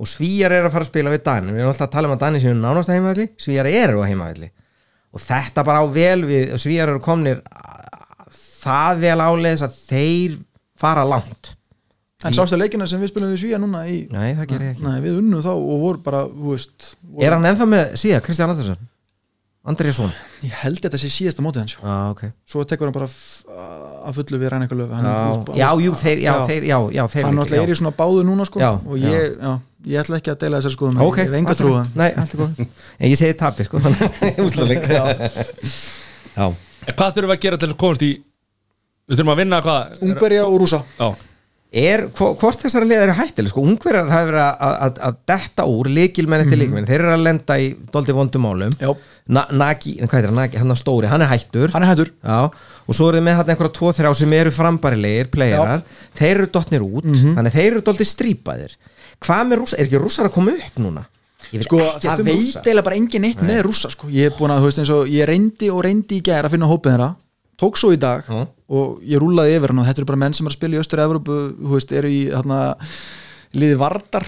og 0.00 0.08
svíjar 0.08 0.54
eru 0.56 0.68
að 0.70 0.72
fara 0.78 0.84
að 0.86 0.90
spila 0.92 1.12
við 1.12 1.22
Danin 1.26 1.52
við 1.52 1.60
erum 1.60 1.72
alltaf 1.74 1.88
að 1.88 1.92
tala 1.98 2.08
um 2.08 2.14
að 2.16 2.22
Danin 2.24 2.40
séu 2.40 2.54
nánast 2.56 2.88
á 2.88 2.96
heimavelli 2.96 3.28
svíjar 3.36 3.68
eru 3.68 4.00
á 4.00 4.08
heimavelli. 4.08 4.48
Og 5.16 5.20
þetta 5.24 5.64
bara 5.64 5.80
á 5.80 5.86
vel 5.92 6.24
við, 6.28 6.56
svíjar 6.60 6.88
eru 6.92 7.00
komnir 7.04 7.38
að- 7.52 8.40
það 8.64 8.98
vel 9.04 9.20
áleiðis 9.24 9.62
að 9.68 9.76
þeir 9.92 10.38
fara 10.76 11.04
langt. 11.08 11.52
En 12.24 12.32
sástu 12.32 12.56
leikina 12.58 12.86
sem 12.88 13.00
við 13.00 13.12
spilum 13.12 13.30
við 13.36 13.40
svíja 13.44 13.58
núna 13.60 13.84
í 13.88 14.08
Nei, 14.10 14.32
það 14.34 14.46
ger 14.50 14.60
ég 14.64 14.70
ekki. 14.74 14.82
Nei, 14.88 15.00
við 15.04 15.18
unnum 15.20 15.42
þá 15.44 15.52
og 15.52 15.80
voru 15.84 15.98
bara, 16.02 16.24
þú 16.32 16.52
veist 16.56 16.94
voru, 17.04 17.24
Er 17.28 17.36
hann 17.36 17.44
ennþá 17.52 17.66
með 17.68 17.92
síða, 18.00 18.20
Kristján 18.24 18.50
Andersson? 18.56 18.76
Andriðsson? 19.66 20.12
ég 20.46 20.52
held 20.62 20.78
þetta 20.84 20.98
sé 21.00 21.08
síðasta 21.10 21.42
mótið 21.42 21.60
hans 21.64 21.74
Já, 21.76 21.94
ok. 22.12 22.22
Svo 22.46 22.64
tekur 22.68 22.86
hann 22.88 22.94
bara 22.94 23.08
að 23.10 24.12
fullu 24.20 24.38
við 24.38 24.48
eitthvað 24.54 24.78
löf 24.82 24.90
hann, 24.94 25.06
Já, 25.58 25.68
jú, 25.82 25.92
þeir, 26.02 26.18
já, 26.22 26.32
þeir, 26.46 26.62
já, 26.68 26.78
já, 26.94 27.02
þeir 27.12 27.24
hann 27.26 27.36
náttúrulega 27.40 27.66
er 27.66 27.72
í 27.72 27.78
svona 27.80 27.94
báðu 27.98 28.20
núna 28.28 28.44
sko. 28.46 28.62
Já, 28.62 28.70
og 28.78 28.96
ég, 29.02 29.34
já. 29.40 29.52
ég 29.90 29.96
ætla 30.04 30.20
ekki 30.20 30.30
að 30.32 30.40
deila 30.44 30.60
þessar 30.60 30.74
skoðum 30.76 31.02
ok, 31.06 31.18
ég 31.18 31.26
hef 31.26 31.36
enga 31.40 31.54
trúa. 31.58 31.82
Nei, 31.98 32.10
er 32.14 32.26
En 32.46 33.10
ég 33.10 33.18
segi 33.18 33.34
tapi, 33.38 33.66
sko. 33.66 33.76
Hvað 36.86 37.16
þurfum 37.16 37.30
við 37.30 37.34
að 37.34 37.42
gera 37.42 37.58
til 37.58 37.70
að 37.72 37.78
komast 37.80 38.04
í 38.06 38.12
Við 39.06 39.18
þurfum 39.18 39.32
að 39.32 39.40
vinna 39.40 39.58
hvað? 39.64 39.96
Ungverja 40.06 40.42
og 40.46 40.56
Rúsa 40.62 40.80
Já, 40.98 41.08
er, 41.76 42.02
hvo- 42.16 42.32
hvort 42.40 42.62
þessara 42.64 42.86
liðar 42.88 43.10
er 43.12 43.18
hættileg 43.18 43.50
sko, 43.52 43.62
ungverjar 43.68 44.06
það 44.08 44.28
verið 44.30 44.42
að, 44.42 44.76
að, 44.86 45.00
að 45.08 45.16
detta 45.32 45.66
úr 45.68 45.90
líkilmenn 45.92 46.44
eftir 46.46 46.60
líkilmenn, 46.60 46.86
þeir 46.88 47.02
eru 47.04 47.12
að 47.16 47.24
lenda 47.26 47.58
í 47.60 47.66
doldi 47.92 48.14
vondumálum. 48.16 48.76
Na, 49.26 49.42
Nagi, 49.50 49.96
hvað 50.00 50.14
heitir 50.20 50.30
hann, 50.32 50.56
hann 50.62 50.70
er 50.76 50.78
stóri, 50.80 51.08
hann 51.10 51.24
er 51.26 51.30
hættur. 51.32 51.72
Hann 51.74 51.82
er 51.82 51.90
hættur. 51.90 52.12
Já, 52.22 52.38
og 52.86 52.94
svo 52.94 53.08
eru 53.10 53.18
þið 53.18 53.24
með 53.26 53.36
hann 53.40 53.50
einhverja 53.54 53.74
tvo 53.80 53.90
þrjá 53.98 54.12
sem 54.20 54.32
eru 54.38 54.52
frambarilegir, 54.54 55.28
playerar. 55.34 55.82
Þeir 56.16 56.32
eru 56.36 56.46
dottnir 56.54 56.84
út, 56.86 57.04
Mhm. 57.10 57.34
þannig 57.36 57.56
þeir 57.58 57.70
eru 57.72 57.82
doldið 57.90 58.10
strípaðir. 58.12 58.76
Hvað 59.20 59.44
með 59.50 59.60
rússar, 59.64 59.78
er 59.80 59.86
ekki 59.90 60.00
rússar 60.04 60.28
að 60.30 60.34
koma 60.38 60.54
upp 60.56 60.78
núna? 60.78 61.04
Sko 61.62 61.78
það 61.78 62.20
um 62.22 62.26
veit 62.26 62.56
eiginlega 62.56 62.82
bara 62.86 62.96
engin 62.96 63.22
neitt 63.22 63.42
með 63.44 63.60
Rúsa 63.66 63.90
sko. 63.92 64.08
Ég 64.10 64.30
er 64.32 64.34
búin 64.38 64.50
að, 64.50 64.62
þú 64.64 64.70
veist 64.70 64.78
eins 64.82 64.90
og 64.90 65.06
ég 65.12 65.28
reyndi 65.28 65.68
og 65.70 65.82
reyndi 65.84 66.16
í 66.18 66.22
gær 66.26 66.46
að 66.48 66.54
finna 66.56 66.66
hópið 66.66 66.94
þeirra 66.96 67.10
tók 67.60 67.78
svo 67.80 67.92
í 67.94 67.98
dag 68.00 68.24
Já. 68.28 68.42
og 68.68 68.98
ég 69.06 69.20
rúlaði 69.22 69.56
yfir 69.56 69.72
hann 69.72 69.80
og 69.82 69.86
þetta 69.88 70.02
eru 70.02 70.10
bara 70.10 70.22
menn 70.24 70.34
sem 70.36 70.46
er 70.46 70.52
að 70.52 70.58
spila 70.58 70.76
í 70.76 70.80
Östur 70.82 71.02
Evrópu 71.04 71.36
þú 71.56 71.72
veist, 71.76 71.92
eru 71.96 72.10
í 72.12 72.22
hérna 72.30 72.58
liði 73.56 73.78
Vardar 73.80 74.26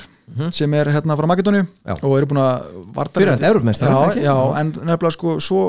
sem 0.53 0.75
er 0.77 0.91
hérna 0.93 1.15
frá 1.17 1.25
Makedóniu. 1.31 1.65
Já. 1.89 1.95
og 2.05 2.15
eru 2.19 2.27
búin 2.29 2.41
að 2.43 2.67
Vardar 2.97 3.23
Fyrrverandi 3.23 3.49
Evrópumeistari, 3.49 3.93
já, 3.93 4.11
ekki? 4.13 4.25
já, 4.27 4.37
en 4.61 4.73
nefnilega 4.77 5.15
sko 5.17 5.37
svo 5.41 5.63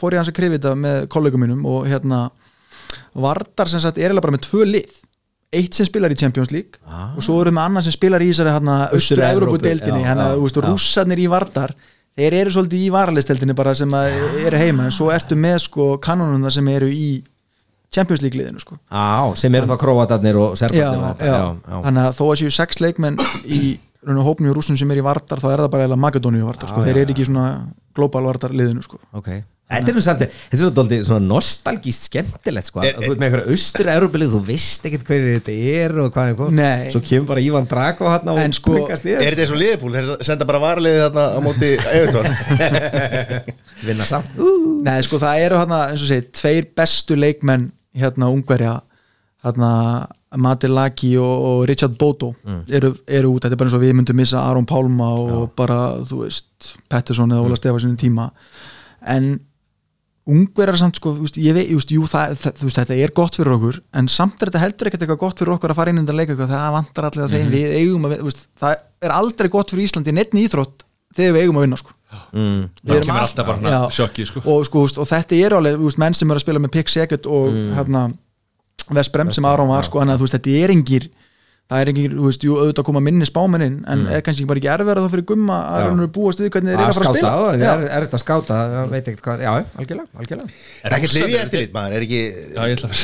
fór 0.00 0.14
ég 0.14 0.22
hans 0.22 0.30
að 0.30 0.36
krifa 0.38 0.56
þetta 0.58 0.74
með 0.78 1.06
kollegum 1.12 1.42
mínum 1.42 1.64
og 1.66 1.86
hérna 1.90 2.20
Vardar 3.14 3.68
sem 3.70 3.82
sagt 3.82 3.98
er 3.98 4.08
eiginlega 4.08 4.26
bara 4.28 4.36
með 4.36 4.44
tvö 4.46 4.66
lið 4.68 4.98
eitt 5.58 5.74
sem 5.74 5.86
spilar 5.88 6.12
í 6.14 6.18
Champions 6.18 6.52
League 6.54 6.78
Ah. 6.86 7.10
og 7.18 7.22
svo 7.26 7.40
eru 7.42 7.50
með 7.50 7.64
annan 7.66 7.82
sem 7.82 7.94
spilar 7.94 8.22
í 8.22 8.28
þessari 8.30 8.52
Östur 8.54 8.94
Austur-Evrópu, 8.94 9.58
Evrópu-deildinni 9.58 10.02
já, 10.04 10.06
hérna, 10.06 10.28
já, 10.30 10.36
þú 10.38 10.44
veist, 10.46 10.56
já. 10.60 10.66
rússarnir 10.70 11.18
í 11.18 11.26
Vardar 11.32 11.74
þeir 12.18 12.38
eru 12.42 12.54
svolítið 12.54 12.86
í 12.86 12.88
varalisteldinni 12.94 13.56
bara 13.58 13.74
sem 13.78 13.92
eru 14.46 14.60
heima 14.60 14.88
en 14.88 14.94
svo 14.94 15.10
ertu 15.14 15.38
með 15.38 15.58
sko 15.66 15.92
kanonuna 16.02 16.50
sem 16.52 16.66
eru 16.72 16.88
í 16.90 17.10
Champions 17.90 18.22
League 18.22 18.38
liðinu 18.38 18.60
sko. 18.62 18.76
Á, 18.86 19.34
sem 19.34 19.54
eru 19.58 19.66
þá 19.66 19.76
króatarnir 19.82 20.36
og 20.38 20.58
serbarnir 20.58 21.22
og 21.74 21.86
þannig 21.86 22.04
að 22.04 22.18
þó 22.20 22.24
að 22.28 22.36
séu 22.42 22.52
sex 22.54 22.78
leikmenn 22.82 23.18
í 23.50 23.78
og 24.06 24.20
hópni 24.24 24.48
og 24.48 24.56
rússum 24.56 24.78
sem 24.80 24.90
er 24.94 25.02
í 25.02 25.04
Vardar 25.04 25.42
þá 25.42 25.48
er 25.50 25.62
það 25.64 25.72
bara 25.74 25.86
eða 25.88 25.98
Makedóníu 26.00 26.46
Vardar 26.46 26.70
sko. 26.70 26.80
Já, 26.80 26.88
þeir 26.88 27.00
eru 27.02 27.12
ekki 27.12 27.26
svona 27.28 27.48
global 27.96 28.22
Vardar 28.30 28.54
liðinu 28.56 28.84
sko. 28.86 29.00
ok 29.12 29.28
Þetta 29.70 29.92
er 29.92 29.94
nú 29.94 30.02
samt, 30.02 30.22
þetta 30.50 30.66
er 30.66 30.72
dóldi 30.74 30.96
svona 31.06 31.22
nostalgíst 31.30 32.08
skemmtilegt 32.08 32.66
sko. 32.72 32.82
Er- 32.82 32.96
Þú 32.98 33.12
veit 33.12 33.20
með 33.22 33.26
einhverja 33.28 33.54
austur-európilið, 33.54 34.32
þú 34.34 34.40
veist 34.48 34.88
ekkert 34.88 35.04
hverju 35.06 35.34
þetta 35.36 35.54
er 35.76 35.94
og 36.02 36.08
hvað 36.16 36.30
er 36.32 36.38
hvað 36.40 36.50
Nei. 36.58 36.90
Svo 36.90 37.02
kemur 37.06 37.28
bara 37.30 37.44
Ívan 37.44 37.68
Drago 37.70 38.08
hann 38.10 38.32
og 38.32 38.40
En 38.42 38.52
sko- 38.56 38.74
Er 38.90 38.96
þetta 38.98 39.44
eins 39.44 39.52
og 39.54 39.60
liðbúl, 39.62 39.92
þeir 39.94 40.24
senda 40.26 40.48
bara 40.50 40.58
varliði 40.64 41.04
þarna 41.06 41.26
á 41.30 41.38
móti 41.44 41.70
Evertón 41.94 42.26
Vinna 43.86 44.04
samt. 44.08 44.32
Uh. 44.38 44.80
Nei, 44.84 44.98
sko, 45.06 45.18
það 45.22 45.44
eru 45.46 45.60
hérna, 45.62 45.78
eins 45.92 46.02
og 46.04 46.10
segi, 46.10 46.26
tveir 46.36 46.66
bestu 46.76 47.16
leikmenn 47.18 47.68
hérna 47.96 48.28
ungverja. 48.32 48.74
Hérna 49.44 49.70
Mati 50.36 50.68
Laki 50.70 51.14
og, 51.18 51.44
og 51.50 51.62
Richard 51.70 51.94
Boto 51.98 52.34
eru, 52.70 52.92
eru 53.08 53.32
út, 53.34 53.42
þetta 53.46 53.56
er 53.56 53.58
bara 53.62 53.70
eins 53.70 53.78
og 53.78 53.82
við 53.82 53.94
myndum 53.98 54.18
missa 54.20 54.42
Aron 54.46 54.66
Pálma 54.68 55.08
og 55.18 55.54
bara, 55.58 55.78
þú 56.06 56.20
veist 56.26 56.74
Pettersson 56.92 57.32
eða 57.34 57.46
Óla 57.48 57.56
Stefansson 57.58 57.96
í 57.96 57.98
tíma. 58.02 58.28
En 59.10 59.32
ungverjar 60.30 60.78
samt 60.80 60.98
sko, 61.00 61.12
þú 61.16 61.26
veist, 61.26 61.38
ég 61.42 61.56
veit, 61.56 61.70
just, 61.72 61.92
jú, 61.94 62.04
það, 62.08 62.34
það, 62.40 62.62
veist, 62.64 62.78
þetta 62.80 62.98
er 63.04 63.12
gott 63.16 63.38
fyrir 63.38 63.54
okkur 63.56 63.78
en 64.00 64.10
samt 64.12 64.40
er 64.40 64.50
þetta 64.50 64.62
heldur 64.64 64.90
ekkert 64.90 65.04
eitthvað 65.04 65.20
gott 65.24 65.42
fyrir 65.42 65.54
okkur 65.56 65.74
að 65.74 65.80
fara 65.80 65.92
inn 65.92 66.02
undan 66.02 66.18
leika 66.18 66.34
eitthvað, 66.34 66.52
það 66.54 66.76
vantar 66.76 67.08
allir 67.08 67.24
að 67.26 67.34
þeim 67.36 67.52
við 67.54 67.74
eigum 67.80 68.06
að, 68.08 68.16
veist, 68.28 68.44
það 68.60 68.76
er 69.06 69.14
aldrei 69.16 69.50
gott 69.52 69.74
fyrir 69.74 69.88
Íslandi 69.88 70.14
neittn 70.16 70.42
íþrótt 70.42 70.84
þegar 71.16 71.36
við 71.36 71.46
eigum 71.46 71.60
að 71.60 71.66
vinna 71.66 71.80
sko. 71.80 71.94
mm. 72.34 72.60
Já. 73.74 73.80
sjokki 73.98 74.26
sko. 74.28 74.42
og, 74.44 74.66
sko, 74.68 74.84
veist, 74.86 75.00
og 75.02 75.08
þetta 75.10 75.40
er 75.40 75.56
alveg 75.58 75.80
veist, 75.82 76.00
menn 76.02 76.18
sem 76.18 76.30
eru 76.30 76.40
að 76.40 76.46
spila 76.46 76.62
með 76.62 76.74
Pick 76.76 76.92
Second 76.92 77.30
og 77.30 77.56
hérna, 77.78 78.04
Vesprem 78.90 79.30
sem 79.34 79.46
Aron 79.46 79.70
var 79.70 79.86
sko, 79.86 80.02
þannig 80.02 80.16
að 80.16 80.22
þú 80.22 80.28
veist, 80.28 80.38
þetta 80.38 80.56
er 80.64 80.74
engir 80.74 81.10
það 81.70 81.80
er 81.84 81.90
engir, 81.92 82.14
þú 82.18 82.24
veist, 82.26 82.44
jú, 82.44 82.54
auðvitað 82.58 82.82
að 82.82 82.86
koma 82.88 83.00
minni 83.06 83.26
spámennin 83.28 83.76
en 83.92 84.00
er 84.10 84.22
kannski 84.26 84.46
bara 84.50 84.58
ekki 84.60 84.70
erfið 84.72 85.00
þá 85.04 85.12
fyrir 85.12 85.26
gumma 85.28 85.58
að 85.68 85.82
Já. 85.84 85.86
raunur 85.86 86.10
búast 86.16 86.42
við 86.42 86.50
hvernig 86.56 86.72
þeir 86.72 86.80
eru 86.80 86.86
að 86.86 86.96
fara 86.98 87.10
að 87.10 87.14
spila 87.14 87.30
á, 87.30 87.38
Já. 87.54 87.70
er, 87.70 87.84
er 87.86 88.06
þetta 88.06 88.18
að 88.18 88.24
skáta 88.24 88.58
það 88.74 88.94
veit 88.94 89.10
ekkert 89.12 89.24
hvað, 89.26 89.44
já, 89.44 89.50
algjörlega, 89.78 90.08
algjörlega 90.18 90.50
Er 90.90 90.96
ekki 90.98 91.10
liðið 91.14 91.36
eftir 91.44 91.62
litt 91.62 91.76
maður, 91.76 91.96
er 91.96 92.06
ekki 92.08 92.20
Já, 92.26 92.60
ég 92.66 92.74
ætla 92.74 92.90
að 92.90 92.98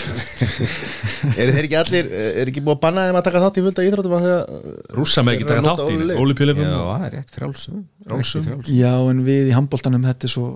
Er 1.47 1.55
þeir 1.55 1.69
ekki 1.69 1.79
allir, 1.83 2.13
er 2.43 2.51
ekki 2.51 2.65
búið 2.67 2.75
að 2.77 2.83
banna 2.87 3.07
þeim 3.07 3.21
að 3.21 3.27
taka 3.31 3.45
þátt 3.47 3.61
í 3.61 3.67
að 3.67 3.81
þegar 3.81 4.55
Rússa 4.97 5.23
með 5.27 5.39
ekki 5.39 5.49
taka 5.51 5.65
þátt 5.67 5.93
í. 5.93 5.99
Ólipjuleikum 6.17 6.67
Já, 6.67 6.77
það 6.77 7.07
er 7.07 7.17
rétt. 7.17 7.35
Frjálsum. 7.37 7.83
Já, 8.73 8.93
en 9.11 9.23
við 9.27 9.51
í 9.51 9.57
handbóltanum 9.57 10.07
þetta 10.07 10.27
er 10.29 10.33
svo, 10.33 10.47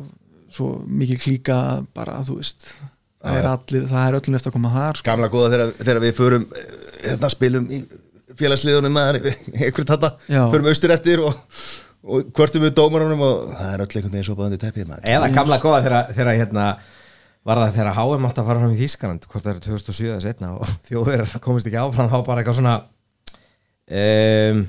svo 0.50 0.70
mikið 0.86 1.22
klíka 1.24 1.58
bara, 1.94 2.20
þú 2.26 2.40
veist 2.40 2.72
það 3.20 3.38
er 3.40 3.48
allir, 3.50 3.86
það 3.90 4.06
er 4.06 4.18
öllum 4.18 4.38
eftir 4.38 4.50
að 4.50 4.56
koma 4.56 4.72
þar 4.74 5.00
sko. 5.00 5.08
Gamla 5.10 5.28
góða 5.32 5.50
þegar, 5.54 5.72
þegar 5.80 6.02
við 6.04 6.14
förum 6.16 6.46
hérna 7.04 7.30
spilum 7.32 7.66
í 7.70 7.82
félagsliðunum 8.40 8.94
maður, 8.94 9.20
einhvern 9.56 9.90
þetta, 9.90 10.10
förum 10.28 10.70
austur 10.70 10.94
eftir 10.94 11.22
og, 11.26 11.60
og 12.06 12.30
hvörtum 12.36 12.64
við 12.64 12.76
dómarunum 12.78 13.24
og 13.26 13.50
það 13.56 13.74
er 13.74 13.84
öll 13.84 13.90
einhvern 13.90 14.14
veginn 14.14 14.28
svo 14.28 14.38
báðandi 14.38 14.60
teppið 14.62 14.88
maður. 14.88 15.08
Eða 15.16 15.30
gamla 15.34 15.60
góða 15.62 15.82
þegar, 15.86 16.12
þegar 16.16 16.38
hérna 16.38 16.66
var 17.46 17.62
það 17.62 17.76
þegar 17.78 17.96
HM 17.96 18.26
átti 18.28 18.42
að 18.42 18.50
fara 18.50 18.62
fram 18.62 18.74
í 18.74 18.80
Þískaland 18.80 19.26
hvort 19.26 19.44
það 19.44 19.52
eru 19.54 19.64
2007 19.66 20.10
eða 20.10 20.24
setna 20.24 20.52
og 20.56 20.74
þjóður 20.88 21.24
komist 21.44 21.70
ekki 21.70 21.80
áfram 21.80 22.10
þá 22.12 22.18
bara 22.26 22.42
eitthvað 22.42 22.58
svona 22.60 22.76
um, 23.90 24.64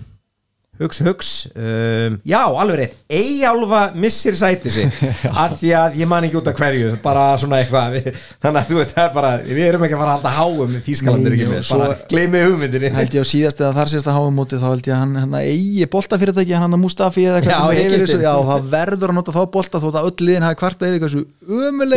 hugs 0.82 1.00
hugs 1.06 1.30
um, 1.56 2.18
já 2.28 2.40
alveg 2.42 2.80
rétt. 2.82 2.96
Eyjálfa 3.12 3.82
missir 4.02 4.36
sæti 4.38 4.70
sig 4.74 4.90
af 5.44 5.56
því 5.60 5.72
að 5.78 5.98
ég 6.02 6.10
man 6.12 6.26
ekki 6.28 6.40
út 6.42 6.50
af 6.52 6.58
hverju 6.60 6.92
bara 7.04 7.26
svona 7.42 7.60
eitthvað. 7.62 7.96
Við, 7.98 8.10
þannig 8.42 8.60
að 8.62 8.70
þú 8.72 8.80
veist 8.82 8.94
það 8.96 9.06
er 9.08 9.14
bara 9.16 9.32
við 9.46 9.62
erum 9.68 9.86
ekki 9.88 9.98
að 9.98 10.02
fara 10.04 10.12
að 10.12 10.18
halda 10.18 10.32
HM 10.38 10.76
í 10.78 10.82
Þískaland 10.88 11.30
er 11.30 11.36
ekki 11.38 11.50
með? 11.52 11.62
bara 11.72 11.90
gleymi 12.12 12.44
hugmyndinni. 12.48 12.92
held 12.98 13.18
ég 13.18 13.26
á 13.26 13.32
síðast 13.32 13.62
eða 13.64 13.74
þar 13.78 13.92
síðast 13.94 14.10
að 14.12 14.18
háum 14.20 14.38
móti 14.42 14.60
þá 14.62 14.68
held 14.72 14.88
ég 14.90 14.96
að 14.96 15.02
hann, 15.04 15.16
hann 15.22 15.36
eigi 15.42 15.88
boltafyrirtæki 15.96 16.58
hann 16.58 16.76
að 16.78 16.82
Mustafi 16.82 17.26
eða 17.28 17.42
eitthvað 17.42 17.56
sem 17.58 17.66
hefur 17.72 17.82
Egypti. 17.82 18.02
þessu. 18.06 18.22
Já, 18.26 18.34
það 18.52 18.70
verður 18.76 19.12
að 19.14 19.18
nota 19.20 19.36
þá 19.36 19.42
bolta 19.56 19.82
þótt 19.84 19.98
að 20.02 20.08
öll 20.12 20.26
liðin 20.28 20.46
hafi 20.48 20.60
kvarta 20.62 20.90
yfir 20.90 21.00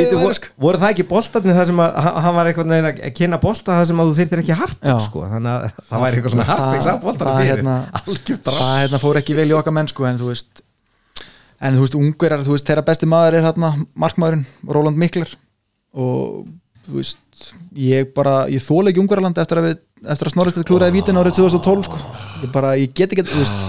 það 0.04 0.18
er 0.18 0.24
voru, 0.24 0.36
sko. 0.38 0.52
voru 0.64 0.80
það 0.82 0.92
ekki 0.94 1.06
boltarnir 1.14 1.56
það 1.58 1.66
sem 1.70 1.80
að 1.84 1.90
hann- 2.04 2.34
var 2.34 2.48
veginn 2.74 2.88
að 2.90 3.14
kynna 3.18 3.38
bolta 3.42 3.78
það 3.78 3.86
sem 3.90 4.00
að 4.02 4.10
þú 4.10 4.14
þyrtir 4.20 4.42
ekki 4.44 4.56
harping 4.60 5.00
sko? 5.04 5.24
Þannig 5.30 5.52
að 5.54 5.60
það 5.90 6.04
væri 6.04 6.18
eitthvað 6.18 6.34
svona 6.34 6.48
harping 6.50 6.82
það, 8.74 8.82
hérna, 8.82 9.02
fór 9.02 9.20
ekki 9.22 9.38
vel 9.38 9.48
í 9.50 9.56
okkar 9.56 9.76
menn 9.78 9.90
sko, 9.90 10.06
en 10.08 10.20
þú 10.20 10.30
veist 10.32 10.64
en 11.64 11.78
þú 11.78 11.86
veist, 11.86 11.96
ungverjar, 11.96 12.44
þú 12.44 12.56
veist, 12.56 12.66
þeirra 12.68 12.84
besti 12.84 13.08
maður 13.08 13.38
er 13.38 13.48
hérna 13.48 13.72
markmaðurinn, 13.96 14.44
Róland 14.68 15.00
Mikler. 15.00 15.30
Og 15.94 16.44
þú 16.84 16.98
veist 16.98 17.48
ég 17.78 18.10
bara, 18.16 18.44
ég 18.52 18.62
þóla 18.62 18.90
ekki 18.90 19.00
ungverjarland 19.00 19.38
eftir 19.40 19.60
að 19.62 19.70
að 20.04 20.30
snorrist 20.34 20.58
þetta 20.58 20.68
klúraði 20.68 20.96
vítin 20.98 21.16
árið 21.16 21.38
2012 21.38 21.86
sko, 21.88 22.00
ég 22.42 22.50
bara, 22.52 22.74
ég 22.76 22.92
get 22.96 23.14
ekki 23.14 23.24
þú 23.30 23.40
veist, 23.40 23.62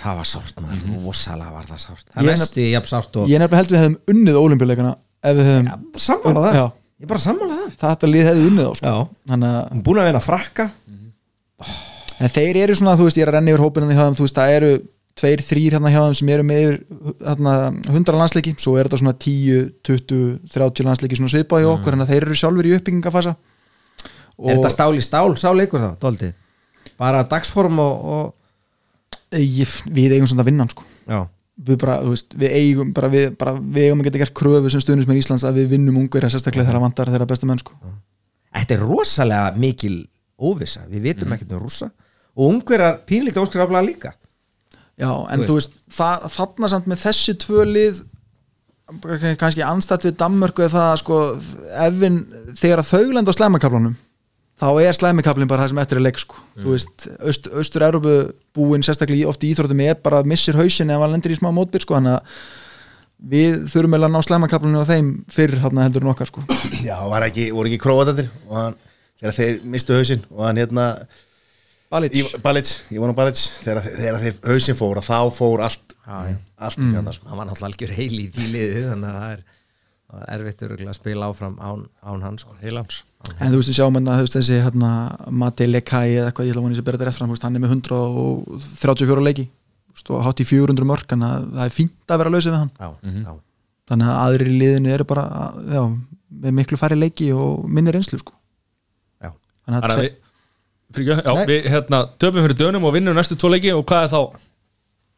það 0.00 0.20
var 0.20 0.28
sárt 0.30 0.60
maður, 0.62 0.84
mm 0.86 1.06
rosalega 1.06 1.54
var 1.56 1.66
það 1.66 1.80
sárt. 1.82 2.04
Ég 2.06 2.20
það 2.20 2.42
næstu 2.44 2.62
í 2.62 2.68
jafn 2.70 2.90
sárt 2.92 3.18
og 3.18 3.30
ég 3.32 3.42
nefnilega 3.42 3.62
held 3.64 3.72
við 3.72 3.80
hefðum 3.80 3.96
unnið 4.14 4.38
ólimpíuleikana 4.40 4.92
ef 5.26 5.38
við 5.40 5.48
hefðum, 5.50 5.70
ja, 5.72 5.78
sammála 6.06 6.44
það, 6.44 6.60
ég 7.02 7.10
bara 7.10 7.24
sammála 7.24 7.58
það 7.58 7.72
þetta 7.82 8.10
lið 8.12 8.28
hefði 8.30 8.46
unnið 8.52 8.70
á 8.70 8.72
sko. 8.78 8.94
þannig 9.32 9.56
að 9.56 9.60
hún 9.72 9.82
búin 9.88 10.00
að 10.00 10.08
vinna 10.10 10.22
frakka 10.22 10.68
En 12.20 12.32
þeir 12.32 12.58
eru 12.66 12.76
svona, 12.76 12.96
þú 13.00 13.06
veist, 13.08 13.20
ég 13.20 13.24
er 13.24 13.32
að 13.32 13.38
renna 13.38 13.54
yfir 13.54 13.64
hópinu 13.64 13.92
hjá 13.92 14.02
þeim, 14.02 14.18
þú 14.18 14.26
veist, 14.26 14.36
það 14.36 14.56
eru 14.58 14.72
tveir, 15.20 15.42
þrýr 15.44 15.76
hérna 15.76 15.92
hjá 15.92 16.00
þeim 16.02 16.18
sem 16.18 16.32
eru 16.34 16.44
með 16.46 16.66
hérna, 17.24 17.54
100 17.88 18.18
landsleiki, 18.20 18.52
svo 18.60 18.76
er 18.76 18.88
þetta 18.88 19.00
svona 19.00 19.16
10, 19.24 19.70
20, 19.88 20.20
30 20.52 20.86
landsleiki 20.88 21.18
svona 21.18 21.32
svipað 21.32 21.64
í 21.64 21.70
okkur, 21.70 21.96
en 21.96 22.08
þeir 22.08 22.28
eru 22.28 22.36
sjálfur 22.38 22.68
í 22.68 22.76
uppbyggingafasa. 22.76 23.34
Er 24.40 24.60
þetta 24.60 24.72
stál 24.72 24.92
í 24.96 25.02
stál, 25.04 25.26
sá 25.40 25.48
leikur 25.56 25.82
þá, 25.82 25.90
dóldi 26.00 26.30
bara 27.00 27.24
dagsform 27.28 27.80
og, 27.82 28.04
og 28.14 29.36
ég, 29.36 29.70
við 29.92 30.16
eigum 30.16 30.28
svona 30.30 30.44
að 30.44 30.50
vinna 30.50 30.66
sko. 30.70 30.86
Við 31.60 31.76
bara, 31.82 31.98
þú 32.00 32.14
veist, 32.14 32.36
við 32.40 32.54
eigum 32.56 32.92
bara, 32.96 33.10
við, 33.12 33.26
bara, 33.40 33.52
við 33.60 33.88
eigum 33.88 34.00
að 34.00 34.08
geta 34.08 34.22
gert 34.22 34.36
kröfu 34.36 34.70
sem 34.72 34.82
stuðnum 34.84 35.10
með 35.10 35.20
Íslands 35.20 35.44
að 35.44 35.60
við 35.60 35.74
vinnum 35.74 35.98
ungverja 36.00 36.30
sérstaklega 36.32 36.70
þegar 36.70 36.84
vantar 36.86 37.10
þeirra 37.12 37.28
bestu 37.28 37.48
menn, 37.50 37.60
sko. 37.60 37.76
Þetta 38.56 38.76
er 38.76 38.84
rosalega 38.86 39.50
mikil 39.60 39.96
óvissa, 40.40 40.86
við 40.88 41.10
vitum 41.10 41.34
ekkert 41.36 41.52
um 41.52 41.60
rússa 41.66 41.90
og 42.36 42.46
ungverjar 42.54 43.00
pínlítið 43.08 43.42
óskrifaflega 43.44 43.86
líka 43.88 44.12
Já, 45.00 45.08
en 45.32 45.40
þú 45.48 45.54
veist, 45.56 45.72
það, 45.96 46.26
þarna 46.34 46.68
samt 46.68 46.88
með 46.92 46.98
þessi 47.06 47.32
tvö 47.40 47.62
lið 47.70 48.02
kannski 49.40 49.62
anstætt 49.64 50.04
við 50.08 50.16
Danmörku 50.20 50.64
er 50.66 50.72
það 50.72 50.94
sko, 51.00 51.18
ef 51.86 51.98
við 52.00 52.16
þegar 52.58 52.82
að 52.82 52.88
þau 52.90 53.12
lenda 53.14 53.30
á 53.32 53.38
slæmakaflanum 53.38 53.94
þá 54.60 54.66
er 54.82 54.96
slæmikablin 54.98 55.48
bara 55.48 55.62
það 55.64 55.70
sem 55.72 55.78
eftir 55.80 56.00
er 56.00 56.04
leik 56.04 56.18
sko. 56.20 56.40
þú 56.60 56.74
veist, 56.74 57.06
aust, 57.24 57.46
austur-Európu 57.62 58.14
búin 58.58 58.82
sérstaklega 58.84 59.22
í- 59.22 59.28
oft 59.30 59.40
í 59.46 59.52
íþróttum 59.54 59.80
er 59.86 59.94
bara 60.04 60.20
missir 60.26 60.58
hausin 60.58 60.90
ef 60.92 61.00
hann 61.00 61.14
lendir 61.14 61.32
í 61.32 61.38
smá 61.38 61.48
mótbyr 61.54 61.80
sko, 61.86 61.96
þannig 61.96 62.18
að 62.18 62.42
við 63.30 63.56
þurfum 63.72 63.94
eiginlega 63.96 64.10
að 64.10 64.14
ná 64.18 64.26
slæmakablinu 64.26 64.82
á 64.84 64.90
þeim 64.90 65.08
fyrr 65.32 65.56
hérna 65.62 65.86
heldur 65.86 66.04
en 66.04 66.12
okkar 66.12 66.28
sko. 66.28 66.44
Já, 66.84 66.96
var 67.08 67.24
ekki, 67.30 67.48
voru 67.56 67.70
ekki 67.70 67.80
króatandir 67.86 68.28
og 68.50 68.54
hann, 68.58 68.76
þegar 69.22 69.38
þeir 69.38 69.58
mistu 69.64 69.96
hausinn 69.96 70.22
og 70.34 70.44
hann 70.48 70.60
hérna 70.60 70.86
Balic, 71.90 72.14
Í- 72.14 72.40
Balic, 72.42 72.70
ég 72.94 73.02
vona 73.02 73.14
Balic 73.18 73.38
þegar, 73.64 73.82
þegar 73.82 74.20
þeir 74.22 74.36
hausinn 74.52 74.78
fór 74.78 75.00
og 75.00 75.06
þá 75.06 75.16
fór 75.34 75.64
allt 75.66 75.94
allt 76.10 76.78
mm. 76.78 76.92
hérna 76.96 77.14
sko. 77.14 77.28
hann 77.30 77.38
var 77.40 77.48
náttúrulega 77.48 77.70
algjör 77.70 77.94
heil 77.96 78.18
í 78.18 78.26
því 78.30 78.46
liði 78.54 78.82
þannig 78.88 79.10
að 79.10 79.16
það 79.20 79.32
er, 79.34 79.42
það 80.10 80.22
er 80.22 80.34
erfitt 80.36 80.64
örugglega 80.66 80.92
að 80.92 80.98
spila 81.00 81.30
áfram 81.30 81.56
án, 81.58 81.82
án 82.02 82.26
hans 82.26 82.44
sko. 82.46 82.54
Heilans 82.62 83.00
en 83.36 83.52
þú 83.52 83.60
veist, 83.60 83.70
við 83.70 83.78
sjáum 83.78 83.98
hérna, 83.98 84.16
þú 84.20 84.26
veist, 84.26 84.36
þessi 84.38 84.60
hérna, 84.64 84.92
Mati 85.42 85.68
Lekai 85.68 86.06
eða 86.14 86.30
eitthvað, 86.30 86.48
ég 86.48 86.54
ætla 86.54 86.62
að 86.62 86.66
vona 86.66 86.76
ég 86.76 86.80
sé 86.80 86.86
bera 86.86 87.00
þetta 87.00 87.10
rétt 87.10 87.20
fram 87.20 87.30
þú 87.30 87.36
veist, 87.36 87.46
hann 87.48 87.58
er 87.58 87.64
með 87.64 87.74
134 87.74 89.26
leiki 89.26 89.46
og 90.10 90.24
hátt 90.24 90.40
í 90.40 90.46
400 90.48 90.86
mörg 90.88 91.10
þannig 91.10 91.34
að 91.34 91.50
það 91.58 91.66
er 91.66 91.74
fínt 91.74 92.14
að 92.14 92.22
vera 92.22 92.32
lausið 92.32 92.54
við 92.54 92.60
hann 92.62 92.70
já, 92.72 92.88
já. 93.26 93.34
þannig 93.90 94.10
að 94.10 94.20
aðrir 94.22 94.50
í 94.50 94.56
liðinu 94.62 94.92
eru 94.94 95.06
bara 95.10 95.24
já, 95.74 95.82
með 96.46 96.56
miklu 96.56 96.78
færri 96.80 96.96
leiki 96.96 97.28
og 97.36 97.66
minni 97.68 97.92
reynslu 97.92 98.20
sko. 98.22 98.32
Já. 99.20 99.34
þannig 99.66 99.76
að 99.76 99.84
Þannig 99.84 99.90
að 99.90 99.98
tve- 99.98 100.06
við 100.08 100.18
Fyrir 100.90 101.12
ekki, 101.14 101.22
já, 101.28 101.32
Nei. 101.38 101.46
við 101.46 101.66
hérna, 101.70 101.98
töpum 102.18 102.42
fyrir 102.46 102.56
dönum 102.58 102.84
og 102.88 102.92
vinnum 102.96 103.14
næstu 103.14 103.36
tvo 103.38 103.48
leiki 103.52 103.70
og 103.76 103.84
hvað 103.86 104.00
er 104.06 104.10
þá? 104.10 104.22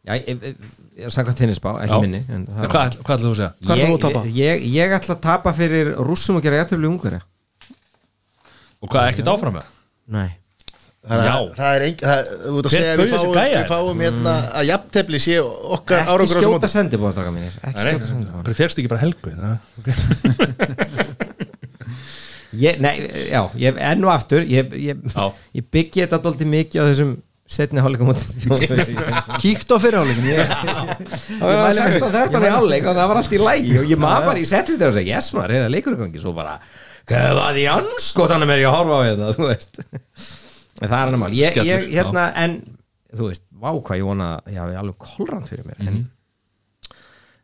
Já, 0.03 0.13
ég, 0.19 0.25
ég, 0.43 0.55
ég 0.99 1.07
samkvæmt 1.15 1.39
þinnisbá, 1.39 1.71
ekki 1.85 1.95
Já. 1.95 2.01
minni 2.03 2.21
en 2.29 2.43
það- 2.47 2.69
Hvað, 2.75 2.89
hvað 3.07 3.17
ætlum 3.17 3.29
þú 3.29 3.33
að 3.33 3.37
segja? 3.41 3.53
Hvað 3.63 3.75
ætlar 3.77 3.89
þú 3.89 3.97
að 3.97 4.05
tapa? 4.07 4.23
ég, 4.37 4.55
ég, 4.75 4.89
ætla 4.99 5.15
að 5.17 5.23
tapa 5.29 5.51
fyrir 5.57 5.87
rússum 5.97 6.37
og 6.37 6.43
gera 6.45 6.57
jættefli 6.61 6.87
ungverja 6.91 7.23
Og 8.83 8.87
hvað 8.91 9.03
er 9.07 9.11
ekkert 9.15 9.33
áfram 9.33 9.55
með? 9.61 9.67
Nei 10.13 10.31
Þannig 11.03 11.27
Já. 11.27 11.35
að 11.35 11.39
það 11.59 11.73
er 11.77 11.83
engin 11.83 12.07
það, 12.07 12.21
þú 12.43 12.57
ert 12.59 12.67
að 12.67 12.71
segja 12.77 12.93
að 12.93 12.99
við 13.01 13.09
fáum, 13.11 13.33
við 13.43 13.67
fáum 13.73 13.99
hérna 14.05 14.35
að 14.61 14.65
jafntefli 14.69 15.19
sé 15.25 15.35
okkar 15.43 15.99
Ekki 15.99 16.11
árangur 16.13 16.29
þessu 16.29 16.39
skjóta 16.43 16.59
móti. 16.59 16.69
sendibóðstraka 16.77 17.31
mínir 17.35 17.53
Ekki 17.63 17.81
skjóta 17.83 18.47
nei, 18.47 18.55
férst 18.61 18.77
ekki 18.79 18.91
bara 18.93 19.03
helgu. 19.03 19.29
ég, 22.61 22.81
Nei, 22.83 22.95
já, 23.31 23.43
ég, 23.61 23.79
enn 23.91 24.07
og 24.07 24.13
aftur 24.15 24.47
Ég, 24.49 24.73
ég, 24.77 25.05
ég 25.57 25.69
byggi 25.73 26.05
þetta 26.05 26.21
dólti 26.25 26.49
mikið 26.49 26.83
á 26.83 26.85
þessum 26.91 27.15
setni 27.53 27.83
hálfleikum 27.85 28.13
kíkt 29.43 29.73
á 29.73 29.77
fyrirháleikin 29.83 30.29
ég, 30.31 30.53
Það 31.41 31.59
var 31.59 31.75
16-13 31.81 32.47
í 32.47 32.53
hálfleik 32.55 32.87
þannig 32.87 32.93
að 32.93 33.03
það 33.03 33.11
var 33.11 33.21
allt 33.21 33.35
í 33.37 33.41
lægi 33.43 33.75
og 33.83 33.91
ég 33.93 34.01
maður 34.01 34.29
bara 34.31 34.41
í 34.41 34.47
settist 34.49 34.79
þegar 34.79 34.93
og 34.95 34.97
segi 34.97 35.13
yes 35.13 35.33
maður, 35.37 35.57
hérna 35.59 35.73
leikur 35.75 35.99
gangi? 35.99 36.23
Svo 36.23 36.33
bara 36.37 36.55
hvað 37.11 37.35
var 37.37 37.59
því 37.59 37.67
anskotanum 37.73 38.55
er 38.55 38.63
ég 38.63 38.71
að 38.71 38.79
horfa 38.79 38.95
á 38.97 39.03
hérna 39.09 39.35
þú 39.37 39.49
veist. 39.51 39.83
En 40.83 40.89
það 40.89 40.97
er 40.97 41.03
hann 41.03 41.21
mál, 41.21 41.35
ég, 41.37 41.61
hérna 41.93 42.25
en 42.41 42.57
þú 43.13 43.29
veist, 43.29 43.45
vá 43.53 43.71
hvað 43.75 44.01
ég 44.01 44.09
vona 44.09 44.31
að 44.39 44.55
ég 44.55 44.63
hafi 44.63 44.81
alveg 44.81 45.11
kolrand 45.11 45.51
fyrir 45.51 45.69
mér. 45.69 45.85
En 45.91 46.03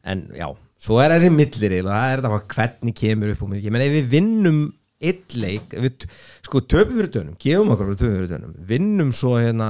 en 0.08 0.24
já, 0.38 0.46
svo 0.80 0.98
er 1.02 1.12
þessi 1.16 1.30
milliril 1.34 1.84
og 1.84 1.92
það 1.92 2.12
er 2.12 2.20
þetta 2.22 2.32
hvað 2.32 2.46
hvernig 2.54 2.98
kemur 3.02 3.32
upp 3.34 3.42
og 3.44 3.50
mér. 3.52 3.64
Ég 3.66 3.74
meina 3.74 3.88
ef 3.88 3.96
við 3.98 4.10
vinnum 4.14 4.60
eitt 5.00 5.34
leik 5.38 5.66
við, 5.78 5.92
sko 6.46 6.56
töpum 6.66 6.96
fyrir 6.98 7.12
dönum, 7.14 7.34
gefum 7.38 7.70
okkur 7.74 7.86
fyrir 7.92 8.00
töpum 8.02 8.16
fyrir 8.18 8.30
dönum, 8.34 8.52
vinnum 8.70 9.10
svo 9.14 9.32
hérna 9.38 9.68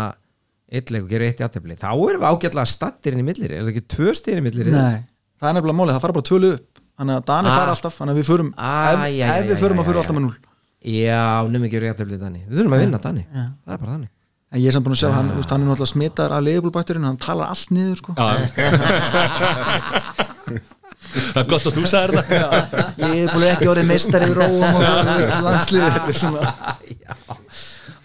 eitt 0.73 0.89
leik 0.93 1.03
og 1.05 1.11
gerum 1.13 1.29
eitt 1.29 1.41
játefli 1.45 1.75
þá 1.81 1.89
erum 1.93 2.21
við 2.25 2.31
ágætlega 2.33 2.67
stattir 2.69 3.13
inn 3.17 3.23
í 3.23 3.25
milliril 3.29 3.57
er 3.59 3.63
það 3.67 3.73
ekki 3.75 3.87
tvö 3.97 4.09
styrir 4.17 4.41
í 4.41 4.43
milliril? 4.49 4.73
Nei, 4.75 4.99
það 5.41 5.49
er 5.51 5.55
nefnilega 5.59 5.79
málið, 5.81 5.95
það 5.97 6.05
fara 6.07 6.17
bara 6.21 6.29
tvölu 6.33 6.49
upp 6.59 6.69
Þannig 6.99 7.15
að 7.15 7.25
Dani 7.29 7.47
Ah. 7.47 7.55
fara 7.61 7.71
alltaf, 7.77 7.95
þannig 8.01 8.11
að 8.11 8.19
við 8.19 8.27
förum 8.27 8.49
Ah, 8.59 9.07
ef, 9.07 9.23
ef 9.23 9.47
við 9.53 9.59
förum 9.63 9.79
að 9.79 9.87
já, 9.87 9.89
alltaf 10.03 10.17
með 10.17 10.25
núl 10.25 10.37
Já, 10.79 11.23
nefnum 11.47 11.67
ekki 11.69 11.79
játefli 11.83 12.17
Dani. 12.19 12.41
Við 12.49 12.55
þurfum 12.59 12.75
að 12.75 12.81
vinna 12.85 12.99
Dani, 13.03 13.23
það 13.35 13.73
er 13.75 13.79
bara 13.83 13.93
þannig. 13.93 14.11
En 14.49 14.59
ég 14.63 14.67
er 14.71 14.75
samt 14.77 14.87
búin 14.87 14.95
að 14.97 15.01
sjá, 15.03 15.11
hann, 15.13 15.29
hann 15.35 15.63
er 15.63 15.67
náttúrulega 15.69 15.93
smitar 15.93 16.31
af 16.33 16.41
leifbúlbakturinn, 16.47 17.05
hann 17.07 17.19
talar 17.23 17.47
allt 17.53 17.71
niður 17.75 17.97
sko. 17.99 18.11
Það 21.09 21.39
er 21.41 21.49
gott 21.49 21.67
að 21.69 21.77
þú 21.79 21.89
sagðir 21.89 22.13
þetta 22.19 22.85
Ég 23.09 23.21
er 23.23 23.31
búin 23.33 23.47
ekki 23.53 23.69
orðið 23.71 23.87
meistari 23.89 24.29
í 24.29 24.35
róum 24.37 24.65
og 24.67 24.83
þú 24.83 25.15
veist, 25.15 25.35
landsliðið 25.47 25.95
Þetta 25.95 26.13
er 26.13 26.19
svona 26.19 26.53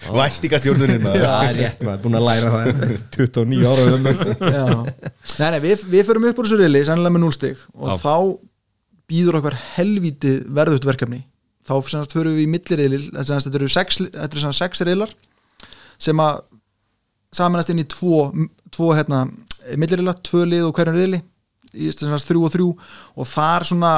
Væntingastjórnunin 0.04 1.04
maður. 1.04 1.22
Það 1.24 1.46
er 1.48 1.60
rétt 1.62 1.84
maður, 1.86 2.00
búin 2.04 2.18
að 2.20 2.26
læra 2.28 2.50
það. 2.54 2.96
29 3.16 3.68
ára 3.70 3.84
um 3.88 4.08
Já. 4.10 4.66
Nei, 5.40 5.46
nei, 5.54 5.60
við, 5.64 5.86
við 5.94 6.08
förum 6.10 6.26
upp 6.30 6.42
úr 6.42 6.50
þessu 6.50 6.60
riðli 6.60 6.82
sannlega 6.88 7.16
með 7.16 7.24
núlstig 7.24 7.62
og 7.74 7.94
Já. 7.94 7.96
þá 8.04 8.16
býður 9.14 9.40
okkar 9.40 9.58
helvítið 9.78 10.42
verðugt 10.60 10.88
verkefni. 10.90 11.22
Þá 11.64 11.74
semast 11.88 12.16
förum 12.16 12.36
við 12.36 12.48
í 12.48 12.50
semast, 13.24 13.48
þetta 13.48 13.62
eru 13.62 13.72
sex, 13.72 14.02
sex 14.60 14.84
riðlar 14.84 15.14
sem 16.02 16.20
að 16.20 16.42
samanast 17.34 17.72
inn 17.72 17.82
í 17.82 17.88
tvo, 17.90 18.26
tvo 18.74 18.92
hérna, 18.98 19.24
milliriðla, 19.80 20.18
tvö 20.26 20.44
lið 20.50 20.68
og 20.68 20.76
hverjum 20.76 21.00
riðli 21.00 21.22
í 21.74 21.90
þrjú 21.94 22.44
og 22.48 22.54
þrjú 22.54 22.68
og 23.18 23.30
þar 23.30 23.68
svona 23.70 23.94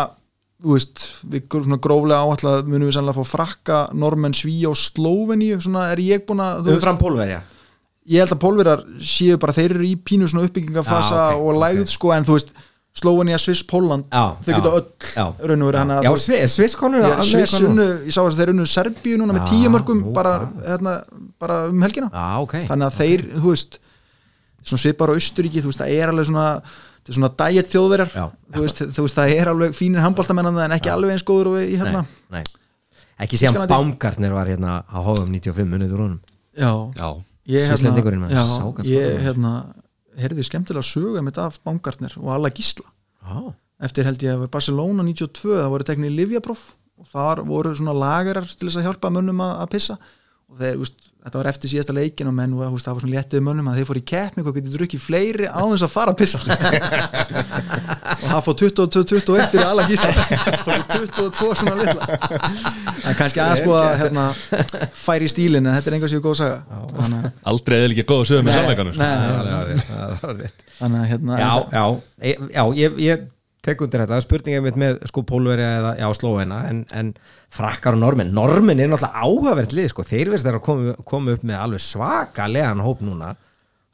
veist, 0.66 1.04
við 1.28 1.48
gróflega 1.52 2.22
áallega 2.24 2.64
munum 2.66 2.88
við 2.88 2.96
sannlega 2.96 3.20
fá 3.20 3.28
frakka, 3.36 3.80
normenn, 3.94 4.36
og 4.70 4.78
slóveníu, 4.80 5.60
svona 5.62 5.90
er 5.92 6.02
ég 6.04 6.24
búin 6.28 6.42
að 6.44 6.72
Umfram 6.76 6.98
pólverja? 7.02 7.42
Ég 8.06 8.22
held 8.22 8.36
að 8.36 8.42
pólverar 8.44 8.86
séu 9.02 9.38
bara 9.42 9.54
þeir 9.56 9.76
eru 9.76 9.88
í 9.88 9.96
pínu 9.98 10.30
svona 10.30 10.46
uppbyggingafasa 10.48 11.18
Já, 11.18 11.36
ok, 11.36 11.44
og 11.44 11.60
lægð 11.64 11.84
ok. 11.84 11.94
sko 11.96 12.14
en 12.14 12.26
þú 12.28 12.38
veist 12.38 12.52
Slovenia, 12.96 13.38
Sviss, 13.42 13.64
Póland 13.68 14.06
Já, 14.08 14.38
þau 14.40 14.52
geta 14.54 14.74
öll 14.78 15.50
raun 15.50 15.64
og 15.66 15.70
verið 15.72 15.80
hann 15.82 16.06
Já, 16.06 16.12
Svi- 16.22 16.44
Sviss 16.48 16.78
konur 16.80 17.04
að 17.10 17.24
Sviss 17.28 17.58
unnu, 17.66 17.88
ég 18.06 18.16
sá 18.16 18.22
að 18.24 18.38
þeir 18.40 18.52
unnu 18.54 18.68
Serbíu 18.72 19.18
núna 19.20 19.36
með 19.36 19.42
Já, 19.42 19.50
tíu 19.52 19.72
mörgum 19.74 20.04
nú, 20.06 20.14
bara, 20.16 20.36
hérna, 20.64 20.94
bara 21.42 21.58
um 21.68 21.82
helgina. 21.84 22.08
Já, 22.14 22.28
ok. 22.46 22.56
Þannig 22.70 22.88
að 22.88 23.00
þeir, 23.02 23.26
þú 23.36 23.52
veist 23.52 23.80
svona 24.66 24.84
svipar 24.86 25.12
á 25.12 25.18
Austuríki, 25.18 25.66
þú 25.66 25.74
veist, 25.74 25.82
það 25.84 25.98
er 25.98 26.14
alveg 26.14 26.30
svona 26.30 26.46
þetta 27.06 27.14
er 27.14 27.18
svona 27.20 27.32
diet 27.38 27.70
þjóðverjar. 27.70 28.14
Já. 28.18 28.26
þú 28.56 28.64
veist, 28.66 28.80
þú 28.98 29.06
veist, 29.06 29.18
það 29.20 29.34
er 29.36 29.52
alveg 29.52 29.76
fínir 29.78 30.02
handbóltamennandi 30.02 30.64
en 30.66 30.76
ekki 30.80 30.90
alveg 30.90 31.14
eins 31.14 31.26
góður 31.28 31.52
og 31.52 31.60
í 31.62 31.76
hérna. 31.78 32.02
nei, 32.34 32.40
nei. 32.42 32.44
Ekki 33.22 33.38
síðan 33.40 33.54
Þýskalandi. 33.54 33.72
Baumgartner 33.72 34.34
var 34.36 34.50
hérna 34.50 34.80
á 34.84 34.98
HM 35.06 35.30
95 35.38 35.78
unnið 35.78 35.94
úr 35.96 36.02
honum. 36.04 36.22
Já, 36.56 36.72
Já, 36.98 37.10
ég 37.46 37.68
já, 38.34 38.42
ságat 38.50 38.90
ég 38.90 39.22
hérna 39.22 39.52
heyrði 40.20 40.48
skemmtilega 40.48 40.88
sögu 40.88 41.22
með 41.24 41.40
af 41.44 41.62
Baumgartner 41.64 42.16
og 42.20 42.34
alla 42.34 42.52
gísla. 42.52 42.90
Já, 43.22 43.54
eftir 43.88 44.10
held 44.10 44.26
ég 44.26 44.36
að 44.36 44.50
Barcelona 44.52 45.06
92 45.06 45.62
það 45.62 45.72
voru 45.76 45.88
teknir 45.88 46.16
Livjapróf 46.16 46.66
og 47.00 47.10
þar 47.12 47.44
voru 47.48 47.74
svona 47.76 47.96
lagarar 47.96 48.48
til 48.48 48.68
þess 48.68 48.80
að 48.82 48.88
hjálpa 48.90 49.12
mönnum 49.14 49.44
að, 49.44 49.56
að 49.64 49.72
pissa 49.76 49.98
og 50.46 50.60
þeir, 50.62 50.76
úst, 50.84 50.94
þetta 51.26 51.40
var 51.42 51.48
eftir 51.50 51.72
síðasta 51.72 51.94
leikin 51.98 52.30
og 52.30 52.36
menn, 52.38 52.54
úst, 52.54 52.86
það 52.86 52.94
var 52.98 53.04
svona 53.04 53.16
léttuð 53.18 53.42
mönnum 53.48 53.70
að 53.72 53.80
þeir 53.80 53.88
fóru 53.90 54.02
í 54.02 54.06
keppni 54.12 54.44
hvað 54.46 54.58
getur 54.60 54.76
drukkið 54.78 55.02
fleiri 55.02 55.48
á 55.50 55.62
þess 55.72 55.86
að 55.88 55.94
fara 55.96 56.14
að 56.14 56.20
pissa? 56.22 56.40
Og 58.16 58.30
það 58.30 58.42
fór 58.46 58.56
22-21 58.62 59.50
fyrir 59.52 59.66
alla 59.68 59.84
gísla. 59.90 60.10
Fór 60.66 60.84
22 60.94 61.50
svona 61.60 61.76
litla. 61.82 62.06
Það 62.08 63.10
er 63.12 63.18
kannski 63.20 63.42
aðeins 63.44 63.64
búið 63.66 63.80
að 63.82 63.98
hérna, 64.02 64.26
færi 64.98 65.28
í 65.28 65.32
stílinn 65.34 65.68
en 65.68 65.76
þetta 65.76 65.92
er 65.92 65.98
einhvers 65.98 66.16
ég 66.16 66.24
góð 66.24 66.38
saga. 66.40 66.58
Þannig 66.96 67.28
aldrei 67.52 67.78
eða 67.82 67.90
ekki 67.92 68.06
góða 68.12 68.28
sögum 68.32 68.48
með 68.48 68.58
sannleikanum 68.60 68.98
það 68.98 69.14
er 69.76 69.84
það 69.90 70.30
er 70.32 70.38
rétt. 70.44 70.66
þannig 70.80 71.00
að 71.02 71.08
hérna 71.12 71.40
Já, 71.42 71.52
já, 71.76 71.86
e- 72.32 72.38
já 72.56 72.64
ég, 72.82 73.00
ég 73.06 73.26
tek 73.66 73.82
undir 73.84 74.04
þetta, 74.04 74.20
spurningið 74.24 74.64
mitt 74.66 74.78
með 74.80 75.02
sko 75.10 75.24
pólverja 75.28 75.72
eða 75.80 75.92
já, 76.00 76.06
slóina 76.18 76.62
en, 76.70 76.84
en 76.96 77.12
frakkar 77.54 77.98
og 77.98 78.02
normin, 78.04 78.32
normin 78.36 78.82
er 78.84 78.92
náttúrulega 78.92 79.26
áhugavert 79.26 79.76
lið, 79.76 79.90
sko, 79.92 80.06
þeir 80.06 80.32
veist 80.34 80.48
þeir 80.48 80.60
að 80.60 80.66
koma, 80.68 80.96
koma 81.08 81.36
upp 81.36 81.46
með 81.48 81.62
alveg 81.62 81.84
svaka 81.86 82.48
legan 82.52 82.84
hóp 82.86 83.04
núna. 83.06 83.34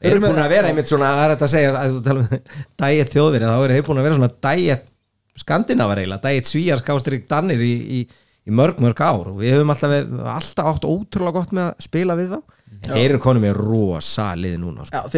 Þeir 0.02 0.16
Eru 0.16 0.24
búin 0.24 0.42
að 0.42 0.54
vera 0.56 0.72
einmitt 0.72 0.90
svona, 0.90 1.12
það 1.18 1.24
er 1.24 1.36
þetta 1.36 1.48
að 1.48 1.54
segja 1.54 1.74
að 1.78 1.92
þú 1.92 2.02
tala 2.08 2.24
um 2.24 2.56
dæget 2.84 3.14
þjóðverið, 3.16 3.52
þá 3.52 3.66
eru 3.66 3.76
þeir 3.78 3.88
búin 3.88 4.02
að 4.02 4.08
vera 4.08 4.20
svona 4.20 4.32
dæget 4.48 4.88
skandinavar 5.42 6.02
eiginlega, 6.02 6.24
dæget 6.26 6.50
svíjar 6.50 6.82
skástrík 6.82 7.28
dannir 7.30 7.62
í, 7.64 7.74
í, 8.00 8.00
í 8.48 8.56
mörg 8.58 8.82
mörg 8.84 9.04
ár. 9.06 9.30
Og 9.32 9.38
við 9.44 9.56
höfum 9.56 9.74
alltaf, 9.74 9.94
alltaf 10.34 10.72
átt 10.74 10.90
ótrúlega 10.90 11.38
gott 11.38 11.54
með 11.56 11.70
að 11.70 11.86
spila 11.86 12.18
við 12.20 12.34
þá. 12.34 12.58
En 12.82 12.96
þeir 12.96 13.12
eru 13.12 13.22
konum 13.22 13.46
með 13.46 13.60
rosa 13.60 14.32
lið 14.40 14.56
núna 14.64 14.88
sko. 14.88 14.98
Já, 14.98 15.12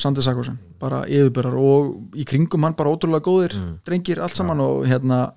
Sandi 0.00 0.22
Sakosen, 0.22 0.58
bara 0.78 1.02
yfirbyrrar 1.08 1.56
og 1.56 2.14
í 2.14 2.24
kringum 2.28 2.64
hann 2.66 2.74
bara 2.78 2.90
ótrúlega 2.92 3.24
góðir 3.24 3.54
Mm. 3.56 3.78
drengir 3.86 4.20
allt 4.20 4.36
saman 4.36 4.60
og 4.60 4.84
hérna 4.86 5.32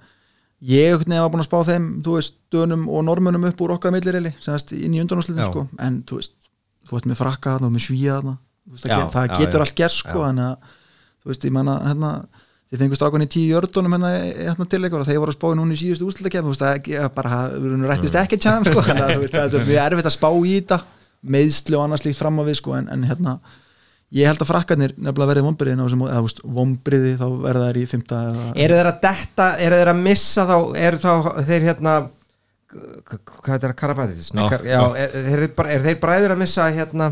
ég 0.64 0.98
veginn 1.00 1.20
var 1.22 1.30
búin 1.32 1.44
að 1.44 1.50
spá 1.50 1.60
þeim 1.68 1.88
þú 2.04 2.16
veist, 2.18 2.36
dönum 2.52 2.88
og 2.90 3.04
normunum 3.06 3.44
upp 3.50 3.62
úr 3.62 3.74
okkar 3.78 3.92
millirili 3.92 4.34
semast 4.40 4.72
inn 4.74 4.94
í 4.96 5.02
undanúslitin 5.04 5.44
Já. 5.44 5.50
sko. 5.52 5.68
En 5.80 6.04
þú 6.04 6.20
veist, 6.22 6.34
þú 6.88 6.92
veist 6.98 7.06
með 7.12 7.20
frakka 7.20 7.56
og 7.62 7.72
með 7.72 7.84
svíja 7.88 8.22
það, 9.12 9.38
getur 9.40 9.60
allt 9.66 9.76
gerst 9.76 10.04
sko 10.06 10.24
en 10.30 10.38
að, 10.40 10.56
þú 11.24 11.32
veist, 11.34 11.44
ég 11.44 11.52
menna 11.52 11.80
hérna 11.84 12.12
þið 12.72 12.80
fengur 12.80 12.96
strákunni 12.98 13.28
í 13.28 13.34
tíu 13.34 13.50
jördunum 13.54 13.92
hérna, 13.94 14.10
hérna 14.34 14.66
til 14.72 14.80
ykkur 14.88 15.04
og 15.04 15.08
þeir 15.10 15.20
voru 15.22 15.34
að 15.34 15.38
spá 15.38 15.48
í 15.52 15.58
núna 15.60 15.76
í 15.76 15.82
síðustu 15.82 16.08
úrslutakefni 16.08 16.48
þú 16.48 16.54
veist, 16.54 16.64
það 16.64 17.10
bara, 17.14 17.42
við 17.60 17.84
rættist 17.92 18.16
ekki 18.16 18.40
tjæðum 18.40 18.66
sko, 18.70 18.82
þannig 18.88 19.04
að 19.04 19.14
þú 19.14 19.24
veist, 19.26 19.36
það 19.54 19.74
er 19.76 19.92
erfitt 19.92 20.10
að 20.10 20.16
spá 20.16 20.30
í 20.34 20.54
þetta 20.58 20.80
meðsli 21.24 21.76
og 21.78 21.84
annars 21.86 22.06
líkt 22.08 22.18
fram 22.18 22.40
á 22.40 22.44
við 22.48 22.58
sko, 22.62 22.74
en, 22.80 22.88
en 22.90 23.04
hérna, 23.04 23.36
ég 24.14 24.30
held 24.30 24.44
að 24.44 24.50
frakkarnir 24.52 24.94
nefnilega 24.98 25.32
verið 25.32 25.48
vombriðin 25.48 25.82
á 25.82 25.86
þessum, 25.88 26.04
eða 26.08 26.20
þú 26.22 26.28
veist, 26.28 26.42
vombriði 26.58 27.14
þá 27.18 27.26
verða 27.48 27.70
þær 27.70 27.80
í 27.82 27.86
fymta 27.90 28.20
eða, 28.30 28.48
eru 28.66 28.78
þeir 28.80 28.90
að 28.92 29.00
detta, 29.08 29.48
eru 29.66 29.80
þeir 29.80 29.92
að 29.94 30.04
missa 30.06 30.46
þá 30.50 30.58
eru 30.88 31.02
þá 31.02 31.12
þeir 31.50 31.68
hérna 31.70 31.96
hvað 32.74 33.56
er 33.58 33.64
það 33.68 33.76
Karabatis? 33.82 34.32
Já, 34.34 34.46
já, 34.50 34.62
já, 34.70 34.80
er, 34.98 35.18
er, 35.20 35.28
þeir 35.34 35.52
bara- 35.58 35.74
er 35.76 35.84
þeir 35.88 36.00
bræður 36.02 36.34
að 36.36 36.42
missa 36.44 36.70
hérna 36.74 37.10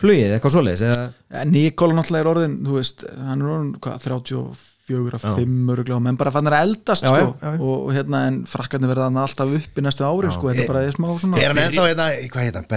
flugið, 0.00 0.34
eitthvað 0.36 0.54
svoleiðis 0.56 0.84
eða, 0.88 1.06
Ja, 1.30 1.44
Nikola 1.48 1.96
náttúrulega 1.98 2.24
er 2.24 2.30
orðin 2.34 2.58
þú 2.66 2.76
veist, 2.78 3.04
hann 3.28 3.40
er 3.44 3.50
orðin 3.54 3.72
hvað, 3.84 3.98
34 4.06 5.20
að 5.20 5.26
5 5.40 5.74
öruglega 5.74 5.96
og 5.96 6.04
menn 6.04 6.18
bara 6.20 6.32
fannir 6.34 6.56
að 6.56 6.64
eldast 6.68 7.04
Já, 7.04 7.10
sko, 7.12 7.34
já, 7.40 7.50
já. 7.52 7.60
Og, 7.60 7.90
hérna 7.94 8.22
en 8.30 8.40
frakkarnir 8.50 8.90
verða 8.90 9.10
alltaf 9.12 9.52
upp 9.60 9.76
í 9.80 9.84
næstu 9.86 10.06
ári 10.08 10.32
sko, 10.34 10.50
þetta 10.50 10.64
er 10.64 10.72
bara 10.72 10.96
smá 10.96 11.10
svona 11.20 11.40
Er 11.44 11.52
hann 11.52 11.62
ennþá 11.66 11.86
hérna, 11.92 12.08
hvað 12.32 12.48
heit 12.48 12.58
hann, 12.60 12.70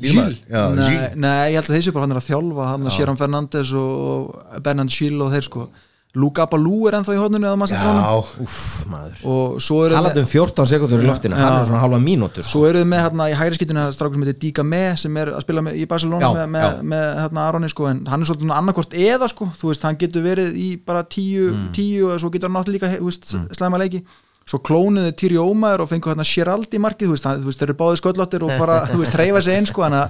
Já, 0.00 0.62
nei, 0.72 0.96
nei, 1.20 1.52
ég 1.52 1.58
held 1.60 1.68
að 1.68 1.76
þessi 1.76 1.92
bara 1.92 2.06
hann 2.06 2.14
er 2.16 2.20
að 2.22 2.28
þjálfa 2.30 2.68
hann 2.72 2.86
að 2.88 2.94
Sjeran 2.96 3.18
Fernandes 3.20 3.72
og 3.76 4.36
Bernard 4.64 4.90
Schill 4.94 5.18
og 5.20 5.32
þeir 5.34 5.44
sko. 5.50 5.66
Luka 6.12 6.44
Balú 6.44 6.82
er 6.90 6.98
ennþá 6.98 7.14
í 7.16 7.20
hodninu 7.22 7.46
eða 7.48 7.56
maður 7.56 7.72
Já, 7.72 8.16
uff 8.44 8.56
maður. 8.92 9.20
Og 9.32 9.54
svo 9.64 9.78
eru 9.86 9.94
talað 9.96 10.18
um 10.20 10.26
14 10.28 10.66
sekundur 10.68 11.00
í 11.00 11.06
loftinu, 11.08 11.38
hann 11.40 11.54
er 11.56 11.64
svona 11.70 11.80
halva 11.80 12.00
mínútur 12.04 12.44
sko. 12.44 12.52
svo 12.52 12.66
eru 12.68 12.82
þið 12.82 12.88
með 12.90 13.00
hérna 13.06 13.28
í 13.32 13.36
hægri 13.40 13.56
skiptinu 13.56 13.84
strákur 13.96 14.18
sem 14.18 14.26
heitir 14.26 14.36
Díka 14.42 14.64
Me 14.68 14.82
sem 15.00 15.16
er 15.22 15.30
að 15.32 15.40
spila 15.46 15.62
með, 15.64 15.78
í 15.80 15.86
Barcelona 15.88 16.20
Já, 16.28 16.34
með, 16.36 16.50
með, 16.52 16.66
já. 16.66 16.82
með 16.92 17.06
hérna 17.22 17.46
Aroni 17.48 17.70
sko 17.72 17.88
en 17.88 18.02
hann 18.12 18.20
er 18.26 18.28
svolítið 18.28 18.52
annarkort 18.58 18.92
eða 19.08 19.28
sko. 19.32 19.48
Þú 19.56 19.70
veist 19.72 19.86
hann 19.88 19.96
getur 20.04 20.26
verið 20.28 20.52
í 20.60 20.68
bara 20.84 21.02
tíu, 21.04 21.48
Mm. 21.52 21.72
tíu 21.72 22.12
og 22.12 22.20
svo 22.20 22.28
getur 22.36 22.50
hann 22.52 22.58
náttúrulega 22.60 22.92
líka 22.92 22.92
þú 23.00 23.08
veist, 23.08 23.32
slæma 23.56 23.80
leiki 23.80 24.02
svo 24.48 24.58
klónuðu 24.66 25.12
Týri 25.18 25.36
Ómaður 25.40 25.84
og 25.84 25.88
fengu 25.92 26.10
hérna 26.10 26.24
Sherald 26.26 26.70
í 26.74 26.78
markið 26.82 27.06
þú 27.08 27.14
veist, 27.14 27.26
hann, 27.28 27.42
þú 27.42 27.46
veist 27.50 27.60
þeir 27.62 27.68
eru 27.68 27.78
báðið 27.82 27.98
sköllóttir 28.00 28.42
og 28.46 28.50
bara 28.58 28.76
þú 28.90 28.98
veist 29.02 29.16
reyfa 29.20 29.40
sig 29.44 29.54
einn 29.58 29.68
sko 29.68 29.84
þannig 29.86 30.02
að 30.02 30.08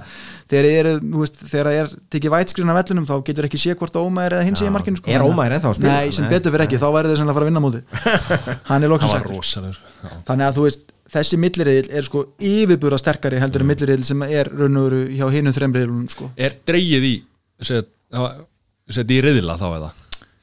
þeir 0.53 0.65
eru 0.69 0.93
þú 1.03 1.17
veist 1.21 1.37
þegar 1.43 1.65
það 1.69 1.77
er 1.81 1.87
tekið 2.15 2.33
vætskrin 2.33 2.71
af 2.73 2.77
vellinum 2.79 3.07
þá 3.09 3.15
getur 3.29 3.47
ekki 3.49 3.59
sé 3.61 3.71
hvort 3.77 3.95
Ómaður 4.01 4.33
eða 4.39 4.47
hins 4.47 4.61
í 4.63 4.71
markinu 4.73 4.97
sko. 4.99 5.07
Er 5.13 5.21
Ómaður 5.25 5.53
ennþá 5.57 5.69
að 5.69 5.77
spila? 5.77 5.93
Nei, 5.93 6.07
sem 6.17 6.25
betur 6.31 6.51
fyrir 6.55 6.65
ekki, 6.67 6.81
þá 6.81 6.89
væri 6.97 7.07
þeir 7.11 7.19
sennilega 7.21 7.33
að 7.33 7.37
fara 7.37 7.45
að 7.45 7.49
vinna 7.51 7.61
á 7.61 7.65
móti. 7.67 7.81
Hann 8.69 8.81
er 8.83 8.89
Það 9.03 9.27
rosalega 9.29 9.73
sko. 9.77 9.87
Þannig 10.27 10.45
að 10.47 10.53
þú 10.57 10.63
veist, 10.67 10.83
þessi 11.13 11.35
milliriðil 11.41 11.89
er 11.93 12.03
sko 12.07 12.19
yfirbúra 12.41 12.97
sterkari 13.01 13.37
heldur 13.41 13.61
en 13.63 13.69
milliriðil 13.69 14.03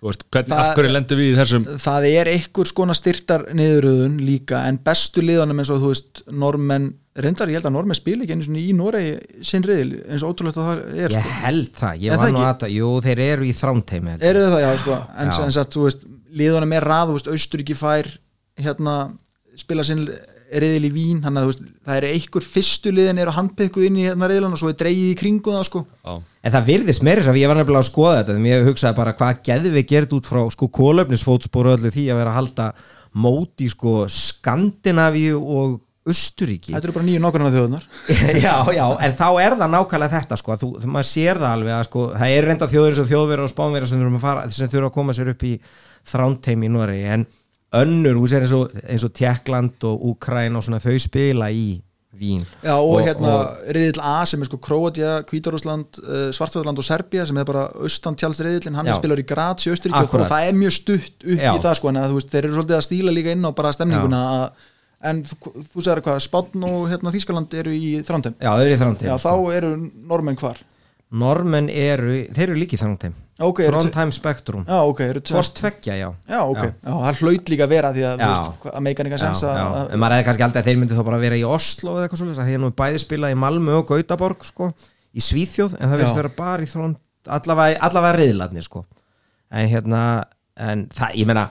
og 0.01 0.09
veist, 0.11 0.23
hvern, 0.33 0.47
Það- 0.49 0.63
af 0.65 0.77
hverju 0.79 0.93
lendum 0.95 1.19
við 1.21 1.29
í 1.33 1.37
þessum 1.37 1.65
það 1.85 2.07
er 2.11 2.31
einhver 2.33 2.69
skona 2.71 2.95
styrtar 2.97 3.43
niðuröðun 3.53 4.15
líka 4.25 4.63
en 4.69 4.79
bestu 4.87 5.21
liðanum 5.25 5.61
eins 5.61 5.71
og 5.75 5.83
þú 5.83 5.91
veist 5.93 6.23
normenn, 6.33 6.87
reyndar 7.21 7.49
ég 7.53 7.59
held 7.61 7.69
að 7.69 7.75
normenn 7.77 7.99
spila 7.99 8.25
ekki 8.25 8.33
einu 8.39 8.47
svona 8.47 8.63
í 8.65 8.73
Noregi 8.79 9.45
sinn 9.45 9.67
riðil 9.69 10.01
eins 10.09 10.23
og 10.25 10.33
ótrúlegt 10.33 10.57
að 10.57 10.69
það 10.71 10.83
er 11.05 11.11
ég 11.11 11.19
sko. 11.21 11.35
held 11.45 11.71
það, 11.83 12.01
ég 12.01 12.13
Er 12.13 12.17
var 12.17 12.25
það 12.27 12.33
nú 12.33 12.41
að 12.47 12.75
jú, 12.79 12.89
þeir 13.05 13.23
eru 13.27 13.45
í 13.45 13.53
þrámteimi 13.61 14.15
ég. 14.15 14.23
eru 14.31 14.45
þau 14.47 14.55
það 14.57 14.65
já 14.65 14.73
sko 14.85 14.97
en 15.21 15.29
Já. 15.29 15.33
sem 15.37 15.51
sagt 15.59 15.75
þú 15.77 15.85
veist 15.89 16.09
liðanum 16.41 16.73
er 16.79 16.85
rað, 16.89 17.07
þú 17.11 17.19
veist 17.19 17.31
Austuríki 17.35 17.77
fær 17.77 18.07
hérna 18.61 18.97
spila 19.61 19.85
sinn 19.85 20.07
riðil 20.51 20.89
í 20.89 20.93
Vín 20.95 21.21
þannig 21.23 21.41
að 21.41 21.47
þú 21.47 21.51
veist, 21.53 21.67
það 21.87 21.99
er 21.99 22.07
einhver 22.11 22.47
fyrstu 22.47 22.93
liðin 22.95 23.21
eru 23.23 23.35
handpikkuð 23.37 23.87
inn 23.87 23.99
í 24.01 24.07
hérna 24.09 24.31
riðlan 24.31 24.57
og 24.57 24.63
svo 24.63 24.71
er 24.73 24.79
dreigið 24.81 25.13
í 25.13 25.19
kringu 25.21 25.55
það 25.55 25.67
sko. 25.69 25.85
Já, 26.03 26.15
En 26.41 26.55
það 26.55 26.71
virðist 26.71 27.05
meira 27.05 27.21
þess 27.21 27.31
að 27.35 27.39
ég 27.43 27.51
var 27.51 27.59
nefnilega 27.61 27.85
að 27.85 27.91
skoða 27.91 28.17
þetta 28.23 28.37
en 28.39 28.49
ég 28.49 28.67
hugsaði 28.71 28.97
bara 28.97 29.13
hvað 29.19 29.43
geði 29.51 29.75
við 29.75 29.87
gert 29.91 30.17
út 30.17 30.31
frá 30.31 30.41
sko 30.55 30.71
kólöfnisfótspóru 30.81 31.75
öllu 31.75 31.93
því 31.93 32.07
að 32.09 32.21
vera 32.23 32.33
að 32.33 32.39
halda 32.39 32.69
móti 33.21 33.69
sko 33.69 33.95
Skandinavíu 34.09 35.37
og 35.37 35.79
Östuríki 36.09 36.73
Þetta 36.73 36.89
eru 36.89 36.95
bara 36.97 37.05
nýju 37.05 37.21
nokkurnar 37.21 37.53
þjóðunar 37.53 37.83
já, 38.47 38.55
já, 38.73 38.85
en 39.05 39.17
þá 39.19 39.27
er 39.45 39.57
það 39.61 39.75
nákvæmlega 39.75 40.15
þetta 40.15 40.39
sko, 40.41 40.57
þú, 40.63 40.71
þú 40.81 40.93
maður 40.95 41.09
sér 41.11 41.41
það 41.43 41.57
alveg 41.59 41.77
að 41.77 41.85
sko, 41.91 42.05
það 42.15 42.37
er 42.37 42.49
reynda 42.49 42.69
þjóður 42.73 42.91
eins 42.91 43.01
og 43.03 43.11
þjóðverður 43.11 43.45
og 43.45 43.53
spánverður 43.53 43.91
sem 43.91 44.01
þurfum 44.01 44.31
að 44.33 44.55
sem 44.57 44.79
að 44.81 44.95
koma 44.97 45.17
sér 45.19 45.33
upp 45.35 45.45
í 45.45 45.53
þrántheim 46.11 46.65
í 46.65 46.73
Noregi, 46.73 47.05
en 47.19 47.27
önnur, 47.79 48.17
þú 48.19 48.27
sér 48.33 48.43
eins 48.47 48.55
og, 48.57 48.73
eins 48.89 49.05
og 49.07 49.13
Tjekkland 49.15 49.85
og 49.87 50.03
Úkræn 50.11 50.57
og 50.59 50.65
svona 50.67 50.81
þau 50.83 50.97
spila 50.99 51.51
í 51.55 51.81
Vín. 52.21 52.43
Já 52.61 52.75
og, 52.75 52.99
Og- 52.99 53.05
hérna 53.07 53.35
riðil 53.73 54.01
A 54.05 54.25
sem 54.29 54.43
er 54.43 54.49
sko 54.51 54.59
Króatja, 54.61 55.23
Hvítarúsland, 55.25 56.01
uh, 56.03 56.27
Svartfjörðland 56.35 56.77
og 56.83 56.85
Serbia 56.85 57.25
sem 57.25 57.39
er 57.41 57.47
bara 57.49 57.63
austan 57.81 58.17
tjálsriðilin, 58.19 58.75
hann 58.77 58.91
Já. 58.91 58.97
spilar 58.99 59.23
í 59.23 59.25
Graz 59.25 59.65
í 59.65 59.71
Austuríki 59.73 60.03
og 60.19 60.27
það 60.29 60.49
er 60.51 60.59
mjög 60.59 60.75
stutt 60.75 61.25
upp 61.25 61.39
Já. 61.41 61.55
í 61.55 61.63
það 61.63 61.77
sko 61.79 61.89
en 61.89 61.97
að, 62.03 62.11
þú 62.11 62.19
veist, 62.19 62.31
þeir 62.35 62.45
eru 62.45 62.59
svolítið 62.59 62.77
að 62.77 62.85
stíla 62.89 63.15
líka 63.15 63.33
inn 63.33 63.47
á 63.47 63.51
bara 63.57 63.73
stemninguna 63.73 64.21
að, 64.35 64.67
en 65.09 65.23
þú, 65.31 65.39
þú 65.73 65.87
sagði 65.87 66.05
hvað, 66.11 66.21
Spátn 66.27 66.67
og 66.69 66.83
hérna, 66.91 67.15
Þískaland 67.15 67.55
eru 67.63 67.71
í 67.79 67.95
þrándheim 68.05 68.35
Já, 68.37 68.51
þau 68.53 68.65
eru 68.67 68.75
í 68.75 68.81
þrántheim 68.83 69.09
Já, 69.09 69.17
þá 69.25 69.33
eru 69.57 69.73
normenn 70.11 70.37
hvar 70.43 70.61
Normenn 71.11 71.67
eru, 71.75 72.21
þeir 72.31 72.45
eru 72.53 72.59
líki 72.61 72.77
í 72.77 72.81
þrántheim 72.81 73.15
Ok, 73.43 73.61
eru 73.67 73.81
Trondheim 73.81 74.13
Spektrum 74.15 74.63
Hvort 74.69 75.55
tveggja, 75.59 75.97
já. 75.99 76.09
Það 76.29 77.23
hlaut 77.25 77.51
líka 77.51 77.67
að 77.67 77.73
vera 77.73 77.91
því 77.97 78.05
að, 78.07 78.21
þú 78.21 78.27
Já. 78.27 78.29
veist, 78.31 78.61
hvað- 78.63 78.75
að 78.79 78.85
meika 78.87 79.07
nýga 79.07 79.17
Já, 79.19 79.23
sens 79.25 79.43
að 79.43 79.59
að- 79.59 79.91
en 79.91 79.99
maður 79.99 80.15
hefði 80.15 80.27
kannski 80.29 80.45
aldrei 80.47 80.61
að 80.63 80.69
þeir 80.71 80.79
myndi 80.83 80.99
þá 80.99 81.05
bara 81.09 81.19
vera 81.25 81.35
í 81.41 81.45
Oslo 81.49 81.95
eða 81.97 82.05
eitthvað 82.07 82.21
svolítið, 82.23 82.47
því 82.47 82.55
að 82.55 82.63
nú 82.63 82.71
bæði 82.79 83.01
spilað 83.03 83.35
í 83.35 83.39
Malmö 83.43 83.75
og 83.81 83.87
Gautaborg 83.91 84.45
sko, 84.45 84.71
í 85.17 85.21
Svíþjóð 85.25 85.75
en 85.81 85.89
það 85.91 85.97
Já. 85.99 86.03
veist 86.05 86.21
vera 86.21 86.33
bara 86.37 86.63
í 86.63 86.71
þrón 86.71 86.95
allavega, 87.27 87.81
allavega 87.81 88.19
riðlarnir 88.21 88.63
sko. 88.69 88.85
En 89.51 89.69
hérna, 89.69 90.05
en 90.57 90.87
það, 90.95 91.17
ég 91.17 91.27
meina 91.27 91.49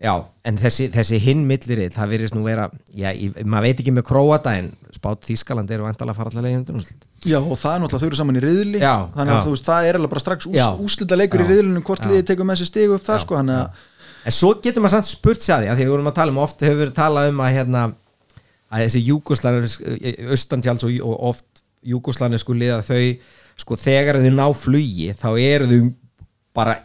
já, 0.00 0.12
en 0.48 0.58
þessi, 0.60 0.88
þessi 0.94 1.20
hinn 1.20 1.44
millirið, 1.48 1.92
það 1.96 2.12
virðist 2.14 2.36
nú 2.36 2.44
vera 2.46 2.66
já, 2.96 3.10
ég, 3.12 3.36
maður 3.44 3.66
veit 3.68 3.82
ekki 3.82 3.94
með 3.96 4.06
Króata 4.08 4.54
en 4.56 4.70
spátt 4.94 5.28
Þískaland 5.28 5.70
eru 5.74 5.84
vantalega 5.86 6.14
að 6.14 6.20
fara 6.20 6.32
allavega 6.32 6.56
í 6.56 6.60
undanúrslit 6.60 7.06
Já, 7.28 7.36
og 7.36 7.56
það 7.60 7.74
er 7.74 7.82
náttúrulega 7.84 8.00
þau 8.00 8.08
eru 8.08 8.20
saman 8.20 8.40
í 8.40 8.42
riðli 8.44 8.80
Já, 8.80 8.94
þannig 9.14 9.34
að 9.34 9.38
já. 9.38 9.44
þú 9.44 9.54
veist, 9.54 9.68
það 9.68 9.88
er 9.90 9.98
alveg 9.98 10.12
bara 10.14 10.24
strax 10.24 10.48
ús, 10.48 10.60
úslita 10.86 11.18
leikur 11.20 11.44
í 11.44 11.46
Já. 11.46 11.50
riðlinu 11.52 11.82
hvort 11.84 12.08
tekur 12.30 12.48
með 12.48 12.60
sér 12.62 12.70
stigu 12.70 12.96
upp 12.96 13.04
það 13.06 13.24
sko, 13.26 13.40
þannig 13.40 13.60
að 13.60 13.88
En 14.20 14.34
svo 14.36 14.50
getur 14.60 14.84
maður 14.84 14.98
samt 14.98 15.08
spurt 15.08 15.40
sér 15.40 15.54
að 15.54 15.62
því 15.62 15.70
að 15.72 15.78
því 15.78 15.84
við 15.86 15.92
vorum 15.94 16.10
að 16.10 16.16
tala 16.18 16.32
um 16.34 16.40
oft 16.42 16.64
hefur 16.64 16.80
verið 16.82 16.96
talað 16.98 17.30
um 17.30 17.38
að 17.40 17.54
hérna 17.56 17.84
að 18.70 18.82
þessi 18.84 19.00
júgoslanir 19.06 19.68
austantjáls 20.34 20.84
og, 20.84 20.98
og 21.08 21.22
oft 21.30 21.62
júgoslanir 21.88 22.42
sko 22.42 22.56
liða 22.56 22.82
þau 22.84 23.00
sko 23.60 23.78
þegar 23.80 24.20
þau 24.20 24.34
ná 24.36 24.44
flugi 24.56 25.08
þá 25.16 25.28
eru 25.40 25.70
þau 25.70 25.80
bara, 26.56 26.76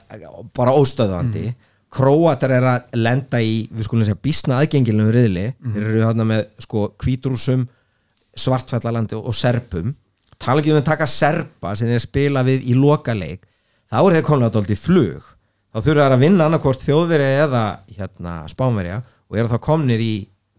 bara 0.56 0.76
óstöðandi 0.80 1.50
Króatar 1.96 2.52
er 2.58 2.66
að 2.68 2.98
lenda 3.00 3.40
í 3.40 3.66
við 3.72 3.88
skulum 3.88 4.04
segja 4.08 4.20
bísna 4.28 4.60
aðgengilinu 4.60 5.14
riðli 5.16 5.46
þeir 5.64 5.86
eru 5.86 6.04
þarna 6.04 6.28
með 6.32 6.42
sko 6.66 6.90
kvítrúsum 7.00 7.68
svartfællalandi 8.36 9.16
og 9.16 9.36
serpum 9.38 9.94
tala 10.42 10.60
ekki 10.60 10.74
um 10.74 10.82
að 10.82 10.90
taka 10.90 11.08
serpa 11.08 11.72
sem 11.80 11.88
þeir 11.88 12.04
spila 12.04 12.44
við 12.48 12.68
í 12.68 12.76
lokaleik 12.76 13.46
þá 13.88 14.00
er 14.02 14.18
þeir 14.18 14.28
komlega 14.28 14.56
dóldi 14.58 14.78
flug 14.80 15.32
þá 15.72 15.80
þurfa 15.86 16.06
þær 16.08 16.16
að 16.18 16.24
vinna 16.26 16.48
annarkvort 16.50 16.84
þjóðveri 16.84 17.30
eða 17.46 17.64
hérna 17.96 18.36
spánverja 18.52 19.02
og 19.02 19.40
eru 19.40 19.52
þá 19.52 19.60
komnir 19.64 20.04
í 20.04 20.14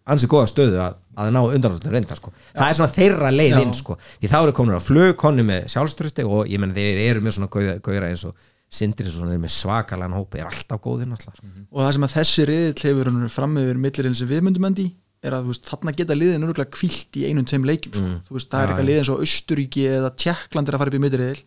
ansi 0.07 0.28
góða 0.30 0.49
stöðu 0.51 0.80
að, 0.82 0.99
að 1.18 1.30
ná 1.34 1.41
undanáttu 1.43 1.93
reynda 1.93 2.16
sko. 2.18 2.32
það 2.55 2.68
er 2.68 2.76
svona 2.78 2.95
þeirra 2.95 3.30
leið 3.34 3.55
Já. 3.55 3.61
inn 3.62 3.72
sko. 3.74 3.97
því 4.20 4.30
þá 4.32 4.37
eru 4.41 4.57
komnir 4.57 4.78
á 4.78 4.82
flug, 4.82 5.14
komnir 5.18 5.47
með 5.49 5.66
sjálfströsti 5.72 6.26
og 6.26 6.51
ég 6.51 6.62
menn 6.62 6.74
þeir 6.76 7.01
eru 7.09 7.24
með 7.24 7.37
svona 7.39 7.51
gauðra 7.51 8.11
eins 8.12 8.26
og 8.28 8.37
sindri 8.66 9.10
svona 9.10 9.34
eru 9.34 9.42
með 9.44 9.54
svakalan 9.54 10.14
hópi 10.16 10.40
er 10.42 10.48
alltaf 10.48 10.80
góðinn 10.82 11.14
alltaf 11.14 11.38
sko. 11.38 11.50
og 11.70 11.82
það 11.82 11.92
sem 11.96 12.06
að 12.06 12.14
þessi 12.16 12.46
riðill 12.50 12.86
hefur 12.88 13.28
fram 13.32 13.58
yfir 13.62 13.82
millirinn 13.82 14.16
sem 14.18 14.30
við 14.30 14.42
myndum 14.46 14.66
endi 14.70 14.86
er 15.26 15.36
að 15.36 15.50
veist, 15.50 15.66
þarna 15.66 15.94
geta 15.96 16.16
liðin 16.16 16.46
örgulega 16.46 16.74
kvilt 16.74 17.18
í 17.18 17.26
einum 17.26 17.46
tveim 17.48 17.66
leikjum 17.66 17.94
sko. 17.94 18.06
Mm. 18.06 18.18
þú 18.26 18.36
veist, 18.36 18.50
það 18.50 18.58
er 18.58 18.66
Já, 18.66 18.70
eitthvað 18.72 18.88
liðin 18.90 19.06
svo 19.08 19.16
Austuríki 19.22 19.86
eða 19.90 20.10
Tjekkland 20.24 20.68
er 20.68 20.76
að 20.76 20.82
fara 20.82 20.92
upp 20.92 20.98
í 20.98 21.02
milliriðil 21.06 21.44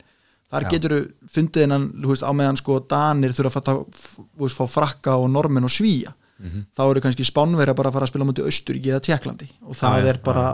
þar 0.50 0.66
Já. 0.66 0.70
getur 0.74 0.96
fundið 1.36 1.68
innan 1.68 1.86
veist, 2.08 2.26
á 2.26 2.32
meðan 2.34 2.60
sko 2.60 2.80
Danir 2.90 3.36
þurfa 3.38 3.52
að 3.52 3.58
fatta, 3.60 4.56
fá 4.56 4.66
frakka 4.80 5.20
og 5.22 5.30
normen 5.36 5.68
og 5.68 5.76
svíja 5.76 6.16
þá 6.40 6.84
eru 6.86 7.02
kannski 7.04 7.26
spánverja 7.28 7.76
bara 7.76 7.92
að 7.92 7.98
fara 7.98 8.08
að 8.08 8.14
spila 8.14 8.28
mútið 8.30 8.48
Austuríki 8.48 8.94
eða 8.94 9.04
Tjekklandi 9.04 9.50
og 9.68 9.76
það 9.76 9.98
já, 10.00 10.10
er 10.14 10.20
bara 10.24 10.46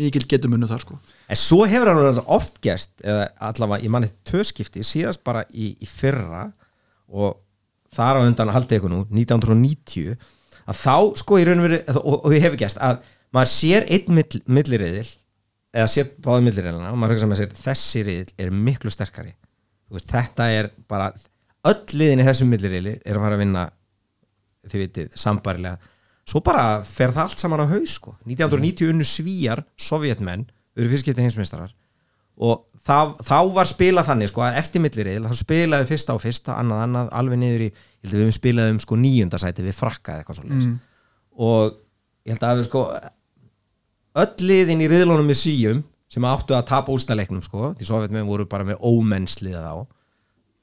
mikil 0.00 0.24
getumunnu 0.28 0.68
þar 0.70 0.82
sko. 0.84 0.96
En 1.30 1.38
svo 1.38 1.64
hefur 1.68 1.92
hann 1.92 2.20
oft 2.24 2.58
eða 2.64 3.28
allavega, 3.50 3.84
ég 3.84 3.92
manni 3.92 4.10
tvö 4.26 4.42
skipti 4.46 4.84
síðast 4.86 5.22
bara 5.26 5.44
í, 5.52 5.72
í 5.76 5.88
fyrra 5.88 6.48
og 7.10 7.38
þar 7.94 8.20
á 8.22 8.26
undan 8.26 8.52
haldið 8.54 8.80
ykkur 8.80 8.92
nú 8.92 9.00
1990 9.08 10.14
að 10.70 10.78
þá 10.78 10.96
sko 11.18 11.40
í 11.40 11.46
raun 11.48 11.62
og 11.62 11.66
veru 11.66 11.80
og, 12.00 12.28
ég 12.34 12.44
hefur 12.44 12.60
gest 12.60 12.78
að 12.82 13.02
maður 13.34 13.52
sér 13.52 13.88
einn 13.90 14.14
mill, 14.14 14.42
milliriðil 14.46 15.08
eða 15.74 15.90
sér 15.90 16.10
báði 16.22 16.46
milliriðilina 16.46 16.92
og 16.92 16.98
maður 16.98 17.16
hugsa 17.16 17.30
með 17.30 17.42
sér 17.42 17.58
þessi 17.58 18.04
riðil 18.06 18.32
er 18.42 18.54
miklu 18.54 18.92
sterkari. 18.94 19.34
Veist, 19.90 20.10
þetta 20.10 20.48
er 20.54 20.70
bara 20.90 21.10
öll 21.66 21.98
liðin 21.98 22.22
í 22.22 22.26
þessum 22.26 22.50
milliriðili 22.50 22.96
er 23.02 23.18
að 23.18 23.24
fara 23.26 23.38
að 23.38 23.42
vinna 23.44 23.64
þið 24.70 24.84
vitið, 24.84 25.10
sambarilega 25.18 25.89
svo 26.30 26.42
bara 26.46 26.64
fer 26.86 27.10
það 27.14 27.26
allt 27.26 27.42
saman 27.42 27.62
á 27.64 27.66
haus 27.72 27.96
sko. 27.98 28.14
1990 28.28 28.90
unnu 28.94 29.06
svíjar 29.08 29.64
sovjetmenn, 29.80 30.46
eru 30.78 30.90
fyrstskipti 30.92 31.24
heimsmeistarar 31.26 31.72
og 32.40 32.62
það, 32.86 33.10
þá 33.26 33.38
var 33.52 33.68
spilað 33.68 34.06
þannig 34.08 34.30
sko, 34.30 34.40
að 34.46 34.58
eftir 34.62 34.80
millirið 34.80 35.26
þá 35.28 35.34
spilaði 35.42 35.88
fyrsta 35.90 36.14
á 36.16 36.18
fyrsta, 36.22 36.54
annað 36.56 36.84
annað 36.86 37.10
alveg 37.20 37.40
niður 37.42 37.64
í, 37.66 37.70
við 38.06 38.14
höfum 38.22 38.36
spilað 38.38 38.70
um 38.72 38.78
sko 38.80 38.96
níundasæti 38.96 39.66
við 39.66 39.76
frakka 39.76 40.14
eða 40.14 40.22
eitthvað 40.22 40.38
svo 40.38 40.46
Mm. 40.50 40.78
og 41.36 41.74
ég 42.24 42.32
held 42.32 42.46
að 42.48 42.58
við 42.62 42.68
sko 42.70 42.84
öll 44.22 44.46
liðin 44.48 44.82
í 44.84 44.88
riðlunum 44.90 45.28
með 45.28 45.38
svíjum 45.42 45.82
sem 46.10 46.24
áttu 46.26 46.56
að 46.56 46.66
tapa 46.72 46.92
ústaleiknum 46.94 47.42
sko, 47.44 47.74
því 47.78 47.86
sovjetmenn 47.86 48.26
voru 48.26 48.46
bara 48.50 48.64
með 48.66 48.80
ómennsliða 48.82 49.60
þá 49.62 49.86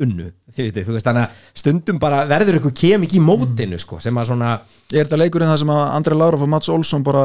unnu, 0.04 0.28
þið 0.54 0.68
vitið, 0.70 0.84
þú 0.88 0.94
veist 0.98 1.08
þannig 1.10 1.24
að 1.26 1.48
stundum 1.64 1.98
bara 2.04 2.20
verður 2.30 2.60
ykkur 2.60 2.76
kemik 2.78 3.16
í 3.18 3.22
mótinu 3.24 3.80
sko, 3.82 3.98
sem 4.04 4.18
að 4.22 4.30
svona 4.34 4.52
Er 4.94 5.04
þetta 5.08 5.18
leikurinn 5.24 5.50
það 5.50 5.64
sem 5.64 5.72
að 5.74 5.82
Andrei 5.98 6.18
Lárof 6.20 6.44
og 6.46 6.52
Mats 6.54 6.70
Olsson 6.70 7.04
bara 7.04 7.24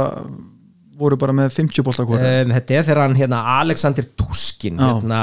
voru 1.02 1.16
bara 1.18 1.32
með 1.34 1.48
50 1.56 1.82
bolta 1.82 2.04
hvort 2.06 2.20
um, 2.22 2.50
þetta 2.54 2.74
er 2.78 2.84
þegar 2.86 2.98
hann 3.02 3.14
hérna 3.18 3.38
Alexander 3.58 4.04
Tuskin 4.20 4.76
Já. 4.78 4.84
hérna, 4.92 5.20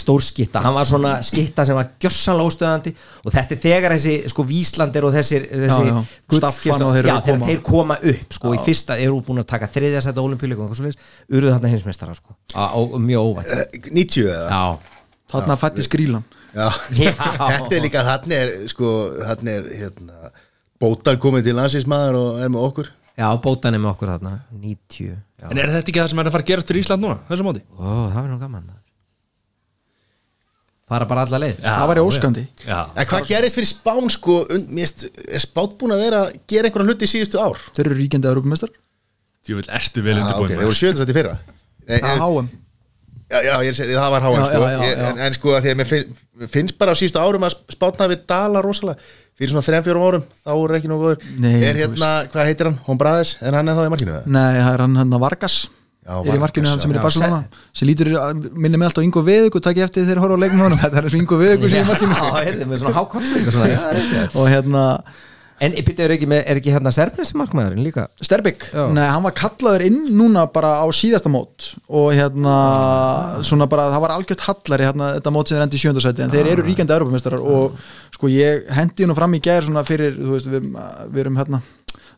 stór 0.00 0.22
skitta, 0.24 0.62
hann 0.64 0.74
var 0.74 0.88
svona 0.88 1.12
skitta 1.22 1.64
sem 1.68 1.76
var 1.78 1.90
gjörsanlega 2.02 2.48
óstöðandi 2.50 2.92
og 3.22 3.34
þetta 3.36 3.54
er 3.54 3.60
þegar 3.62 3.94
þessi 3.94 4.14
sko 4.32 4.46
Víslandir 4.48 5.06
og 5.06 5.14
þessir, 5.14 5.44
þessi 5.52 5.86
já. 5.90 5.98
gull- 6.32 6.40
Staffan 6.40 6.86
og 6.88 6.94
þeir 6.96 7.02
eru 7.04 7.12
já, 7.12 7.18
koma. 7.28 7.50
þeir 7.50 7.62
koma 7.68 7.98
upp 8.14 8.36
sko, 8.38 8.54
í 8.56 8.62
fyrsta 8.64 8.96
eru 9.04 9.20
búin 9.28 9.42
að 9.44 9.48
taka 9.54 9.68
þriðja 9.76 10.02
sæta 10.08 10.24
olimpíuleikum 10.24 10.72
eitthvað 10.72 10.98
urðu 11.36 11.52
þarna 11.54 11.72
heimsmeistara 11.76 12.16
sko, 12.18 12.34
á, 12.56 12.64
á, 12.74 12.78
mjög 12.98 13.28
óvænt 13.30 13.52
Eh, 13.54 13.90
90 13.92 14.26
eða? 14.32 14.48
já, 14.50 14.98
þarna 15.36 15.60
fætti 15.60 15.86
skrílan 15.86 16.24
Já. 16.54 16.68
Já. 16.94 17.12
Þetta 17.14 17.76
er 17.76 17.82
líka, 17.84 18.02
hann 18.06 18.34
er 18.36 18.52
sko, 18.70 18.90
hann 19.26 19.50
er 19.50 19.66
hérna 19.74 20.30
Bótar 20.82 21.18
komið 21.22 21.48
til 21.48 21.56
landsins 21.58 21.86
og 21.88 22.40
er 22.42 22.50
með 22.52 22.68
okkur 22.68 22.88
já, 23.14 23.28
bótan 23.42 23.76
er 23.76 23.82
með 23.82 23.92
okkur 23.94 24.10
þarna 24.14 24.32
90 24.62 25.10
já. 25.10 25.50
En 25.50 25.58
er 25.60 25.70
þetta 25.70 25.90
ekki 25.92 26.00
það 26.02 26.08
sem 26.12 26.22
er 26.22 26.30
að 26.30 26.34
fara 26.34 26.44
að 26.46 26.50
gerast 26.50 26.70
fyrir 26.70 26.84
Ísland 26.84 27.04
núna, 27.04 27.18
þessu 27.28 27.46
móti? 27.46 27.62
Ó, 27.78 27.90
það 28.10 28.16
verður 28.18 28.32
nú 28.32 28.38
gaman 28.42 28.64
maður. 28.66 28.80
fara 30.90 31.08
bara 31.08 31.24
alla 31.26 31.40
leið 31.44 31.60
það 31.64 31.90
væri 31.92 32.04
óskandi 32.08 32.46
Já, 32.66 32.80
En 32.94 33.08
hvað 33.12 33.28
gerist 33.30 33.58
fyrir 33.60 33.70
Spán 33.70 34.10
sko 34.12 34.40
und, 34.44 34.72
mist, 34.76 35.06
Er 35.24 35.42
Spán 35.42 35.76
búin 35.78 35.94
að 35.94 36.02
vera 36.04 36.24
að 36.26 36.40
gera 36.50 36.68
einhverja 36.70 36.90
hluti 36.90 37.08
í 37.08 37.12
síðustu 37.14 37.40
ár? 37.40 37.62
þeir 37.72 37.86
eru 37.88 38.00
ríkjandi 38.02 38.30
Europamestar 38.32 38.74
ég 39.48 39.58
vil 39.60 39.70
ertu 39.78 40.04
vel 40.04 40.18
Já, 40.18 40.24
ok, 40.24 40.28
undirbúin 40.28 40.54
þeir 40.58 40.68
voru 40.68 40.80
sjöðansætti 40.82 41.16
fyrra 41.16 41.38
Eh, 41.84 42.00
það 42.00 42.14
er 42.14 42.22
HM 42.24 42.46
Já, 43.32 43.38
já, 43.40 43.54
ég 43.64 43.70
er 43.72 43.76
segja, 43.76 43.98
það 43.98 44.10
var 44.14 44.24
háan 44.26 44.42
sko. 44.44 44.64
En, 45.08 45.20
en 45.24 45.36
sko, 45.36 45.52
að 45.56 45.62
því 45.64 45.70
að 45.72 45.78
mér 45.80 45.88
finn, 45.88 46.16
finnst 46.52 46.76
bara 46.80 46.92
á 46.92 46.96
síðustu 47.00 47.22
árum 47.22 47.46
að 47.46 47.54
spátna 47.72 48.08
við 48.10 48.26
dala 48.30 48.60
rosalega. 48.64 49.00
Fyrir 49.34 49.50
svona 49.50 49.64
þrejum 49.66 49.86
fjórum 49.88 50.04
árum, 50.06 50.26
þá 50.44 50.50
voru 50.54 50.76
ekki 50.78 50.90
Nei, 51.42 51.54
Er 51.66 51.80
hérna, 51.80 52.10
hvað 52.30 52.50
heitir 52.50 52.68
hann? 52.68 52.76
Hón 52.86 53.00
Bræðis, 53.00 53.32
en 53.42 53.56
hann 53.58 53.72
er 53.72 53.78
þá 53.80 53.86
í 53.88 53.92
markinu 53.94 54.14
það? 54.14 54.28
Nei, 54.36 54.52
það 54.60 54.70
er 54.76 54.84
hann 54.84 55.00
hann 55.00 55.16
að 55.16 55.24
Vargas. 55.24 55.56
Já, 56.04 56.12
er 56.12 56.20
í 56.20 56.28
Vargas, 56.28 56.42
markinu 56.44 56.70
hann 56.70 56.82
sem 56.84 56.92
er 56.92 57.00
í 57.00 57.02
Barcelona 57.02 57.40
sem 57.72 57.88
lítur, 57.88 58.12
minni 58.52 58.78
með 58.78 58.90
allt 58.90 59.00
á 59.00 59.06
Ingo 59.08 59.22
Veðug 59.26 59.56
og 59.58 59.64
takk 59.64 59.80
eftir 59.88 60.04
þegar 60.04 60.20
horfa 60.22 60.36
á 60.36 60.42
leiknum 60.44 60.64
honum. 60.68 60.80
Þetta 60.84 61.00
er 61.00 61.08
eins 61.08 61.16
og 61.16 61.22
Ingo 61.24 61.38
Veðug 61.40 61.64
sem 61.64 61.80
er 61.80 61.82
í 61.82 61.88
markinu. 61.88 62.18
og 64.36 64.50
hérna, 64.52 64.84
en 65.62 65.74
er 65.76 66.14
ekki, 66.14 66.26
með, 66.28 66.40
er 66.50 66.58
ekki 66.58 66.72
hérna 66.74 66.90
Serbnes 66.94 67.30
markmaðurinn 67.38 67.84
líka? 67.86 68.06
Sterbik 68.22 68.66
nei, 68.74 69.04
hann 69.06 69.22
var 69.24 69.34
kallaður 69.38 69.84
inn 69.86 70.00
núna 70.18 70.46
bara 70.52 70.76
á 70.82 70.86
síðasta 70.94 71.30
mót 71.30 71.70
og 71.86 72.10
hérna 72.16 72.56
svona 73.46 73.68
bara, 73.70 73.86
það 73.94 74.04
var 74.04 74.14
algjört 74.16 74.44
hallari 74.48 74.88
hérna, 74.88 75.12
þetta 75.18 75.34
mót 75.34 75.50
sem 75.50 75.60
er 75.60 75.66
endi 75.66 75.78
í 75.78 75.84
sjöndasæti 75.84 76.24
en 76.24 76.34
þeir 76.34 76.50
eru 76.56 76.66
ríkjandi 76.66 76.96
Europamestrar 76.96 77.44
og 77.44 77.78
sko 78.14 78.30
ég 78.32 78.66
hendi 78.74 79.06
nú 79.06 79.16
fram 79.18 79.38
í 79.38 79.42
gær 79.44 79.66
svona 79.66 79.86
fyrir, 79.86 80.18
þú 80.18 80.34
veist, 80.34 80.50
við, 80.50 80.68
við 81.14 81.24
erum 81.24 81.38
hérna 81.38 81.62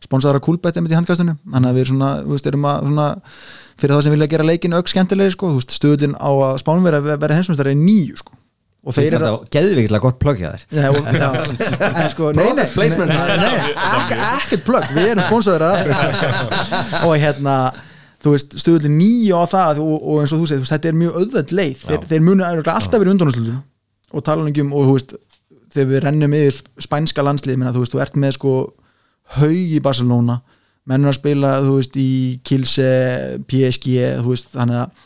sponsaður 0.03 0.41
að 0.41 0.45
Coolbet 0.47 0.77
einmitt 0.77 0.93
í 0.93 0.97
handkastinu 0.97 1.37
þannig 1.45 1.71
að 1.71 1.79
við 1.79 1.87
svona, 1.91 2.11
þú 2.23 2.35
veist, 2.35 2.49
erum 2.49 2.67
að 2.69 2.89
svona, 2.89 3.07
fyrir 3.77 3.95
það 3.95 4.03
sem 4.05 4.17
vilja 4.17 4.31
gera 4.33 4.49
leikin 4.49 4.77
auk 4.77 4.91
skemmtilegri 4.91 5.33
sko, 5.33 5.53
þú 5.53 5.61
veist, 5.61 5.77
stöðlinn 5.77 6.17
á 6.17 6.29
að 6.29 6.59
vera 7.17 7.37
heimsmyndstari 7.37 7.73
er 7.73 7.81
nýju 7.81 8.21
sko 8.21 8.36
og 8.85 8.95
þeir 8.95 9.17
eru 9.17 9.27
að 9.29 9.37
Geðvikilega 9.55 10.03
gott 10.03 10.19
plögg 10.21 10.41
hjá 10.43 10.49
þér. 10.53 10.63
Sko, 12.13 12.31
Product 12.37 12.75
placement. 12.75 13.11
ekkert 13.11 14.65
plögg, 14.67 14.91
við 14.95 15.11
erum 15.13 15.27
sponsaður 15.27 15.67
að 15.67 15.91
og 17.07 17.15
hérna 17.21 17.57
þú 18.23 18.33
veist, 18.33 18.57
stöðuleg 18.61 18.93
nýju 18.93 19.37
á 19.39 19.43
það 19.49 19.81
og, 19.83 19.95
og 20.01 20.21
eins 20.23 20.33
og 20.33 20.41
þú 20.41 20.49
segir, 20.51 20.67
þetta 20.69 20.91
er 20.91 20.99
mjög 20.99 21.17
auðveld 21.21 21.55
leið. 21.59 21.81
Þeir, 21.83 22.05
þeir 22.09 22.21
örugglega 22.21 22.75
alltaf 22.75 23.01
verið 23.01 23.13
undanúrslutum 23.15 23.63
og 24.15 24.23
tala 24.23 24.47
um, 24.47 24.69
og 24.71 24.87
þú 24.87 24.93
veist 24.95 25.17
þegar 25.73 25.89
við 25.91 26.03
rennum 26.05 26.35
yfir 26.37 26.61
spænska 26.85 27.25
landslið 27.25 27.59
minna, 27.59 27.73
þú 27.75 27.83
veist, 27.83 27.95
þú 27.95 28.03
ert 28.03 28.19
með 28.19 28.37
sko 28.37 28.53
haug 29.37 29.73
í 29.75 29.81
Barcelona, 29.83 30.39
mennur 30.87 31.11
að 31.11 31.19
spila 31.19 31.57
þú 31.65 31.75
veist, 31.81 31.99
í 31.99 32.11
Kilse 32.47 32.87
PSG, 33.49 33.97
þú 34.23 34.31
veist, 34.31 34.53
þannig 34.55 34.81
að 34.85 35.03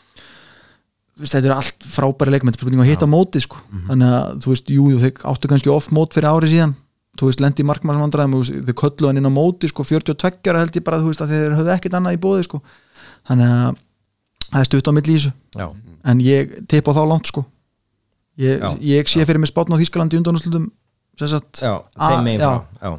veist, 1.20 1.34
þetta 1.34 1.48
er 1.50 1.54
allt 1.56 1.84
frábæri 1.92 2.32
leikmenn 2.32 2.56
spurning 2.56 2.80
að 2.82 2.88
hitta 2.92 3.06
móti 3.10 3.40
sko. 3.44 3.60
Þannig 3.90 4.14
að 4.16 4.40
þú 4.44 4.52
veist, 4.54 4.72
jú, 4.72 4.86
þeir 5.02 5.12
áttu 5.32 5.50
kannski 5.52 5.70
off 5.72 5.90
mót 5.92 6.14
fyrir 6.16 6.30
ári 6.32 6.48
síðan, 6.48 6.74
þú 7.20 7.28
veist, 7.28 7.42
lendi 7.44 7.62
í 7.62 7.68
markmannsvandræðum 7.68 8.36
og 8.38 8.46
þau 8.68 8.74
köllu 8.82 9.10
hann 9.10 9.20
inn 9.20 9.28
á 9.28 9.32
móti 9.32 9.68
sko 9.68 9.84
42 9.84 10.48
ára 10.48 10.62
held 10.64 10.78
ég 10.80 10.84
bara, 10.86 11.00
þú 11.02 11.10
veist, 11.12 11.20
að 11.24 11.34
þeir 11.34 11.56
höfðu 11.58 11.74
ekkert 11.76 11.96
annað 11.98 12.16
í 12.16 12.22
bóði 12.24 12.46
sko, 12.48 12.62
þannig 13.28 13.52
að 13.52 13.80
það 14.52 14.60
er 14.62 14.68
stutt 14.70 14.88
á 14.88 14.92
þessu, 14.96 15.32
Já, 15.56 15.66
en 16.12 16.20
ég 16.24 16.56
á 16.88 16.92
þá 16.96 17.02
langt 17.12 17.28
sko. 17.28 17.44
Ég, 18.40 18.62
Já. 18.64 18.70
ég 18.80 19.08
sé 19.12 19.26
fyrir 19.28 19.38
mig 19.42 19.50
spátn 19.52 19.76
á 19.76 19.80
Þískalandi 19.80 20.16
já, 21.60 21.72
A- 22.00 22.08
þeim 22.08 22.24
megin 22.24 22.40
já. 22.40 22.48
frá 22.48 22.80
Já, 22.80 22.92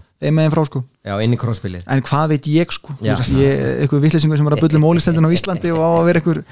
sko. 0.70 0.84
Já 1.04 1.18
inn 1.26 1.34
í 1.34 1.38
krosspilið 1.42 1.88
en 1.90 2.02
hvað 2.06 2.28
veit 2.30 2.46
ég 2.54 2.70
sko, 2.72 2.94
Já. 3.02 3.16
ég, 3.34 3.64
eitthvað 3.82 4.04
vittlesingur 4.06 4.38
sem 4.38 4.48
er 4.48 4.54
að 4.56 4.62
bulla 4.62 4.80
mólisteldin 4.86 5.26
á 5.26 5.34
Íslandi 5.34 5.74
og 5.74 5.82
á 5.82 5.90
að 5.98 6.06
vera 6.06 6.22
eitthvað 6.22 6.44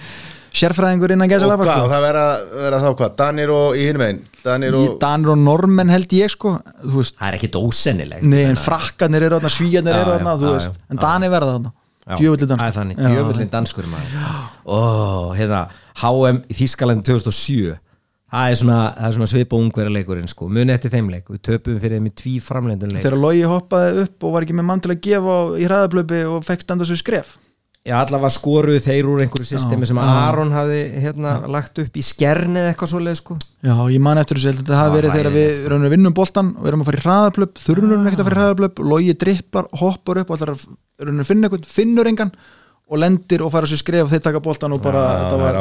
sérfræðingur 0.51 1.13
innan 1.15 1.29
gæsa 1.31 1.47
og 1.47 1.51
lafa 1.53 1.65
hvað, 1.65 1.75
sko. 1.77 1.85
og 1.85 1.91
það 1.93 2.05
vera, 2.05 2.23
vera 2.63 2.79
þá 2.83 2.87
hvað 2.99 3.13
Danir 3.21 3.53
og 3.55 3.77
í 3.79 3.85
hinum 3.87 4.03
einn 4.07 4.21
Danir 4.43 4.77
í 4.77 4.81
og 4.81 4.97
Danir 5.01 5.33
og 5.33 5.37
Normen 5.41 5.93
held 5.93 6.15
ég 6.17 6.33
sko. 6.33 6.55
Þú 6.83 6.95
veist, 6.97 7.15
Það 7.19 7.27
er 7.29 7.37
ekkit 7.39 7.59
ósennilegt 7.61 8.25
nei 8.27 8.41
en 8.49 8.59
frakkarnir 8.59 9.27
eru 9.27 9.39
þarna 9.39 9.53
svíjarnir 9.57 9.95
Já, 9.95 10.01
eru 10.01 10.17
þarna, 10.17 10.73
en. 10.89 11.01
Danir 11.05 11.31
verða 11.31 11.53
þarna, 11.55 11.71
djöfullin 12.99 13.51
danskur. 13.53 13.87
Maður. 13.87 14.27
Ó, 14.65 14.81
hérna, 15.37 15.61
HM 16.01 16.43
í 16.49 16.59
Þískaland 16.59 17.05
2007 17.07 17.77
Það 18.31 18.47
er 18.47 18.55
svona, 18.61 18.75
það 18.95 19.05
er 19.09 19.15
svona 19.17 19.27
svipa 19.27 19.57
ungverja 19.59 19.91
leikurinn 19.91 20.29
sko, 20.31 20.45
muni 20.47 20.71
eftir 20.71 20.91
þeim 20.93 21.09
leik. 21.11 21.25
Við 21.27 21.41
töpum 21.49 21.79
fyrir 21.83 21.99
þeim 21.99 22.05
í 22.07 22.11
tví 22.15 22.35
framlendun 22.39 22.93
leik. 22.95 23.03
Þegar 23.03 23.19
Logi 23.19 23.41
hoppaði 23.43 24.05
upp 24.05 24.23
og 24.23 24.31
var 24.37 24.45
ekki 24.45 24.55
með 24.55 24.67
mann 24.69 24.79
til 24.85 24.93
að 24.93 25.01
gefa 25.03 25.33
á- 25.35 25.51
í 25.59 25.65
hraðablöpi 25.67 26.21
og 26.31 26.45
fekk 26.47 26.63
standa 26.63 26.87
svo 26.87 26.95
skref 26.95 27.33
Já, 27.81 27.95
allavega 27.97 28.29
skoruðu 28.29 28.77
þeir 28.85 29.07
úr 29.09 29.23
einhverju 29.23 29.47
systemi 29.55 29.87
sem 29.89 29.97
já. 29.97 30.05
Aron 30.27 30.51
hafði 30.53 30.81
hérna, 31.01 31.31
lagt 31.49 31.79
upp 31.81 31.95
í 31.97 32.03
skernið 32.05 32.67
eitthvað 32.69 32.91
svoleið 32.91 33.17
sko. 33.17 33.37
Já, 33.65 33.73
ég 33.89 34.03
man 34.05 34.21
eftir 34.21 34.37
þessu, 34.37 34.59
þetta 34.59 34.77
hafi 34.77 34.91
Já, 34.91 34.95
verið 34.99 35.15
þegar 35.15 35.33
við 35.33 35.47
hræðilegt, 35.47 35.71
raunum 35.71 35.87
að 35.87 35.95
vinnum 35.95 36.15
boltan 36.19 36.51
og 36.53 36.61
við 36.61 36.71
erum 36.71 36.83
að 36.83 36.91
fara 36.91 36.99
í 36.99 37.05
hraðablöp, 37.07 37.61
þurfum 37.65 38.05
ekkert 38.11 38.21
að 38.21 38.29
fara 38.29 38.37
í 38.37 38.41
hraðablöp 38.41 38.81
Logi 38.85 39.15
dripplar, 39.25 39.69
hoppar 39.81 40.21
upp 40.21 40.29
og 40.29 40.45
að 40.45 40.51
raunum 41.01 41.23
að 41.23 41.31
finna 41.31 41.49
eitthvað, 41.49 41.71
finnur 41.73 42.11
engan 42.11 42.33
og 42.91 42.99
lendir 42.99 43.41
og 43.41 43.51
fara 43.53 43.67
sér 43.71 43.79
skref 43.79 44.03
og 44.03 44.11
þeir 44.11 44.23
taka 44.25 44.41
boltan 44.43 44.73
og 44.75 44.81
bara, 44.83 45.01
var 45.39 45.55
er 45.55 45.59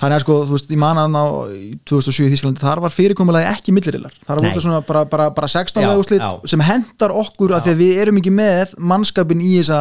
þannig 0.00 0.16
að 0.16 0.22
sko, 0.24 0.38
þú 0.48 0.56
veist, 0.56 0.72
ég 0.74 0.80
man 0.82 0.98
að 0.98 1.12
ná 1.14 1.20
í 1.54 1.68
2007 1.86 2.26
í 2.26 2.30
Þísklandi, 2.32 2.62
þar 2.64 2.82
var 2.82 2.94
fyrirkomulagi 2.94 3.46
ekki 3.52 3.74
millirillar, 3.76 4.16
þar 4.26 4.42
var 4.42 4.58
svona 4.64 4.80
bara, 4.82 5.04
bara, 5.06 5.28
bara 5.36 5.50
16 5.52 5.78
Já, 5.78 5.86
lega 5.86 6.02
úrslit 6.02 6.24
já. 6.24 6.50
sem 6.50 6.64
hendar 6.66 7.14
okkur 7.14 7.54
að 7.54 7.68
því 7.68 7.74
að 7.76 7.84
við 7.84 8.00
erum 8.02 8.18
ekki 8.18 8.34
með 8.34 8.74
mannskapin 8.82 9.44
í 9.46 9.52
þessa 9.60 9.80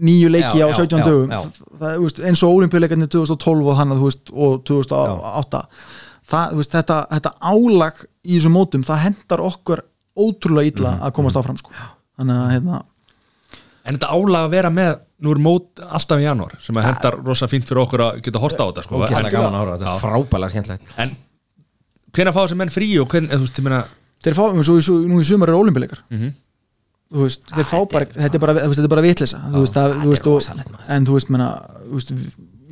nýju 0.00 0.28
leiki 0.30 0.58
Já, 0.60 0.66
á 0.66 0.70
já, 0.70 0.76
17 0.76 0.98
já, 1.00 1.04
dögum. 1.04 1.30
já. 1.30 1.40
Það, 1.80 1.94
þú 1.96 2.02
veist, 2.06 2.18
eins 2.28 2.42
og 2.42 2.56
olimpíuleikarnir 2.58 3.08
2012 3.08 3.70
og 3.72 3.78
þannig, 3.80 4.00
þú 4.02 4.08
veist, 4.10 4.32
og 4.32 4.64
2008 4.68 5.62
það, 6.30 6.56
veist, 6.60 6.72
þetta, 6.76 6.96
þetta 7.14 7.32
álag 7.40 8.04
í 8.26 8.36
þessum 8.38 8.52
mótum, 8.58 8.84
það 8.84 9.02
hendar 9.06 9.40
okkur 9.46 9.82
ótrúlega 10.16 10.72
illa 10.72 10.90
Mhm, 10.96 11.02
að 11.06 11.12
komast 11.12 11.36
áfram 11.36 11.56
sko. 11.60 11.70
þannig 12.18 12.36
að 12.42 12.52
hérna 12.56 12.82
En 13.86 13.94
þetta 13.94 14.08
álag 14.10 14.46
að 14.48 14.50
vera 14.50 14.70
með 14.70 14.96
Nú 15.16 15.30
er 15.32 15.38
mót 15.40 15.80
alltaf 15.80 16.18
í 16.20 16.24
janúar 16.26 16.58
sem 16.60 16.76
að 16.76 16.84
hendar 16.90 17.14
rosa 17.24 17.46
fínt 17.48 17.64
fyrir 17.70 17.80
okkur 17.86 18.00
að 18.04 18.16
geta 18.20 18.38
horta 18.42 18.64
á 18.64 18.68
þetta 18.68 18.82
sko. 18.84 18.98
Ógeðslega 19.00 19.30
en, 19.30 19.32
gaman 19.32 19.54
ára, 19.62 19.76
þetta. 19.78 19.94
Er 19.94 20.02
frábælega 20.02 20.50
skemmtlegt 20.52 20.82
en 21.00 21.14
hvenær 22.12 22.34
fá 22.36 22.40
þessi 22.44 22.56
menn 22.60 22.68
frí 22.74 22.88
og 23.00 23.08
hvern, 23.08 23.28
þú 23.32 23.38
veist, 23.46 23.56
ég 23.56 23.64
meina 23.64 23.78
þeir 24.26 24.34
fá, 24.36 24.44
svo, 24.66 24.74
svo, 24.84 24.96
nú 25.08 25.20
í 25.22 25.24
sumar 25.24 25.48
er 25.48 25.56
olimpíuleikar 25.56 26.02
Mhm. 26.12 26.34
Þú 27.12 27.26
veist, 27.26 27.46
þeir 27.52 27.68
fá 27.70 27.78
bara 27.92 28.08
þetta 28.10 28.38
er 28.38 28.42
bara, 28.42 28.54
þetta 28.66 28.84
er 28.84 28.92
bara 28.92 29.04
vitleysa 29.04 29.40
þú 29.46 29.62
veist, 29.62 29.80
að, 29.80 29.96
þú 30.02 30.12
veist, 30.12 30.30
og, 30.30 30.86
en 30.96 31.06
þú 31.06 31.18
veist, 31.18 31.32
menna, 31.32 31.50
þú 31.86 32.00
veist 32.00 32.14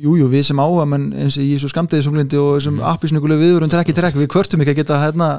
jú, 0.05 0.15
jú, 0.19 0.27
við 0.31 0.49
sem 0.49 0.59
áhuga, 0.59 0.87
menn 0.89 1.11
eins 1.15 1.37
og 1.39 1.45
í 1.45 1.59
svo 1.61 1.69
skamtiðisunglindi 1.71 2.39
og 2.41 2.57
þessum 2.57 2.79
mm. 2.79 2.87
appisnugulegu 2.91 3.45
viðurum 3.45 3.71
trekk 3.71 3.93
í 3.93 3.95
trekk, 3.95 4.19
við 4.19 4.31
kvörtum 4.33 4.63
ekki 4.63 4.75
að 4.75 4.81
geta 4.81 4.99
hérna, 5.03 5.29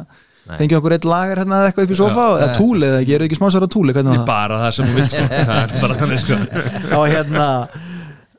fengið 0.47 0.79
okkur 0.79 0.95
eitt 0.97 1.09
lagar 1.09 1.43
hérna 1.43 1.61
eða 1.61 1.71
eitthvað 1.71 1.89
upp 1.89 1.93
í 1.93 1.99
sofa 1.99 2.27
eða 2.39 2.57
túli, 2.57 2.89
eða 2.89 3.03
ekki, 3.03 3.17
eru 3.19 3.29
ekki 3.29 3.39
smásara 3.41 3.69
túli 3.71 3.97
hvernig 3.97 4.17
Ég 4.17 4.23
var 4.23 4.25
það? 4.25 4.33
bara 4.33 4.61
það 4.63 4.75
sem 4.79 4.95
vilt 4.97 5.13
sko. 5.13 5.27
það 5.51 5.61
er 5.61 5.77
bara 5.83 5.99
þannig 6.01 6.23
sko. 6.23 6.41
Já, 6.93 6.99
hérna 7.13 7.49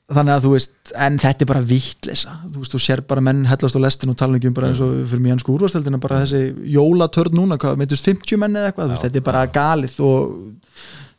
þannig 0.08 0.34
að 0.38 0.44
þú 0.46 0.52
veist, 0.54 0.72
en 0.96 1.18
þetta 1.20 1.44
er 1.44 1.50
bara 1.50 1.62
vittleysa 1.68 2.36
þú 2.54 2.62
veist, 2.62 2.72
þú 2.76 2.80
sér 2.80 3.02
bara 3.10 3.24
menn 3.28 3.42
hellast 3.50 3.76
á 3.76 3.82
lestin 3.84 4.14
og 4.14 4.16
tala 4.22 4.38
ekki 4.40 4.48
um 4.48 4.56
bara 4.56 4.70
eins 4.72 4.80
og 4.86 4.94
fyrir 5.10 5.24
mjög 5.26 5.36
ansku 5.36 5.56
úrvasteldina 5.58 6.00
bara 6.00 6.22
þessi 6.24 6.42
jólatörn 6.78 7.36
núna, 7.36 7.58
hvað, 7.60 7.76
meintust 7.82 8.08
50 8.08 8.40
menn 8.40 8.56
eða 8.56 8.70
eitthvað, 8.72 8.88
þú 8.88 8.96
veist, 8.96 9.04
þetta 9.10 9.20
er 9.20 9.26
bara 9.28 9.44
galið 9.58 9.98
og 10.08 10.32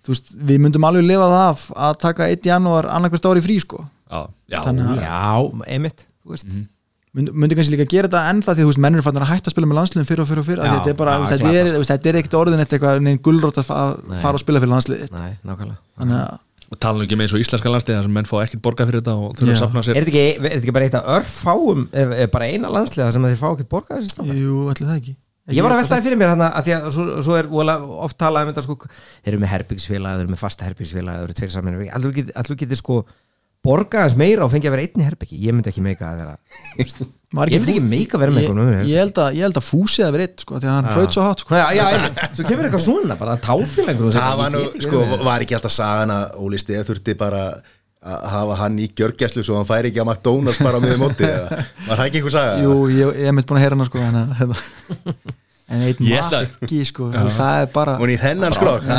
þú 0.08 0.14
veist, 0.14 0.32
við 0.48 0.62
myndum 0.64 0.88
alveg 0.88 1.04
lifa 1.04 1.28
það 1.28 1.44
af 1.50 1.66
að 1.88 1.98
taka 2.06 2.30
1. 2.32 2.48
janúar 2.48 2.88
annarkvæmst 2.96 3.28
ári 3.28 3.44
frí, 3.44 3.58
sko. 3.60 3.84
Já, 4.08 4.24
já, 4.48 4.58
Þannig 4.64 4.88
að- 4.88 5.04
Já, 5.04 5.68
einmitt, 5.76 6.06
þú 6.24 6.32
veist. 6.32 6.58
Myndi, 7.18 7.32
myndi 7.32 7.56
kannski 7.56 7.72
líka 7.76 7.86
gera 7.88 8.08
þetta 8.08 8.24
ennþá 8.32 8.54
því 8.56 8.64
þú 8.64 8.68
veist, 8.72 8.80
menn 8.84 8.94
eru 8.96 9.02
fannar 9.04 9.24
að 9.24 9.30
hætta 9.34 9.48
að 9.48 9.54
spila 9.56 9.66
með 9.68 9.78
landsliðin 9.82 10.08
fyrir 10.08 10.20
og 10.24 10.28
fyrir 10.28 10.40
og 10.42 10.46
fyrir 10.48 10.64
Já, 10.64 10.72
þetta 10.78 10.90
er 10.92 10.98
bara, 11.00 11.12
já, 11.12 11.18
þú 11.18 11.24
veist, 11.24 11.32
þetta 11.44 11.52
er, 11.60 11.68
þú 11.72 11.80
veist, 11.82 11.92
þetta 11.92 12.08
er 12.12 12.18
ekkert 12.22 12.36
orðin 12.40 12.60
eitt 12.64 12.72
eitthvað, 12.76 13.00
neinn 13.04 13.20
gulrót 13.28 13.58
að 13.60 13.64
fara 13.68 14.32
og 14.36 14.40
spila 14.40 14.60
fyrir 14.64 14.72
landsliðið 14.72 15.12
Og 16.68 16.76
tala 16.76 17.04
ekki 17.06 17.16
með 17.16 17.28
eins 17.28 17.34
og 17.36 17.40
íslenska 17.40 17.70
landslið 17.72 18.02
sem 18.04 18.12
menn 18.12 18.26
fá 18.28 18.34
ekkert 18.42 18.60
borgað 18.64 18.90
fyrir 18.90 19.00
þetta 19.00 19.14
og 19.16 19.38
þurfa 19.38 19.54
að 19.54 19.62
safna 19.62 19.84
sér. 19.86 19.96
Er 19.96 20.04
þetta 20.04 20.12
ekki, 20.12 20.24
er 20.34 20.42
þetta 20.52 20.58
ekki 20.58 20.74
bara 20.76 20.88
eitt 20.88 20.98
af 20.98 21.08
örfáum 21.14 21.86
bara 22.34 22.48
eina 22.50 22.72
landsliða 22.74 23.14
sem 23.14 23.24
að 23.24 23.32
þeir 23.32 23.40
fá 23.40 23.48
ekkert 23.54 23.70
borgað 23.72 24.02
þessi 24.02 24.12
strákar? 24.12 24.36
jú, 24.42 24.58
ætli 24.74 24.88
það 24.90 24.98
ekki. 25.00 25.14
Ég 25.48 25.64
var 25.64 25.72
að 25.72 25.80
veltaði 25.80 26.04
fyrir 26.04 26.20
mér 26.20 26.34
þannig 26.34 26.58
að 26.58 26.66
því 26.66 26.72
að 26.76 26.86
svo, 26.92 27.04
svo 27.24 27.36
er 27.38 27.46
oft 28.04 28.18
talað 28.20 28.44
um 28.44 28.50
þetta 28.50 28.64
sko, 28.66 28.76
þeir 29.24 29.32
eru 29.32 29.40
með 29.40 29.52
herbyggsfélag, 29.54 30.18
þeir 30.18 30.26
eru 30.26 30.32
með 30.34 30.42
fasta 30.42 30.66
herbyggsfélag 30.66 31.16
þeir 31.16 31.24
eru 31.24 31.36
tveir 31.38 31.52
saman, 31.54 31.78
allur 31.96 32.18
allur 32.42 32.58
getur 32.60 32.80
sko 32.82 32.98
borgaðast 33.66 34.18
meira 34.20 34.44
og 34.46 34.52
fengið 34.52 34.70
að 34.70 34.74
vera 34.76 34.84
einni 34.86 35.06
herbyggi 35.06 35.38
ég 35.44 35.56
myndi 35.56 35.72
ekki 35.72 35.84
meika 35.84 36.12
að 36.12 36.20
vera 36.22 36.36
Var 37.28 37.50
ég 37.52 37.60
myndi 37.60 37.74
ekki 37.74 37.84
meika 37.84 38.16
að 38.16 38.22
vera 38.22 38.32
með 38.34 38.44
ég, 38.44 38.52
eitthvað 38.52 38.88
ég, 38.88 39.00
held 39.02 39.18
að, 39.20 39.34
ég 39.36 39.44
held 39.44 39.58
að 39.60 39.66
fúsi 39.66 40.04
að 40.04 40.14
vera 40.14 40.24
eitt 40.28 40.44
sko, 40.44 40.60
því 40.62 40.68
að 40.68 40.76
hann 40.78 40.86
hraut 40.94 41.16
svo 41.16 41.24
hátt 41.26 41.42
sko. 41.44 41.56
já, 41.58 41.66
já, 41.76 42.28
svo 42.38 42.46
kemur 42.48 42.68
eitthvað 42.68 42.84
svona 42.86 43.16
bara 43.20 43.34
táfélagur 43.44 44.14
það 44.16 44.38
var 44.40 44.54
nú, 44.54 44.62
sko, 44.86 45.02
var 45.26 45.44
ekki 45.44 45.58
alltaf 45.58 45.74
sagan 45.74 46.14
að 46.14 46.38
Óli 46.46 46.60
Steð 46.62 46.86
þurfti 46.88 47.16
bara 47.20 47.42
að 48.08 48.26
hafa 48.32 48.56
hann 48.62 48.78
í 48.80 48.86
gjörgæslu 48.96 49.42
svo 49.44 49.58
hann 49.58 49.68
færi 49.68 49.90
ekki 49.90 50.00
að 50.00 50.08
McDonalds 50.12 50.62
bara 50.62 50.78
á 50.78 50.82
miður 50.86 51.00
móti 51.02 51.26
eða? 51.28 51.60
Var 51.88 51.98
það 51.98 52.04
ekki 52.06 52.20
einhver 52.22 52.34
saga? 52.38 52.56
Jú, 52.62 52.76
ég, 52.94 53.14
ég 53.18 53.30
er 53.30 53.36
mitt 53.36 53.48
búin 53.48 53.58
að 53.58 53.64
heyra 53.66 53.76
hana 53.76 53.88
sko, 53.90 54.04
en, 54.08 54.18
hérna. 54.38 54.60
en 55.68 55.82
Ég 55.84 56.22
ætla- 56.22 56.44
makki 56.46 56.78
sko, 56.88 57.10
það 57.12 57.64
er 57.64 57.72
bara 57.74 57.96
og 57.98 58.08
í 58.08 58.16
þennan 58.22 58.54
skrok 58.56 58.86
er 58.86 58.94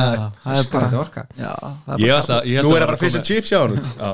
er 1.95 2.03
Ég 2.03 2.11
ég 2.45 2.67
nú 2.67 2.75
er 2.75 2.83
að 2.83 2.83
það 2.83 2.91
bara 2.91 3.01
fish 3.01 3.17
and 3.17 3.25
chips 3.25 3.55
hjá 3.55 3.63
hann 3.63 3.79
Já, 3.79 4.11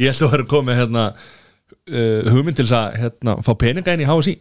ég 0.00 0.10
ætla 0.10 0.28
að 0.28 0.34
vera 0.36 0.48
komið 0.50 0.80
hérna 0.80 1.04
uh, 1.14 2.32
hugmynd 2.32 2.58
til 2.58 2.68
að 2.70 2.98
hérna, 3.02 3.38
fá 3.44 3.52
peninga 3.60 3.94
inn 3.94 4.04
í 4.04 4.08
HSI 4.08 4.34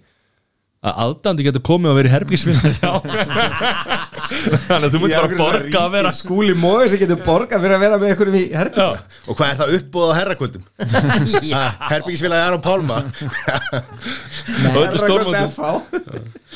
að 0.84 1.00
aðdandi 1.06 1.46
getur 1.48 1.64
komið 1.64 1.94
og 1.94 2.00
verið 2.02 2.16
herbíksvinnar 2.18 2.80
þannig 4.44 4.88
að 4.88 4.94
þú 4.94 5.02
myndir 5.04 5.18
bara 5.18 5.40
borga 5.40 5.82
að 5.84 5.92
vera 5.96 6.12
skúli 6.16 6.54
móið 6.58 6.88
sem 6.94 7.02
getur 7.04 7.20
borgað 7.24 7.64
fyrir 7.64 7.76
að 7.78 7.84
vera 7.86 8.00
með 8.02 8.12
einhverjum 8.14 8.38
í 8.40 8.44
herbyggi 8.54 8.84
Já, 8.84 9.20
og 9.28 9.38
hvað 9.40 9.52
er 9.54 9.60
það 9.62 9.74
uppbúð 9.78 10.04
á 10.04 10.14
herrakvöldum? 10.20 10.64
Herbyggisfélagi 11.94 12.48
Aron 12.48 12.64
Pálma. 12.64 12.98
Er 14.44 14.98
stórmóti 15.00 15.42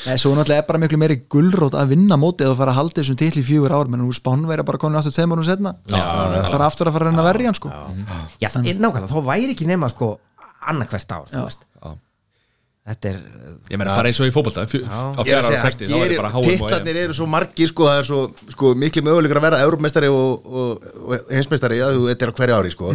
Nei, 0.06 0.14
svo 0.20 0.30
náttúrulega 0.36 0.62
er 0.62 0.66
bara 0.68 0.78
miklu 0.82 0.98
meiri 1.00 1.16
gulrót 1.32 1.74
að 1.74 1.90
vinna 1.94 2.18
mótið 2.20 2.52
og 2.52 2.58
fara 2.60 2.70
að 2.74 2.78
halda 2.78 3.00
þessum 3.00 3.18
til 3.18 3.30
í 3.40 3.42
fjögur 3.48 3.74
ár 3.74 3.88
menn 3.90 4.04
nú 4.04 4.12
spánverja 4.14 4.66
bara 4.68 4.78
komin 4.78 5.00
aftur 5.00 5.14
tveim 5.16 5.34
árum 5.34 5.46
setna 5.48 5.72
bara 5.90 6.68
aftur 6.68 6.90
að 6.90 6.94
fara 6.98 7.08
að 7.08 7.10
reyna 7.10 7.24
að 7.24 7.30
verja 7.32 7.50
hann 7.50 7.58
sko. 7.58 7.72
Já, 8.38 8.48
það 8.52 8.68
er 8.70 8.78
nákvæmlega, 8.84 9.10
þá 9.10 9.26
væri 9.32 9.50
ekki 9.56 9.66
nema 9.68 9.90
sko 9.90 10.12
annarkvært 10.68 11.16
ár, 11.16 11.26
þú 11.32 11.42
veist. 11.48 11.64
Já. 11.64 11.67
Þetta 12.88 13.10
er, 13.10 13.16
Ég 13.68 13.80
meina 13.80 13.96
bara 13.98 14.08
eins 14.08 14.18
og 14.22 14.28
í 14.30 14.32
er 15.28 15.40
að 15.42 15.48
er 15.58 15.74
EM 16.16 16.36
titlarnir 16.46 17.00
eru 17.02 17.16
svo 17.16 17.26
margir 17.28 17.68
sko, 17.68 17.88
það 17.90 17.98
er 18.00 18.06
svo 18.08 18.20
sko, 18.54 18.70
miklu 18.80 19.02
mögulegur 19.04 19.40
að 19.40 19.44
vera 19.44 19.58
Európmeistari 19.66 20.08
og, 20.12 20.46
og, 20.48 20.86
og 21.04 21.34
heimsmeistari 21.34 21.82
að 21.84 21.98
þú 21.98 22.06
þetta 22.08 22.26
er 22.26 22.32
á 22.32 22.38
hverju 22.38 22.56
ári 22.56 22.72
sko. 22.72 22.94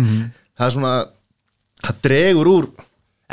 það 0.57 0.65
er 0.65 0.75
svona 0.77 0.95
það 1.83 2.01
dregur 2.09 2.51
úr 2.55 2.71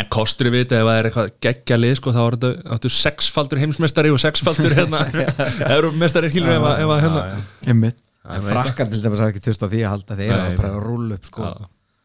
En 0.01 0.07
kostur 0.09 0.49
við 0.49 0.63
þetta 0.65 0.79
ef 0.79 0.87
það 0.87 0.99
er 0.99 1.07
eitthvað 1.09 1.33
geggja 1.45 1.77
lið 1.81 1.97
sko, 1.99 2.13
þá 2.15 2.21
er 2.23 2.37
þetta 2.37 2.77
áttu 2.77 2.93
sexfaldur 2.95 3.61
heimsmeistari 3.61 4.13
og 4.15 4.21
sexfaldur 4.23 4.77
hérna 4.79 5.03
Európmeistari 5.77 6.31
skilur 6.33 6.55
ef 6.55 6.69
að 6.71 6.85
ef 6.85 6.93
að, 6.95 7.03
hérna. 7.05 7.25
Einmitt. 7.67 8.01
en 8.37 8.47
frakkar 8.47 8.89
til 8.93 9.03
dæmis 9.03 9.21
hafa 9.21 9.35
ekki 9.35 9.45
þurft 9.49 9.67
á 9.67 9.69
því 9.69 9.83
að 9.83 9.93
halda 9.97 10.17
þeir 10.23 10.33
Nei, 10.33 10.41
að 10.45 10.57
bara 10.63 10.73
rúlla 10.85 11.19
upp 11.19 11.29
sko. 11.29 11.51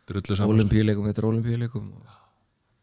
Saman 0.05 0.25
sko. 0.27 0.49
olimpíuleikum 0.55 1.07
eftir 1.11 1.29
olimpíuleikum 1.29 1.87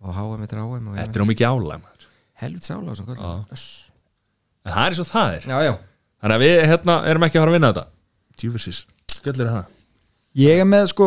og, 0.02 0.14
HM 0.16 0.42
eftir 0.46 0.58
HM 0.62 0.88
og 0.88 0.96
Þetta 0.98 1.18
er 1.18 1.22
nú 1.22 1.28
mikið 1.30 1.48
álæg 1.52 1.82
maður 1.82 2.06
helvit 2.42 2.66
sála 2.68 2.96
sem 2.96 3.06
Já. 3.06 3.12
kvöld 3.12 3.62
En 4.62 4.72
það 4.76 4.86
er 4.86 4.94
svo 4.98 5.04
það 5.10 5.36
er 5.36 5.46
já, 5.50 5.58
já, 5.66 5.72
Þannig 6.22 6.36
að 6.38 6.42
við 6.46 6.56
hérna 6.70 6.96
erum 7.10 7.24
ekki 7.26 7.38
að 7.38 7.42
fara 7.42 7.52
að 7.52 7.56
vinna 7.58 7.70
þetta 7.72 7.86
Djúfisins, 8.42 8.80
skellur 9.10 9.50
það 9.52 9.64
Ég 10.42 10.62
er 10.62 10.64
með 10.64 10.86
sko, 10.94 11.06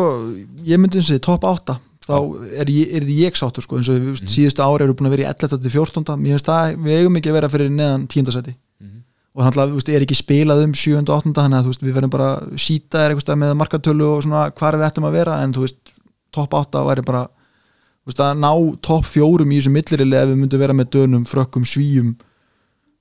ég 0.62 0.78
myndi 0.78 1.00
eins 1.00 1.08
og 1.10 1.16
því 1.16 1.22
top 1.26 1.44
8 1.48 1.78
þá 2.06 2.14
er, 2.62 2.68
ég, 2.70 2.90
er 2.94 3.02
því 3.08 3.14
ég 3.24 3.34
sáttur 3.40 3.64
sko 3.66 3.80
eins 3.80 3.88
og 3.90 3.96
við 3.98 4.20
Mhm. 4.20 4.28
síðustu 4.30 4.62
ári 4.62 4.84
eru 4.86 4.94
búin 4.94 5.08
að 5.08 5.16
vera 5.16 5.24
í 5.26 5.30
11. 5.34 5.58
til 5.64 5.70
14. 5.74 6.14
Mér 6.22 6.36
finnst 6.36 6.46
það, 6.46 6.76
við 6.78 7.00
eigum 7.00 7.16
ekki 7.18 7.30
að 7.32 7.36
vera 7.40 7.48
fyrir 7.50 7.70
neðan 7.74 8.04
10. 8.06 8.30
seti 8.36 8.54
Mhm. 8.78 9.00
og 9.34 9.42
þannig 9.42 9.62
að 9.64 9.70
þú 9.72 9.74
veist, 9.80 9.88
er 9.96 10.04
ekki 10.06 10.16
spilað 10.20 10.62
um 10.62 10.72
7. 10.72 11.08
og 11.10 11.16
8. 11.18 11.34
þannig 11.34 11.58
að 11.58 11.82
við 11.82 11.96
verðum 11.98 12.10
bara 12.14 12.28
síta 12.54 13.02
er 13.02 13.10
eitthvað 13.16 13.40
með 13.42 13.56
markatölu 13.58 14.06
og 14.14 14.22
svona 14.22 14.44
hvar 14.54 14.78
við 14.78 14.86
ættum 14.86 15.08
að 15.10 15.16
vera 15.18 15.42
en 15.42 15.52
þú 15.52 15.60
veist, 15.66 15.78
top 16.30 16.54
8 16.54 16.84
væri 16.86 17.02
bara 17.04 17.26
veist, 18.10 18.22
að 18.22 18.40
ná 18.42 18.50
top 18.86 19.06
4 19.08 19.46
í 19.46 19.58
þessu 19.58 19.72
millirili 19.74 20.16
ef 20.18 20.30
við 20.30 20.40
myndum 20.40 20.62
vera 20.62 20.76
með 20.76 20.90
dönum, 20.96 21.26
frökkum, 21.28 21.66
svíum 21.66 22.14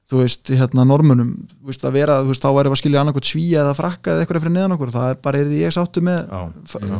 þú 0.09 0.21
veist, 0.21 0.51
hérna 0.53 0.85
normunum 0.85 1.31
þú 1.49 1.71
veist, 1.71 1.85
að 1.85 1.97
vera, 1.97 2.19
þú 2.21 2.31
veist, 2.33 2.43
þá 2.45 2.57
væri 2.57 2.71
að 2.71 2.79
skilja 2.81 3.01
annarkvæmt 3.01 3.29
svíja 3.29 3.63
eða 3.63 3.77
frakka 3.77 4.13
eða 4.13 4.25
eitthvað 4.25 4.43
fyrir 4.43 4.55
neðan 4.55 4.75
okkur 4.77 4.93
það 4.93 5.09
er 5.13 5.19
bara 5.25 5.41
er 5.41 5.49
því 5.49 5.61
ég 5.63 5.73
sáttu 5.73 6.03
með 6.05 6.19
já, 6.29 6.99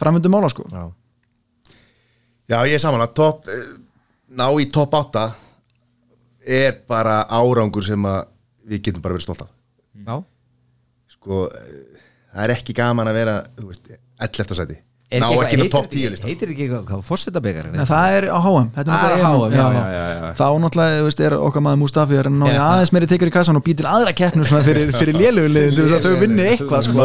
framöndu 0.00 0.32
mála 0.32 0.50
sko 0.52 0.66
já. 0.68 0.84
Já, 2.44 2.58
ég 2.68 2.76
er 2.76 2.82
saman 2.82 3.00
að 3.00 3.14
top, 3.16 3.48
eh, 3.48 3.66
ná 4.36 4.46
í 4.60 4.68
top 4.72 4.96
8 5.00 5.24
er 6.60 6.80
bara 6.88 7.22
árangur 7.32 7.84
sem 7.86 8.08
að 8.08 8.26
við 8.68 8.82
getum 8.88 9.04
bara 9.04 9.16
verið 9.16 9.28
stolt 9.28 9.46
af 9.46 9.52
já. 10.04 10.16
sko, 11.16 11.46
eh, 11.48 12.02
það 12.34 12.44
er 12.44 12.56
ekki 12.58 12.76
gaman 12.76 13.08
að 13.08 13.20
vera 13.22 13.38
þú 13.56 13.70
veist, 13.70 13.94
11. 14.20 14.58
sæti 14.60 14.76
Er 14.76 14.93
ná 15.12 15.26
ekki 15.28 15.36
með 15.36 15.62
heitir- 15.62 15.70
top 15.70 15.86
10 15.92 16.10
listan 16.14 16.30
heitir 16.30 16.50
ekki 16.50 16.64
eitthvað, 16.64 16.84
hvað 16.88 17.02
fórsetabegar 17.06 17.66
en 17.68 17.86
það 17.86 18.14
er 18.16 18.24
á 18.32 18.38
HM 18.40 18.68
þetta 18.74 18.84
er 18.84 18.88
náttúrulega 18.90 19.24
EM, 19.24 19.52
já, 19.54 19.66
já, 19.74 19.84
já, 19.94 20.04
já. 20.14 20.30
þá 20.40 20.46
náttúrulega 20.64 20.96
þú 20.98 21.04
veist, 21.08 21.20
er 21.28 21.36
okkar 21.38 21.64
maður 21.66 21.80
Mustafi 21.84 22.18
að 22.18 22.30
ná 22.34 22.46
aðeins 22.64 22.92
meiri 22.96 23.08
tekur 23.12 23.30
í 23.30 23.34
kassan 23.34 23.60
og 23.60 23.64
býr 23.66 23.76
til 23.78 23.86
aðra 23.90 24.14
keppnum 24.16 24.48
fyrir, 24.48 24.90
fyrir 25.00 25.18
lélugulegin 25.20 25.76
til 25.76 25.84
þess 25.84 25.98
að 25.98 26.08
þau 26.08 26.22
vinni 26.24 26.46
eitthvað 26.54 26.86
sko. 26.88 26.98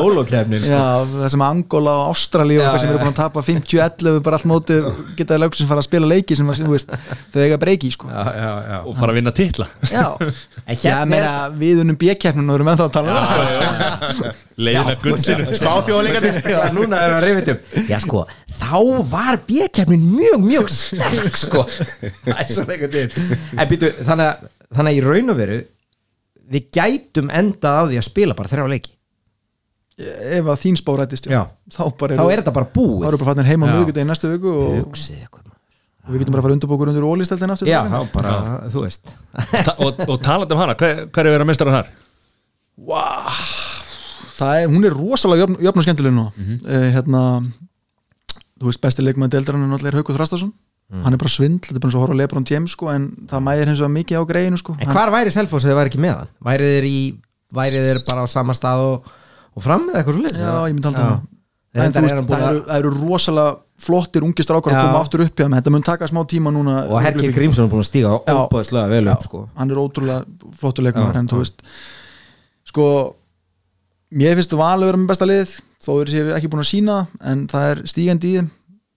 Já, 0.66 0.82
það 1.12 1.30
sem 1.36 1.46
Angola 1.50 1.96
og 2.00 2.16
Ástralíu 2.16 2.60
og 2.60 2.66
eitthvað 2.66 2.84
sem 2.86 2.94
eru 2.94 3.04
búin 3.04 3.14
að 3.14 3.20
tapa 3.20 3.46
50-11 3.50 4.20
bara 4.26 4.40
allt 4.40 4.50
mótið 4.50 4.90
getaði 5.20 5.44
lögsins 5.44 5.70
fara 5.70 5.84
að 5.84 5.90
spila 5.90 6.10
leiki 6.10 6.40
sem 6.40 6.50
að, 6.50 6.64
þú 6.66 6.74
veist, 6.74 6.96
þau 7.36 7.42
eiga 7.46 7.62
breyki 7.62 7.92
sko. 7.94 8.10
Já, 8.10 8.24
já, 8.40 8.52
já. 8.72 8.78
Og 8.86 8.98
fara 8.98 9.14
að 9.14 9.20
vinna 9.20 9.36
titla. 9.36 9.70
Já, 9.92 10.06
En 10.70 10.78
Já, 10.78 10.84
hérna 10.84 11.06
meina, 11.10 11.32
við 11.60 11.82
unum 11.84 11.98
B-keppnum 12.00 12.50
og 12.52 12.60
erum 12.60 12.70
ennþá 12.74 12.88
að 12.88 12.96
tala 12.96 13.10
um 13.10 13.18
það. 13.30 14.36
Leiðina 14.60 14.96
Já, 16.52 16.60
núna 16.76 17.00
erum 17.06 17.16
við 17.16 17.20
að 17.20 17.26
reyfið 17.26 17.52
um 17.54 17.89
Já 17.90 17.98
sko, 18.04 18.22
þá 18.60 18.72
var 19.12 19.40
B-kefnin 19.48 20.04
mjög, 20.14 20.40
mjög 20.46 20.70
sterk 20.74 21.38
sko. 21.42 21.64
Býtu, 23.70 23.90
þannig 24.06 24.26
að, 24.30 24.48
þannig 24.76 24.92
að 24.94 24.98
í 25.00 25.04
raun 25.06 25.34
og 25.34 25.38
veru 25.40 25.60
Við 26.50 26.70
gætum 26.74 27.28
endað 27.30 27.76
á 27.78 27.84
því 27.92 27.98
að 28.00 28.06
spila 28.08 28.34
bara 28.38 28.50
þrjá 28.50 28.64
leiki. 28.72 28.96
Ef 30.00 30.48
að 30.50 30.62
þín 30.64 30.78
spá 30.80 30.90
rættist 30.98 31.28
Já. 31.30 31.44
þá 31.76 31.82
bara 32.00 32.16
Þá 32.18 32.24
er 32.32 32.40
þetta 32.42 32.54
bara 32.56 32.70
búið. 32.74 33.04
þá 33.04 33.08
erum 33.10 33.20
við 33.20 33.22
bara 33.22 33.30
fattin 33.34 33.50
heima 33.52 33.66
á 33.66 33.70
Já. 33.70 33.74
miðvikudegi 33.76 34.08
næstu 34.10 34.32
viku 34.32 34.54
og, 34.56 34.78
og 34.90 36.14
við 36.16 36.24
getum 36.24 36.34
bara 36.34 36.42
að 36.42 36.46
fara 36.48 36.56
undirbókur 36.58 36.90
undir 36.94 37.06
ólisteldin 37.06 37.54
aftur 37.54 37.70
Já, 37.70 37.82
þá 37.92 38.00
bara, 38.16 38.32
þú 38.74 38.86
veist. 38.88 39.12
Og, 39.78 40.00
og 40.08 40.16
talandi 40.26 40.56
um 40.58 40.62
hana, 40.64 40.74
hver, 40.80 41.04
hver 41.14 41.30
er 41.30 41.44
að 41.44 41.50
mestra 41.52 41.76
þar? 41.76 41.92
það 44.40 44.54
er, 44.64 44.70
hún 44.72 44.88
er 44.88 44.96
rosalega 44.96 45.44
jöfn, 45.46 45.58
jöfn 45.68 45.82
og 45.84 45.86
skemmtileg 45.86 46.16
nú 46.16 46.26
Mhm. 46.34 46.60
eh, 46.66 46.88
hérna 46.96 47.24
þú 48.60 48.70
veist 48.70 48.82
besti 48.84 49.06
leikmaður 49.06 49.36
deildarann 49.38 49.64
er 49.66 49.72
náttúrulega 49.74 50.02
Haukur 50.04 50.20
Þrastason 50.20 50.52
Mm. 50.90 51.04
hann 51.06 51.14
er 51.14 51.20
bara 51.22 51.30
svindl, 51.30 51.68
þetta 51.70 51.76
er 51.78 51.82
bara 51.84 51.90
eins 51.92 51.96
og 51.96 52.00
að 52.00 52.04
horfa 52.08 52.16
Lebron 52.18 52.46
James 52.50 52.72
sko, 52.74 52.88
en 52.90 53.04
það 53.30 53.42
mæðir 53.46 53.68
hins 53.70 53.78
vegar 53.84 53.92
mikið 53.94 54.18
á 54.18 54.24
greinu 54.26 54.58
sko. 54.58 54.74
En 54.82 54.90
hvar 54.90 55.12
væri 55.14 55.30
Selfoss 55.36 55.68
eða 55.70 55.76
væri 55.78 55.92
ekki 55.92 56.00
með 56.02 56.16
hann? 56.16 56.32
Væri 56.48 56.66
þeir, 56.72 56.88
í, 56.90 57.02
væri 57.54 57.82
þeir 57.84 58.00
bara 58.08 58.24
á 58.26 58.28
sama 58.32 58.56
stað 58.58 58.82
og, 58.88 59.12
og 59.54 59.62
fram 59.68 59.84
með 59.86 60.00
eitthvað 60.00 60.18
svo 60.18 60.24
leið? 60.24 60.40
Já, 60.42 60.56
ég 60.66 60.74
myndi 60.74 60.90
halda 60.90 61.04
það 61.06 61.20
En 61.78 61.94
veist, 61.94 62.16
það 62.32 62.48
eru, 62.48 62.64
það 62.66 62.80
eru 62.80 62.92
rosalega 62.96 63.52
flottir 63.86 64.26
ungi 64.26 64.42
strákar 64.48 64.74
að 64.74 64.88
koma 64.88 65.04
aftur 65.06 65.22
upp 65.28 65.38
hjá 65.38 65.46
þetta 65.54 65.76
mun 65.78 65.86
taka 65.86 66.10
smá 66.10 66.24
tíma 66.26 66.50
núna 66.58 66.80
Og 66.90 66.98
Herki 67.06 67.30
Grímsson 67.38 67.68
er 67.68 67.72
búin 67.76 67.84
að 67.86 67.90
stíga 67.92 68.16
Já. 68.26 68.34
óbúðslega 68.34 68.90
vel 68.90 69.06
upp 69.14 69.28
sko 69.30 69.44
hann 69.62 69.70
er 69.70 69.78
ótrúlega 69.78 70.26
flottur 70.58 70.88
leikmaður 70.90 71.14
Já, 71.14 71.22
en 71.22 71.30
þú 71.30 71.44
veist 71.44 71.62
sko 72.74 72.86
mér 74.10 74.40
finnst 74.42 74.58
valið 74.58 74.90
vera 74.90 75.04
með 75.04 75.12
besta 75.14 75.30
lið 75.30 75.54
þó 75.80 75.92
er 76.02 76.14
ég 76.14 76.32
ekki 76.38 76.50
búin 76.52 76.64
að 76.64 76.72
sína 76.74 76.96
en 77.32 77.46
það 77.52 77.70
er 77.74 77.84
stígandi 77.88 78.34
í 78.40 78.48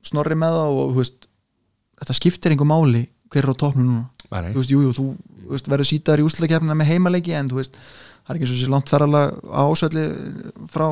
snorri 0.08 0.34
með 0.38 0.56
það 0.58 0.78
og 0.82 0.94
veist 0.98 1.28
þetta 2.02 2.16
skiptir 2.18 2.54
einhver 2.54 2.70
máli 2.70 3.04
hver 3.32 3.46
er 3.46 3.54
á 3.54 3.60
topnum 3.62 3.86
núna. 3.86 4.08
Þú 4.32 4.58
veist, 4.62 4.72
jú, 4.72 4.80
jú, 4.86 4.90
þú 4.96 5.04
veist, 5.52 5.68
verður 5.68 5.88
sítaður 5.88 6.22
í 6.22 6.26
úsleikefnina 6.26 6.76
með 6.76 6.90
heimaleiki 6.90 7.34
en 7.36 7.48
þú 7.52 7.60
veist, 7.60 7.78
það 8.24 8.32
er 8.34 8.38
ekki 8.38 8.48
svo 8.50 8.58
sér 8.58 8.72
langt 8.72 8.92
ferralega 8.92 9.62
ásvelli 9.62 10.04
frá 10.72 10.86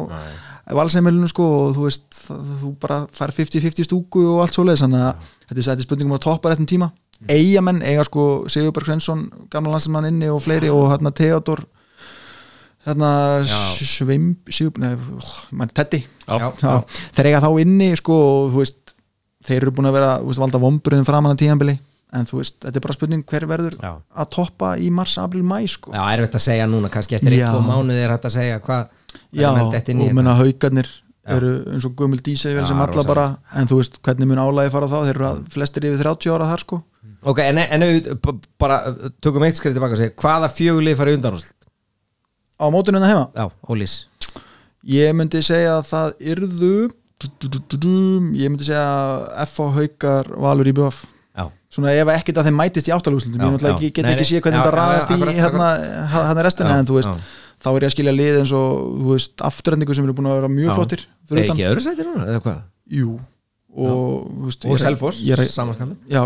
valseimilinu 0.80 1.28
sko 1.30 1.46
og 1.58 1.74
þú 1.76 1.86
veist 1.88 2.06
það, 2.16 2.48
þú 2.62 2.72
bara 2.82 2.98
fær 3.16 3.34
50-50 3.36 3.88
stúku 3.88 4.24
og 4.34 4.42
allt 4.44 4.56
svoleiðis 4.56 4.84
þannig 4.84 5.06
að 5.08 5.30
þetta 5.50 5.74
er 5.76 5.86
spurningum 5.86 6.16
að 6.18 6.24
toppa 6.26 6.52
réttum 6.52 6.68
tíma. 6.70 6.90
Eigamenn 7.28 7.82
eiga 7.84 8.04
sko 8.08 8.26
Sigurberg 8.48 8.88
Svensson 8.88 9.26
gamla 9.52 9.74
landsimann 9.74 10.08
inni 10.08 10.30
og 10.32 10.40
fleiri 10.44 10.70
og 10.72 10.86
hérna 10.92 11.12
Theodor 11.12 11.64
Teddy 15.76 16.00
Já. 16.30 16.46
Já, 16.62 16.74
þeir 17.16 17.28
eiga 17.30 17.42
þá 17.44 17.50
inni 17.60 17.90
sko 17.98 18.16
veist 18.54 18.94
þeir 19.44 19.64
eru 19.64 19.74
búin 19.76 19.90
að 19.90 19.96
vera 19.98 20.10
veist, 20.24 20.40
valda 20.40 20.60
vombriðum 20.62 21.08
framan 21.08 21.34
að 21.34 21.42
tíðanbili 21.44 21.76
en 22.16 22.26
þú 22.26 22.40
veist, 22.40 22.56
þetta 22.64 22.80
er 22.80 22.84
bara 22.86 22.96
spurning 22.96 23.26
hver 23.28 23.46
verður 23.50 23.76
Já. 23.78 23.92
að 24.22 24.30
toppa 24.34 24.72
í 24.80 24.88
mars, 24.94 25.14
april, 25.22 25.44
mæ 25.46 25.60
sko 25.70 25.92
Já, 25.94 26.02
erfitt 26.14 26.40
að 26.40 26.46
segja 26.46 26.66
núna, 26.70 26.90
kannski 26.92 27.18
eftir 27.18 27.36
Já. 27.38 27.50
1-2 27.52 27.62
mánuði 27.68 28.02
er 28.02 28.14
hægt 28.14 28.26
að 28.30 28.34
segja 28.38 28.58
hvað 28.64 28.82
Já, 29.34 29.48
og 29.52 29.72
þetta. 29.74 29.96
menna 30.16 30.34
haugarnir 30.38 30.90
eru 31.30 31.52
eins 31.70 31.86
og 31.86 31.94
gömul 31.98 32.20
dísel 32.24 32.56
Já, 32.56 32.64
sem 32.66 32.80
alla 32.82 33.04
bara, 33.06 33.26
en 33.54 33.70
þú 33.70 33.80
veist 33.82 34.00
hvernig 34.02 34.30
mun 34.30 34.42
álægi 34.42 34.72
fara 34.74 34.90
þá, 34.90 34.98
þeir 35.06 35.14
eru 35.14 35.28
að 35.28 35.42
flestir 35.54 35.86
yfir 35.90 36.02
30 36.08 36.34
ára 36.34 36.50
þar 36.50 36.64
sko 36.64 36.80
Ok, 37.30 37.42
en, 37.44 37.58
en 37.60 37.84
ef 37.84 37.90
við 37.92 38.38
bara 38.60 38.78
tökum 39.20 39.44
eitt 39.44 39.58
skrif 39.60 39.74
tilbaka 39.76 39.92
og 39.92 40.00
segja 40.00 40.14
hvaða 40.22 40.48
fjögulið 40.56 40.96
fari 40.96 41.16
undan 41.18 41.36
úrslit? 41.36 41.56
Á 42.60 42.66
mótinu 42.72 43.00
en 43.00 43.08
heima, 43.08 43.26
Já, 43.34 43.46
Ólís. 43.66 43.96
Ég 44.84 45.16
myndi 45.16 45.40
segja 45.44 45.78
að 45.78 45.88
það 45.90 46.12
yrðu 46.34 46.74
ég 48.36 48.52
myndi 48.52 48.68
segja 48.68 48.84
F.A. 49.44 49.72
Haugar 49.76 50.30
Valur 50.40 50.68
í 50.70 50.76
BF 50.76 51.02
svona 51.70 51.92
ef 51.94 52.10
ekkert 52.16 52.40
að 52.40 52.48
þeim 52.48 52.58
mætist 52.58 52.88
í 52.90 52.94
áttalúslutum 52.94 53.38
ég 53.38 53.52
náttúrulega 53.54 53.90
get 53.94 54.08
ekki 54.10 54.26
séð 54.26 54.42
hvernig 54.46 54.64
þetta 54.64 54.72
já, 54.74 55.14
í 55.14 55.14
akkurat, 55.14 55.36
hérna, 55.38 55.68
hérna 56.16 56.44
restina 56.46 56.78
en 56.80 56.88
þú 56.88 56.96
veist, 56.98 57.28
þá 57.62 57.68
er 57.70 57.84
ég 57.84 57.90
að 57.90 57.94
skilja 57.94 58.14
lið 58.16 58.38
eins 58.40 58.54
og 58.58 59.12
afturhendingu 59.46 59.96
sem 59.96 60.08
eru 60.08 60.16
búin 60.18 60.30
að 60.30 60.40
vera 60.40 60.50
mjög 60.50 60.80
flottir 60.80 61.04
er 61.30 61.42
ekki 61.44 61.68
öðru 61.68 61.84
sæti 61.84 62.08
núna, 62.08 62.26
eða 62.26 62.42
hvað? 62.46 62.58
jú 62.98 63.14
og, 63.70 64.26
samanskapin 65.54 65.94
já, 66.10 66.20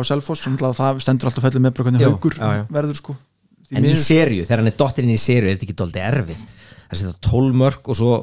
náttúrulega 0.56 0.80
það 0.80 1.04
stendur 1.04 1.28
alltaf 1.28 1.44
fellið 1.44 1.66
með 1.66 1.82
hvernig 1.82 2.06
haugur 2.08 2.40
verður 2.72 3.00
sko 3.02 3.18
En 3.72 3.82
í 3.84 3.88
miður- 3.88 4.04
serju, 4.04 4.44
þegar 4.44 4.58
hann 4.62 4.66
er 4.72 4.78
dottirinn 4.78 5.14
í 5.14 5.18
serju 5.20 5.48
er 5.50 5.56
þetta 5.56 5.66
ekki 5.68 5.78
dóldi 5.80 6.00
erfið? 6.04 6.40
Það 6.90 6.98
setja 7.00 7.14
12 7.30 7.54
mörg 7.64 7.88
og 7.88 7.96
svo, 7.96 8.14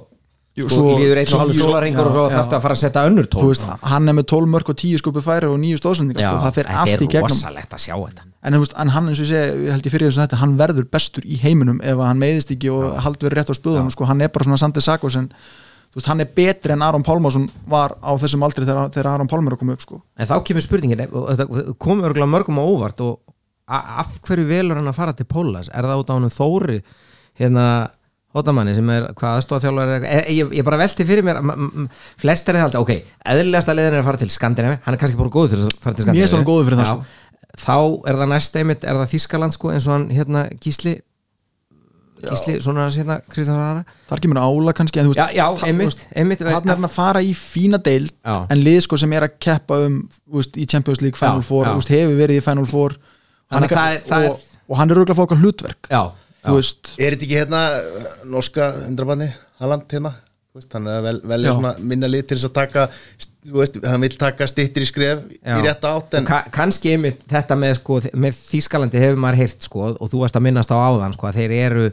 Jú, 0.52 0.66
sko, 0.68 0.76
svo 0.76 0.98
líður 1.00 1.18
einn 1.22 1.34
og 1.34 1.40
halv 1.42 1.52
tíu- 1.56 1.64
sólaringur 1.64 2.06
og 2.06 2.12
svo 2.12 2.24
já, 2.28 2.34
þarftu 2.36 2.56
að 2.58 2.62
fara 2.66 2.76
að 2.76 2.82
setja 2.82 3.04
önnur 3.08 3.28
12 3.32 3.42
þú 3.42 3.48
veist, 3.52 3.66
hann 3.94 4.10
er 4.12 4.14
með 4.18 4.26
12 4.28 4.50
mörg 4.52 4.70
og 4.70 4.76
10 4.82 4.98
skupi 5.00 5.22
færi 5.24 5.48
og 5.48 5.58
9 5.64 5.78
stóðsendingar 5.80 6.22
sko, 6.28 6.42
það 6.44 6.54
fer 6.58 6.66
allt 6.68 6.88
í 6.90 6.92
þetta 6.92 7.12
gegnum 7.16 7.30
þetta. 7.32 8.26
En, 8.44 8.54
veist, 8.60 8.74
en 8.78 8.90
hann 8.90 9.08
eins 9.08 9.22
og 9.24 9.32
ég 9.32 9.72
held 9.72 9.84
ég 9.88 9.92
fyrir 9.96 10.08
þess 10.12 10.20
að 10.20 10.28
þetta 10.28 10.40
hann 10.44 10.58
verður 10.60 10.90
bestur 10.92 11.24
í 11.24 11.40
heiminum 11.40 11.80
ef 11.82 11.98
hann 12.04 12.20
meiðist 12.20 12.52
ekki 12.52 12.70
og 12.70 13.00
hald 13.00 13.18
verið 13.24 13.38
rétt 13.40 13.50
á 13.50 13.56
spöðunum 13.56 13.92
sko, 13.96 14.06
hann 14.12 14.22
er 14.22 14.28
bara 14.28 14.44
svona 14.44 14.60
Sandi 14.60 14.82
Sakos 14.84 15.16
en 15.16 15.32
veist, 15.96 16.08
hann 16.08 16.20
er 16.20 16.26
betri 16.36 16.72
en 16.76 16.82
Aron 16.84 17.04
Pálmarsson 17.04 17.50
var 17.68 17.96
á 18.04 18.12
þessum 18.20 18.44
aldri 18.44 18.66
þegar, 18.68 18.92
þegar 18.92 19.08
Aron 19.16 19.28
Pálmar 19.32 19.56
koma 19.58 19.74
upp 19.74 19.82
sko. 19.88 20.02
En 20.20 20.28
þá 20.28 20.36
kemur 20.44 20.62
spurningin, 20.68 21.08
þetta 21.08 21.76
komur 21.80 22.12
örgulega 22.12 22.28
mörgum 22.28 22.60
á 22.60 22.64
óvart 22.68 23.00
og 23.08 23.20
af 23.72 24.20
hverju 24.28 24.46
velur 24.50 24.80
hann 24.80 24.92
að 24.92 25.00
fara 25.00 25.16
til 25.16 25.28
Pólas? 25.30 25.72
Er 25.72 25.88
það 25.88 26.04
út 26.04 26.12
á 26.12 26.16
hann 26.18 26.32
Þóri 26.34 26.80
hérna 27.40 27.66
hótamanni 28.36 28.74
sem 28.78 28.90
er 28.94 29.10
hvað 29.18 29.40
aðstofþjálfur 29.40 29.92
er 30.08 30.30
ég, 30.32 30.54
ég 30.56 30.66
bara 30.68 30.80
velti 30.80 31.06
fyrir 31.08 31.26
mér 31.28 31.42
flest 32.22 32.48
er 32.48 32.60
það 32.60 32.68
alltaf, 32.70 32.86
ok, 32.86 33.14
eðlilegasta 33.34 33.76
leiðin 33.76 33.98
er 33.98 34.04
að 34.04 34.08
fara 34.08 34.22
til 34.22 34.32
Skandinavi, 34.32 34.80
hann 34.86 34.96
er 34.96 35.02
kannski 35.02 35.20
bara 35.20 35.34
góður 35.34 35.56
fyrir 35.56 35.68
að 35.68 35.78
fara 35.84 35.98
til 35.98 36.06
Skandinavi 36.06 36.24
finnst 36.24 36.38
hann 36.38 36.48
góður 36.48 36.70
fyrir 36.70 36.82
það, 36.82 36.92
sko. 36.92 37.56
þá 37.66 37.78
er 38.08 38.20
það 38.22 38.32
næst 38.32 38.60
einmitt, 38.62 38.88
er 38.88 39.00
það 39.02 39.14
Þískaland 39.16 39.58
sko 39.58 39.74
eins 39.76 39.88
og 39.90 39.98
hann 39.98 40.08
hérna 40.16 40.46
Gísli 40.64 40.96
Gísli, 42.22 42.60
svona 42.62 42.88
hérna 42.94 43.18
Kristján 43.34 43.58
Rara 43.58 43.84
þar 44.08 44.24
kemur 44.24 44.40
ála 44.40 44.76
kannski 44.78 45.02
en, 45.02 45.10
þú 45.10 45.18
Já, 45.18 45.28
já, 45.36 45.46
einmitt, 45.68 45.90
veist, 45.90 46.04
einmitt 46.16 46.44
hann 46.46 46.70
er 46.70 46.76
hann 46.78 46.88
að 46.88 46.94
fara 46.94 47.24
í 47.26 47.32
fína 47.36 47.82
deild 47.82 48.14
Já. 48.14 48.36
en 48.46 48.62
lið 48.62 48.84
sko 48.86 49.00
sem 49.02 49.16
er 49.18 49.26
að 49.26 49.40
keppa 49.42 49.80
um 49.88 50.04
veist, 50.30 50.56
í 50.56 50.68
Champions 50.70 51.02
League 51.02 51.20
Final 51.20 51.42
Já, 51.42 51.48
Four 51.50 51.66
já. 51.66 51.72
þú 51.72 51.82
veist, 51.82 51.94
hefur 51.98 52.20
verið 52.22 52.40
í 52.40 52.44
Final 52.46 52.70
Four 52.70 52.96
Hann 52.96 53.11
Þannig 53.52 53.72
að 53.72 53.78
það 53.78 53.94
er- 53.96 54.04
það 54.10 54.26
er- 54.28 54.34
og, 54.34 54.44
og 54.72 54.78
hann 54.82 54.92
er 54.94 55.00
auðvitað 55.02 55.16
að 55.16 55.20
fá 55.22 55.26
okkar 55.28 55.42
hlutverk 55.46 55.90
Já, 55.92 56.02
þú 56.48 56.58
veist, 56.58 56.94
Er 56.98 57.16
þetta 57.16 57.26
ekki 57.28 57.40
hérna 57.42 57.64
uh, 57.78 58.12
norska 58.36 58.70
undrabanni 58.88 59.28
Haaland 59.62 59.88
hérna 59.92 60.14
þú 60.52 60.60
veist, 60.62 60.72
hann 60.76 60.88
er 60.92 61.00
að 61.00 61.06
vel, 61.10 61.18
velja 61.34 61.52
Já. 61.52 61.58
svona 61.58 61.74
minna 61.92 62.08
lið 62.12 62.26
til 62.32 62.38
þess 62.40 62.50
að 62.50 62.56
taka 62.58 62.86
þú 63.42 63.58
veist, 63.62 63.78
hann 63.88 64.02
vil 64.06 64.16
taka 64.22 64.48
stittir 64.52 64.84
í 64.86 64.88
skref 64.90 65.22
Já. 65.42 65.54
í 65.58 65.62
rétta 65.66 65.92
átt 65.98 66.18
en 66.20 66.26
Ka 66.30 66.42
kannski 66.54 66.92
einmitt 66.96 67.22
þetta 67.32 67.56
með, 67.58 67.76
sko, 67.80 68.00
með 68.26 68.36
Þýskalandi 68.50 69.00
hefur 69.02 69.22
maður 69.24 69.40
heyrt 69.44 69.68
sko, 69.70 69.86
og 69.96 70.12
þú 70.12 70.24
varst 70.26 70.38
að 70.38 70.46
minnast 70.48 70.74
á 70.74 70.78
áðan 70.78 71.16
sko, 71.16 71.30
að 71.32 71.40
þeir 71.42 71.56
eru, 71.60 71.86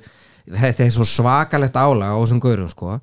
þetta 0.49 0.85
er 0.87 0.91
svo 0.97 1.07
svakalegt 1.09 1.79
álag 1.79 2.13
á 2.13 2.19
þessum 2.21 2.43
gaurum 2.45 2.69
sko, 2.73 2.99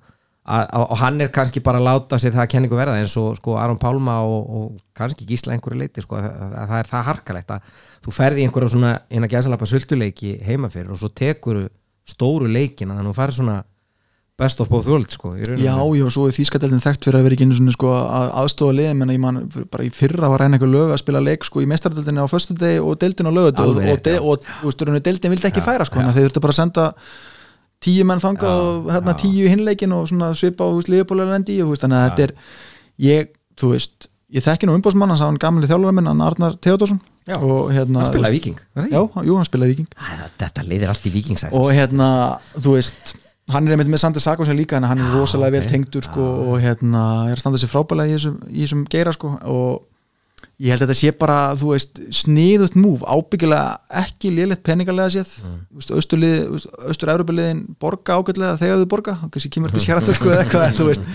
og 0.45 0.97
hann 1.01 1.21
er 1.25 1.31
kannski 1.33 1.61
bara 1.65 1.79
að 1.81 1.87
láta 1.87 2.19
sér 2.21 2.35
það 2.35 2.43
að 2.43 2.49
kenningu 2.53 2.77
verða 2.77 2.99
eins 3.01 3.15
og 3.17 3.37
sko, 3.39 3.55
Aron 3.57 3.79
Pálma 3.81 4.19
og, 4.21 4.43
og 4.45 4.65
kannski 4.97 5.25
Gísla 5.25 5.55
einhverju 5.55 5.79
leiti 5.79 6.03
sko, 6.05 6.19
að, 6.19 6.27
að, 6.29 6.51
að 6.61 6.67
það 6.71 6.81
er 6.81 6.91
það 6.91 7.07
harkalegt 7.09 7.53
að 7.55 7.71
þú 8.05 8.13
ferði 8.13 8.45
einhverju 8.45 8.73
svona 8.75 8.91
eina 9.09 9.29
gæsalapa 9.31 9.69
sultuleiki 9.69 10.35
heima 10.45 10.69
fyrir 10.69 10.93
og 10.93 11.01
svo 11.01 11.09
tekur 11.09 11.63
stóru 12.05 12.51
þannig 12.51 13.01
að 13.01 13.09
þú 13.09 13.15
ferði 13.17 13.39
svona 13.39 13.63
best 14.37 14.59
of 14.59 14.69
both 14.69 14.87
worlds 14.87 15.15
sko. 15.15 15.35
Já, 15.37 15.75
já, 15.95 16.05
svo 16.11 16.25
er 16.27 16.33
þýskadeldin 16.35 16.81
þekkt 16.83 17.07
fyrir 17.07 17.17
að 17.21 17.27
vera 17.27 17.37
ekki 17.37 17.45
einu 17.47 17.55
svona 17.55 17.75
sko 17.75 17.91
að 17.95 18.33
aðstofa 18.41 18.75
liðin 18.75 18.97
menn 18.99 19.13
að 19.13 19.15
ég 19.15 19.21
man 19.23 19.37
bara 19.71 19.85
í 19.85 19.91
fyrra 19.95 20.31
var 20.31 20.43
reyna 20.43 20.57
eitthvað 20.57 20.73
lög 20.73 20.91
að 20.91 20.99
spila 21.01 21.21
leik 21.23 21.47
sko 21.47 21.63
í 21.63 21.69
mestaradeldinni 21.71 22.25
á 22.25 22.27
föstudegi 22.27 22.81
og 22.83 22.97
deildin 22.99 23.31
á 23.31 23.37
lögadegi 23.37 24.17
og, 24.19 24.33
og, 24.33 24.49
og, 24.67 24.83
og, 24.91 24.99
deildin 25.07 25.33
vildi 25.33 25.49
ekki 25.49 25.63
færa 25.63 25.87
sko 25.87 26.01
þannig 26.01 26.11
að 26.11 26.19
þeir 26.19 26.27
þurftu 26.27 26.43
bara 26.43 26.55
að 26.55 26.59
senda 26.59 26.89
tíu 27.83 28.05
menn 28.07 28.21
þanga 28.23 28.51
og 28.51 28.91
hérna 28.93 29.15
já. 29.15 29.19
tíu 29.23 29.49
hinleikin 29.51 29.95
og 29.95 30.07
svona 30.09 30.31
svipa 30.37 30.65
á 30.65 30.69
og 30.69 30.83
þú 30.85 31.71
veist, 31.71 31.83
þannig 31.83 31.97
að 31.97 32.05
þetta 32.05 32.23
er 32.27 32.33
ég, 33.05 33.33
þú 33.59 33.73
veist, 33.73 34.07
ég 34.35 34.45
þekki 34.45 34.69
nú 34.69 34.77
umbásmann 34.77 35.13
hann 35.13 35.19
sá 35.19 35.27
hann 35.27 35.41
gamli 35.41 35.69
þjálfur 35.69 35.95
minn, 35.95 36.09
hann 36.09 36.23
Arnar 36.25 36.57
Theodorsson 36.61 37.01
Já. 37.25 37.39
og 37.41 37.71
hérna 37.73 38.03
hann 38.03 38.11
spilaði 38.11 38.39
viking 38.39 38.59
Já, 38.91 39.01
jú, 39.01 39.35
hann 39.35 39.47
spilaði 39.47 39.75
viking 39.75 39.87
Æ, 39.97 40.29
þetta 40.41 40.65
leiðir 40.67 40.91
allt 40.93 41.05
í 41.09 41.13
vikingsæð 41.13 41.55
og 41.57 41.71
hérna, 41.73 42.09
þú 42.53 42.75
veist 42.77 43.15
hann 43.53 43.67
er 43.67 43.75
einmitt 43.75 43.91
með 43.93 44.01
Sander 44.01 44.23
Sako 44.23 44.45
sem 44.47 44.57
líka 44.57 44.79
hann 44.81 45.01
er 45.01 45.11
rosalega 45.13 45.59
vel 45.59 45.69
tengdur 45.69 46.05
sko, 46.05 46.23
og 46.49 46.61
hérna 46.63 47.03
er 47.29 47.35
að 47.35 47.43
standa 47.43 47.61
sér 47.61 47.71
frábælega 47.73 48.15
í 48.15 48.63
þessum 48.63 48.85
geira 48.89 49.13
sko, 49.13 49.35
og 49.41 49.83
ég 50.63 50.71
held 50.71 50.81
að 50.85 50.87
þetta 50.87 50.97
sé 51.01 51.11
bara 51.19 51.37
þú 51.59 51.71
veist, 51.73 51.99
sniðut 52.15 52.75
múf 52.79 53.01
ábyggilega 53.03 53.79
ekki 54.03 54.29
lélegt 54.31 54.63
peningalega 54.63 55.09
séð. 55.17 55.31
Mm. 55.43 55.57
austur-európa-liðin 56.89 57.63
borga 57.81 58.19
ágætlega 58.19 58.59
þegar 58.61 58.83
þau 58.83 58.91
borga 58.93 59.17
kannski 59.25 59.51
kemur 59.55 59.73
þetta 59.73 59.83
sér 59.85 60.19
sko, 60.19 60.29
eða 60.31 60.45
eitthvað 60.45 60.77
þú 60.79 60.87
veist, 60.91 61.09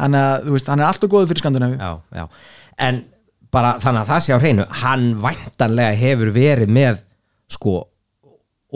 hann, 0.00 0.16
að, 0.20 0.46
þú 0.46 0.54
veist, 0.56 0.70
hann 0.72 0.82
er 0.84 0.88
alltaf 0.90 1.12
góður 1.12 1.28
fyrir 1.32 1.44
Skandinavi 1.44 1.76
en 2.86 3.02
bara 3.56 3.74
þannig 3.80 4.02
að 4.02 4.08
það 4.12 4.24
sé 4.26 4.36
á 4.36 4.38
hreinu 4.42 4.66
hann 4.82 5.04
væntanlega 5.22 6.00
hefur 6.00 6.32
verið 6.34 6.72
með 6.76 7.02
sko 7.56 7.76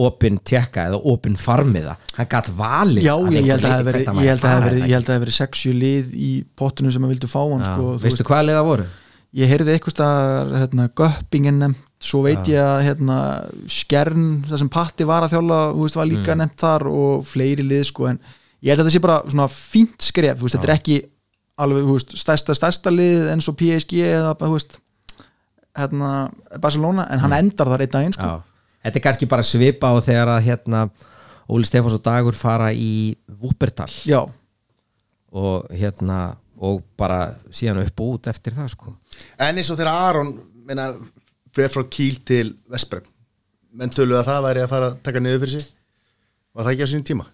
opin 0.01 0.39
tekka 0.47 0.85
eða 0.89 1.01
opin 1.11 1.35
farmiða. 1.37 1.97
Hann 2.17 2.29
gætt 2.31 2.49
valið 2.57 3.03
Já, 3.05 3.15
ég 3.35 3.49
held 3.51 3.65
að 3.67 3.67
það 3.67 3.73
hefur 3.75 3.75
hann 3.75 3.87
verið- 3.91 4.07
ég 4.07 4.15
væri 4.15 4.29
held 4.31 4.39
að 4.39 4.41
það 4.41 4.41
fara, 4.41 4.55
hefur 4.55 4.71
verið- 4.71 4.81
eða 4.81 4.89
ég 4.89 4.95
held 4.95 5.05
að 5.05 5.11
það 5.11 5.17
hefur 5.17 5.25
verið 5.27 5.39
sexju 5.41 5.73
lið 5.81 6.13
í 6.15 6.31
pottinu 6.57 6.93
sem 6.95 7.05
að 7.05 7.13
vildu 7.15 7.29
fá 7.29 7.41
hann 7.51 7.65
sko, 7.67 7.99
veistu 8.05 8.25
hvaða 8.31 8.47
liða 8.49 8.63
voru? 8.65 8.85
Ég 9.35 9.47
heyrði 9.51 9.74
eitthvað 9.77 9.94
staðar 9.94 10.51
hérna, 10.59 10.89
göppingen 10.98 11.59
nefnt, 11.62 11.86
svo 12.02 12.23
veit 12.24 12.48
ég 12.48 12.59
að 12.59 12.82
hérna, 12.89 13.16
skern, 13.70 14.43
það 14.48 14.59
sem 14.59 14.69
Patti 14.73 15.05
var 15.07 15.23
að 15.27 15.35
þjála, 15.36 15.59
þú 15.77 15.85
veist, 15.85 15.97
var 16.01 16.07
líka 16.11 16.32
Mm. 16.35 16.39
nefnt 16.43 16.57
þar 16.65 16.86
og 16.90 17.24
fleiri 17.28 17.62
lið, 17.62 17.85
sko, 17.90 18.07
en 18.09 18.19
ég 18.62 18.70
held 18.73 18.81
að 18.81 18.85
þetta 18.89 18.94
sé 18.97 19.01
bara 19.01 19.23
svona 19.31 19.48
fínt 19.48 20.01
skref, 20.02 20.39
þú 20.39 20.43
veist, 20.48 20.57
þetta 20.57 20.69
er 20.69 20.77
ekki 20.78 20.97
alveg, 21.61 21.85
þú 21.85 21.93
veist, 21.98 22.16
stærsta, 22.16 22.55
stærsta 22.57 22.90
lið 22.90 23.28
eins 23.35 23.48
og 23.48 23.57
PSG 23.57 23.93
eða, 24.09 24.35
þú 24.40 24.52
veist 24.57 24.78
hérna, 25.77 26.31
Barcelona, 26.61 27.07
en 27.12 27.19
hann 27.20 27.32
endar 27.36 27.66
þar 27.70 27.81
einn 27.86 27.90
daginn, 27.94 28.12
sko 28.16 28.23
Mm. 28.23 28.43
Já. 28.43 28.43
þetta 28.85 28.97
er 28.97 29.05
kannski 29.07 29.28
bara 29.28 29.43
svipa 29.43 29.86
á 29.93 29.94
þegar 30.01 30.28
að 30.39 30.44
hérna 30.48 30.90
Óli 31.51 31.65
Stefáns 31.65 31.94
og 31.94 32.02
Dagur 32.02 32.32
fara 32.35 32.73
í 32.73 33.15
Wuppertal 33.43 33.90
Já, 34.07 34.24
og 35.32 35.66
hérna 35.70 36.36
og 36.61 36.82
bara 37.01 37.23
síðan 37.55 37.81
upp 37.82 38.03
og 38.05 38.16
út 38.16 38.28
eftir 38.31 38.57
það 38.57 38.69
sko. 38.74 38.95
En 39.41 39.57
eins 39.57 39.70
og 39.73 39.78
þegar 39.81 40.11
Aron 40.11 40.35
meina, 40.69 40.91
fer 41.57 41.73
frá 41.73 41.85
Kíl 41.89 42.20
til 42.27 42.55
Vesprem 42.70 43.07
menn 43.70 43.93
töluðu 43.95 44.19
að 44.19 44.31
það 44.31 44.47
væri 44.49 44.62
að 44.65 44.73
fara 44.73 44.89
að 44.91 44.97
taka 45.07 45.20
niður 45.23 45.45
fyrir 45.45 45.61
sig. 45.61 45.69
Var 46.51 46.66
það 46.66 46.73
ekki 46.73 46.87
á 46.87 46.91
sínum 46.91 47.07
tíma? 47.07 47.27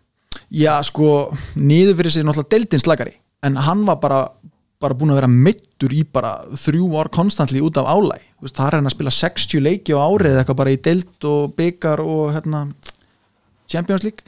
Já, 0.53 0.73
sko, 0.85 1.13
niður 1.57 1.97
fyrir 2.01 2.13
sig 2.13 2.27
náttúrulega 2.27 2.53
deildin 2.53 2.83
slagari, 2.83 3.15
en 3.47 3.57
hann 3.67 3.87
var 3.89 4.01
bara 4.03 4.21
bara 4.83 4.93
búin 4.93 5.15
að 5.15 5.23
vera 5.23 5.33
meittur 5.33 5.93
í 5.97 6.03
bara 6.05 6.35
þrjú 6.53 6.91
ár 7.01 7.09
konstantli 7.09 7.63
út 7.65 7.79
af 7.81 7.89
álæg 7.89 8.21
Þú 8.37 8.45
veist, 8.45 8.57
það 8.59 8.67
er 8.67 8.75
hann 8.77 8.89
að 8.91 8.93
spila 8.93 9.13
60 9.17 9.63
leiki 9.65 9.95
á 9.97 10.05
árið 10.05 10.35
eða 10.35 10.43
eitthvað 10.43 10.59
bara 10.61 10.75
í 10.75 10.81
deild 10.85 11.27
og 11.31 11.55
byggar 11.57 12.03
og 12.05 12.35
hérna, 12.35 12.61
Champions 13.73 14.05
League 14.05 14.21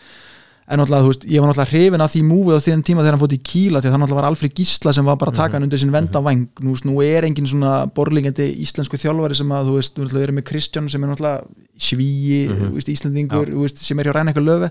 en 0.68 0.80
náttúrulega, 0.82 1.04
þú 1.06 1.12
veist, 1.12 1.22
ég 1.24 1.40
var 1.40 1.48
náttúrulega 1.48 1.72
hrifin 1.72 2.04
af 2.04 2.12
því 2.12 2.20
múfið 2.28 2.58
á 2.58 2.60
þeim 2.66 2.82
tíma 2.84 3.04
þegar 3.04 3.14
hann 3.16 3.22
fótt 3.22 3.36
í 3.36 3.40
Kíla 3.50 3.80
því 3.80 3.88
að 3.88 3.94
það 3.94 4.02
náttúrulega 4.02 4.20
var 4.20 4.28
Alfred 4.28 4.58
Gísla 4.58 4.92
sem 4.92 5.08
var 5.08 5.16
bara 5.22 5.32
að 5.32 5.38
taka 5.38 5.56
hann 5.56 5.64
undir 5.64 5.80
sinn 5.80 5.94
venda 5.94 6.20
væng, 6.20 6.44
nú, 6.60 6.74
veist, 6.74 6.84
nú 6.84 6.98
er 7.04 7.24
engin 7.24 7.48
svona 7.48 7.72
borlingandi 7.96 8.50
íslensku 8.66 9.00
þjálfari 9.00 9.38
sem 9.38 9.54
að 9.56 9.70
þú 9.70 9.78
veist, 9.78 9.96
þú 9.96 10.04
náttúrulega 10.04 10.28
erum 10.28 10.38
með 10.42 10.46
Kristján 10.50 10.90
sem 10.92 11.06
er 11.06 11.12
náttúrulega 11.14 11.64
svíi, 11.88 12.42
þú 12.52 12.70
veist, 12.76 12.92
Íslandingur 12.92 13.48
þú 13.48 13.64
veist, 13.64 13.80
sem 13.80 14.02
er 14.02 14.10
hjá 14.10 14.18
eitthvað 14.20 14.48
löfi 14.50 14.70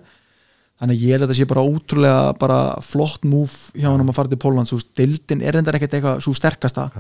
þannig 0.78 0.94
að 1.00 1.04
ég 1.04 1.16
held 1.16 1.26
að 1.26 1.32
þetta 1.32 1.38
sé 1.40 1.48
bara 1.50 1.66
ótrúlega 1.66 2.34
bara 2.38 2.58
flott 2.86 3.24
múf 3.26 3.56
hjá 3.74 3.88
hann 3.90 4.04
um 4.04 4.12
að 4.12 4.20
fara 4.20 4.32
til 4.32 4.42
Pólland 4.42 4.70
svo 4.70 4.78
deildin 4.98 5.42
er 5.42 5.58
reyndar 5.58 5.78
ekkert 5.80 5.96
eitthvað 5.98 6.22
svo 6.22 6.36
sterkasta. 6.38 6.92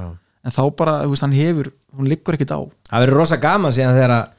En 0.48 0.54
þá 0.54 0.64
bara, 0.80 0.96
þú 1.04 1.14
veist, 1.14 1.26
hann 1.26 1.36
hefur 1.38 1.70
hún 1.98 2.10
liggur 2.10 2.38
ekkert 2.38 2.56
á. 2.58 2.60
Það 2.90 3.04
verður 3.04 3.20
rosa 3.22 3.38
gaman 3.42 3.76
síðan 3.76 3.98
þegar 3.98 4.16
að 4.16 4.34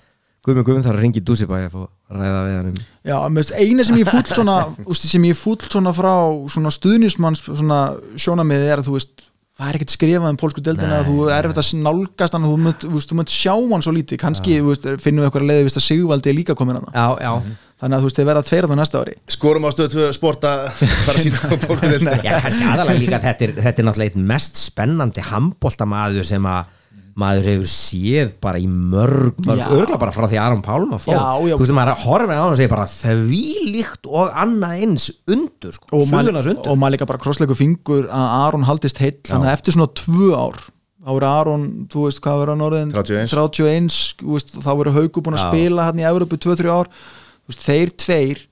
Guðmund 0.49 0.69
Guðmund 0.69 0.89
þarf 0.89 0.99
að 0.99 1.05
ringi 1.05 1.25
Dúsibæ 1.29 1.55
að 1.61 1.79
að 1.79 2.19
ræða 2.19 2.43
við 2.49 2.57
hann 2.57 2.71
um 2.73 2.83
Já, 3.09 3.17
þess, 3.39 3.55
eina 3.61 3.89
sem 3.89 4.01
ég 4.01 4.11
fúll 4.11 4.27
svona 4.33 4.59
úst, 4.91 5.09
sem 5.13 5.29
ég 5.29 5.39
fúll 5.39 5.59
svona 5.63 5.95
frá 5.97 6.13
svona 6.51 6.73
stuðnismanns 6.75 7.45
svona 7.49 7.81
sjónamiði 8.17 8.73
er 8.73 8.83
að 8.83 8.91
þú 8.91 8.97
veist 8.99 9.29
það 9.59 9.71
er 9.71 9.79
ekkert 9.79 9.93
skrifað 9.95 10.31
um 10.31 10.37
pólsku 10.39 10.63
deildina 10.63 10.91
Nei, 10.93 10.99
að 11.01 11.09
þú 11.09 11.23
er 11.27 11.47
erfitt 11.49 11.61
að 11.61 11.71
nálgast 11.83 12.37
hann 12.37 12.45
og 12.47 12.53
þú 12.95 13.17
munt 13.19 13.33
sjá 13.33 13.55
hann 13.57 13.83
svo 13.83 13.95
lítið. 13.97 14.21
Kannski 14.23 14.61
veist, 14.63 14.87
finnum 15.03 15.25
við 15.25 15.29
eitthvað 15.29 15.45
að 15.45 15.51
leiði 15.51 15.65
vist 15.67 15.81
að 15.81 15.87
Sigvaldi 15.89 16.31
er 16.31 16.37
líka 16.39 16.55
komin 16.59 16.79
já, 16.79 17.07
já, 17.19 17.33
þannig 17.83 17.97
að 17.97 18.05
þú 18.05 18.09
veist, 18.09 18.21
þeir 18.21 18.29
verða 18.31 18.45
tveir 18.47 18.69
að 18.69 18.73
það 18.73 18.81
næsta 18.83 19.03
ári. 19.03 19.17
Skorum 19.35 19.67
á 19.67 19.71
stöðu 19.75 20.07
sporta 20.15 20.53
bara 21.09 21.23
sína 21.25 21.43
á 21.43 21.55
bólkuðil 21.65 22.15
já, 22.29 22.33
kannski 22.45 22.71
aðalega 22.71 23.03
líka 23.03 23.23
þetta 23.27 23.49
er, 23.49 23.55
þetta 23.59 23.83
er 23.83 23.89
náttúrulega 23.89 24.15
einn 24.15 24.31
mest 24.31 24.63
spennandi 24.63 25.27
handbóltamaður 25.27 26.31
sem 26.31 26.47
að 26.55 26.77
maður 27.19 27.49
hefur 27.51 27.69
séð 27.73 28.33
bara 28.45 28.61
í 28.63 28.69
mörg, 28.71 29.39
mörg 29.47 29.73
örgla 29.75 29.99
bara 29.99 30.15
frá 30.15 30.27
því 30.31 30.39
Aron 30.43 30.63
Pálma 30.65 30.99
já. 31.03 31.19
þú 31.57 31.59
veist, 31.65 31.75
maður 31.75 32.03
horfir 32.05 32.35
á 32.35 32.41
hann 32.45 32.53
og 32.55 32.59
segir 32.61 32.73
bara 32.73 32.87
því 32.93 33.43
líkt 33.75 34.07
og 34.09 34.33
annað 34.45 34.83
eins 34.87 35.09
undur 35.27 35.75
sko, 35.77 35.91
og 35.99 36.07
maður 36.13 36.29
suðurlands 36.31 36.51
undur 36.55 36.73
og 36.73 36.81
maður 36.83 36.95
líka 36.97 37.09
bara 37.11 37.23
krossleiku 37.27 37.59
fingur 37.59 38.07
að 38.07 38.27
Aron 38.47 38.67
haldist 38.71 39.03
heill 39.03 39.17
þannig 39.27 39.51
að 39.51 39.57
eftir 39.59 39.77
svona 39.79 39.91
tvö 39.99 40.31
ár 40.39 40.61
þá 41.09 41.11
voru 41.15 41.29
Aron, 41.31 41.67
þú 41.89 42.05
veist 42.05 42.21
hvað 42.25 42.41
verður 42.43 42.53
hann 42.55 42.67
orðin 42.69 42.91
31. 42.93 43.31
31 43.33 43.99
þú 44.21 44.35
veist, 44.37 44.55
þá 44.63 44.71
voru 44.77 44.93
Hauku 44.99 45.23
búin 45.25 45.39
að 45.39 45.47
spila 45.49 45.87
hann 45.89 46.01
í 46.03 46.07
Európu 46.09 46.37
2-3 46.43 46.69
ár. 46.75 46.91
Þú 47.49 47.53
veist, 47.55 47.63
þeir 47.65 47.93
tveir 48.05 48.43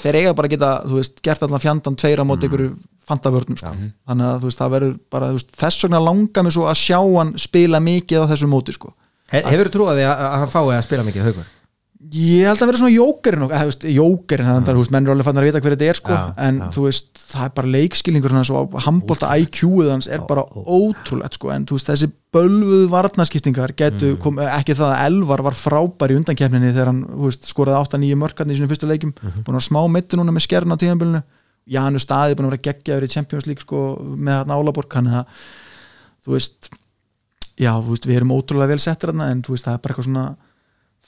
þeir 0.00 0.16
eiga 0.20 0.32
bara 0.38 0.48
að 0.48 0.54
geta, 0.56 0.70
þú 0.90 0.96
veist, 1.00 1.20
gert 1.26 1.44
allan 1.46 1.62
fjandan 1.62 1.96
tveir 2.00 2.22
á 2.22 2.24
móti 2.26 2.48
Mm. 2.48 2.50
ykkur 2.50 2.64
fantavörnum 3.10 3.58
sko. 3.60 3.74
þannig 4.08 4.26
að 4.30 4.40
þú 4.40 4.50
veist, 4.50 4.62
það 4.64 4.74
verður 4.78 4.96
bara 5.10 5.30
þú 5.30 5.38
veist, 5.40 5.54
þess 5.60 5.84
vegna 5.86 6.02
langar 6.08 6.42
mig 6.48 6.52
svo 6.56 6.66
að 6.70 6.80
sjá 6.86 6.98
hann 7.18 7.34
spila 7.38 7.80
mikið 7.84 8.24
á 8.24 8.30
þessu 8.32 8.48
móti 8.50 8.72
sko. 8.78 8.94
He, 9.30 9.42
hefur 9.46 9.68
þú 9.70 9.76
trúið 9.78 10.04
að, 10.06 10.12
að 10.26 10.38
hann 10.40 10.48
fái 10.56 10.68
að 10.74 10.84
spila 10.88 11.06
mikið 11.06 11.26
haugur? 11.28 11.56
Ég 12.10 12.46
held 12.48 12.62
að 12.64 12.68
vera 12.70 12.78
svona 12.80 12.94
jókerinn 12.96 13.42
og- 13.44 13.50
eða, 13.52 13.74
þú 13.76 13.90
jókerinn, 13.92 14.46
þannig 14.48 14.68
að 14.70 14.72
þú 14.78 14.80
veist, 14.80 14.90
menn 14.94 15.04
er 15.06 15.12
alveg 15.12 15.26
fann 15.26 15.36
að 15.36 15.44
vita 15.44 15.60
hver 15.60 15.74
þetta 15.76 15.88
er 15.90 15.98
sko, 15.98 16.14
Já, 16.16 16.22
en 16.46 16.60
þú 16.72 16.84
veist, 16.86 17.10
það 17.28 17.44
er 17.44 17.52
bara 17.58 17.68
leikskilningur 17.74 18.32
hans 18.38 18.50
og 18.56 18.72
handbólta 18.86 19.28
IQ-ið 19.36 19.90
hans 19.92 20.08
er 20.08 20.22
bara 20.26 20.42
ótrúlegt 20.48 21.36
sko, 21.36 21.50
en 21.52 21.66
þú 21.68 21.76
veist, 21.76 21.90
þessi 21.92 22.08
bölvuð 22.32 22.86
varnaskiptingar 22.94 23.74
getu, 23.76 24.14
Mhm. 24.14 24.18
kom, 24.24 24.36
ekki 24.40 24.74
það 24.80 24.94
að 24.96 25.04
Elvar 25.10 25.42
var 25.42 25.52
frábær 25.52 26.10
í 26.10 26.16
undankefninni 26.16 26.72
þegar 26.72 26.86
hann 26.86 27.04
þú 27.04 27.24
veist, 27.28 27.44
skoraði 27.52 27.78
8-9 27.84 28.16
mörkarni 28.16 28.54
í 28.54 28.56
sínum 28.56 28.72
fyrstu 28.72 28.88
leikum 28.88 29.12
Mhm. 29.20 29.44
búin 29.44 29.60
að 29.60 29.68
smá 29.68 29.84
mitti 29.92 30.16
núna 30.16 30.32
með 30.32 30.46
skern 30.48 30.72
á 30.72 30.76
tíðanbölinu 30.80 31.22
Janus 31.70 32.06
staði 32.06 32.36
búin 32.36 32.48
að 32.48 32.54
vera 32.56 32.66
geggjaður 32.68 33.06
í 33.06 33.10
Champions 33.12 33.48
League 33.48 33.64
sko, 33.64 33.80
með 34.16 34.40
hann 34.42 34.54
Álaborg 34.54 34.96
þú 36.20 36.34
veist 36.34 36.70
já, 37.60 37.72
þú 37.80 37.94
veist, 37.94 38.06
við 38.08 38.20
erum 38.20 38.34
ótrúlega 38.36 38.74
vel 38.74 38.82
settir 38.82 39.12
þarna 39.12 39.30
en 39.32 39.42
veist, 39.46 39.66
það 39.66 39.76
er 39.76 39.82
bara 39.84 39.94
eitthvað 39.94 40.08
svona 40.08 40.26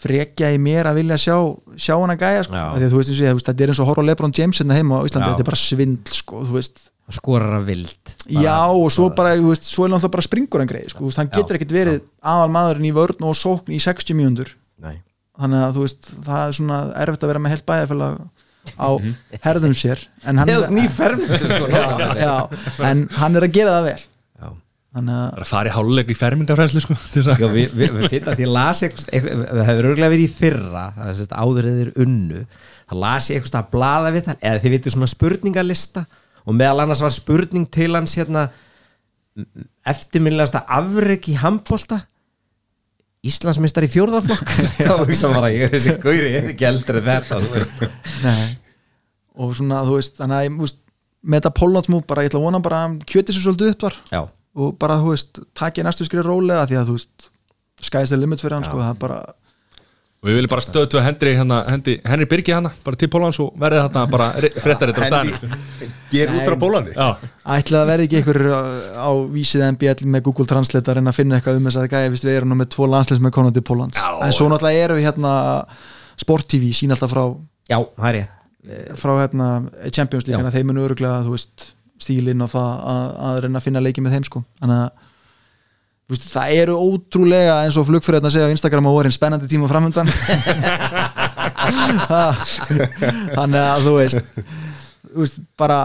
frekja 0.02 0.48
í 0.54 0.60
mér 0.62 0.88
að 0.90 0.98
vilja 1.02 1.18
sjá 1.20 1.36
sjá 1.78 1.94
hann 1.94 2.14
að 2.14 2.22
gæja 2.24 2.46
sko, 2.46 2.56
Já. 2.56 2.64
Því 2.74 2.88
þú 2.92 3.00
veist, 3.00 3.12
og 3.12 3.42
þetta 3.42 3.64
er 3.64 3.72
eins 3.72 3.82
og 3.82 3.90
horfa 3.90 4.02
á 4.02 4.08
Lebron 4.08 4.34
James 4.38 4.62
hérna 4.62 4.78
heima 4.78 4.98
á 4.98 5.06
Íslandi, 5.06 5.28
Já. 5.28 5.32
þetta 5.34 5.44
er 5.44 5.50
bara 5.50 5.60
svindl 5.62 6.16
sko, 6.16 6.40
þú 6.48 6.56
veist, 6.56 6.82
skorar 7.12 7.58
að 7.58 7.68
vild 7.68 8.12
já 8.32 8.56
og 8.72 8.88
svo 8.94 9.08
bara 9.16 9.34
þú 9.36 9.50
veist, 9.52 9.68
svo 9.68 9.84
er 9.84 9.92
náttúrulega 9.92 10.14
bara 10.16 10.26
springur 10.26 10.62
hann 10.62 10.70
greið 10.70 10.92
sko, 10.94 11.10
hann 11.18 11.28
Já. 11.28 11.34
getur 11.36 11.58
ekkert 11.58 11.74
verið 11.76 11.98
aðal 12.32 12.52
maðurinn 12.54 12.88
í 12.88 12.94
vörn 12.96 13.26
og 13.28 13.36
sókn 13.36 13.74
í 13.74 13.80
60 13.82 14.16
mjöndur 14.18 14.52
þannig 14.82 15.64
að 15.66 15.76
þú 15.76 15.84
veist, 15.86 16.10
það 16.26 16.42
er 16.46 16.56
svona 16.58 16.78
erfitt 17.02 17.26
að 17.26 17.32
vera 17.32 17.42
með 17.42 17.54
heilt 17.54 17.68
bæjarfélag 17.68 18.16
á 18.78 18.88
herðum 19.44 19.74
sér 19.76 20.00
en 20.26 20.38
hann, 20.40 20.48
sko 21.42 21.68
já, 21.72 21.84
já, 22.22 22.32
en 22.88 23.04
hann 23.18 23.36
er 23.38 23.46
að 23.48 23.54
gera 23.58 23.76
það 23.78 23.86
vel. 23.90 24.00
Þannig 24.92 25.14
að 25.16 25.28
bara 25.32 25.44
að 25.46 25.48
fara 25.48 25.70
í 26.12 26.14
fermyndafræðslu 26.18 26.80
sko, 26.84 26.94
að- 27.32 27.54
við, 27.80 27.94
finnast, 28.12 28.42
ég 28.42 28.50
las 28.52 28.82
eitthvað, 28.84 29.06
eitthvað 29.16 29.44
það 29.56 29.68
hefur 29.70 29.86
örgulega 29.88 30.12
verið 30.12 30.24
í 30.26 30.32
fyrra 30.36 30.82
það 30.98 31.06
er 31.08 31.16
sérst 31.20 31.32
áður 31.32 31.68
eða 31.70 31.78
þeir 31.78 31.92
unnu. 32.04 32.42
Það 32.92 33.00
las 33.06 33.28
ég 33.32 33.38
eitthvað 33.40 33.62
að 33.62 33.70
blaða 33.72 34.10
við 34.12 34.26
það 34.26 34.44
eða 34.50 34.60
þið 34.66 34.74
vitið 34.76 34.94
svona 34.96 35.08
spurningalista. 35.14 36.02
Og 36.44 36.58
meðal 36.58 36.82
annars 36.84 37.00
var 37.06 37.14
spurning 37.16 37.64
til 37.72 37.88
hans 37.96 38.18
hérna 38.20 38.44
eftirminnilegasta 39.88 40.60
afrek 40.68 41.30
í 41.32 41.38
handbolta 41.40 42.02
Íslandsmeistar 43.22 43.86
í 43.86 43.90
fjórðaflokk 43.92 44.48
Já, 44.82 44.92
þú 44.98 45.06
veist 45.06 45.26
bara, 45.30 45.50
ég 45.54 45.70
þessi 45.70 45.96
gauri 46.02 46.30
er 46.32 46.48
ekki 46.50 46.66
eldri 46.66 47.02
þetta, 47.06 47.38
þú 47.42 47.50
veist. 47.54 47.82
Nei. 48.24 48.46
og 49.38 49.52
svona 49.58 49.82
þú 49.86 49.98
veist 50.00 50.18
þannig 50.18 50.38
að 50.40 50.46
ég, 50.48 50.78
með 51.22 51.38
þetta 51.38 51.52
Pollandsmú 51.60 52.00
bara 52.10 52.24
ég 52.24 52.32
ætla 52.32 52.40
að 52.42 52.48
vona 52.48 52.62
bara 52.64 52.80
kjöti 53.06 53.36
sér 53.36 53.44
svolítið 53.46 53.74
upp 53.74 53.84
þar. 53.86 54.00
Já, 54.10 54.22
og 54.58 54.74
bara 54.82 54.98
þú 55.00 55.12
veist, 55.14 55.42
takja 55.58 55.86
næstu 55.86 56.08
skrið 56.08 56.26
rólega 56.26 56.66
því 56.66 56.80
að 56.80 56.90
þú 56.90 56.96
veist, 56.98 57.30
sky's 57.86 58.10
the 58.10 58.18
limit 58.18 58.42
fyrir 58.42 58.58
hann 58.58 58.66
sko, 58.66 58.82
það 58.82 58.90
er 58.90 59.00
bara, 59.06 59.20
og 60.22 60.28
við 60.30 60.36
viljum 60.38 60.50
bara 60.52 60.62
stöðu 60.62 60.98
að 61.00 61.06
Henry, 61.08 61.30
hérna, 61.34 61.56
Henry, 61.66 61.94
Henry 62.06 62.26
Birgi 62.30 62.54
hana 62.54 62.70
bara 62.84 62.98
til 62.98 63.08
Pólans 63.10 63.40
og 63.42 63.56
verði 63.58 63.80
þarna 63.82 64.02
bara 64.12 64.28
fréttar 64.62 64.92
þetta 64.92 65.02
á 65.02 65.06
Henry 65.08 65.32
staðan 65.34 65.96
ger 66.12 66.34
út 66.36 66.44
frá 66.46 66.56
Pólandi 66.62 66.94
Já, 66.94 67.08
ætla 67.56 67.80
að 67.80 67.90
verði 67.90 68.06
ekki 68.06 68.20
einhver 68.20 68.40
á, 68.54 68.62
á 69.02 69.10
vísið 69.34 69.64
MBL 69.72 70.06
með 70.14 70.24
Google 70.28 70.46
Translate 70.52 70.92
að 70.92 71.00
reyna 71.00 71.10
að 71.10 71.18
finna 71.18 71.40
eitthvað 71.40 71.58
um 71.58 71.66
þess 71.66 71.80
að 71.82 71.88
gæja, 71.90 72.14
við 72.14 72.36
erum 72.36 72.54
nú 72.54 72.60
með 72.60 72.70
tvo 72.76 72.88
landsleis 72.92 73.24
með 73.24 73.34
konandi 73.34 73.64
Pólans, 73.66 73.98
en 73.98 74.36
svo 74.36 74.46
náttúrulega 74.52 74.86
eru 74.86 75.00
við 75.00 75.08
hérna 75.10 75.34
Sport 76.22 76.50
TV 76.54 76.70
sín 76.76 76.94
alltaf 76.94 77.10
frá 77.10 77.24
já, 77.66 77.80
það 77.82 78.08
er 78.12 78.18
rétt. 78.20 78.98
frá 79.02 79.16
hérna 79.24 79.48
Champions 79.90 80.28
League, 80.28 80.54
þeim 80.54 80.70
munu 80.70 80.86
öruglega 80.86 81.24
þú 81.26 81.34
veist, 81.34 81.72
stílinn 82.02 82.44
og 82.44 82.50
það 82.52 82.70
að, 82.92 83.08
að 83.26 83.40
reyna 83.44 83.58
að 83.58 83.66
finna 83.66 83.82
leiki 83.82 84.04
með 84.04 84.16
þeim 84.16 84.28
sko. 84.28 84.42
Þannig 84.60 84.84
að 84.84 85.01
veist, 86.10 86.26
það 86.32 86.54
eru 86.62 86.74
ótrúlega 86.78 87.60
eins 87.62 87.78
og 87.78 87.86
flugfyrirna 87.88 88.30
segja 88.32 88.48
á 88.50 88.54
Instagram 88.54 88.88
á 88.90 88.96
vorin 88.96 89.14
spennandi 89.14 89.50
tíma 89.50 89.70
framöndan 89.70 90.08
þannig 93.36 93.62
að 93.62 93.86
þú 93.86 93.92
veist 94.00 94.20
þú 95.12 95.24
veist, 95.24 95.42
bara 95.58 95.80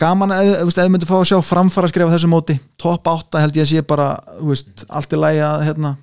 gaman 0.00 0.32
veist, 0.34 0.78
ef 0.78 0.86
þú 0.86 0.92
myndir 0.92 1.10
fá 1.10 1.18
að 1.20 1.28
sjá 1.30 1.38
framfara 1.44 1.90
skrifa 1.90 2.14
þessu 2.14 2.30
móti, 2.30 2.56
topp 2.80 3.10
8 3.12 3.44
held 3.44 3.60
ég 3.60 3.66
að 3.66 3.72
sé 3.72 3.84
bara, 3.86 4.08
þú 4.40 4.50
veist, 4.52 4.86
allt 4.88 5.14
í 5.14 5.20
lagi 5.20 5.44
að 5.44 5.66
hérna 5.68 5.94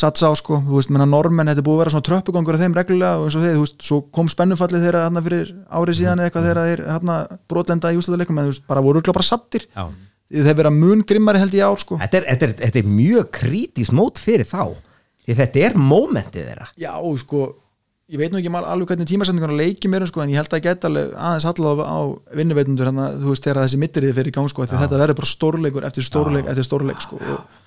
satsa 0.00 0.30
á 0.30 0.32
sko, 0.38 0.60
þú 0.66 0.78
veist, 0.78 0.92
menna 0.94 1.06
normenn 1.08 1.50
þetta 1.50 1.62
er 1.62 1.66
búið 1.66 1.76
að 1.76 1.82
vera 1.82 1.92
svona 1.94 2.06
tröppugangur 2.08 2.56
af 2.56 2.62
þeim 2.62 2.76
reglulega 2.78 3.18
og 3.18 3.26
eins 3.26 3.38
og 3.38 3.44
þeir, 3.44 3.56
þú 3.56 3.64
veist, 3.64 3.80
svo 3.86 3.98
kom 4.14 4.30
spennufallið 4.30 4.84
þeirra 4.86 5.06
hérna 5.06 5.24
fyrir 5.24 5.50
árið 5.66 5.98
síðan 6.00 6.22
eða 6.22 6.30
eitthvað 6.30 6.46
þeirra 6.48 6.68
þeir 6.68 6.84
hérna 6.86 7.16
brotlenda 7.50 7.90
í 7.90 7.98
ústæðuleikum 8.00 8.38
en 8.38 8.46
þú 8.46 8.54
veist, 8.54 8.68
bara 8.70 8.84
voru 8.86 9.02
bara 9.10 9.26
sattir 9.26 9.66
Já. 9.66 9.88
Þeir 10.30 10.58
vera 10.60 10.70
mun 10.74 11.02
grimmari 11.06 11.40
held 11.42 11.56
ég 11.58 11.66
ár 11.66 11.80
sko. 11.82 11.98
Þetta 12.00 12.20
er, 12.20 12.28
þetta, 12.34 12.46
er, 12.46 12.54
þetta 12.66 12.82
er 12.82 12.92
mjög 12.98 13.32
krítís 13.34 13.90
mót 13.94 14.20
fyrir 14.22 14.46
þá. 14.46 14.76
Því 15.26 15.36
þetta 15.40 15.64
er 15.66 15.76
mómentið 15.78 16.46
þeirra. 16.48 16.68
Já, 16.80 16.92
sko, 17.20 17.46
ég 18.10 18.18
veit 18.18 18.32
nú 18.32 18.40
ekki 18.40 18.50
alveg 18.50 18.90
hvernig 18.90 19.08
tímasendingar 19.10 19.52
leikjum 19.54 19.96
eru 19.98 20.08
sko, 20.10 20.22
en 20.24 20.32
ég 20.32 20.40
held 20.40 20.54
að 20.56 20.64
geta 20.66 20.90
alveg 20.90 21.12
aðeins 21.14 21.48
allavega 21.50 21.86
á 21.86 21.98
vinnuveitundur 22.40 22.90
hérna, 22.90 23.08
þú 23.20 23.32
veist, 23.32 23.46
þegar 23.46 23.62
þessi 23.64 23.80
mittirið 23.82 24.14
fyrir 24.18 24.32
í 24.32 24.36
gang 24.36 24.50
sko, 24.50 24.66
þetta 24.70 25.00
verður 25.02 25.18
bara 25.20 25.30
stórleikur 25.30 25.86
eftir 25.86 26.06
stórleik 26.06 26.50
eftir 26.50 26.66
stórleik 26.66 27.04
sko 27.04 27.20
og, 27.20 27.60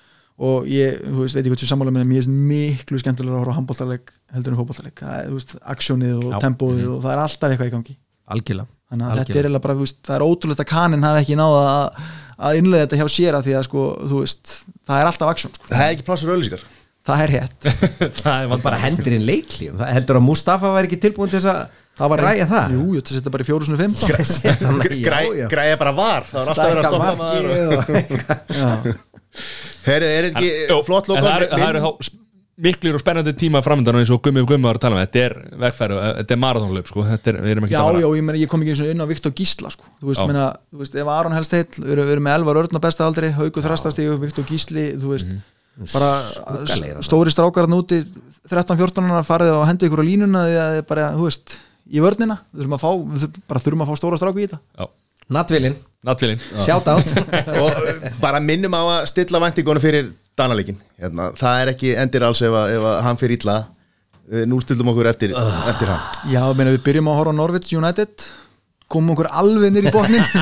og 0.50 0.68
ég, 0.68 1.00
þú 1.06 1.22
veist, 1.22 1.38
veit 1.38 1.44
ekki 1.44 1.54
hvað 1.54 1.64
þú 1.64 1.70
sammála 1.70 1.94
með 1.96 2.08
mér 2.10 2.26
er 2.26 2.36
miklu 2.52 3.00
skemmtilega 3.00 3.38
að 3.38 3.44
horfa 3.44 3.56
á 3.56 3.58
handbóltaleg 3.60 4.14
heldur 4.34 4.52
en 4.56 4.60
fótbóltaleg, 4.60 4.96
það 5.00 5.16
er, 5.22 5.30
þú 5.30 5.38
veist, 5.40 5.56
aksjónið 5.74 6.16
og 6.18 6.34
Já. 6.34 6.38
tempóið 6.44 6.86
og 6.90 7.02
það 7.06 7.14
er 7.14 7.24
alltaf 7.24 7.54
eitthvað 7.54 7.70
í 7.70 7.74
gangi. 7.78 7.96
Algjörlega 8.34 8.68
þannig 8.94 9.10
að 9.10 9.20
þetta 9.24 9.42
er 9.42 9.58
bara, 9.66 9.76
veist, 9.82 9.98
það 10.06 10.16
er 10.20 10.26
ótrúlegt 10.28 10.62
að 10.64 10.70
kanin 10.70 11.04
hafi 11.08 11.24
ekki 11.24 11.36
náða 11.42 11.64
að, 11.74 12.00
að 12.48 12.60
innlega 12.62 12.86
þetta 12.86 13.00
hjá 13.02 13.08
sér 13.18 13.38
að 13.40 13.48
því 13.50 13.58
að 13.58 13.66
sko, 13.68 13.84
þú 14.08 14.22
veist, 14.22 14.54
það 14.86 15.02
er 15.02 15.10
alltaf 15.10 15.34
aksjón 15.34 15.54
sko. 15.58 15.68
það 15.70 15.84
er 15.84 15.94
ekki 15.96 16.06
plássur 16.08 16.32
auðlýsingar 16.34 16.66
það 17.04 17.22
er 17.26 17.32
hétt 17.36 17.66
það 18.24 18.34
er 18.34 18.50
Það 18.54 18.62
bara 18.64 18.76
hendur 18.80 19.12
inn 19.18 19.26
leiklíum. 19.28 19.74
Það 19.76 19.90
heldur 19.98 20.18
að 20.20 20.24
Mustafa 20.24 20.70
væri 20.72 20.88
ekki 20.88 21.00
tilbúin 21.02 21.28
til 21.32 21.36
þess 21.36 21.50
að 21.52 21.80
það 21.98 22.12
var 22.14 22.22
græja 22.24 22.46
það? 22.50 22.72
Jú, 22.74 22.84
jú, 22.88 23.00
þetta 23.02 23.16
setja 23.18 23.32
bara 23.34 23.44
í 23.44 23.48
415 23.50 24.24
Setja 24.30 24.54
hann 24.64 24.80
í- 24.88 25.02
já, 25.04 25.18
já. 25.36 25.48
græja 25.52 25.76
bara 25.82 25.92
var. 25.98 26.24
Það 26.30 26.40
er 26.40 26.52
alltaf 26.54 26.70
verið 26.70 26.80
að 26.80 26.88
stoppa 26.88 27.12
maður 27.20 27.44
og- 27.44 27.52
markið 27.74 28.06
og- 28.08 28.24
Já. 28.56 28.70
Herri, 29.84 30.08
er 30.16 30.26
þetta 30.30 30.40
ekki 30.40 30.80
flott 30.88 31.10
en 31.12 32.23
miklir 32.56 32.94
og 32.94 33.00
spennandi 33.02 33.32
tíma 33.34 33.58
framöndan 33.66 33.96
eins 33.98 34.10
og 34.14 34.20
Gummi 34.22 34.42
og 34.44 34.46
Gummi 34.48 34.68
var 34.68 34.78
að 34.78 34.84
tala 34.84 34.94
um 34.98 35.02
þetta 35.02 35.22
er 35.24 35.32
vegfæru, 35.58 35.96
þetta 36.20 36.34
er 36.36 36.40
marathonlöp 36.44 36.86
sko. 36.86 37.02
þetta 37.08 37.32
er, 37.32 37.38
við 37.42 37.50
erum 37.56 37.64
ekki 37.66 37.74
Já, 37.74 37.82
já, 37.98 38.06
ég, 38.14 38.22
meni, 38.28 38.42
ég 38.44 38.50
kom 38.52 38.62
ekki 38.62 38.74
eins 38.76 38.82
og 38.84 38.92
inn 38.92 39.02
á 39.02 39.06
Viktor 39.10 39.32
Gísla 39.34 39.72
sko. 39.74 39.88
þú, 40.00 40.10
veist, 40.12 40.22
meina, 40.28 40.44
þú 40.70 40.78
veist, 40.84 40.94
ef 41.02 41.10
Aron 41.16 41.34
helst 41.34 41.56
heill 41.56 41.66
við 41.80 41.92
erum, 41.96 42.06
við 42.06 42.14
erum 42.14 42.26
með 42.28 42.36
Elvar 42.38 42.60
Örn 42.62 42.78
á 42.78 42.84
besta 42.86 43.08
aldri 43.08 43.32
Hauku 43.34 43.64
Þrastastígu, 43.64 44.14
Viktor 44.22 44.46
Gísli 44.46 44.86
þú 44.94 45.10
veist, 45.16 45.34
Mhm. 45.34 45.42
bara 45.90 47.02
stóri 47.02 47.32
strákar 47.34 47.66
hann 47.66 47.74
úti 47.74 47.98
13-14 48.48 49.24
farið 49.26 49.50
og 49.58 49.64
hendi 49.66 49.88
ykkur 49.88 50.02
á 50.02 50.06
línuna 50.06 50.42
því 50.46 50.58
að 50.62 50.74
þið 50.78 50.86
bara, 50.90 51.06
þú 51.18 51.24
veist, 51.26 51.56
í 51.90 51.98
vörnina 52.04 52.36
við 52.54 52.60
þurfum 52.62 52.76
að 52.78 52.84
fá, 52.84 52.90
við 52.94 53.24
þurfum, 53.24 53.42
bara 53.50 53.60
þurfum 53.64 53.82
að 53.82 53.90
fá 53.90 53.96
stóra 53.98 54.18
stráku 54.20 54.38
í 54.38 54.46
þetta. 54.46 54.60
Já, 54.78 54.86
Natvilin, 55.34 55.74
nattvílin 56.04 56.40
shout 56.60 56.86
out. 56.92 57.10
Og 57.64 58.20
bara 58.20 58.38
minnum 58.44 58.74
á 58.76 58.82
að 59.00 59.06
stilla 59.10 59.40
væntingunum 59.42 59.82
fyrir 59.82 60.12
Danalíkin 60.38 60.78
hérna, 60.98 61.28
það 61.38 61.60
er 61.62 61.70
ekki 61.74 61.92
endir 62.02 62.24
alls 62.26 62.40
ef, 62.42 62.54
að, 62.58 62.72
ef 62.78 62.86
að 62.90 62.96
hann 63.08 63.20
fyrir 63.20 63.38
illa 63.40 63.58
Við 64.34 64.46
núlstildum 64.48 64.88
okkur 64.94 65.06
eftir, 65.10 65.34
eftir 65.68 65.90
hann 65.92 66.32
Já, 66.32 66.40
meina, 66.56 66.72
við 66.74 66.82
byrjum 66.86 67.10
að 67.12 67.18
horfa 67.20 67.34
á 67.36 67.40
Norwich 67.42 67.74
United 67.76 68.24
komum 68.90 69.12
okkur 69.14 69.28
alveg 69.30 69.72
nýr 69.74 69.90
í 69.90 69.92
botnin 69.94 70.24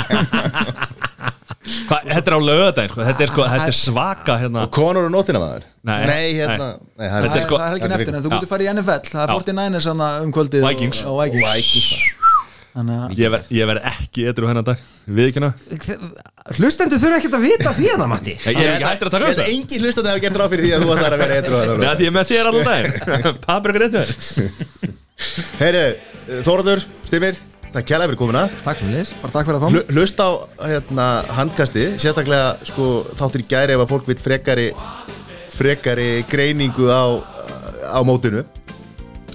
Hva, 1.62 1.98
Þetta 2.02 2.26
er 2.32 2.34
á 2.34 2.40
lögadaginn, 2.42 2.90
sko. 2.90 3.02
þetta, 3.06 3.22
er, 3.22 3.30
sko, 3.30 3.44
þetta 3.52 3.66
er 3.70 3.76
svaka 3.78 4.34
hérna. 4.40 4.64
og 4.66 4.72
Conor 4.74 5.06
og 5.06 5.12
nótina 5.14 5.38
maður 5.42 5.66
Nei, 5.86 6.32
hérna 6.34 6.56
nei. 6.58 6.80
nei, 6.98 7.06
Þetta 7.06 7.28
það 7.28 7.36
er 7.36 7.44
sko- 7.46 7.60
það 7.60 7.66
er 7.68 7.76
ekki 7.78 7.90
neftin 7.92 8.16
en 8.18 8.24
þú 8.24 8.32
getur 8.34 8.50
farið 8.50 8.66
í 8.66 8.72
NFL 8.72 9.04
það 9.12 9.22
er 9.22 9.30
Já. 9.30 9.36
49ers 9.36 9.86
hana 9.92 10.08
um 10.24 10.32
kvöldið 10.34 10.66
Vikings. 10.66 11.02
og, 11.04 11.20
og 11.20 11.36
Vikings. 11.36 11.92
Ég 12.72 13.28
verð 13.28 13.50
ég 13.52 13.66
verð 13.68 13.84
ekki 13.90 14.22
eitthvað 14.30 14.48
hennar 14.48 14.64
dag. 14.64 14.84
Við 15.04 15.26
ekki 15.28 15.42
ná 15.42 15.50
Hlustendur 16.56 17.00
þurfa 17.02 17.18
ekkert 17.18 17.36
að 17.36 17.44
vita 17.44 17.72
því 17.76 17.88
hana 17.92 18.06
Matti. 18.08 18.32
Ég 18.48 18.60
er 18.62 18.70
ekki 18.78 18.86
hættur 18.88 19.10
að 19.10 19.14
taka 19.14 19.26
upp 19.26 19.32
að 19.32 19.40
það. 19.42 19.50
engin 19.52 19.84
hlustandi 19.84 20.12
hafa 20.12 20.22
gert 20.24 20.38
ráð 20.40 20.54
fyrir 20.54 20.64
því 20.64 20.72
að 20.72 20.84
þú 20.86 20.94
ætlar 20.94 21.16
að 21.16 21.22
vera 21.22 21.36
eitthvað 21.36 21.72
Nei, 21.82 21.92
því 21.92 22.06
ég 22.06 22.08
er 22.08 22.16
með 22.16 22.30
þér 22.32 22.50
allan 22.50 22.68
daginn. 22.70 23.40
Paprikur 23.46 23.84
eitthvað 23.86 24.06
Heyri, 25.60 25.84
Þóraður, 26.48 26.84
Stimir 27.10 27.40
Takk 27.72 27.86
kjærlega 27.88 28.10
fyrir 28.10 28.20
komuna. 28.20 28.40
Takk 28.64 28.82
fyrir 28.82 29.56
að 29.56 29.62
fá 29.62 29.68
Hlust 29.92 30.18
á 30.20 30.28
hérna, 30.64 31.06
handkasti 31.38 31.86
Sérstaklega 32.00 32.56
sko, 32.68 32.88
þáttur 33.20 33.44
í 33.44 33.48
gæri 33.52 33.76
ef 33.76 33.84
að 33.84 33.92
fólk 33.94 34.10
vil 34.10 34.18
frekari 34.20 34.66
frekari 35.52 36.10
greiningu 36.32 36.88
á, 36.88 37.20
á 37.92 38.00
mótinu 38.04 38.42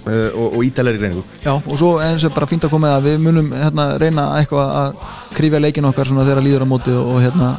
uh, 0.08 0.28
og, 0.34 0.58
og 0.58 0.66
ítalegri 0.66 1.02
greiningu 1.02 1.24
Já, 1.44 1.54
og 1.54 1.74
svo 1.78 1.94
eins 2.02 2.24
og 2.26 2.34
bara 2.34 2.48
fínt 2.50 2.66
að 2.66 2.74
koma 2.74 2.88
með 2.88 2.96
að 2.96 3.08
við 3.08 3.26
munum 3.26 3.50
hérna, 3.54 3.88
reyna 4.02 4.28
eitthvað 4.40 4.72
að 4.82 5.02
krifja 5.36 5.62
leikin 5.62 5.88
okkar 5.90 6.10
svona 6.10 6.26
þegar 6.28 6.46
líður 6.46 6.66
á 6.66 6.72
móti 6.72 6.94
og, 6.96 7.12
og 7.14 7.20
hérna 7.24 7.50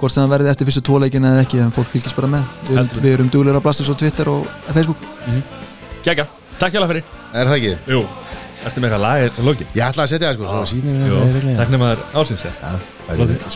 hvort 0.00 0.12
sem 0.12 0.24
það 0.24 0.32
verði 0.34 0.52
eftir 0.52 0.68
fyrstu 0.68 0.84
tvo 0.84 1.00
leikin 1.02 1.28
eða 1.28 1.44
ekki 1.44 1.62
en 1.64 1.72
fólk 1.74 1.88
fylgist 1.92 2.18
bara 2.18 2.28
með. 2.34 2.48
Við, 2.68 2.80
Heldur. 2.80 3.04
við 3.04 3.16
erum 3.16 3.30
duglega 3.32 3.60
að 3.60 3.64
blasta 3.64 3.86
svo 3.86 3.96
Twitter 3.96 4.30
og 4.32 4.48
Facebook. 4.74 5.06
Kjækja, 6.04 6.26
takk 6.60 6.76
hjá 6.76 6.84
fyrir 6.90 7.06
Er 7.32 7.48
það 7.48 7.56
ekki? 7.56 7.72
Jú, 7.94 8.02
ertu 8.66 8.82
með 8.82 8.90
eitthvað 8.90 9.04
lag 9.06 9.24
í 9.24 9.46
lokin? 9.48 9.72
Ég 9.72 9.86
ætla 9.88 10.04
að 10.04 10.12
setja 10.12 10.28
það 10.28 10.36
sko, 10.36 10.50
svo 10.52 10.66
sími 10.74 10.98
Jú, 11.08 11.24
takk 11.56 11.72
nefnaður 11.72 12.04
ásins 12.20 12.44
Já, 12.44 12.76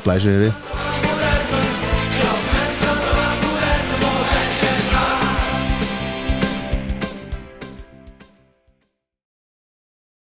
splæsum 0.01 0.35
við 0.39 0.49
við 0.49 1.08